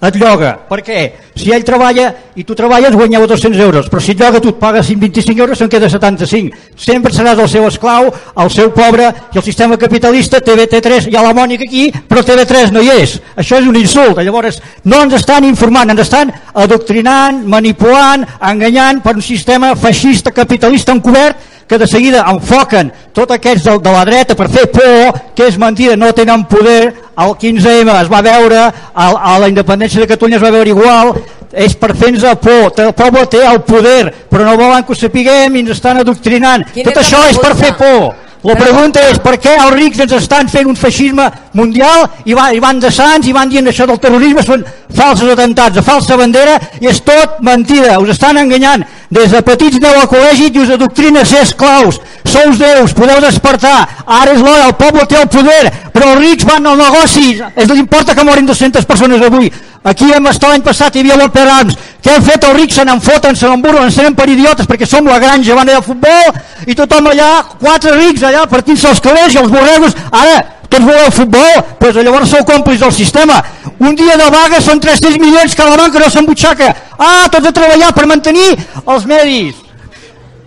et 0.00 0.16
lloga. 0.16 0.52
Per 0.68 0.78
què? 0.86 1.00
Si 1.38 1.50
ell 1.54 1.64
treballa 1.66 2.08
i 2.38 2.44
tu 2.46 2.54
treballes 2.58 2.94
guanyeu 2.94 3.26
200 3.26 3.58
euros, 3.62 3.88
però 3.90 4.02
si 4.02 4.12
et 4.12 4.20
lloga 4.20 4.40
tu 4.40 4.52
et 4.52 4.60
pagues 4.60 4.86
125 4.86 5.42
euros 5.42 5.58
se'n 5.58 5.70
queda 5.70 5.90
75. 5.90 6.54
Sempre 6.78 7.12
seràs 7.14 7.38
el 7.42 7.50
seu 7.50 7.66
esclau, 7.66 8.10
el 8.38 8.50
seu 8.54 8.70
pobre, 8.74 9.10
i 9.34 9.40
el 9.40 9.46
sistema 9.46 9.78
capitalista 9.78 10.40
TV3, 10.44 11.10
hi 11.10 11.18
ha 11.18 11.24
la 11.26 11.34
Mònica 11.34 11.66
aquí, 11.66 11.88
però 12.08 12.22
TV3 12.22 12.72
no 12.74 12.82
hi 12.82 12.92
és. 12.94 13.18
Això 13.36 13.58
és 13.58 13.66
un 13.66 13.78
insult. 13.78 14.18
Llavors 14.22 14.62
no 14.84 15.02
ens 15.02 15.18
estan 15.18 15.46
informant, 15.48 15.90
ens 15.94 16.06
estan 16.06 16.32
adoctrinant, 16.54 17.44
manipulant, 17.46 18.26
enganyant 18.40 19.02
per 19.02 19.16
un 19.18 19.22
sistema 19.22 19.74
feixista 19.76 20.34
capitalista 20.34 20.94
encobert 20.94 21.57
que 21.68 21.78
de 21.78 21.86
seguida 21.86 22.24
enfoquen 22.32 22.90
tots 23.12 23.36
aquests 23.36 23.66
de, 23.66 23.74
de 23.84 23.92
la 23.92 24.04
dreta 24.08 24.36
per 24.38 24.48
fer 24.50 24.66
por, 24.72 25.18
que 25.36 25.48
és 25.50 25.58
mentida, 25.60 25.96
no 25.96 26.12
tenen 26.16 26.46
poder, 26.48 26.94
el 27.18 27.34
15M 27.42 27.96
es 28.02 28.12
va 28.12 28.22
veure, 28.24 28.62
a, 28.94 29.08
a 29.32 29.34
la 29.42 29.50
independència 29.52 30.00
de 30.00 30.08
Catalunya 30.08 30.38
es 30.40 30.46
va 30.46 30.54
veure 30.54 30.72
igual, 30.72 31.12
és 31.52 31.74
per 31.80 31.94
fer-nos 31.96 32.24
por, 32.42 32.72
el 32.84 32.94
poble 32.96 33.26
té 33.32 33.42
el 33.46 33.60
poder, 33.68 34.14
però 34.30 34.48
no 34.48 34.56
volen 34.60 34.84
que 34.84 34.94
ho 34.94 34.98
sapiguem 34.98 35.56
i 35.56 35.64
ens 35.64 35.76
estan 35.76 36.00
adoctrinant. 36.02 36.66
Quina 36.72 36.90
Tot 36.90 37.02
això 37.02 37.22
és 37.28 37.40
per 37.40 37.54
fer 37.56 37.74
por. 37.78 38.27
La 38.46 38.54
pregunta 38.54 39.02
és 39.10 39.18
per 39.18 39.34
què 39.42 39.54
els 39.58 39.74
rics 39.74 39.98
ens 40.04 40.12
estan 40.14 40.46
fent 40.50 40.68
un 40.70 40.76
feixisme 40.78 41.24
mundial 41.58 42.04
i, 42.24 42.36
va, 42.38 42.52
i 42.54 42.60
van 42.62 42.78
de 42.78 42.90
sants 42.94 43.26
i 43.26 43.34
van 43.34 43.50
dient 43.50 43.66
això 43.66 43.86
del 43.88 43.98
terrorisme 43.98 44.44
són 44.46 44.62
falsos 44.94 45.32
atentats, 45.32 45.74
de 45.74 45.82
falsa 45.82 46.16
bandera 46.16 46.54
i 46.80 46.86
és 46.86 47.00
tot 47.02 47.40
mentida, 47.42 47.98
us 47.98 48.14
estan 48.14 48.38
enganyant. 48.38 48.86
Des 49.10 49.32
de 49.32 49.40
petits 49.42 49.80
aneu 49.80 50.02
al 50.02 50.08
col·legi 50.10 50.52
i 50.52 50.62
us 50.62 50.70
adoctrina 50.76 51.24
ser 51.26 51.42
esclaus 51.48 51.98
sous 52.28 52.58
déus, 52.60 52.94
podeu 52.94 53.22
despertar. 53.24 53.78
Ara 54.04 54.34
és 54.36 54.42
l'hora, 54.44 54.68
el 54.68 54.76
poble 54.78 55.06
té 55.08 55.18
el 55.18 55.30
poder 55.32 55.88
però 55.98 56.12
els 56.14 56.22
rics 56.22 56.46
van 56.46 56.66
al 56.66 56.78
negoci. 56.78 57.40
És 57.56 57.70
l'importa 57.70 58.14
que 58.14 58.24
morin 58.26 58.46
200 58.46 58.86
persones 58.86 59.24
avui 59.26 59.50
aquí 59.84 60.10
vam 60.10 60.26
estar 60.30 60.50
l'any 60.50 60.64
passat 60.66 60.96
hi 60.96 61.04
havia 61.04 61.16
l'Oper 61.20 61.46
Arms 61.48 61.78
què 62.02 62.14
han 62.14 62.22
fet 62.24 62.44
els 62.46 62.56
rics? 62.56 62.76
Se 62.78 62.84
n'enfoten, 62.86 63.36
se 63.36 63.48
n'emburren, 63.48 63.88
ens 63.88 63.96
tenen 63.98 64.14
per 64.16 64.28
idiotes 64.30 64.68
perquè 64.70 64.86
som 64.86 65.06
la 65.06 65.18
granja, 65.18 65.56
van 65.58 65.68
al 65.68 65.82
futbol 65.82 66.66
i 66.66 66.76
tothom 66.78 67.10
allà, 67.10 67.32
quatre 67.58 67.96
rics 67.96 68.22
allà 68.22 68.46
partint-se 68.50 68.88
els 68.92 69.02
cabells 69.02 69.34
i 69.34 69.42
els 69.42 69.50
borregos 69.52 69.96
ara 70.12 70.38
tots 70.68 70.84
voleu 70.84 71.10
futbol, 71.10 71.62
pues 71.80 71.96
llavors 71.96 72.28
sou 72.28 72.44
còmplices 72.44 72.82
del 72.82 72.92
sistema. 72.92 73.38
Un 73.78 73.94
dia 73.96 74.18
de 74.20 74.26
vaga 74.30 74.60
són 74.60 74.80
300 74.84 75.16
milions 75.16 75.56
cada 75.56 75.76
banca 75.80 76.02
no 76.02 76.10
s'embutxaca. 76.12 76.68
Ah, 76.98 77.24
tots 77.32 77.48
a 77.48 77.54
treballar 77.56 77.94
per 77.96 78.04
mantenir 78.10 78.50
els 78.84 79.06
medis. 79.08 79.67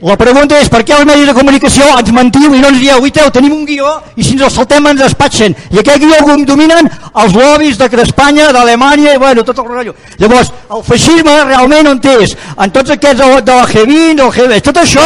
La 0.01 0.15
pregunta 0.17 0.57
és 0.57 0.69
per 0.71 0.79
què 0.81 0.95
els 0.97 1.05
medis 1.05 1.27
de 1.29 1.33
comunicació 1.37 1.85
ens 1.99 2.07
mentiu 2.15 2.55
i 2.55 2.61
no 2.61 2.69
ens 2.71 2.79
dieu, 2.81 3.03
uiteu, 3.05 3.27
tenim 3.29 3.53
un 3.53 3.65
guió 3.69 3.89
i 4.17 4.23
si 4.25 4.33
ens 4.33 4.47
el 4.47 4.51
saltem 4.53 4.87
ens 4.89 5.01
despatxen. 5.03 5.53
I 5.69 5.81
aquest 5.81 6.01
guió 6.01 6.37
dominen 6.49 6.87
els 6.89 7.35
lobbies 7.37 7.77
d'Espanya, 7.77 8.47
d'Alemanya 8.55 9.13
i 9.13 9.19
bueno, 9.21 9.43
tot 9.45 9.59
el 9.61 9.67
rotllo. 9.69 9.93
Llavors, 10.17 10.49
el 10.73 10.81
feixisme 10.87 11.35
realment 11.43 11.91
on 11.91 12.01
és? 12.15 12.33
En 12.57 12.73
tots 12.73 12.95
aquests 12.95 13.21
de 13.21 13.57
la 13.59 13.67
G20, 13.69 14.15
del 14.17 14.31
G20, 14.37 14.63
tot 14.65 14.79
això 14.81 15.05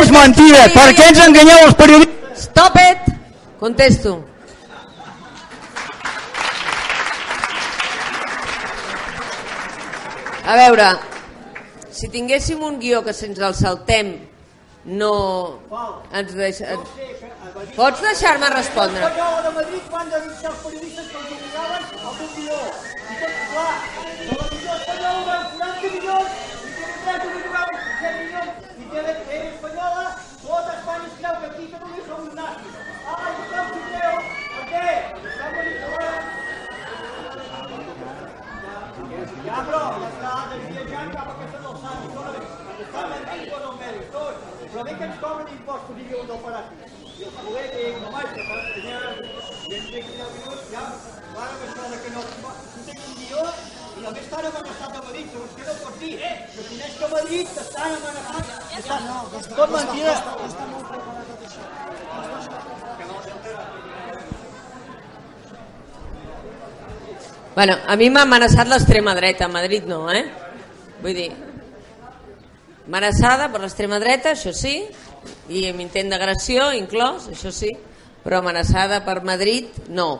és 0.00 0.14
mentida. 0.14 0.62
Per 0.72 0.86
què 0.96 1.10
ens 1.10 1.20
enganyeu 1.26 1.66
els 1.66 1.76
periodistes? 1.76 2.48
Stop 2.48 2.80
it! 2.80 3.12
Contesto. 3.60 4.16
A 10.46 10.56
veure, 10.56 10.88
si 11.96 12.08
tinguéssim 12.12 12.62
un 12.62 12.78
guió 12.80 13.02
que 13.04 13.12
se'ns 13.16 13.38
el 13.40 13.54
saltem 13.56 14.16
no 14.86 15.58
ens 16.12 16.34
deixa... 16.34 16.76
Pots 17.76 18.00
deixar-me 18.02 18.48
respondre? 18.52 19.00
de 19.00 19.50
Madrid 19.56 19.84
van 19.90 20.10
denunciar 20.10 20.52
els 20.52 20.60
periodistes 20.62 21.06
que 21.10 21.16
els 21.18 21.30
obligaven 21.36 21.82
al 22.06 22.14
teu 22.18 22.28
guió. 22.36 22.60
I 23.06 23.16
tot 23.22 23.34
clar, 23.50 23.76
la 24.28 24.36
televisió 24.36 24.76
espanyola 24.76 25.36
40 25.56 25.90
milions 25.96 26.30
i 26.36 26.74
TV3 26.76 27.26
obligaven 27.30 27.76
7 28.04 28.12
milions 28.20 28.52
i 28.76 28.88
TV 28.92 29.06
espanyola 29.40 30.04
tota 30.46 30.72
Espanya 30.78 31.06
es 31.06 31.14
creu 31.18 31.34
que 31.40 31.46
aquí 31.46 31.64
Catalunya 31.72 32.02
som 32.06 32.20
un 32.22 32.34
nazis. 32.36 32.74
Ai, 33.16 33.32
tothom 33.38 33.66
s'ho 33.72 33.80
creu. 33.90 34.14
Per 34.54 34.64
què? 34.72 34.88
Està 35.32 35.46
manipulant. 35.56 36.24
Ja, 39.46 39.58
però, 39.66 39.82
ja 40.02 40.08
està 40.12 40.32
desviejant 40.52 41.10
cap 41.16 41.26
a 41.26 41.34
aquestes 41.34 41.62
alçades. 41.72 42.16
que 45.86 45.94
diuen 46.08 46.26
del 46.30 46.40
paràquet. 46.44 46.94
I 47.16 47.26
els 47.26 47.36
polèmics, 47.42 48.00
només 48.04 48.32
que 48.36 48.46
per 48.48 48.58
ensenyar, 48.62 49.04
i 49.70 49.76
ens 49.78 49.90
dic 49.94 50.10
ja 50.18 50.26
minuts, 50.34 50.66
ja, 50.72 50.84
ara 51.44 51.60
això 51.68 51.92
de 51.92 52.00
que 52.04 52.14
no... 52.16 52.24
Tu 52.74 53.16
tens 53.36 53.48
un 53.48 53.94
guió 53.96 54.02
i 54.02 54.06
a 54.06 54.10
més 54.12 54.22
estan 54.26 54.44
amenaçats 54.50 54.98
a 54.98 55.02
Madrid, 55.02 55.26
segons 55.32 55.52
que 55.56 55.64
no 55.66 55.74
pots 55.82 55.98
dir, 56.00 56.14
eh? 56.20 56.34
Que 56.52 56.62
si 56.66 56.74
neix 56.80 56.96
que 56.98 57.04
a 57.04 57.08
Madrid 57.12 57.46
t'estan 57.56 57.90
amenaçats. 57.96 58.48
No, 59.06 59.16
tot 59.56 59.70
mentida. 59.72 60.14
Està 60.46 60.66
molt 60.72 60.90
preparat 60.90 61.26
tot 61.32 61.40
això. 61.48 61.64
Bueno, 67.56 67.78
a 67.88 67.96
mi 67.96 68.10
m'ha 68.12 68.26
amenaçat 68.28 68.68
l'extrema 68.68 69.14
dreta, 69.16 69.46
a 69.46 69.48
Madrid 69.48 69.86
no, 69.88 70.02
eh? 70.12 70.26
Vull 71.00 71.16
dir, 71.16 71.30
amenaçada 72.84 73.48
per 73.52 73.62
l'extrema 73.62 73.96
dreta, 74.02 74.34
això 74.36 74.52
sí, 74.52 74.74
i 75.48 75.64
amb 75.70 75.80
intent 75.80 76.12
d'agressió 76.12 76.68
inclòs, 76.76 77.30
això 77.32 77.48
sí, 77.48 77.72
però 78.22 78.42
amenaçada 78.42 79.00
per 79.06 79.22
Madrid 79.24 79.88
no. 79.88 80.10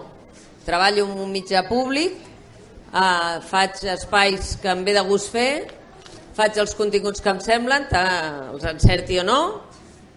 Treballo 0.64 1.04
en 1.04 1.20
un 1.26 1.30
mitjà 1.30 1.66
públic, 1.68 2.16
eh, 2.92 3.40
faig 3.48 3.82
espais 3.92 4.56
que 4.62 4.70
em 4.70 4.84
ve 4.84 4.94
de 4.96 5.04
gust 5.06 5.32
fer, 5.32 5.66
faig 6.36 6.58
els 6.60 6.74
continguts 6.76 7.22
que 7.24 7.32
em 7.32 7.40
semblen, 7.40 7.86
els 8.52 8.66
encerti 8.68 9.18
o 9.22 9.24
no, 9.24 9.40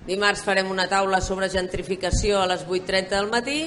dimarts 0.08 0.44
farem 0.44 0.70
una 0.72 0.88
taula 0.92 1.22
sobre 1.22 1.50
gentrificació 1.50 2.42
a 2.42 2.50
les 2.52 2.66
8.30 2.68 3.16
del 3.16 3.32
matí, 3.32 3.62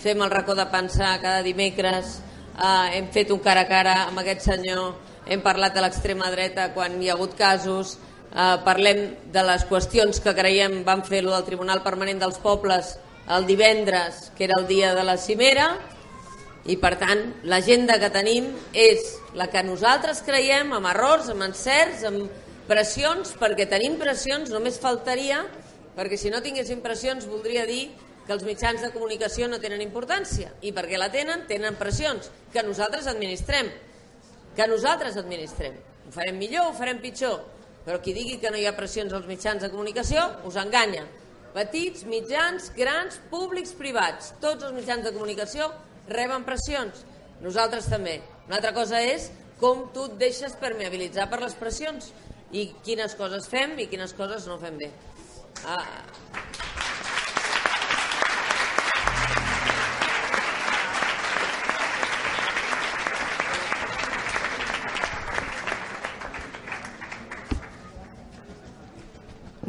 fem 0.00 0.22
el 0.22 0.32
racó 0.32 0.54
de 0.56 0.66
pensar 0.72 1.18
cada 1.20 1.42
dimecres. 1.44 2.20
Eh, 2.60 2.98
hem 2.98 3.10
fet 3.12 3.30
un 3.30 3.40
cara 3.44 3.66
a 3.66 3.68
cara 3.68 3.96
amb 4.06 4.22
aquest 4.22 4.46
senyor, 4.48 4.94
hem 5.26 5.42
parlat 5.44 5.74
de 5.76 5.84
l'extrema 5.84 6.30
dreta 6.32 6.70
quan 6.74 6.96
hi 7.02 7.10
ha 7.10 7.14
hagut 7.18 7.36
casos, 7.36 7.98
eh, 8.32 8.56
parlem 8.64 9.04
de 9.32 9.44
les 9.44 9.66
qüestions 9.68 10.20
que 10.24 10.34
creiem 10.34 10.82
van 10.84 11.04
fer 11.04 11.22
lo 11.24 11.36
del 11.36 11.46
Tribunal 11.46 11.84
Permanent 11.84 12.20
dels 12.20 12.40
Pobles 12.42 12.96
el 13.30 13.46
divendres, 13.46 14.32
que 14.36 14.44
era 14.44 14.58
el 14.58 14.66
dia 14.66 14.94
de 14.94 15.04
la 15.04 15.16
cimera, 15.16 15.78
i 16.68 16.76
per 16.76 16.96
tant 17.00 17.22
l'agenda 17.48 17.96
que 18.00 18.10
tenim 18.12 18.50
és 18.76 19.16
la 19.38 19.46
que 19.48 19.62
nosaltres 19.64 20.20
creiem 20.26 20.74
amb 20.76 20.90
errors, 20.90 21.30
amb 21.32 21.46
encerts, 21.46 22.04
amb 22.04 22.28
pressions, 22.68 23.32
perquè 23.40 23.66
tenim 23.70 23.96
pressions, 23.98 24.52
només 24.52 24.78
faltaria, 24.82 25.40
perquè 25.96 26.18
si 26.20 26.30
no 26.30 26.42
tinguéssim 26.44 26.82
pressions 26.84 27.26
voldria 27.30 27.64
dir 27.66 27.88
que 28.26 28.36
els 28.36 28.44
mitjans 28.46 28.82
de 28.84 28.92
comunicació 28.94 29.48
no 29.48 29.58
tenen 29.58 29.80
importància. 29.82 30.52
I 30.62 30.70
perquè 30.76 31.00
la 31.00 31.08
tenen, 31.10 31.46
tenen 31.48 31.78
pressions 31.80 32.28
que 32.52 32.62
nosaltres 32.62 33.08
administrem. 33.10 33.72
Que 34.54 34.68
nosaltres 34.70 35.16
administrem. 35.18 35.74
Ho 36.06 36.12
farem 36.14 36.38
millor, 36.38 36.68
ho 36.68 36.76
farem 36.76 37.00
pitjor. 37.02 37.40
Però 37.86 37.98
qui 38.04 38.14
digui 38.14 38.36
que 38.38 38.52
no 38.52 38.60
hi 38.60 38.68
ha 38.68 38.76
pressions 38.76 39.16
als 39.16 39.26
mitjans 39.26 39.64
de 39.64 39.70
comunicació 39.72 40.22
us 40.46 40.58
enganya. 40.60 41.06
Petits, 41.56 42.04
mitjans, 42.06 42.68
grans, 42.76 43.18
públics, 43.32 43.72
privats. 43.74 44.34
Tots 44.42 44.68
els 44.68 44.76
mitjans 44.76 45.02
de 45.02 45.14
comunicació 45.16 45.72
reben 46.12 46.44
pressions. 46.44 47.04
Nosaltres 47.40 47.88
també. 47.88 48.18
Una 48.48 48.58
altra 48.58 48.74
cosa 48.76 49.00
és 49.00 49.30
com 49.60 49.86
tu 49.94 50.08
et 50.10 50.18
deixes 50.20 50.56
permeabilitzar 50.60 51.28
per 51.30 51.40
les 51.44 51.56
pressions 51.56 52.12
i 52.52 52.70
quines 52.84 53.14
coses 53.16 53.48
fem 53.48 53.78
i 53.78 53.88
quines 53.90 54.14
coses 54.18 54.48
no 54.50 54.58
fem 54.60 54.78
bé. 54.80 54.90
Ah, 55.68 55.84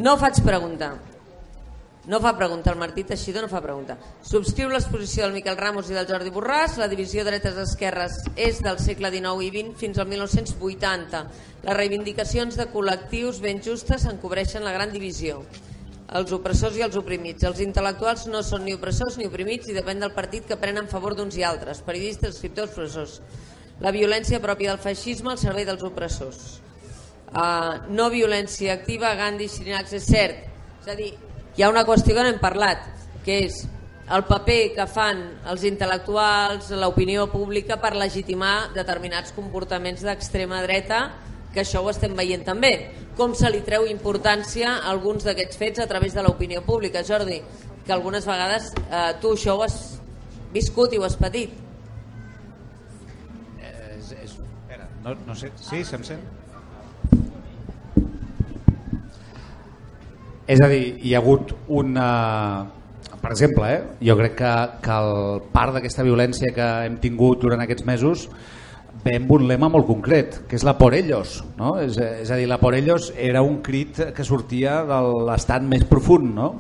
No 0.02 0.16
faig 0.18 0.40
pregunta. 0.42 0.88
No 2.08 2.20
fa 2.20 2.36
pregunta, 2.36 2.72
el 2.72 2.80
Martí 2.82 3.04
Teixidor 3.04 3.44
no 3.46 3.50
fa 3.52 3.62
pregunta. 3.62 3.94
Subscriu 4.26 4.72
l'exposició 4.72 5.28
del 5.28 5.36
Miquel 5.36 5.58
Ramos 5.60 5.92
i 5.92 5.94
del 5.94 6.08
Jordi 6.10 6.32
Borràs. 6.34 6.80
La 6.82 6.88
divisió 6.90 7.22
dretes-esquerres 7.28 8.16
és 8.36 8.62
del 8.66 8.80
segle 8.82 9.12
XIX 9.14 9.44
i 9.46 9.52
XX 9.54 9.78
fins 9.78 10.00
al 10.02 10.10
1980. 10.10 11.22
Les 11.68 11.78
reivindicacions 11.78 12.58
de 12.58 12.66
col·lectius 12.74 13.42
ben 13.44 13.62
justes 13.62 14.08
encobreixen 14.10 14.66
la 14.66 14.74
gran 14.74 14.90
divisió. 14.96 15.44
Els 16.18 16.34
opressors 16.34 16.80
i 16.80 16.86
els 16.88 16.98
oprimits. 16.98 17.46
Els 17.46 17.62
intel·lectuals 17.62 18.26
no 18.34 18.42
són 18.42 18.66
ni 18.66 18.74
opressors 18.74 19.20
ni 19.22 19.30
oprimits 19.30 19.70
i 19.70 19.78
depèn 19.78 20.02
del 20.02 20.18
partit 20.18 20.50
que 20.50 20.58
prenen 20.58 20.88
en 20.88 20.92
favor 20.92 21.14
d'uns 21.16 21.38
i 21.38 21.46
altres. 21.46 21.86
Periodistes, 21.86 22.34
escriptors, 22.34 22.74
professors. 22.74 23.22
La 23.80 23.94
violència 23.94 24.42
pròpia 24.42 24.74
del 24.74 24.82
feixisme 24.82 25.32
al 25.32 25.40
servei 25.42 25.70
dels 25.70 25.86
opressors 25.86 26.62
uh, 27.32 27.88
no 27.90 28.10
violència 28.10 28.74
activa, 28.74 29.14
Gandhi, 29.16 29.50
Xirinacs, 29.52 29.94
és 29.98 30.08
cert. 30.08 30.48
És 30.82 30.90
a 30.92 30.96
dir, 30.98 31.12
hi 31.58 31.64
ha 31.64 31.70
una 31.70 31.84
qüestió 31.84 32.16
que 32.16 32.24
no 32.24 32.32
hem 32.32 32.40
parlat, 32.40 32.86
que 33.26 33.42
és 33.48 33.62
el 34.12 34.24
paper 34.28 34.60
que 34.76 34.86
fan 34.92 35.22
els 35.52 35.64
intel·lectuals, 35.68 36.72
l'opinió 36.80 37.28
pública 37.32 37.78
per 37.80 37.94
legitimar 37.96 38.72
determinats 38.76 39.36
comportaments 39.36 40.04
d'extrema 40.04 40.62
dreta, 40.66 41.06
que 41.54 41.64
això 41.64 41.84
ho 41.84 41.90
estem 41.92 42.16
veient 42.16 42.44
també. 42.48 42.72
Com 43.18 43.36
se 43.36 43.50
li 43.52 43.62
treu 43.68 43.88
importància 43.88 44.78
a 44.78 44.92
alguns 44.92 45.28
d'aquests 45.28 45.60
fets 45.60 45.84
a 45.84 45.88
través 45.88 46.16
de 46.16 46.24
l'opinió 46.24 46.64
pública, 46.68 47.04
Jordi? 47.08 47.42
Que 47.86 47.96
algunes 47.96 48.28
vegades 48.28 48.72
eh, 48.84 49.12
tu 49.22 49.36
això 49.36 49.58
ho 49.58 49.66
has 49.66 49.80
viscut 50.54 50.94
i 50.94 51.00
ho 51.00 51.08
has 51.08 51.18
patit. 51.20 51.56
Eh, 53.60 53.74
és, 53.98 54.14
és, 54.24 54.38
espera, 54.40 54.88
no, 55.04 55.16
no 55.28 55.36
sé, 55.36 55.52
sí, 55.60 55.84
se'm 55.88 56.08
sent? 56.08 56.41
És 60.48 60.62
a 60.62 60.70
dir, 60.72 60.98
hi 61.02 61.16
ha 61.16 61.22
hagut 61.22 61.54
una... 61.68 62.08
Per 63.22 63.30
exemple, 63.30 63.68
eh, 63.70 63.82
jo 64.08 64.16
crec 64.18 64.34
que, 64.40 64.54
que 64.82 64.96
el 64.96 65.44
part 65.54 65.76
d'aquesta 65.76 66.06
violència 66.08 66.50
que 66.56 66.70
hem 66.88 66.98
tingut 67.04 67.44
durant 67.44 67.62
aquests 67.62 67.86
mesos 67.86 68.26
ve 69.04 69.16
amb 69.18 69.32
un 69.34 69.46
lema 69.50 69.70
molt 69.70 69.86
concret, 69.88 70.40
que 70.50 70.58
és 70.58 70.66
la 70.66 70.74
por 70.80 70.96
ellos. 70.98 71.40
No? 71.60 71.76
És, 71.82 72.00
és 72.02 72.32
a 72.34 72.40
dir, 72.40 72.48
la 72.50 72.58
por 72.62 72.76
ellos 72.78 73.12
era 73.18 73.44
un 73.46 73.62
crit 73.62 74.02
que 74.16 74.26
sortia 74.26 74.82
de 74.90 75.00
l'estat 75.30 75.66
més 75.66 75.86
profund. 75.90 76.34
No? 76.38 76.52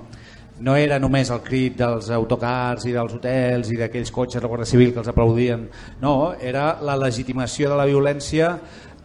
no 0.61 0.75
era 0.77 0.99
només 1.01 1.31
el 1.33 1.41
crit 1.41 1.79
dels 1.79 2.11
autocars 2.13 2.85
i 2.85 2.93
dels 2.93 3.15
hotels 3.17 3.71
i 3.73 3.79
d'aquells 3.79 4.13
cotxes 4.13 4.37
de 4.37 4.45
la 4.45 4.51
Guàrdia 4.51 4.69
Civil 4.69 4.93
que 4.93 5.01
els 5.01 5.09
aplaudien, 5.09 5.65
no, 6.03 6.13
era 6.37 6.75
la 6.85 6.95
legitimació 7.01 7.71
de 7.71 7.79
la 7.79 7.87
violència 7.89 8.53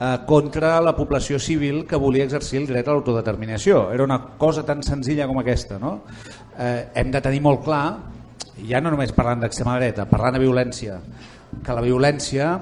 eh, 0.00 0.18
contra 0.26 0.80
la 0.80 0.94
població 0.96 1.38
civil 1.38 1.84
que 1.86 1.96
volia 1.96 2.24
exercir 2.24 2.60
el 2.62 2.68
dret 2.70 2.88
a 2.88 2.96
l'autodeterminació. 2.96 3.90
Era 3.92 4.04
una 4.04 4.20
cosa 4.38 4.64
tan 4.66 4.82
senzilla 4.82 5.26
com 5.28 5.40
aquesta. 5.40 5.78
No? 5.82 6.00
Eh, 6.58 6.88
hem 6.94 7.10
de 7.12 7.22
tenir 7.24 7.42
molt 7.44 7.64
clar, 7.64 7.86
ja 8.68 8.80
no 8.80 8.92
només 8.92 9.14
parlant 9.16 9.44
d'extrema 9.44 9.76
dreta, 9.80 10.08
parlant 10.10 10.38
de 10.38 10.44
violència, 10.44 11.00
que 11.64 11.76
la 11.76 11.84
violència 11.84 12.52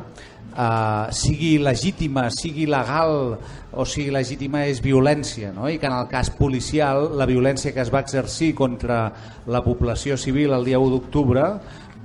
eh, 0.54 1.06
sigui 1.14 1.58
legítima, 1.58 2.28
sigui 2.30 2.66
legal 2.70 3.36
o 3.74 3.84
sigui 3.88 4.12
legítima 4.14 4.64
és 4.70 4.80
violència 4.82 5.50
no? 5.54 5.68
i 5.70 5.80
que 5.82 5.88
en 5.90 5.96
el 5.96 6.06
cas 6.10 6.30
policial 6.38 7.10
la 7.18 7.26
violència 7.26 7.74
que 7.74 7.82
es 7.82 7.90
va 7.92 8.04
exercir 8.04 8.52
contra 8.54 9.08
la 9.50 9.64
població 9.64 10.16
civil 10.20 10.54
el 10.54 10.66
dia 10.68 10.78
1 10.78 10.92
d'octubre 10.92 11.48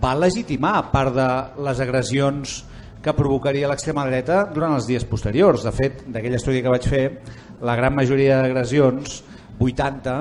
va 0.02 0.16
legitimar 0.18 0.90
part 0.94 1.14
de 1.14 1.30
les 1.66 1.82
agressions 1.84 2.64
que 3.04 3.14
provocaria 3.16 3.70
l'extrema 3.72 4.06
dreta 4.08 4.44
durant 4.54 4.76
els 4.76 4.88
dies 4.90 5.06
posteriors. 5.08 5.64
De 5.64 5.72
fet, 5.76 6.04
d'aquell 6.12 6.36
estudi 6.36 6.64
que 6.64 6.72
vaig 6.72 6.88
fer, 6.90 7.06
la 7.64 7.76
gran 7.80 7.96
majoria 7.96 8.42
d'agressions, 8.42 9.22
80, 9.60 10.16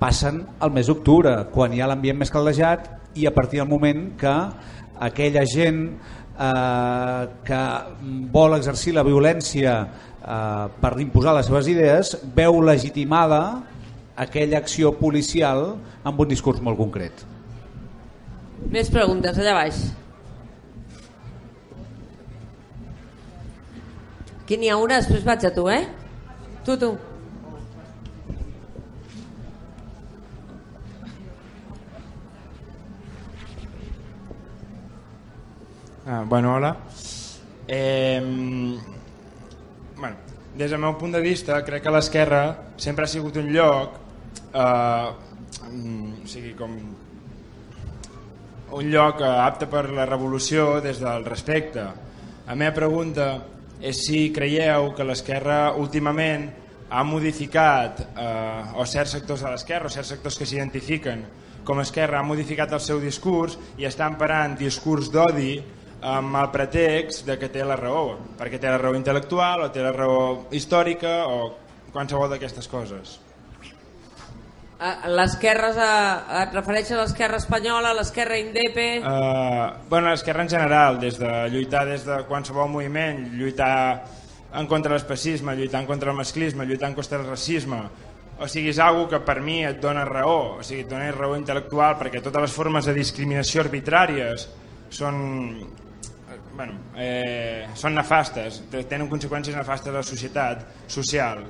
passen 0.00 0.44
al 0.58 0.72
mes 0.74 0.88
d'octubre, 0.88 1.34
quan 1.52 1.74
hi 1.74 1.82
ha 1.82 1.90
l'ambient 1.90 2.18
més 2.22 2.32
caldejat 2.32 2.88
i 3.18 3.26
a 3.26 3.34
partir 3.34 3.60
del 3.60 3.68
moment 3.68 4.06
que 4.18 4.34
aquella 5.00 5.44
gent 5.48 5.82
eh, 5.90 7.26
que 7.44 7.60
vol 8.32 8.56
exercir 8.56 8.94
la 8.96 9.04
violència 9.06 9.74
eh, 9.82 10.66
per 10.80 10.94
imposar 11.02 11.34
les 11.36 11.50
seves 11.50 11.68
idees 11.72 12.14
veu 12.36 12.60
legitimada 12.64 13.42
aquella 14.20 14.60
acció 14.60 14.92
policial 14.98 15.74
amb 16.04 16.20
un 16.20 16.28
discurs 16.28 16.60
molt 16.64 16.78
concret. 16.80 17.24
Més 18.70 18.90
preguntes, 18.92 19.38
allà 19.40 19.56
baix. 19.56 19.80
Aquí 24.50 24.56
n'hi 24.58 24.66
ha 24.66 24.76
una, 24.82 24.96
després 24.98 25.22
vaig 25.22 25.44
a 25.46 25.50
tu, 25.54 25.62
eh? 25.70 25.84
Tu, 26.66 26.74
tu. 26.74 26.88
Ah, 36.02 36.24
bueno, 36.26 36.56
hola. 36.56 36.72
Eh, 37.68 38.18
bueno, 40.00 40.16
des 40.56 40.74
del 40.74 40.82
meu 40.82 40.98
punt 40.98 41.14
de 41.14 41.22
vista, 41.22 41.60
crec 41.62 41.86
que 41.86 41.94
l'esquerra 41.94 42.42
sempre 42.74 43.06
ha 43.06 43.12
sigut 43.14 43.38
un 43.38 43.52
lloc, 43.54 44.02
eh, 44.50 45.06
o 45.62 46.26
sigui, 46.34 46.56
com 46.58 46.74
un 48.80 48.90
lloc 48.96 49.22
apte 49.30 49.70
per 49.70 49.86
la 49.94 50.10
revolució 50.10 50.80
des 50.82 50.98
del 51.06 51.30
respecte. 51.30 51.86
La 52.50 52.58
meva 52.58 52.74
pregunta 52.82 53.30
és 53.80 54.04
si 54.06 54.28
creieu 54.34 54.92
que 54.96 55.06
l'esquerra 55.06 55.72
últimament 55.80 56.48
ha 56.90 57.04
modificat, 57.06 58.00
eh, 58.18 58.78
o 58.80 58.84
certs 58.84 59.14
sectors 59.16 59.44
de 59.44 59.50
l'esquerra, 59.50 59.86
o 59.86 59.94
certs 59.94 60.10
sectors 60.16 60.36
que 60.38 60.46
s'identifiquen 60.46 61.24
com 61.64 61.78
a 61.78 61.82
esquerra, 61.82 62.20
han 62.20 62.28
modificat 62.28 62.72
el 62.72 62.80
seu 62.80 63.00
discurs 63.00 63.58
i 63.78 63.86
està 63.88 64.08
emparant 64.08 64.56
discurs 64.58 65.10
d'odi 65.12 65.60
amb 66.00 66.36
el 66.40 66.48
pretext 66.50 67.26
de 67.28 67.36
que 67.38 67.50
té 67.52 67.64
la 67.64 67.76
raó, 67.76 68.16
perquè 68.38 68.58
té 68.58 68.70
la 68.70 68.78
raó 68.80 68.96
intel·lectual 68.96 69.66
o 69.66 69.72
té 69.72 69.84
la 69.84 69.92
raó 69.92 70.46
històrica 70.56 71.26
o 71.28 71.40
qualsevol 71.92 72.30
d'aquestes 72.32 72.68
coses. 72.68 73.18
L'esquerra, 74.80 75.68
et 76.40 76.54
refereixes 76.56 76.94
a 76.96 77.02
l'esquerra 77.02 77.36
espanyola, 77.36 77.90
a 77.90 77.96
l'esquerra 77.98 78.38
indepe... 78.40 78.86
Uh, 79.04 79.66
bueno, 79.90 80.08
l'esquerra 80.08 80.46
en 80.46 80.48
general, 80.48 80.96
des 81.02 81.18
de 81.20 81.32
lluitar 81.52 81.84
des 81.84 82.06
de 82.06 82.22
qualsevol 82.28 82.70
moviment, 82.72 83.26
lluitar 83.36 83.74
en 84.56 84.66
contra 84.70 84.94
l'especisme, 84.94 85.52
lluitar 85.58 85.82
en 85.82 85.90
contra 85.90 86.14
el 86.14 86.16
masclisme, 86.16 86.64
lluitar 86.64 86.88
en 86.88 86.96
contra 86.96 87.20
el 87.20 87.28
racisme, 87.28 87.82
o 88.40 88.48
sigui, 88.48 88.72
és 88.72 88.80
algo 88.80 89.04
que 89.10 89.20
per 89.20 89.36
mi 89.44 89.58
et 89.68 89.82
dona 89.82 90.06
raó, 90.08 90.56
o 90.56 90.64
sigui, 90.64 90.86
et 90.86 90.88
dona 90.88 91.12
raó 91.12 91.36
intel·lectual 91.36 91.98
perquè 92.00 92.24
totes 92.24 92.48
les 92.48 92.56
formes 92.56 92.88
de 92.88 92.96
discriminació 92.96 93.60
arbitràries 93.66 94.48
són, 94.96 95.20
bueno, 96.56 96.80
eh, 96.96 97.68
són 97.76 98.00
nefastes, 98.00 98.62
tenen 98.72 99.12
conseqüències 99.12 99.60
nefastes 99.60 99.92
a 99.92 99.98
la 100.00 100.06
societat 100.08 100.64
social, 100.88 101.44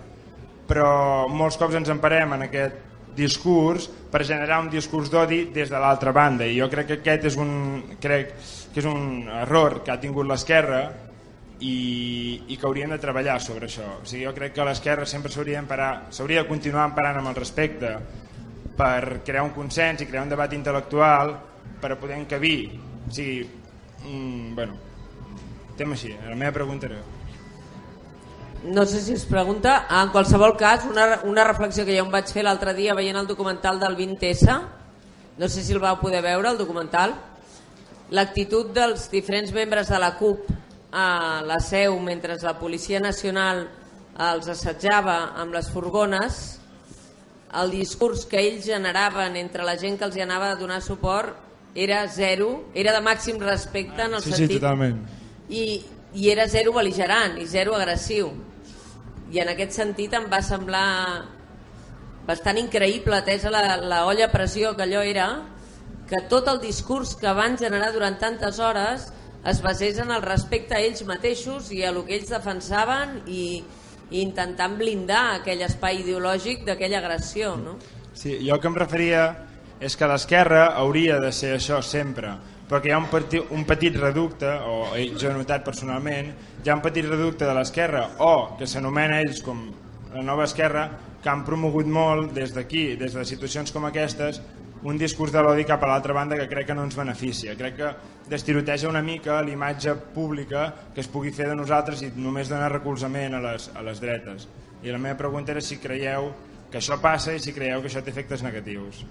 però 0.67 1.29
molts 1.31 1.63
cops 1.63 1.79
ens 1.79 1.95
emparem 1.95 2.35
en 2.35 2.49
aquest 2.51 2.90
discurs 3.21 3.87
per 4.11 4.25
generar 4.27 4.63
un 4.65 4.71
discurs 4.73 5.11
d'odi 5.13 5.45
des 5.55 5.71
de 5.71 5.79
l'altra 5.79 6.15
banda. 6.17 6.49
I 6.49 6.57
jo 6.59 6.71
crec 6.73 6.89
que 6.89 6.99
aquest 6.99 7.29
és 7.31 7.39
un, 7.41 7.53
crec 8.01 8.35
que 8.73 8.83
és 8.83 8.89
un 8.89 9.29
error 9.43 9.83
que 9.85 9.93
ha 9.93 10.01
tingut 10.01 10.27
l'esquerra 10.27 10.83
i, 11.61 11.77
i 12.49 12.57
que 12.57 12.67
hauríem 12.67 12.97
de 12.97 13.01
treballar 13.03 13.39
sobre 13.45 13.69
això. 13.69 14.01
O 14.01 14.09
sigui, 14.09 14.25
jo 14.25 14.35
crec 14.37 14.57
que 14.57 14.67
l'esquerra 14.67 15.07
sempre 15.07 15.33
s'hauria 15.33 15.63
de 16.43 16.49
continuar 16.49 16.89
emparant 16.89 17.21
amb 17.21 17.35
el 17.35 17.39
respecte 17.39 17.97
per 18.81 19.21
crear 19.27 19.45
un 19.45 19.53
consens 19.53 20.01
i 20.01 20.09
crear 20.09 20.25
un 20.25 20.33
debat 20.33 20.53
intel·lectual 20.57 21.35
per 21.81 21.93
a 21.93 22.01
poder 22.01 22.17
encabir. 22.23 22.63
O 23.07 23.13
sigui, 23.13 23.43
mm, 24.05 24.55
bueno 24.57 24.87
tema 25.81 25.97
així, 25.97 26.13
la 26.13 26.37
meva 26.37 26.53
pregunta 26.53 26.91
era 26.91 27.01
no 28.65 28.85
sé 28.87 29.01
si 29.01 29.13
es 29.13 29.25
pregunta, 29.25 29.87
en 29.89 30.11
qualsevol 30.11 30.57
cas, 30.57 30.85
una, 30.85 31.21
una 31.25 31.45
reflexió 31.45 31.85
que 31.87 31.97
jo 31.97 32.05
em 32.05 32.13
vaig 32.13 32.29
fer 32.29 32.45
l'altre 32.45 32.75
dia 32.77 32.95
veient 32.95 33.17
el 33.17 33.29
documental 33.29 33.81
del 33.81 33.97
20S, 33.97 34.61
no 35.41 35.49
sé 35.49 35.65
si 35.65 35.73
el 35.73 35.81
vau 35.81 35.97
poder 36.01 36.21
veure, 36.23 36.51
el 36.51 36.59
documental, 36.61 37.15
l'actitud 38.11 38.73
dels 38.77 39.09
diferents 39.11 39.53
membres 39.57 39.89
de 39.89 39.99
la 39.99 40.13
CUP 40.19 40.51
a 40.93 41.43
la 41.47 41.61
seu 41.63 41.97
mentre 42.03 42.37
la 42.43 42.59
Policia 42.59 43.01
Nacional 43.01 43.69
els 44.21 44.49
assetjava 44.51 45.33
amb 45.41 45.55
les 45.55 45.71
furgones, 45.71 46.59
el 47.57 47.71
discurs 47.73 48.27
que 48.29 48.43
ells 48.43 48.67
generaven 48.67 49.39
entre 49.41 49.65
la 49.65 49.79
gent 49.79 49.97
que 49.99 50.05
els 50.07 50.19
hi 50.19 50.27
anava 50.27 50.51
a 50.51 50.59
donar 50.59 50.83
suport 50.83 51.49
era 51.75 52.03
zero, 52.09 52.67
era 52.75 52.93
de 52.93 53.01
màxim 53.01 53.41
respecte 53.41 54.03
en 54.03 54.15
el 54.19 54.23
sí, 54.23 54.35
sentit... 54.35 54.59
Sí, 54.59 54.61
totalment. 54.61 55.01
I, 55.49 55.65
i 56.15 56.31
era 56.31 56.47
zero 56.51 56.75
beligerant 56.75 57.39
i 57.41 57.47
zero 57.47 57.75
agressiu 57.79 58.31
i 59.31 59.41
en 59.43 59.53
aquest 59.53 59.77
sentit 59.79 60.15
em 60.19 60.27
va 60.31 60.41
semblar 60.43 61.23
bastant 62.27 62.59
increïble 62.61 63.17
atesa 63.17 63.51
la, 63.53 63.77
la 63.79 64.05
olla 64.07 64.27
a 64.27 64.33
pressió 64.33 64.75
que 64.77 64.85
allò 64.87 65.03
era 65.07 65.31
que 66.11 66.25
tot 66.31 66.49
el 66.51 66.61
discurs 66.63 67.15
que 67.19 67.33
van 67.37 67.57
generar 67.59 67.93
durant 67.95 68.19
tantes 68.19 68.59
hores 68.59 69.11
es 69.47 69.63
basés 69.63 69.99
en 70.03 70.11
el 70.11 70.23
respecte 70.23 70.75
a 70.77 70.81
ells 70.83 71.05
mateixos 71.09 71.71
i 71.73 71.85
a 71.85 71.93
el 71.95 72.03
que 72.05 72.19
ells 72.19 72.33
defensaven 72.35 73.21
i, 73.27 73.63
i 74.11 74.21
intentant 74.21 74.77
blindar 74.79 75.39
aquell 75.39 75.63
espai 75.65 76.03
ideològic 76.03 76.67
d'aquella 76.67 76.99
agressió 77.01 77.55
no? 77.57 77.79
Sí, 78.13 78.37
jo 78.43 78.57
el 78.57 78.61
que 78.61 78.69
em 78.69 78.77
referia 78.77 79.25
és 79.81 79.97
que 79.97 80.09
l'esquerra 80.11 80.73
hauria 80.77 81.21
de 81.23 81.31
ser 81.33 81.55
això 81.57 81.81
sempre 81.87 82.35
perquè 82.71 82.93
hi 82.93 82.95
ha 82.95 83.01
un, 83.03 83.09
petit, 83.11 83.51
un 83.51 83.65
petit 83.67 83.97
reducte, 83.99 84.47
o 84.47 84.95
jo 84.95 85.29
he 85.29 85.35
notat 85.35 85.65
personalment, 85.67 86.31
hi 86.63 86.71
ha 86.71 86.79
un 86.79 86.83
petit 86.85 87.07
reducte 87.09 87.49
de 87.49 87.55
l'esquerra, 87.57 88.05
o 88.23 88.57
que 88.59 88.69
s'anomena 88.71 89.19
ells 89.25 89.43
com 89.43 89.65
la 90.15 90.23
nova 90.23 90.47
esquerra, 90.47 90.87
que 91.21 91.29
han 91.29 91.43
promogut 91.45 91.91
molt 91.91 92.31
des 92.33 92.55
d'aquí, 92.55 92.95
des 92.97 93.17
de 93.19 93.25
situacions 93.27 93.75
com 93.75 93.85
aquestes, 93.89 94.41
un 94.83 94.97
discurs 94.97 95.33
de 95.33 95.43
l'odi 95.45 95.67
cap 95.69 95.83
a 95.85 95.91
l'altra 95.91 96.15
banda 96.17 96.39
que 96.39 96.49
crec 96.49 96.71
que 96.71 96.75
no 96.75 96.87
ens 96.87 96.97
beneficia. 96.97 97.57
Crec 97.57 97.77
que 97.77 97.91
destiroteja 98.31 98.89
una 98.89 99.03
mica 99.03 99.43
l'imatge 99.45 99.93
pública 100.15 100.71
que 100.95 101.03
es 101.03 101.11
pugui 101.11 101.35
fer 101.37 101.51
de 101.51 101.59
nosaltres 101.59 102.01
i 102.07 102.13
només 102.17 102.49
donar 102.49 102.71
recolzament 102.73 103.37
a 103.37 103.43
les, 103.45 103.69
a 103.75 103.85
les 103.85 104.01
dretes. 104.01 104.47
I 104.83 104.95
la 104.95 105.03
meva 105.03 105.19
pregunta 105.19 105.53
era 105.53 105.61
si 105.61 105.77
creieu 105.83 106.31
que 106.71 106.79
això 106.81 106.97
passa 107.03 107.35
i 107.35 107.43
si 107.43 107.53
creieu 107.53 107.83
que 107.83 107.91
això 107.91 108.01
té 108.01 108.15
efectes 108.15 108.47
negatius. 108.47 109.05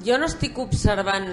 Jo 0.00 0.16
no 0.16 0.28
estic 0.30 0.56
observant 0.58 1.28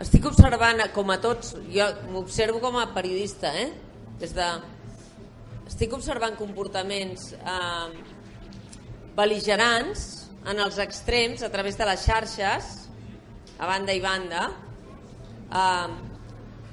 estic 0.00 0.26
observant 0.30 0.84
com 0.94 1.10
a 1.10 1.18
tots 1.20 1.56
jo 1.74 1.86
m'observo 2.12 2.60
com 2.62 2.78
a 2.78 2.86
periodista 2.94 3.50
eh? 3.58 3.72
des 4.20 4.34
de 4.36 4.46
estic 5.66 5.92
observant 5.96 6.38
comportaments 6.38 7.32
eh, 7.34 7.88
beligerants 9.18 10.06
en 10.46 10.62
els 10.62 10.78
extrems 10.78 11.42
a 11.42 11.50
través 11.50 11.76
de 11.76 11.90
les 11.90 12.06
xarxes 12.06 12.70
a 13.58 13.66
banda 13.66 13.92
i 13.92 14.00
banda 14.00 14.46
eh, 15.50 15.90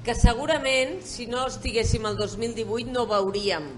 que 0.06 0.14
segurament 0.14 1.00
si 1.02 1.26
no 1.26 1.48
estiguéssim 1.50 2.06
al 2.06 2.16
2018 2.16 2.94
no 2.94 3.08
veuríem 3.10 3.72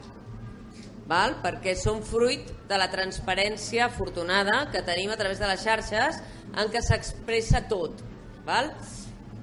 val? 1.10 1.36
perquè 1.42 1.74
són 1.78 2.02
fruit 2.06 2.48
de 2.70 2.78
la 2.78 2.88
transparència 2.92 3.88
afortunada 3.88 4.62
que 4.72 4.84
tenim 4.86 5.10
a 5.10 5.18
través 5.20 5.42
de 5.42 5.50
les 5.50 5.62
xarxes 5.66 6.20
en 6.54 6.70
què 6.72 6.82
s'expressa 6.82 7.64
tot. 7.70 8.02
Val? 8.46 8.70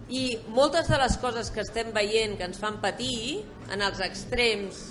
I 0.08 0.40
moltes 0.56 0.88
de 0.88 0.98
les 1.02 1.18
coses 1.20 1.52
que 1.52 1.64
estem 1.66 1.92
veient 1.96 2.38
que 2.40 2.48
ens 2.48 2.60
fan 2.60 2.80
patir 2.84 3.44
en 3.74 3.84
els 3.84 4.00
extrems 4.06 4.86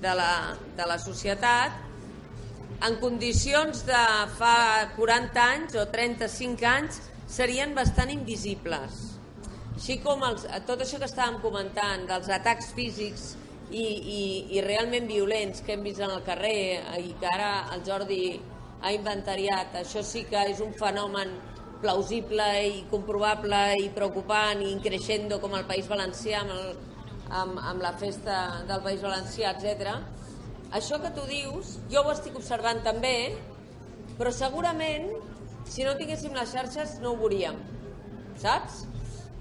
de 0.00 0.14
la, 0.16 0.56
de 0.76 0.86
la 0.88 0.96
societat 1.00 1.84
en 2.84 2.96
condicions 3.00 3.84
de 3.88 4.04
fa 4.36 4.56
40 4.96 5.44
anys 5.44 5.76
o 5.80 5.86
35 5.92 6.66
anys 6.68 7.00
serien 7.28 7.72
bastant 7.76 8.12
invisibles. 8.12 8.98
Així 9.76 9.98
com 10.00 10.22
els, 10.24 10.46
tot 10.68 10.80
això 10.80 11.00
que 11.00 11.08
estàvem 11.08 11.40
comentant 11.42 12.06
dels 12.08 12.28
atacs 12.32 12.72
físics 12.76 13.34
i, 13.70 13.82
i, 13.82 14.22
i 14.56 14.62
realment 14.62 15.08
violents 15.10 15.62
que 15.66 15.74
hem 15.74 15.82
vist 15.86 16.00
en 16.04 16.12
el 16.14 16.22
carrer 16.26 16.82
i 17.02 17.14
que 17.18 17.30
ara 17.30 17.50
el 17.74 17.82
Jordi 17.86 18.38
ha 18.82 18.92
inventariat, 18.94 19.74
això 19.80 20.02
sí 20.06 20.24
que 20.30 20.42
és 20.52 20.60
un 20.62 20.74
fenomen 20.78 21.32
plausible 21.82 22.46
i 22.68 22.84
comprovable 22.90 23.60
i 23.82 23.88
preocupant 23.94 24.62
i 24.64 24.76
creixent 24.84 25.32
com 25.42 25.56
el 25.58 25.66
País 25.68 25.88
Valencià 25.90 26.42
amb, 26.44 26.54
el, 26.54 26.68
amb, 27.42 27.60
amb 27.72 27.82
la 27.84 27.92
festa 27.98 28.38
del 28.68 28.82
País 28.84 29.02
Valencià, 29.04 29.52
etc. 29.56 29.96
Això 30.76 31.00
que 31.02 31.12
tu 31.16 31.26
dius, 31.28 31.76
jo 31.92 32.02
ho 32.02 32.12
estic 32.14 32.36
observant 32.38 32.82
també, 32.86 33.34
però 34.16 34.32
segurament 34.32 35.10
si 35.68 35.84
no 35.84 35.96
tinguéssim 35.98 36.34
les 36.36 36.52
xarxes 36.54 36.98
no 37.02 37.12
ho 37.12 37.20
veuríem, 37.20 37.58
saps? 38.40 38.84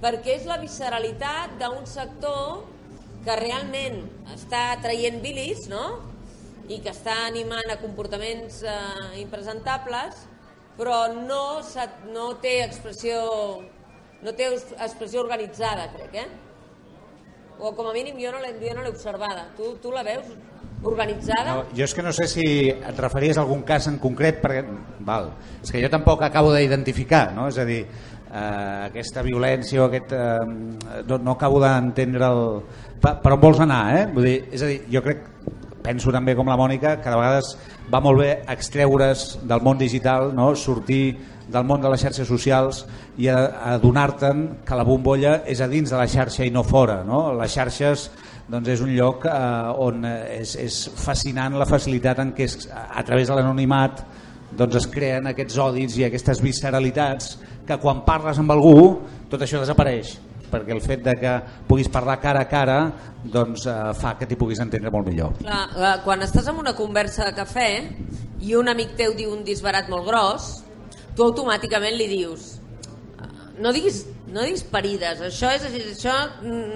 Perquè 0.01 0.35
és 0.39 0.47
la 0.49 0.57
visceralitat 0.61 1.55
d'un 1.61 1.85
sector 1.87 2.65
que 3.25 3.37
realment 3.39 4.01
està 4.33 4.67
traient 4.83 5.21
bilis, 5.23 5.67
no? 5.71 5.85
i 6.65 6.79
que 6.81 6.89
està 6.89 7.27
animant 7.27 7.67
a 7.69 7.77
comportaments 7.77 8.63
eh, 8.65 9.19
impresentables, 9.21 10.23
però 10.79 11.03
no, 11.13 11.61
no 12.09 12.29
té 12.41 12.55
expressió 12.63 13.19
no 14.25 14.33
té 14.33 14.49
expressió 14.49 15.21
organitzada, 15.21 15.85
crec, 15.93 16.17
eh? 16.23 16.27
O 17.59 17.71
com 17.77 17.87
a 17.87 17.93
mínim 17.95 18.17
jo 18.19 18.33
no 18.33 18.41
l'he 18.41 18.89
observada. 18.89 19.51
Tu, 19.55 19.75
tu 19.83 19.91
la 19.93 20.03
veus 20.03 20.27
organitzada? 20.85 21.53
No, 21.53 21.63
jo 21.77 21.85
és 21.85 21.93
que 21.95 22.03
no 22.03 22.11
sé 22.15 22.27
si 22.29 22.45
et 22.73 22.99
referies 22.99 23.37
a 23.37 23.45
algun 23.45 23.63
cas 23.67 23.87
en 23.91 23.99
concret, 24.01 24.41
perquè 24.41 24.63
val, 25.07 25.31
és 25.61 25.71
que 25.71 25.81
jo 25.83 25.91
tampoc 25.93 26.25
acabo 26.25 26.51
d'identificar, 26.53 27.29
no? 27.37 27.47
és 27.51 27.59
a 27.61 27.65
dir, 27.67 27.83
eh, 28.35 28.89
aquesta 28.89 29.23
violència 29.25 29.81
o 29.81 29.87
aquest, 29.87 30.11
eh, 30.11 31.03
no, 31.07 31.19
no 31.19 31.35
acabo 31.35 31.61
d'entendre 31.63 32.27
el... 32.27 32.43
Per, 33.01 33.17
on 33.35 33.41
vols 33.41 33.61
anar, 33.63 33.83
eh? 33.95 34.03
Vull 34.11 34.27
dir, 34.27 34.35
és 34.55 34.65
a 34.65 34.71
dir, 34.71 34.81
jo 34.91 35.03
crec 35.05 35.23
penso 35.85 36.09
també 36.09 36.33
com 36.33 36.49
la 36.49 36.57
Mònica 36.57 36.95
que 36.97 37.11
de 37.13 37.17
vegades 37.19 37.53
va 37.93 38.01
molt 38.01 38.23
bé 38.23 38.29
extreure's 38.49 39.35
del 39.45 39.61
món 39.61 39.77
digital, 39.77 40.31
no? 40.33 40.53
sortir 40.57 41.17
del 41.45 41.65
món 41.69 41.83
de 41.83 41.91
les 41.93 42.01
xarxes 42.01 42.25
socials 42.25 42.81
i 43.21 43.27
adonar-te'n 43.29 44.45
que 44.65 44.77
la 44.79 44.85
bombolla 44.87 45.35
és 45.45 45.61
a 45.61 45.69
dins 45.69 45.93
de 45.93 45.99
la 45.99 46.07
xarxa 46.09 46.47
i 46.47 46.49
no 46.49 46.63
fora. 46.65 47.03
No? 47.05 47.27
Les 47.37 47.53
xarxes 47.53 48.09
doncs, 48.49 48.71
és 48.73 48.81
un 48.81 48.95
lloc 48.97 49.27
eh, 49.29 49.85
on 49.85 50.05
és, 50.09 50.55
és 50.57 50.79
fascinant 50.97 51.57
la 51.59 51.69
facilitat 51.69 52.21
en 52.23 52.33
què 52.37 52.49
es, 52.49 52.65
a 52.73 53.05
través 53.05 53.29
de 53.29 53.37
l'anonimat 53.37 54.01
doncs 54.57 54.77
es 54.81 54.87
creen 54.89 55.29
aquests 55.29 55.57
odis 55.61 55.97
i 55.99 56.05
aquestes 56.07 56.41
visceralitats 56.41 57.35
que 57.67 57.77
quan 57.81 58.03
parles 58.05 58.39
amb 58.41 58.53
algú 58.55 58.77
tot 59.29 59.41
això 59.41 59.61
desapareix 59.61 60.15
perquè 60.51 60.75
el 60.75 60.81
fet 60.83 61.01
de 61.03 61.15
que 61.19 61.31
puguis 61.67 61.89
parlar 61.91 62.19
cara 62.21 62.45
a 62.45 62.49
cara 62.49 62.77
doncs, 63.23 63.65
eh, 63.65 63.93
fa 63.97 64.13
que 64.17 64.27
t'hi 64.29 64.37
puguis 64.37 64.61
entendre 64.61 64.91
molt 64.93 65.09
millor. 65.09 65.33
Clar, 65.41 65.63
eh, 65.73 65.95
quan 66.05 66.21
estàs 66.21 66.47
en 66.47 66.61
una 66.61 66.75
conversa 66.77 67.25
de 67.25 67.33
cafè 67.35 67.69
i 68.45 68.53
un 68.55 68.69
amic 68.69 68.93
teu 68.95 69.15
diu 69.17 69.33
un 69.33 69.43
disbarat 69.43 69.89
molt 69.89 70.05
gros, 70.07 70.51
tu 71.17 71.25
automàticament 71.25 71.97
li 71.97 72.07
dius 72.11 72.53
no 73.59 73.71
diguis, 73.71 74.03
no 74.27 74.43
diguis 74.43 74.63
parides, 74.67 75.21
això 75.23 75.51
és 75.55 75.65
així, 75.67 75.81
això 75.93 76.15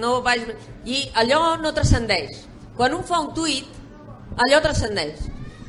no 0.00 0.20
vaig... 0.24 0.48
I 0.88 1.02
allò 1.20 1.58
no 1.60 1.74
transcendeix. 1.76 2.44
Quan 2.76 2.94
un 2.96 3.04
fa 3.04 3.20
un 3.20 3.34
tuit, 3.36 3.68
allò 4.40 4.60
transcendeix. 4.64 5.26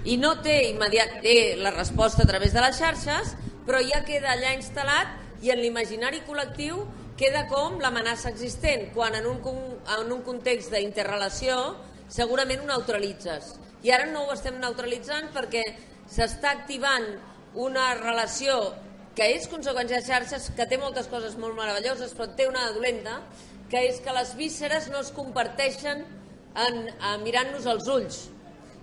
I 0.08 0.18
no 0.18 0.38
té 0.42 0.58
immediat 0.72 1.20
té 1.24 1.36
la 1.60 1.74
resposta 1.76 2.24
a 2.24 2.30
través 2.30 2.56
de 2.56 2.64
les 2.64 2.80
xarxes, 2.80 3.36
però 3.68 3.82
ja 3.86 4.02
queda 4.08 4.34
allà 4.34 4.54
instal·lat 4.58 5.44
i 5.46 5.52
en 5.54 5.62
l'imaginari 5.62 6.22
col·lectiu 6.28 6.84
queda 7.18 7.46
com 7.50 7.80
l'amenaça 7.82 8.32
existent, 8.32 8.90
quan 8.96 9.16
en 9.18 9.28
un, 9.30 9.42
en 9.98 10.14
un 10.14 10.22
context 10.26 10.74
d'interrelació 10.74 11.58
segurament 12.12 12.64
ho 12.64 12.70
neutralitzes. 12.70 13.56
I 13.86 13.94
ara 13.94 14.08
no 14.10 14.26
ho 14.26 14.34
estem 14.34 14.58
neutralitzant 14.62 15.30
perquè 15.36 15.64
s'està 16.10 16.56
activant 16.56 17.08
una 17.56 17.92
relació 18.00 18.58
que 19.16 19.28
és 19.36 19.48
conseqüència 19.52 20.00
de 20.00 20.08
xarxes, 20.08 20.50
que 20.56 20.68
té 20.68 20.80
moltes 20.80 21.10
coses 21.12 21.36
molt 21.38 21.58
meravelloses, 21.58 22.14
però 22.16 22.30
té 22.36 22.48
una 22.48 22.70
dolenta, 22.72 23.20
que 23.72 23.82
és 23.90 24.00
que 24.04 24.14
les 24.16 24.36
vísceres 24.40 24.88
no 24.92 25.02
es 25.04 25.12
comparteixen 25.16 26.04
en, 26.56 26.78
en 26.90 27.24
mirant-nos 27.26 27.68
als 27.68 27.90
ulls, 27.92 28.22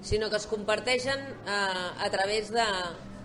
sinó 0.04 0.28
que 0.30 0.38
es 0.38 0.46
comparteixen 0.48 1.20
eh, 1.20 2.04
a 2.04 2.08
través 2.12 2.52
de, 2.52 2.66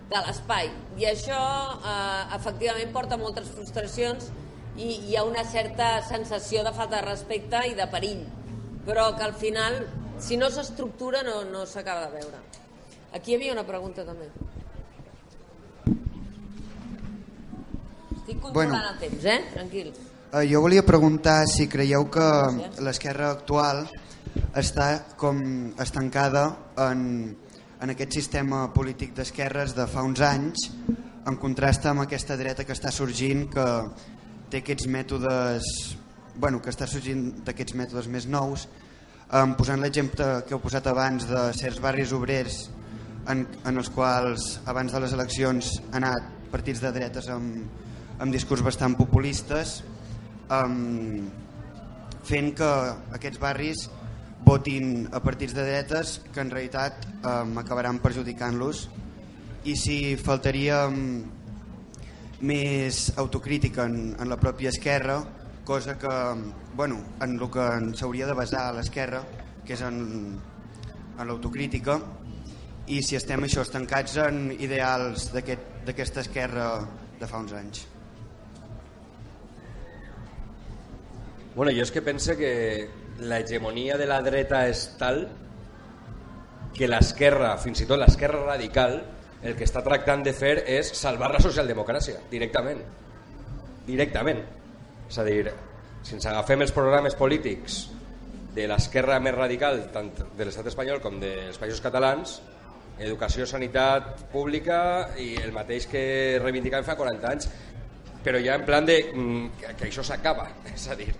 de 0.09 0.21
l'espai. 0.27 0.69
I 0.99 1.07
això 1.09 1.41
eh, 1.80 2.35
efectivament 2.38 2.93
porta 2.95 3.17
moltes 3.17 3.49
frustracions 3.53 4.30
i 4.77 4.89
hi 5.09 5.17
ha 5.17 5.23
una 5.25 5.43
certa 5.45 6.01
sensació 6.07 6.63
de 6.65 6.73
falta 6.73 6.99
de 6.99 7.05
respecte 7.07 7.61
i 7.69 7.75
de 7.77 7.88
perill, 7.91 8.23
però 8.88 9.11
que 9.17 9.23
al 9.23 9.35
final, 9.38 9.84
si 10.19 10.38
no 10.38 10.49
s'estructura, 10.49 11.23
no, 11.23 11.43
no 11.45 11.65
s'acaba 11.69 12.07
de 12.07 12.19
veure. 12.19 12.41
Aquí 13.13 13.31
hi 13.34 13.38
havia 13.38 13.53
una 13.53 13.65
pregunta 13.67 14.05
també. 14.07 14.31
Estic 18.15 18.39
controlant 18.41 18.53
bueno, 18.55 18.89
el 18.89 18.99
temps, 19.03 19.25
eh? 19.30 19.39
Tranquil. 19.53 19.93
Uh, 20.34 20.41
jo 20.49 20.63
volia 20.63 20.81
preguntar 20.81 21.43
si 21.45 21.67
creieu 21.69 22.07
que 22.09 22.25
l'esquerra 22.81 23.30
actual 23.35 23.84
està 24.57 24.88
com 25.19 25.38
estancada 25.81 26.47
en, 26.88 27.03
en 27.84 27.91
aquest 27.91 28.15
sistema 28.15 28.69
polític 28.72 29.11
d'esquerres 29.18 29.73
de 29.76 29.84
fa 29.91 30.05
uns 30.07 30.22
anys 30.23 30.69
en 31.27 31.35
contrast 31.39 31.84
amb 31.89 32.05
aquesta 32.05 32.38
dreta 32.39 32.64
que 32.64 32.72
està 32.76 32.93
sorgint 32.95 33.49
que 33.51 33.65
té 34.51 34.61
aquests 34.61 34.88
mètodes 34.88 35.68
bueno, 36.39 36.61
que 36.64 36.72
està 36.72 36.88
sorgint 36.88 37.26
d'aquests 37.43 37.76
mètodes 37.76 38.07
més 38.07 38.27
nous 38.31 38.64
um, 39.35 39.55
posant 39.60 39.84
l'exemple 39.84 40.30
que 40.47 40.55
heu 40.55 40.61
posat 40.64 40.88
abans 40.88 41.27
de 41.27 41.41
certs 41.60 41.81
barris 41.84 42.14
obrers 42.15 42.61
en, 43.27 43.43
en 43.68 43.81
els 43.81 43.91
quals 43.91 44.47
abans 44.64 44.95
de 44.95 45.03
les 45.03 45.15
eleccions 45.19 45.73
han 45.91 46.07
anat 46.07 46.31
partits 46.53 46.80
de 46.84 46.91
dretes 46.95 47.27
amb, 47.35 47.68
amb 48.23 48.31
discurs 48.31 48.64
bastant 48.64 48.95
populistes 48.95 49.81
um, 50.47 51.27
fent 52.23 52.53
que 52.55 52.72
aquests 53.19 53.43
barris 53.43 53.89
votin 54.44 55.07
a 55.11 55.22
partits 55.24 55.56
de 55.56 55.64
dretes 55.64 56.20
que 56.34 56.41
en 56.44 56.52
realitat 56.52 57.06
um, 57.24 57.57
acabaran 57.61 57.99
perjudicant-los 58.03 58.88
i 59.64 59.76
si 59.80 60.15
faltaria 60.20 60.84
més 62.44 63.06
autocrítica 63.15 63.86
en, 63.88 64.15
en 64.20 64.28
la 64.30 64.38
pròpia 64.40 64.74
esquerra, 64.74 65.22
cosa 65.64 65.98
que, 65.98 66.15
bueno, 66.76 66.99
en 67.24 67.38
el 67.40 67.48
que 67.49 67.68
s'hauria 67.95 68.28
de 68.28 68.36
basar 68.36 68.68
a 68.68 68.74
l'esquerra, 68.76 69.24
que 69.64 69.78
és 69.78 69.84
en, 69.88 70.02
en 71.15 71.30
l'autocrítica, 71.30 71.95
i 72.91 72.99
si 72.99 73.15
estem 73.15 73.48
això 73.48 73.64
estancats 73.64 74.18
en 74.20 74.49
ideals 74.57 75.30
d'aquesta 75.32 75.94
aquest, 75.94 76.20
esquerra 76.26 76.68
de 77.20 77.30
fa 77.32 77.40
uns 77.40 77.56
anys. 77.56 77.86
Bueno, 81.56 81.72
jo 81.72 81.86
és 81.86 81.91
que 81.94 82.02
pense 82.02 82.36
que 82.36 82.52
la 83.27 83.39
hegemonia 83.39 83.97
de 83.97 84.07
la 84.09 84.21
dreta 84.25 84.65
és 84.69 84.85
tal 84.99 85.23
que 86.73 86.89
l'esquerra, 86.89 87.53
fins 87.61 87.83
i 87.83 87.87
tot 87.89 88.01
l'esquerra 88.01 88.43
radical, 88.47 88.97
el 89.43 89.57
que 89.59 89.65
està 89.67 89.83
tractant 89.85 90.23
de 90.25 90.33
fer 90.33 90.55
és 90.71 90.93
salvar 90.97 91.29
la 91.33 91.41
socialdemocràcia, 91.43 92.23
directament. 92.31 92.79
Directament. 93.85 94.39
És 95.09 95.19
a 95.19 95.25
dir, 95.27 95.43
si 96.03 96.15
ens 96.17 96.25
agafem 96.31 96.63
els 96.63 96.73
programes 96.75 97.15
polítics 97.19 97.83
de 98.55 98.65
l'esquerra 98.69 99.19
més 99.19 99.35
radical, 99.35 99.81
tant 99.93 100.09
de 100.13 100.47
l'estat 100.47 100.69
espanyol 100.71 101.01
com 101.03 101.19
dels 101.21 101.59
països 101.61 101.81
catalans, 101.83 102.39
educació, 103.01 103.45
sanitat 103.49 104.27
pública 104.31 104.79
i 105.19 105.33
el 105.41 105.51
mateix 105.53 105.87
que 105.89 106.03
reivindicàvem 106.41 106.87
fa 106.87 106.97
40 106.99 107.31
anys, 107.31 107.49
però 108.23 108.39
ja 108.39 108.55
en 108.55 108.65
plan 108.65 108.85
de 108.87 108.99
mm, 109.11 109.69
que 109.77 109.89
això 109.89 110.05
s'acaba, 110.05 110.47
és 110.75 110.87
a 110.87 110.97
dir, 110.99 111.11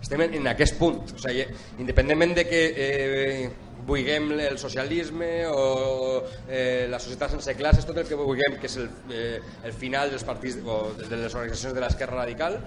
estem 0.00 0.22
en, 0.26 0.36
en 0.40 0.48
aquest 0.52 0.78
punt, 0.80 1.02
o 1.14 1.20
sigui, 1.20 1.44
independentment 1.82 2.34
de 2.38 2.46
que 2.48 2.60
eh, 2.70 3.50
vulguem 3.86 4.32
el 4.38 4.58
socialisme 4.58 5.46
o 5.48 6.22
eh, 6.48 6.86
la 6.90 7.00
societat 7.00 7.34
sense 7.34 7.54
classes, 7.58 7.86
tot 7.88 7.98
el 8.00 8.08
que 8.08 8.18
vulguem 8.18 8.58
que 8.60 8.68
és 8.70 8.76
el, 8.80 8.88
eh, 9.12 9.40
el 9.64 9.74
final 9.76 10.12
dels 10.12 10.24
partits 10.26 10.60
o 10.64 10.82
de 10.98 11.10
les 11.16 11.34
organitzacions 11.34 11.76
de 11.76 11.84
l'esquerra 11.84 12.22
radical, 12.22 12.58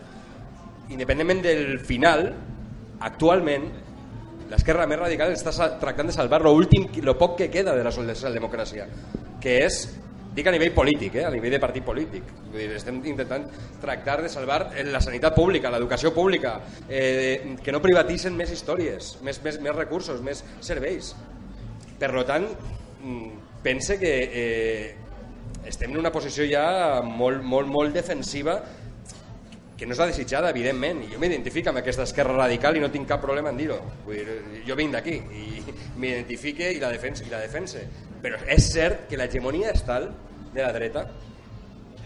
independentment 0.94 1.42
del 1.46 1.80
final, 1.80 2.28
actualment 3.04 3.70
l'esquerra 4.52 4.86
més 4.90 5.00
radical 5.00 5.34
està 5.34 5.70
tractant 5.82 6.10
de 6.10 6.16
salvar 6.16 6.42
l'últim, 6.44 6.90
lo 7.02 7.16
poc 7.18 7.38
que 7.40 7.50
queda 7.50 7.74
de 7.76 7.84
la 7.86 7.94
socialdemocràcia, 7.96 8.86
que 9.42 9.60
és 9.66 9.86
dic 10.34 10.48
a 10.50 10.54
nivell 10.54 10.74
polític, 10.74 11.20
eh? 11.22 11.26
a 11.28 11.32
nivell 11.34 11.54
de 11.54 11.60
partit 11.62 11.86
polític. 11.86 12.32
Vull 12.50 12.60
dir, 12.64 12.72
estem 12.78 13.00
intentant 13.06 13.46
tractar 13.82 14.20
de 14.24 14.32
salvar 14.34 14.60
la 14.90 15.02
sanitat 15.04 15.36
pública, 15.38 15.72
l'educació 15.74 16.14
pública, 16.16 16.56
eh, 16.90 17.56
que 17.64 17.76
no 17.76 17.82
privatitzen 17.84 18.36
més 18.38 18.52
històries, 18.54 19.18
més, 19.26 19.42
més, 19.46 19.60
més 19.62 19.76
recursos, 19.78 20.22
més 20.26 20.44
serveis. 20.62 21.14
Per 22.00 22.12
tant, 22.28 22.48
mm, 23.02 23.60
pense 23.64 24.00
que 24.02 24.14
eh, 24.26 24.96
estem 25.70 25.94
en 25.94 26.02
una 26.02 26.12
posició 26.12 26.48
ja 26.50 27.02
molt, 27.06 27.44
molt, 27.44 27.70
molt 27.70 27.94
defensiva 27.94 28.58
que 29.78 29.88
no 29.88 29.96
és 29.96 30.00
la 30.00 30.08
desitjada, 30.10 30.50
evidentment. 30.54 31.02
Jo 31.12 31.20
m'identifico 31.20 31.72
amb 31.72 31.82
aquesta 31.82 32.06
esquerra 32.08 32.36
radical 32.38 32.78
i 32.78 32.82
no 32.84 32.90
tinc 32.94 33.08
cap 33.10 33.22
problema 33.22 33.52
en 33.52 33.60
dir-ho. 33.60 33.80
Jo 34.68 34.78
vinc 34.80 34.98
d'aquí 34.98 35.16
i 35.20 35.64
m'identifique 36.00 36.74
i 36.74 36.82
la 36.82 36.92
defense, 36.94 37.26
i 37.26 37.32
la 37.32 37.42
defense. 37.44 37.86
Però 38.24 38.40
és 38.48 38.70
cert 38.72 39.08
que 39.10 39.20
l'hegemonia 39.20 39.74
és 39.74 39.84
tal 39.84 40.08
de 40.54 40.62
la 40.62 40.72
dreta 40.76 41.04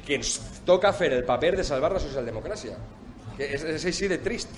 que 0.07 0.15
ens 0.17 0.37
toca 0.65 0.93
fer 0.95 1.11
el 1.13 1.25
paper 1.27 1.57
de 1.59 1.65
salvar 1.67 1.91
la 1.93 2.01
socialdemocràcia. 2.01 2.77
Que 3.37 3.51
és, 3.53 3.65
és 3.75 3.85
així 3.91 4.07
de 4.09 4.17
trist, 4.23 4.55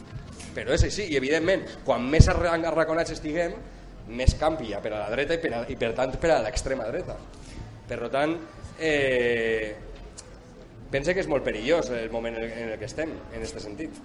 però 0.55 0.75
és 0.75 0.85
així. 0.87 1.09
I 1.09 1.17
evidentment, 1.19 1.65
quan 1.85 2.05
més 2.07 2.29
arraconats 2.31 3.15
estiguem, 3.17 3.57
més 4.09 4.35
campi 4.39 4.71
per 4.81 4.93
a 4.93 5.03
la 5.03 5.09
dreta 5.11 5.35
i 5.35 5.41
per, 5.41 5.51
a, 5.57 5.61
i 5.69 5.75
per 5.77 5.91
tant 5.97 6.15
per 6.21 6.31
a 6.33 6.39
l'extrema 6.45 6.87
dreta. 6.89 7.17
Per 7.89 7.99
tant, 8.13 8.37
eh, 8.77 9.75
pense 10.93 11.13
que 11.13 11.25
és 11.25 11.29
molt 11.29 11.45
perillós 11.45 11.89
el 11.97 12.09
moment 12.13 12.37
en 12.39 12.71
el 12.71 12.77
que 12.79 12.87
estem, 12.89 13.11
en 13.33 13.41
aquest 13.41 13.59
sentit. 13.65 13.99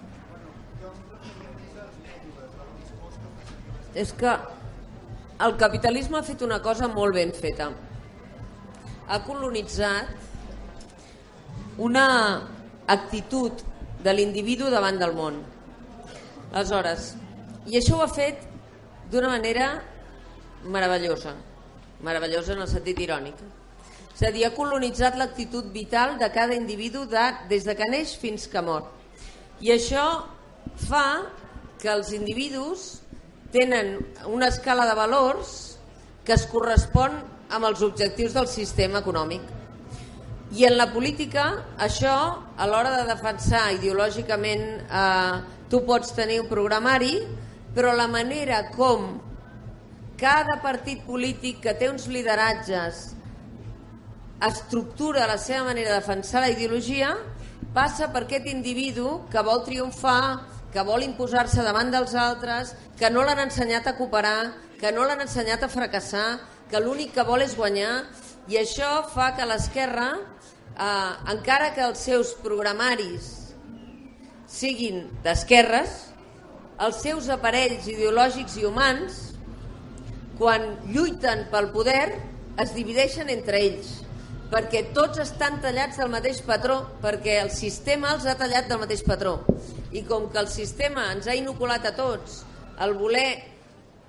És 3.95 4.11
que 4.17 4.33
el 5.43 5.57
capitalisme 5.59 6.17
ha 6.17 6.23
fet 6.23 6.41
una 6.45 6.61
cosa 6.63 6.87
molt 6.87 7.13
ben 7.15 7.33
feta. 7.35 7.69
Ha 9.07 9.19
colonitzat 9.25 10.05
una 11.77 12.07
actitud 12.87 13.51
de 14.03 14.13
l'individu 14.13 14.69
davant 14.71 14.99
del 15.01 15.13
món. 15.17 15.41
Aleshores, 16.53 17.15
i 17.67 17.77
això 17.79 17.97
ho 17.97 18.05
ha 18.05 18.11
fet 18.11 18.45
d'una 19.11 19.29
manera 19.33 19.81
meravellosa, 20.63 21.35
meravellosa 22.05 22.53
en 22.55 22.61
el 22.63 22.71
sentit 22.71 22.99
irònic. 23.03 23.35
És 24.15 24.23
a 24.23 24.31
dir, 24.31 24.45
ha 24.47 24.55
colonitzat 24.55 25.17
l'actitud 25.19 25.67
vital 25.73 26.15
de 26.17 26.29
cada 26.31 26.55
individu 26.55 27.03
de, 27.11 27.25
des 27.49 27.65
de 27.67 27.75
que 27.75 27.89
neix 27.91 28.15
fins 28.15 28.47
que 28.47 28.61
mor. 28.63 28.87
I 29.59 29.75
això 29.75 30.05
fa 30.87 31.27
que 31.81 31.91
els 31.91 32.13
individus 32.15 33.01
tenen 33.51 33.99
una 34.27 34.47
escala 34.47 34.85
de 34.85 34.95
valors 34.97 35.77
que 36.25 36.33
es 36.33 36.45
correspon 36.49 37.17
amb 37.53 37.67
els 37.69 37.83
objectius 37.85 38.33
del 38.33 38.47
sistema 38.49 39.01
econòmic. 39.03 39.41
I 40.55 40.65
en 40.69 40.77
la 40.77 40.87
política, 40.93 41.45
això, 41.81 42.15
a 42.57 42.67
l'hora 42.69 42.93
de 42.97 43.05
defensar 43.09 43.73
ideològicament, 43.75 44.65
eh, 44.85 45.35
tu 45.69 45.81
pots 45.85 46.13
tenir 46.15 46.39
un 46.41 46.47
programari, 46.47 47.19
però 47.75 47.93
la 47.93 48.07
manera 48.07 48.69
com 48.71 49.19
cada 50.17 50.61
partit 50.61 51.03
polític 51.03 51.59
que 51.61 51.73
té 51.75 51.89
uns 51.91 52.07
lideratges 52.07 53.15
estructura 54.47 55.27
la 55.27 55.37
seva 55.37 55.65
manera 55.65 55.89
de 55.89 55.99
defensar 55.99 56.41
la 56.41 56.51
ideologia 56.51 57.15
passa 57.73 58.07
per 58.11 58.23
aquest 58.23 58.47
individu 58.47 59.25
que 59.31 59.43
vol 59.43 59.63
triomfar, 59.65 60.39
que 60.75 60.83
vol 60.83 61.05
imposar-se 61.05 61.63
davant 61.63 61.87
dels 61.87 62.11
altres, 62.19 62.73
que 62.99 63.07
no 63.07 63.21
l'han 63.23 63.45
ensenyat 63.45 63.85
a 63.87 63.93
cooperar, 63.95 64.51
que 64.75 64.91
no 64.91 65.05
l'han 65.07 65.23
ensenyat 65.23 65.63
a 65.63 65.69
fracassar, 65.71 66.25
que 66.67 66.81
l'únic 66.83 67.13
que 67.15 67.23
vol 67.23 67.45
és 67.45 67.53
guanyar, 67.55 68.01
i 68.51 68.59
això 68.59 68.89
fa 69.13 69.29
que 69.37 69.47
l'esquerra, 69.47 70.09
eh, 70.75 71.13
encara 71.31 71.71
que 71.77 71.85
els 71.85 72.03
seus 72.03 72.33
programaris 72.43 73.29
siguin 74.51 75.05
d'esquerres, 75.23 75.95
els 76.83 76.99
seus 76.99 77.31
aparells 77.31 77.87
ideològics 77.87 78.57
i 78.59 78.67
humans, 78.67 79.21
quan 80.35 80.73
lluiten 80.91 81.47
pel 81.55 81.71
poder, 81.71 82.19
es 82.59 82.75
divideixen 82.75 83.31
entre 83.31 83.63
ells 83.63 84.01
perquè 84.51 84.83
tots 84.93 85.19
estan 85.23 85.57
tallats 85.63 85.97
del 85.99 86.11
mateix 86.13 86.37
patró, 86.45 86.77
perquè 87.01 87.39
el 87.41 87.49
sistema 87.51 88.13
els 88.13 88.27
ha 88.29 88.37
tallat 88.39 88.69
del 88.69 88.79
mateix 88.83 89.01
patró. 89.03 89.39
I 89.95 90.03
com 90.03 90.27
que 90.31 90.41
el 90.41 90.49
sistema 90.51 91.07
ens 91.13 91.29
ha 91.31 91.35
inoculat 91.37 91.85
a 91.87 91.93
tots 91.95 92.41
el 92.83 92.95
voler 92.99 93.29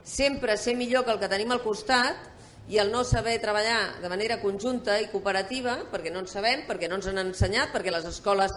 sempre 0.02 0.56
ser 0.56 0.74
millor 0.78 1.04
que 1.04 1.14
el 1.14 1.20
que 1.22 1.30
tenim 1.30 1.52
al 1.54 1.62
costat 1.62 2.32
i 2.68 2.80
el 2.82 2.90
no 2.90 3.04
saber 3.06 3.36
treballar 3.42 4.00
de 4.02 4.10
manera 4.10 4.40
conjunta 4.42 4.96
i 4.98 5.06
cooperativa, 5.12 5.76
perquè 5.92 6.10
no 6.10 6.24
en 6.24 6.26
sabem, 6.26 6.64
perquè 6.66 6.88
no 6.90 6.98
ens 6.98 7.06
han 7.06 7.22
ensenyat, 7.22 7.70
perquè 7.74 7.94
les 7.94 8.06
escoles 8.08 8.54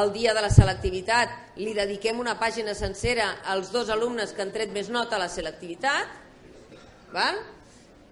el 0.00 0.12
dia 0.14 0.32
de 0.32 0.40
la 0.40 0.52
selectivitat 0.52 1.58
li 1.60 1.74
dediquem 1.76 2.20
una 2.22 2.38
pàgina 2.40 2.72
sencera 2.78 3.42
als 3.52 3.72
dos 3.74 3.90
alumnes 3.90 4.32
que 4.32 4.44
han 4.44 4.52
tret 4.54 4.72
més 4.72 4.88
nota 4.88 5.18
a 5.18 5.24
la 5.24 5.28
selectivitat, 5.28 6.14
val? 7.12 7.40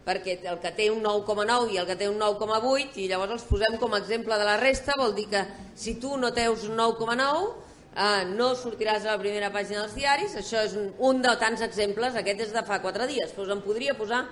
perquè 0.08 0.38
el 0.48 0.56
que 0.62 0.72
té 0.72 0.86
un 0.88 1.02
9,9 1.04 1.74
i 1.74 1.78
el 1.80 1.86
que 1.86 1.96
té 2.00 2.06
un 2.08 2.16
9,8 2.16 2.96
i 3.02 3.08
llavors 3.10 3.34
els 3.34 3.44
posem 3.44 3.76
com 3.80 3.92
a 3.92 3.98
exemple 4.00 4.38
de 4.40 4.46
la 4.48 4.56
resta 4.56 4.94
vol 4.96 5.12
dir 5.12 5.26
que 5.28 5.42
si 5.76 5.98
tu 6.00 6.16
no 6.16 6.30
teus 6.32 6.64
un 6.64 6.78
9,9 6.80 7.67
eh, 7.94 8.24
no 8.34 8.52
sortiràs 8.58 9.06
a 9.06 9.14
la 9.14 9.22
primera 9.22 9.52
pàgina 9.54 9.84
dels 9.84 9.96
diaris. 9.96 10.36
Això 10.40 10.64
és 10.66 10.76
un, 10.78 10.92
un 11.10 11.22
de 11.24 11.34
tants 11.40 11.64
exemples. 11.64 12.16
Aquest 12.18 12.48
és 12.48 12.54
de 12.56 12.64
fa 12.66 12.80
4 12.84 13.08
dies. 13.10 13.34
Però 13.36 13.48
en 13.54 13.64
podria 13.64 13.96
posar 13.98 14.24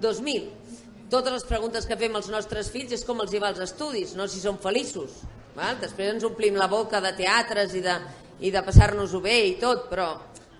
2.000 0.00 0.78
totes 1.10 1.32
les 1.34 1.44
preguntes 1.44 1.88
que 1.90 1.98
fem 1.98 2.14
als 2.14 2.28
nostres 2.30 2.68
fills 2.70 2.92
és 2.94 3.02
com 3.02 3.18
els 3.18 3.32
hi 3.34 3.40
va 3.42 3.48
als 3.50 3.58
estudis 3.64 4.12
no 4.14 4.28
si 4.30 4.38
són 4.38 4.60
feliços 4.62 5.16
val? 5.56 5.74
després 5.82 6.12
ens 6.12 6.26
omplim 6.28 6.54
la 6.54 6.68
boca 6.70 7.00
de 7.02 7.10
teatres 7.18 7.74
i 7.74 7.82
de, 7.82 7.96
i 8.46 8.52
de 8.54 8.62
passar-nos-ho 8.62 9.18
bé 9.24 9.34
i 9.48 9.56
tot 9.58 9.88
però 9.90 10.06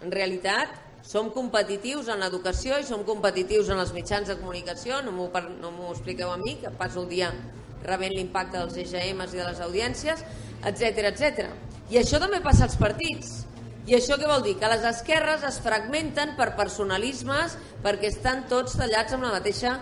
en 0.03 0.11
realitat 0.11 0.75
som 1.07 1.31
competitius 1.35 2.11
en 2.13 2.21
l'educació 2.23 2.81
i 2.81 2.87
som 2.87 3.05
competitius 3.07 3.71
en 3.73 3.81
els 3.83 3.95
mitjans 3.97 4.29
de 4.29 4.37
comunicació, 4.39 5.01
no 5.03 5.15
m'ho 5.15 5.31
no 5.59 5.73
expliqueu 5.91 6.31
a 6.31 6.37
mi, 6.39 6.57
que 6.61 6.71
passo 6.71 7.03
el 7.03 7.09
dia 7.11 7.31
rebent 7.83 8.15
l'impacte 8.15 8.59
dels 8.59 8.77
EGMs 8.85 9.35
i 9.35 9.41
de 9.41 9.47
les 9.49 9.63
audiències, 9.65 10.23
etc 10.69 11.11
etc. 11.11 11.49
I 11.91 11.99
això 11.99 12.21
també 12.23 12.39
passa 12.45 12.69
als 12.69 12.77
partits. 12.79 13.41
I 13.91 13.97
això 13.97 14.15
què 14.21 14.29
vol 14.31 14.45
dir? 14.45 14.55
Que 14.61 14.69
les 14.71 14.85
esquerres 14.87 15.43
es 15.47 15.59
fragmenten 15.65 16.37
per 16.39 16.53
personalismes 16.59 17.57
perquè 17.83 18.13
estan 18.13 18.45
tots 18.51 18.77
tallats 18.79 19.17
amb 19.17 19.27
la 19.27 19.33
mateixa, 19.35 19.79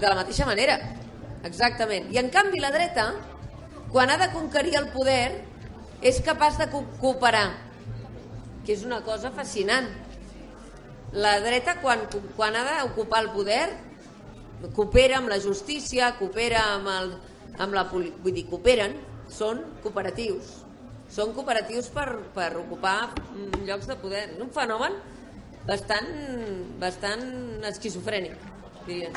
de 0.00 0.08
la 0.08 0.16
mateixa 0.16 0.46
manera. 0.48 0.78
Exactament. 1.44 2.08
I 2.14 2.22
en 2.22 2.30
canvi 2.32 2.62
la 2.62 2.72
dreta, 2.72 3.10
quan 3.92 4.08
ha 4.08 4.16
de 4.16 4.30
conquerir 4.32 4.78
el 4.80 4.88
poder, 4.94 5.44
és 6.00 6.22
capaç 6.24 6.56
de 6.62 6.70
cooperar, 6.72 7.50
que 8.64 8.72
és 8.72 8.84
una 8.88 9.02
cosa 9.04 9.30
fascinant 9.32 9.90
la 11.14 11.38
dreta 11.44 11.76
quan, 11.80 12.08
quan 12.36 12.56
ha 12.56 12.64
d'ocupar 12.66 13.20
el 13.22 13.30
poder 13.36 13.68
coopera 14.74 15.20
amb 15.20 15.28
la 15.28 15.38
justícia, 15.38 16.14
coopera 16.18 16.64
amb, 16.74 16.88
el, 16.90 17.16
amb 17.60 17.76
la 17.76 17.84
vull 17.92 18.32
dir, 18.32 18.48
cooperen, 18.48 18.96
són 19.30 19.60
cooperatius. 19.84 20.63
Són 21.14 21.30
cooperatius 21.30 21.92
per, 21.94 22.08
per 22.34 22.48
ocupar 22.58 23.12
llocs 23.62 23.86
de 23.86 23.94
poder. 24.00 24.24
És 24.34 24.40
un 24.42 24.48
fenomen 24.54 24.96
bastant, 25.68 26.08
bastant 26.80 27.22
esquizofrènic, 27.70 28.34
diria. 28.88 29.12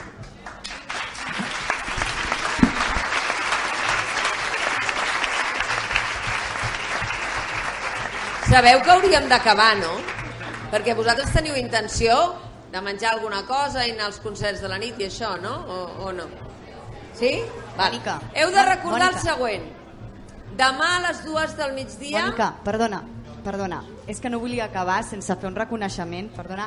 Sabeu 8.48 8.80
que 8.80 8.94
hauríem 8.94 9.26
d'acabar, 9.28 9.74
no? 9.82 9.96
Perquè 10.72 10.94
vosaltres 10.96 11.34
teniu 11.34 11.58
intenció 11.60 12.14
de 12.72 12.84
menjar 12.86 13.16
alguna 13.16 13.42
cosa 13.50 13.88
i 13.88 13.96
anar 13.96 14.12
als 14.12 14.22
concerts 14.24 14.62
de 14.62 14.70
la 14.72 14.78
nit 14.80 15.02
i 15.02 15.10
això, 15.10 15.34
no? 15.42 15.56
O, 15.66 15.82
o 16.08 16.14
no? 16.16 16.30
Sí? 17.18 17.34
Val. 17.76 17.98
Heu 18.38 18.54
de 18.54 18.70
recordar 18.70 19.10
Bonica. 19.10 19.18
el 19.18 19.26
següent. 19.26 19.68
Demà 20.58 20.88
a 20.96 21.02
les 21.04 21.20
dues 21.22 21.52
del 21.54 21.76
migdia... 21.76 22.24
Bonica, 22.24 22.48
perdona, 22.66 23.04
perdona. 23.46 23.84
És 24.10 24.18
que 24.18 24.30
no 24.34 24.40
volia 24.42 24.66
acabar 24.66 25.04
sense 25.06 25.36
fer 25.38 25.52
un 25.52 25.58
reconeixement, 25.58 26.32
perdona, 26.34 26.66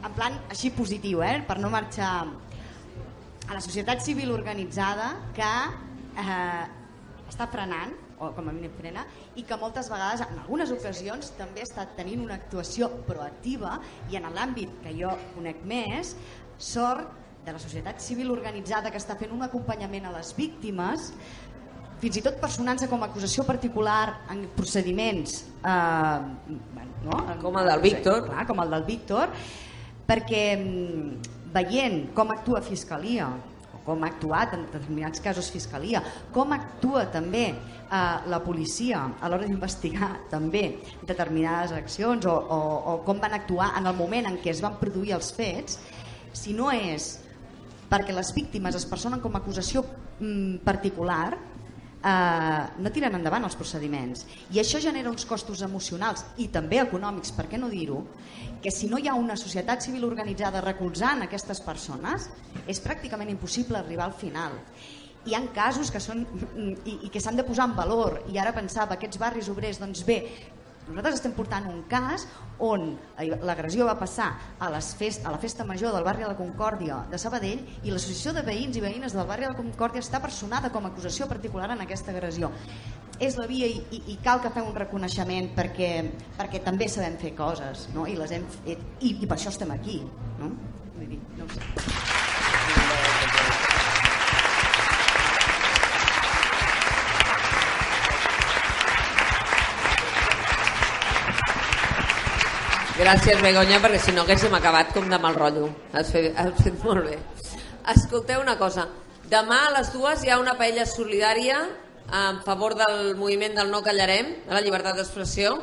en 0.00 0.14
plan 0.16 0.38
així 0.48 0.70
positiu, 0.72 1.20
eh? 1.20 1.42
per 1.44 1.58
no 1.60 1.68
marxar 1.72 2.12
a 2.24 3.52
la 3.52 3.60
societat 3.60 4.00
civil 4.00 4.32
organitzada 4.32 5.10
que 5.36 5.50
eh, 6.22 6.64
està 7.28 7.50
frenant 7.52 7.92
o 8.22 8.30
com 8.32 8.48
a 8.48 8.54
mínim 8.54 8.72
frena, 8.78 9.04
i 9.36 9.44
que 9.44 9.58
moltes 9.60 9.90
vegades, 9.92 10.24
en 10.24 10.40
algunes 10.40 10.72
ocasions, 10.72 11.32
també 11.36 11.60
ha 11.60 11.68
estat 11.68 11.92
tenint 11.98 12.22
una 12.24 12.38
actuació 12.40 12.88
proactiva 13.04 13.80
i 14.08 14.16
en 14.16 14.30
l'àmbit 14.32 14.80
que 14.84 14.94
jo 14.96 15.12
conec 15.34 15.60
més, 15.68 16.14
sort 16.56 17.18
de 17.44 17.52
la 17.52 17.58
societat 17.58 18.00
civil 18.00 18.30
organitzada 18.30 18.92
que 18.94 19.00
està 19.02 19.18
fent 19.18 19.34
un 19.34 19.42
acompanyament 19.42 20.06
a 20.06 20.14
les 20.14 20.30
víctimes, 20.38 21.10
fins 22.02 22.18
i 22.18 22.24
tot 22.24 22.40
personant-se 22.42 22.88
com 22.90 23.04
a 23.04 23.10
acusació 23.10 23.44
particular 23.46 24.26
en 24.34 24.44
procediments 24.56 25.38
eh, 25.62 26.18
no? 27.06 27.20
com 27.42 27.60
el 27.60 27.70
del 27.70 27.84
Víctor 27.84 28.26
clar, 28.26 28.46
com 28.48 28.62
el 28.64 28.74
del 28.76 28.88
Víctor 28.88 29.32
perquè 30.08 30.44
mm, 30.58 31.32
veient 31.54 32.04
com 32.16 32.34
actua 32.34 32.62
Fiscalia 32.66 33.30
com 33.86 34.02
ha 34.04 34.10
actuat 34.12 34.54
en 34.54 34.66
determinats 34.68 35.22
casos 35.22 35.48
Fiscalia, 35.50 36.02
com 36.34 36.52
actua 36.54 37.06
també 37.10 37.48
eh, 37.50 38.18
la 38.30 38.40
policia 38.44 39.02
a 39.18 39.30
l'hora 39.30 39.48
d'investigar 39.48 40.12
també 40.34 40.64
determinades 41.02 41.74
accions 41.76 42.26
o, 42.26 42.34
o, 42.34 42.60
o 42.92 42.96
com 43.06 43.20
van 43.22 43.34
actuar 43.38 43.72
en 43.80 43.90
el 43.90 43.98
moment 43.98 44.30
en 44.30 44.38
què 44.42 44.52
es 44.54 44.62
van 44.64 44.78
produir 44.80 45.16
els 45.18 45.32
fets, 45.34 45.80
si 46.32 46.54
no 46.56 46.70
és 46.72 47.16
perquè 47.90 48.14
les 48.14 48.30
víctimes 48.32 48.78
es 48.78 48.86
personen 48.88 49.20
com 49.20 49.34
a 49.34 49.42
acusació 49.42 49.84
mm, 49.84 50.62
particular, 50.64 51.34
eh, 52.04 52.62
no 52.78 52.92
tiren 52.94 53.16
endavant 53.18 53.46
els 53.46 53.56
procediments. 53.58 54.26
I 54.52 54.60
això 54.62 54.80
genera 54.82 55.10
uns 55.10 55.26
costos 55.28 55.62
emocionals 55.62 56.24
i 56.42 56.48
també 56.54 56.80
econòmics, 56.82 57.32
per 57.36 57.48
què 57.50 57.60
no 57.60 57.70
dir-ho? 57.72 58.02
Que 58.62 58.70
si 58.70 58.88
no 58.90 58.98
hi 58.98 59.08
ha 59.08 59.18
una 59.18 59.36
societat 59.36 59.82
civil 59.82 60.06
organitzada 60.08 60.62
recolzant 60.64 61.24
aquestes 61.24 61.62
persones 61.64 62.28
és 62.66 62.82
pràcticament 62.82 63.30
impossible 63.30 63.78
arribar 63.78 64.08
al 64.08 64.18
final. 64.18 64.58
Hi 65.26 65.36
han 65.38 65.52
casos 65.54 65.90
que 65.94 66.00
són 66.02 66.24
i, 66.84 66.98
i 67.06 67.10
que 67.12 67.20
s'han 67.22 67.38
de 67.38 67.46
posar 67.46 67.68
en 67.70 67.76
valor. 67.78 68.22
I 68.32 68.38
ara 68.42 68.54
pensava 68.54 68.96
aquests 68.98 69.20
barris 69.22 69.50
obrers 69.52 69.78
doncs 69.78 70.02
bé, 70.06 70.18
nosaltres 70.88 71.20
estem 71.20 71.34
portant 71.36 71.66
un 71.70 71.82
cas 71.90 72.26
on 72.62 72.92
l'agressió 73.46 73.86
va 73.86 73.94
passar 73.98 74.28
a, 74.58 74.70
les 74.74 74.92
fest, 74.98 75.26
a 75.26 75.32
la 75.34 75.40
festa 75.42 75.66
major 75.66 75.94
del 75.94 76.04
barri 76.06 76.24
de 76.24 76.30
la 76.30 76.38
Concòrdia 76.38 77.02
de 77.10 77.18
Sabadell 77.18 77.62
i 77.82 77.92
l'associació 77.92 78.34
de 78.36 78.44
veïns 78.46 78.78
i 78.78 78.84
veïnes 78.84 79.14
del 79.16 79.26
barri 79.28 79.46
de 79.46 79.52
la 79.52 79.58
Concòrdia 79.58 80.02
està 80.02 80.20
personada 80.22 80.72
com 80.74 80.86
a 80.86 80.92
acusació 80.92 81.28
particular 81.30 81.70
en 81.74 81.84
aquesta 81.84 82.14
agressió. 82.14 82.50
És 83.22 83.36
la 83.38 83.46
via 83.46 83.68
i, 83.70 83.78
i, 83.94 84.02
i 84.14 84.18
cal 84.24 84.42
que 84.42 84.50
fem 84.54 84.66
un 84.66 84.76
reconeixement 84.76 85.52
perquè, 85.56 85.92
perquè 86.38 86.62
també 86.64 86.90
sabem 86.90 87.18
fer 87.20 87.36
coses 87.38 87.88
no? 87.94 88.08
I, 88.08 88.18
les 88.18 88.34
hem 88.34 88.48
fet, 88.62 88.82
i, 89.00 89.16
i 89.22 89.26
per 89.26 89.38
això 89.38 89.54
estem 89.54 89.70
aquí. 89.74 90.02
No? 90.40 90.52
Vull 90.98 91.14
dir, 91.14 91.22
no 91.38 91.46
ho 91.46 91.54
sé. 91.54 92.21
Gràcies, 103.02 103.40
Begoña, 103.42 103.80
perquè 103.82 103.98
si 103.98 104.12
no 104.14 104.22
haguéssim 104.22 104.52
acabat 104.54 104.92
com 104.94 105.08
de 105.10 105.18
mal 105.18 105.34
rotllo. 105.34 105.66
Has 105.90 106.12
fet, 106.14 106.36
has 106.38 106.52
fet 106.62 106.76
molt 106.86 107.02
bé. 107.08 107.16
Escolteu 107.90 108.38
una 108.38 108.54
cosa. 108.60 108.84
Demà 109.26 109.56
a 109.66 109.72
les 109.74 109.88
dues 109.90 110.22
hi 110.22 110.30
ha 110.30 110.36
una 110.38 110.54
paella 110.60 110.84
solidària 110.86 111.56
en 112.14 112.38
favor 112.46 112.76
del 112.78 113.16
moviment 113.18 113.58
del 113.58 113.72
No 113.74 113.80
Callarem, 113.82 114.28
de 114.46 114.54
la 114.54 114.62
llibertat 114.62 115.00
d'expressió. 115.00 115.56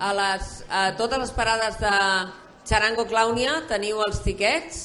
A, 0.00 0.14
les, 0.16 0.54
a 0.72 0.86
totes 0.96 1.20
les 1.20 1.34
parades 1.36 1.76
de 1.82 1.92
Charango 2.64 3.04
Clàunia 3.10 3.58
teniu 3.68 4.00
els 4.06 4.22
tiquets 4.24 4.80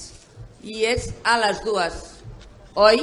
i 0.68 0.84
és 0.92 1.08
a 1.24 1.38
les 1.46 1.64
dues. 1.64 2.02
Oi? 2.76 3.00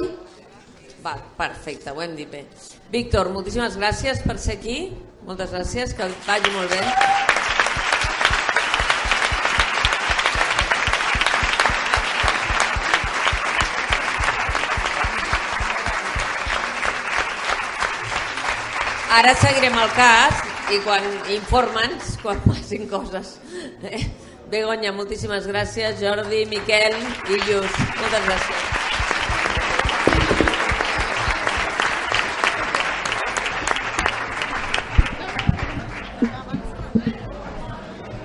Va, 1.06 1.16
perfecte, 1.40 1.88
ho 1.88 2.04
hem 2.04 2.20
dit 2.20 2.28
bé. 2.28 2.44
Víctor, 2.92 3.32
moltíssimes 3.32 3.80
gràcies 3.80 4.20
per 4.28 4.36
ser 4.36 4.58
aquí. 4.60 4.78
Moltes 5.24 5.56
gràcies, 5.56 5.96
que 5.96 6.12
vagi 6.28 6.52
molt 6.52 6.76
bé. 6.76 7.43
Ara 19.14 19.30
seguirem 19.38 19.76
el 19.78 19.90
cas 19.94 20.40
i 20.74 20.80
quan 20.82 21.04
informa'ns 21.30 22.16
quan 22.18 22.40
passin 22.42 22.88
coses. 22.90 23.36
Eh? 23.86 24.00
Begoña, 24.50 24.90
moltíssimes 24.90 25.46
gràcies. 25.46 26.00
Jordi, 26.00 26.40
Miquel 26.50 26.96
i 27.30 27.38
Lluís, 27.46 27.76
moltes 28.00 28.26
gràcies. 28.26 28.64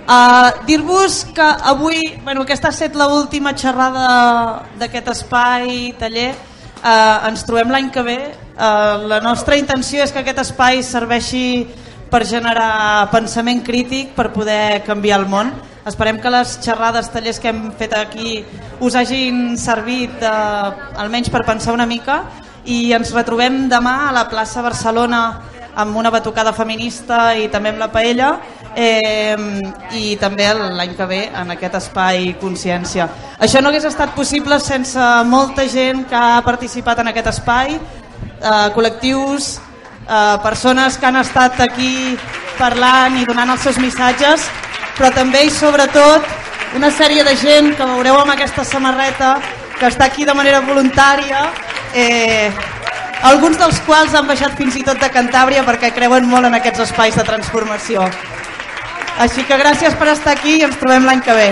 Uh, 0.10 0.66
Dir-vos 0.66 1.22
que 1.38 1.54
avui, 1.70 2.18
bueno, 2.26 2.42
aquesta 2.42 2.72
ha 2.72 2.74
estat 2.74 2.98
l'última 2.98 3.54
xerrada 3.54 4.10
d'aquest 4.82 5.14
espai, 5.14 5.94
taller, 6.02 6.32
uh, 6.82 7.30
ens 7.30 7.46
trobem 7.46 7.78
l'any 7.78 7.94
que 7.94 8.10
ve. 8.10 8.22
Uh, 8.60 9.08
la 9.08 9.22
nostra 9.24 9.56
intenció 9.56 10.04
és 10.04 10.12
que 10.12 10.20
aquest 10.20 10.42
espai 10.44 10.82
serveixi 10.84 11.64
per 12.12 12.26
generar 12.28 13.08
pensament 13.08 13.62
crític, 13.64 14.12
per 14.18 14.34
poder 14.36 14.82
canviar 14.84 15.22
el 15.22 15.30
món. 15.32 15.54
Esperem 15.88 16.20
que 16.20 16.32
les 16.34 16.58
xerrades, 16.60 17.08
tallers 17.14 17.40
que 17.40 17.54
hem 17.54 17.70
fet 17.80 17.96
aquí 17.96 18.42
us 18.84 18.98
hagin 19.00 19.56
servit 19.56 20.12
uh, 20.28 20.74
almenys 21.00 21.32
per 21.32 21.46
pensar 21.48 21.72
una 21.72 21.88
mica 21.88 22.26
i 22.68 22.92
ens 22.98 23.14
retrobem 23.16 23.70
demà 23.72 24.10
a 24.10 24.12
la 24.18 24.26
plaça 24.28 24.62
Barcelona 24.66 25.22
amb 25.80 25.96
una 25.96 26.12
batucada 26.12 26.52
feminista 26.52 27.32
i 27.40 27.48
també 27.48 27.72
amb 27.72 27.80
la 27.80 27.88
paella 27.94 28.34
eh, 28.76 29.38
i 29.96 30.18
també 30.20 30.50
l'any 30.52 30.98
que 30.98 31.08
ve 31.08 31.22
en 31.30 31.56
aquest 31.56 31.80
espai 31.80 32.34
Consciència. 32.42 33.08
Això 33.40 33.62
no 33.64 33.72
hagués 33.72 33.88
estat 33.88 34.12
possible 34.18 34.60
sense 34.60 35.08
molta 35.30 35.64
gent 35.72 36.04
que 36.10 36.20
ha 36.20 36.44
participat 36.44 37.00
en 37.00 37.14
aquest 37.14 37.32
espai, 37.32 37.80
eh, 38.42 38.68
col·lectius, 38.76 39.60
eh, 40.08 40.38
persones 40.44 40.98
que 40.98 41.06
han 41.06 41.20
estat 41.22 41.60
aquí 41.62 42.18
parlant 42.58 43.16
i 43.20 43.26
donant 43.26 43.56
els 43.56 43.62
seus 43.62 43.80
missatges, 43.80 44.44
però 44.98 45.14
també 45.16 45.46
i 45.48 45.52
sobretot 45.54 46.26
una 46.76 46.92
sèrie 46.92 47.24
de 47.24 47.36
gent 47.40 47.72
que 47.78 47.86
veureu 47.86 48.20
amb 48.20 48.36
aquesta 48.36 48.66
samarreta 48.68 49.38
que 49.80 49.88
està 49.88 50.10
aquí 50.10 50.26
de 50.28 50.36
manera 50.36 50.60
voluntària 50.62 51.48
eh, 51.96 52.52
alguns 53.24 53.58
dels 53.60 53.80
quals 53.88 54.14
han 54.16 54.28
baixat 54.28 54.56
fins 54.60 54.76
i 54.80 54.84
tot 54.84 55.00
de 55.00 55.10
Cantàbria 55.12 55.64
perquè 55.68 55.92
creuen 55.96 56.28
molt 56.30 56.48
en 56.48 56.56
aquests 56.56 56.86
espais 56.88 57.16
de 57.16 57.26
transformació. 57.28 58.06
Així 59.20 59.44
que 59.44 59.58
gràcies 59.60 59.96
per 60.00 60.08
estar 60.14 60.36
aquí 60.38 60.60
i 60.60 60.64
ens 60.68 60.78
trobem 60.80 61.08
l'any 61.08 61.24
que 61.26 61.36
ve. 61.36 61.50